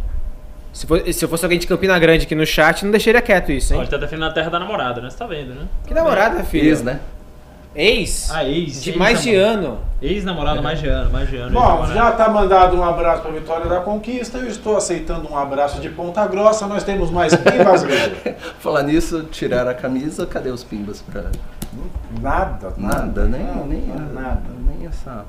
Se, 0.73 0.87
for- 0.87 1.03
se 1.13 1.25
eu 1.25 1.29
fosse 1.29 1.45
alguém 1.45 1.59
de 1.59 1.67
Campina 1.67 1.99
Grande 1.99 2.25
aqui 2.25 2.35
no 2.35 2.47
chat, 2.47 2.85
não 2.85 2.91
deixaria 2.93 3.21
quieto 3.23 3.51
isso, 3.51 3.75
hein? 3.75 3.81
Ele 3.81 3.89
tá 3.89 3.97
defendendo 3.97 4.29
a 4.29 4.33
terra 4.33 4.51
da 4.51 4.59
namorada, 4.59 5.01
né? 5.01 5.11
Você 5.11 5.17
tá 5.17 5.27
vendo, 5.27 5.55
né? 5.55 5.67
Que 5.87 5.95
namorada, 5.95 6.45
filho? 6.45 6.69
Ex, 6.69 6.83
né? 6.83 7.01
Ex? 7.75 8.31
Ah, 8.33 8.45
ex. 8.45 8.83
de 8.83 8.91
ex 8.91 8.99
mais 8.99 9.23
de 9.23 9.35
ano. 9.35 9.79
Ex-namorado, 10.01 10.63
mais 10.63 10.81
de 10.81 10.87
ano, 10.89 11.11
mais 11.13 11.29
de 11.29 11.37
ano. 11.37 11.53
Bom, 11.53 11.87
já 11.87 12.13
tá 12.13 12.29
mandado 12.29 12.77
um 12.77 12.83
abraço 12.85 13.23
pra 13.23 13.31
Vitória 13.31 13.67
da 13.67 13.81
Conquista. 13.81 14.39
Eu 14.39 14.47
estou 14.49 14.77
aceitando 14.77 15.31
um 15.31 15.37
abraço 15.37 15.81
de 15.81 15.89
Ponta 15.89 16.27
Grossa. 16.27 16.67
Nós 16.67 16.83
temos 16.85 17.11
mais 17.11 17.35
pimbas? 17.35 17.85
Falar 18.61 18.83
nisso, 18.85 19.25
tiraram 19.31 19.71
a 19.71 19.75
camisa, 19.75 20.27
cadê 20.27 20.51
os 20.51 20.65
pimbas 20.65 21.03
pra. 21.03 21.25
Nada, 22.21 22.73
Nada, 22.77 23.25
nem, 23.27 23.43
Nada, 23.45 23.65
nem, 23.67 23.87
nada. 24.13 24.43
nem 24.67 24.87
essa. 24.87 25.25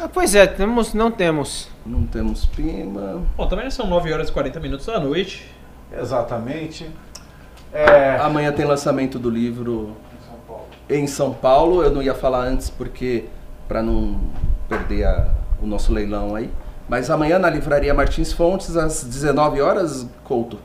Ah, 0.00 0.08
pois 0.12 0.34
é, 0.34 0.46
temos, 0.46 0.92
não 0.94 1.10
temos. 1.10 1.68
Não 1.84 2.04
temos 2.06 2.44
pimba. 2.46 3.22
Bom, 3.36 3.46
também 3.46 3.70
são 3.70 3.86
9 3.86 4.12
horas 4.12 4.28
e 4.28 4.32
40 4.32 4.60
minutos 4.60 4.86
da 4.86 4.98
noite. 5.00 5.50
Exatamente. 5.98 6.90
É, 7.72 8.16
Amanhã 8.16 8.52
tem 8.52 8.64
lançamento 8.64 9.18
do 9.18 9.30
livro 9.30 9.96
em 10.88 11.06
São 11.06 11.32
Paulo. 11.34 11.82
Eu 11.82 11.90
não 11.90 12.02
ia 12.02 12.14
falar 12.14 12.42
antes 12.44 12.68
porque 12.70 13.24
para 13.68 13.82
não 13.82 14.20
perder 14.68 15.04
a- 15.04 15.34
o 15.62 15.66
nosso 15.66 15.92
leilão 15.92 16.34
aí. 16.34 16.50
Mas 16.88 17.10
amanhã 17.10 17.38
na 17.38 17.50
livraria 17.50 17.92
Martins 17.92 18.32
Fontes 18.32 18.76
às 18.76 19.02
19 19.04 19.60
horas, 19.60 20.06
Couto. 20.24 20.58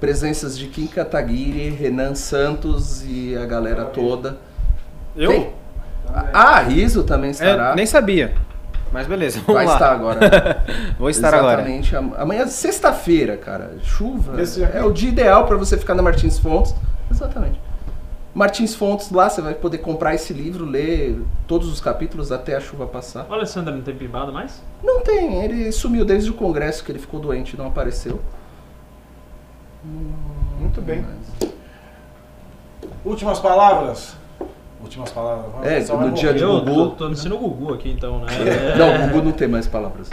Presenças 0.00 0.56
de 0.58 0.66
Kim 0.68 0.86
Kataguiri, 0.86 1.70
Renan 1.70 2.14
Santos 2.14 3.04
e 3.06 3.36
a 3.36 3.44
galera 3.46 3.84
toda. 3.86 4.38
Eu? 5.16 5.30
Quem? 5.30 5.50
Ah, 6.32 6.60
Riso 6.60 7.04
também 7.04 7.30
estará. 7.30 7.72
É, 7.72 7.74
nem 7.74 7.86
sabia. 7.86 8.34
Mas 8.92 9.06
beleza, 9.06 9.40
vamos 9.40 9.54
Vai 9.54 9.66
lá. 9.66 9.72
estar 9.74 9.92
agora. 9.92 10.64
Vou 10.98 11.10
estar 11.10 11.34
agora. 11.34 11.54
Exatamente. 11.60 11.96
Am- 11.96 12.14
Amanhã 12.16 12.42
é 12.42 12.46
sexta-feira, 12.46 13.36
cara. 13.36 13.72
Chuva. 13.82 14.34
É 14.72 14.82
o 14.84 14.92
dia 14.92 15.08
ideal 15.08 15.46
para 15.46 15.56
você 15.56 15.76
ficar 15.76 15.94
na 15.94 16.02
Martins 16.02 16.38
Fontes. 16.38 16.74
Exatamente. 17.10 17.60
Martins 18.32 18.74
Fontes, 18.74 19.10
lá 19.10 19.28
você 19.30 19.40
vai 19.40 19.54
poder 19.54 19.78
comprar 19.78 20.14
esse 20.14 20.32
livro, 20.32 20.64
ler 20.64 21.18
todos 21.48 21.68
os 21.72 21.80
capítulos 21.80 22.30
até 22.30 22.54
a 22.54 22.60
chuva 22.60 22.86
passar. 22.86 23.26
O 23.28 23.32
Alessandro 23.34 23.74
não 23.74 23.80
tem 23.82 23.94
pimbado 23.96 24.30
mais? 24.32 24.62
Não 24.84 25.00
tem, 25.00 25.42
ele 25.42 25.72
sumiu 25.72 26.04
desde 26.04 26.30
o 26.30 26.34
congresso 26.34 26.84
que 26.84 26.92
ele 26.92 26.98
ficou 26.98 27.18
doente, 27.18 27.56
não 27.56 27.66
apareceu. 27.66 28.20
Muito 29.84 30.80
bem. 30.80 31.04
Últimas 33.04 33.38
palavras. 33.38 34.16
Últimas 34.80 35.10
palavras. 35.10 35.46
É, 35.64 35.80
no 35.80 36.12
dia 36.12 36.28
morrer. 36.28 36.34
de 36.34 36.42
Eu 36.42 36.60
Gugu. 36.60 36.74
tô, 36.74 36.90
tô 36.90 37.06
me 37.06 37.12
ensinando 37.12 37.36
o 37.36 37.48
Gugu 37.48 37.74
aqui, 37.74 37.90
então, 37.90 38.20
né? 38.20 38.26
É, 38.74 38.76
Não, 38.78 38.94
o 38.94 39.08
Gugu 39.08 39.24
não 39.24 39.32
tem 39.32 39.48
mais 39.48 39.66
palavras. 39.66 40.10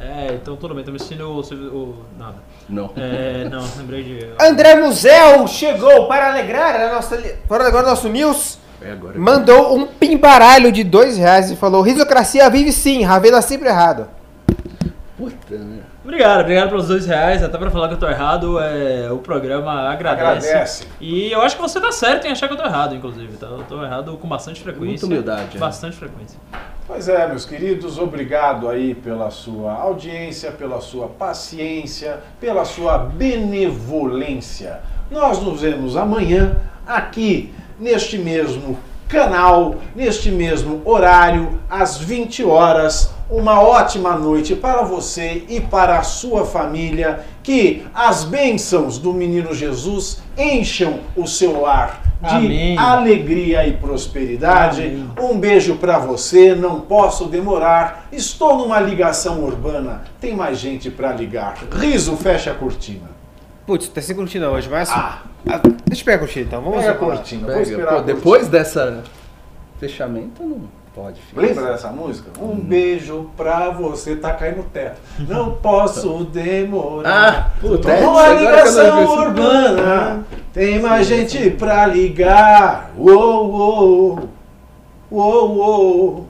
É, 0.00 0.34
então 0.34 0.54
tudo 0.56 0.74
bem, 0.74 0.84
tô 0.84 0.92
me 0.92 0.96
ensinando 0.96 1.30
o, 1.32 1.40
o- 1.40 2.04
nada. 2.18 2.36
Não. 2.68 2.90
É, 2.96 3.48
não, 3.48 3.64
lembrei 3.76 4.04
de... 4.04 4.28
André 4.40 4.76
Musel 4.76 5.46
chegou 5.48 6.06
para 6.06 6.30
alegrar 6.30 6.74
a 6.76 6.94
nossa, 6.94 7.16
para 7.48 7.64
alegrar 7.64 7.84
o 7.84 7.88
nosso 7.88 8.08
news. 8.08 8.58
É 8.80 8.92
agora. 8.92 9.18
Mandou 9.18 9.76
um 9.76 9.86
pimbaralho 9.88 10.70
de 10.70 10.84
dois 10.84 11.16
reais 11.18 11.50
e 11.50 11.56
falou: 11.56 11.82
Risocracia 11.82 12.48
vive 12.48 12.70
sim, 12.70 13.02
Ravena 13.02 13.42
sempre 13.42 13.68
errado. 13.68 14.06
Puta, 15.16 15.56
né? 15.58 15.80
Obrigado, 16.08 16.40
obrigado 16.40 16.70
pelos 16.70 16.88
dois 16.88 17.04
reais, 17.04 17.44
até 17.44 17.58
pra 17.58 17.70
falar 17.70 17.86
que 17.88 17.92
eu 17.92 17.98
tô 17.98 18.08
errado, 18.08 18.58
é, 18.58 19.12
o 19.12 19.18
programa 19.18 19.90
agradece. 19.90 20.48
Agradece. 20.48 20.88
E 20.98 21.30
eu 21.30 21.42
acho 21.42 21.54
que 21.54 21.60
você 21.60 21.78
tá 21.78 21.92
certo 21.92 22.26
em 22.26 22.30
achar 22.30 22.48
que 22.48 22.54
eu 22.54 22.56
tô 22.56 22.64
errado, 22.64 22.94
inclusive, 22.94 23.36
tá? 23.36 23.44
Eu 23.44 23.62
tô 23.68 23.84
errado 23.84 24.16
com 24.16 24.26
bastante 24.26 24.62
frequência. 24.62 24.88
Muita 24.88 25.04
humildade, 25.04 25.58
é. 25.58 25.60
Bastante 25.60 25.98
frequência. 25.98 26.40
Pois 26.86 27.10
é, 27.10 27.28
meus 27.28 27.44
queridos, 27.44 27.98
obrigado 27.98 28.70
aí 28.70 28.94
pela 28.94 29.30
sua 29.30 29.74
audiência, 29.74 30.50
pela 30.50 30.80
sua 30.80 31.08
paciência, 31.08 32.20
pela 32.40 32.64
sua 32.64 32.96
benevolência. 32.96 34.80
Nós 35.10 35.42
nos 35.42 35.60
vemos 35.60 35.94
amanhã 35.94 36.56
aqui 36.86 37.52
neste 37.78 38.16
mesmo 38.16 38.78
canal, 39.06 39.74
neste 39.94 40.30
mesmo 40.30 40.80
horário, 40.86 41.60
às 41.68 41.98
20 41.98 42.44
horas. 42.44 43.17
Uma 43.30 43.60
ótima 43.60 44.16
noite 44.16 44.56
para 44.56 44.82
você 44.82 45.44
e 45.48 45.60
para 45.60 45.98
a 45.98 46.02
sua 46.02 46.46
família. 46.46 47.20
Que 47.42 47.84
as 47.94 48.24
bênçãos 48.24 48.98
do 48.98 49.12
menino 49.12 49.54
Jesus 49.54 50.22
encham 50.36 51.00
o 51.14 51.26
seu 51.26 51.60
lar 51.60 52.02
de 52.20 52.34
Amém. 52.34 52.78
alegria 52.78 53.66
e 53.66 53.74
prosperidade. 53.74 54.82
Amém. 54.82 55.10
Um 55.20 55.38
beijo 55.38 55.76
pra 55.76 55.98
você, 55.98 56.54
não 56.54 56.80
posso 56.80 57.26
demorar. 57.26 58.08
Estou 58.10 58.56
numa 58.56 58.80
ligação 58.80 59.44
urbana. 59.44 60.02
Tem 60.20 60.34
mais 60.34 60.58
gente 60.58 60.90
pra 60.90 61.12
ligar. 61.12 61.56
Riso, 61.72 62.16
fecha 62.16 62.50
a 62.50 62.54
cortina. 62.54 63.08
Putz, 63.66 63.88
tá 63.88 64.00
sem 64.00 64.16
cortina 64.16 64.48
hoje, 64.48 64.68
mas. 64.68 64.90
Ah. 64.90 65.22
Ah, 65.46 65.60
deixa 65.86 66.02
eu 66.02 66.04
pegar 66.04 66.16
a 66.16 66.18
cortina 66.20 66.46
então, 66.46 66.60
vamos 66.62 66.78
Pega 66.78 66.90
a 66.90 66.94
cortina. 66.94 67.40
Vou 67.42 67.50
Pega. 67.50 67.62
esperar. 67.62 67.82
Pô, 67.82 67.94
a 67.94 67.98
cortina. 67.98 68.14
depois 68.14 68.48
dessa 68.48 69.04
fechamento, 69.78 70.42
não 70.42 70.77
pode. 70.98 71.20
filho. 71.20 71.42
Lembra 71.42 71.72
dessa 71.72 71.88
música? 71.90 72.30
Um 72.40 72.56
beijo 72.56 73.30
pra 73.36 73.70
você, 73.70 74.16
tá 74.16 74.32
caindo 74.32 74.58
no 74.58 74.62
teto. 74.64 75.00
Não 75.20 75.52
posso 75.56 76.24
demorar. 76.32 77.52
Ah, 77.54 77.60
puta, 77.60 78.00
não 78.00 78.38
ligação 78.38 79.04
urbana. 79.06 80.24
Tem 80.52 80.80
mais 80.80 81.06
gente 81.06 81.50
pra 81.50 81.86
ligar. 81.86 82.90
Uou, 82.96 83.50
uou. 83.50 84.28
Uou, 85.10 85.56
uou. 85.56 86.26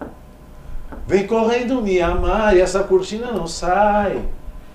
Vem 1.06 1.26
correndo 1.26 1.80
me 1.80 2.00
amar 2.00 2.54
e 2.56 2.60
essa 2.60 2.82
cortina 2.82 3.32
não 3.32 3.46
sai. 3.46 4.22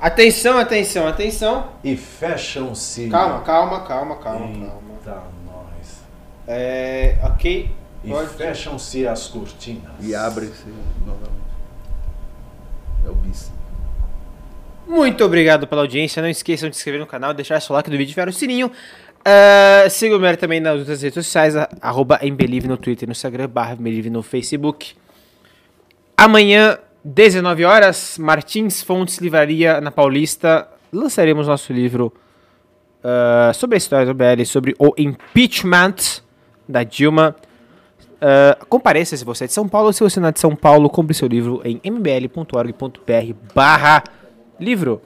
Atenção, 0.01 0.57
atenção, 0.57 1.07
atenção. 1.07 1.67
E 1.83 1.95
fecham-se. 1.95 3.07
Calma, 3.07 3.39
calma, 3.41 3.81
calma, 3.81 4.15
calma, 4.17 4.47
Eita, 4.47 4.65
calma. 5.05 5.21
nós. 5.45 6.01
É. 6.47 7.15
Ok. 7.23 7.69
E 8.03 8.27
fecham-se 8.27 9.07
as 9.07 9.27
cortinas. 9.27 9.93
E 10.01 10.13
abre-se 10.13 10.67
novamente. 11.05 11.43
É 13.05 13.09
o 13.09 13.15
bis. 13.15 13.51
Muito 14.87 15.23
obrigado 15.23 15.65
pela 15.65 15.81
audiência. 15.81 16.21
Não 16.21 16.29
esqueçam 16.29 16.69
de 16.69 16.75
se 16.75 16.81
inscrever 16.81 16.99
no 16.99 17.07
canal, 17.07 17.33
deixar 17.33 17.59
seu 17.61 17.73
like 17.73 17.89
do 17.89 17.97
vídeo 17.97 18.09
e 18.09 18.11
ativar 18.11 18.29
o 18.29 18.33
sininho. 18.33 18.67
Uh, 18.67 19.89
siga 19.89 20.17
o 20.17 20.19
Mer 20.19 20.35
também 20.35 20.59
nas 20.59 20.79
outras 20.79 21.01
redes 21.01 21.25
sociais, 21.25 21.55
arroba 21.81 22.19
Embelive 22.21 22.67
no 22.67 22.75
Twitter 22.75 23.05
e 23.05 23.07
no 23.07 23.13
Instagram, 23.13 23.47
barra 23.47 23.73
Embelive 23.73 24.09
no 24.09 24.21
Facebook. 24.21 24.95
Amanhã, 26.17 26.77
19 27.05 27.63
horas, 27.63 28.17
Martins 28.17 28.83
Fontes 28.83 29.19
Livraria 29.19 29.79
na 29.79 29.91
Paulista. 29.91 30.67
Lançaremos 30.91 31.47
nosso 31.47 31.71
livro 31.71 32.13
uh, 32.99 33.53
sobre 33.53 33.75
a 33.75 33.77
história 33.77 34.05
do 34.05 34.13
BL, 34.13 34.43
sobre 34.45 34.75
o 34.77 34.93
impeachment 34.97 36.21
da 36.67 36.83
Dilma. 36.83 37.33
Ah, 38.25 38.57
compareça 38.69 39.17
se 39.17 39.25
você 39.25 39.43
é 39.43 39.47
de 39.47 39.53
São 39.53 39.67
Paulo. 39.67 39.91
Se 39.91 39.99
você 39.99 40.17
não 40.17 40.29
é 40.29 40.31
de 40.31 40.39
São 40.39 40.55
Paulo, 40.55 40.89
compre 40.89 41.13
seu 41.13 41.27
livro 41.27 41.61
em 41.65 41.81
mbl.org.br 41.83 43.33
barra 43.53 44.01
livro. 44.57 45.01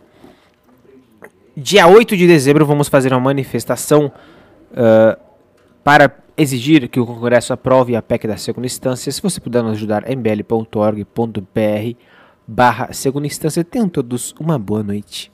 Dia 1.56 1.88
8 1.88 2.16
de 2.16 2.28
dezembro 2.28 2.64
vamos 2.64 2.88
fazer 2.88 3.12
uma 3.12 3.20
manifestação 3.20 4.12
ah, 4.76 5.18
para 5.84 6.16
exigir 6.38 6.88
que 6.88 7.00
o 7.00 7.08
Congresso 7.08 7.52
aprove 7.52 7.96
a 7.96 8.04
PEC 8.04 8.28
da 8.28 8.38
segunda 8.38 8.68
instância. 8.68 9.12
Se 9.12 9.20
você 9.20 9.42
puder 9.42 9.64
nos 9.64 9.72
ajudar, 9.72 10.08
mbl.org.br 10.08 11.98
barra 12.48 12.94
segunda 12.94 13.26
instância. 13.26 13.64
Tenham 13.64 13.90
todos 13.90 14.36
uma 14.40 14.60
boa 14.60 14.84
noite. 14.84 15.32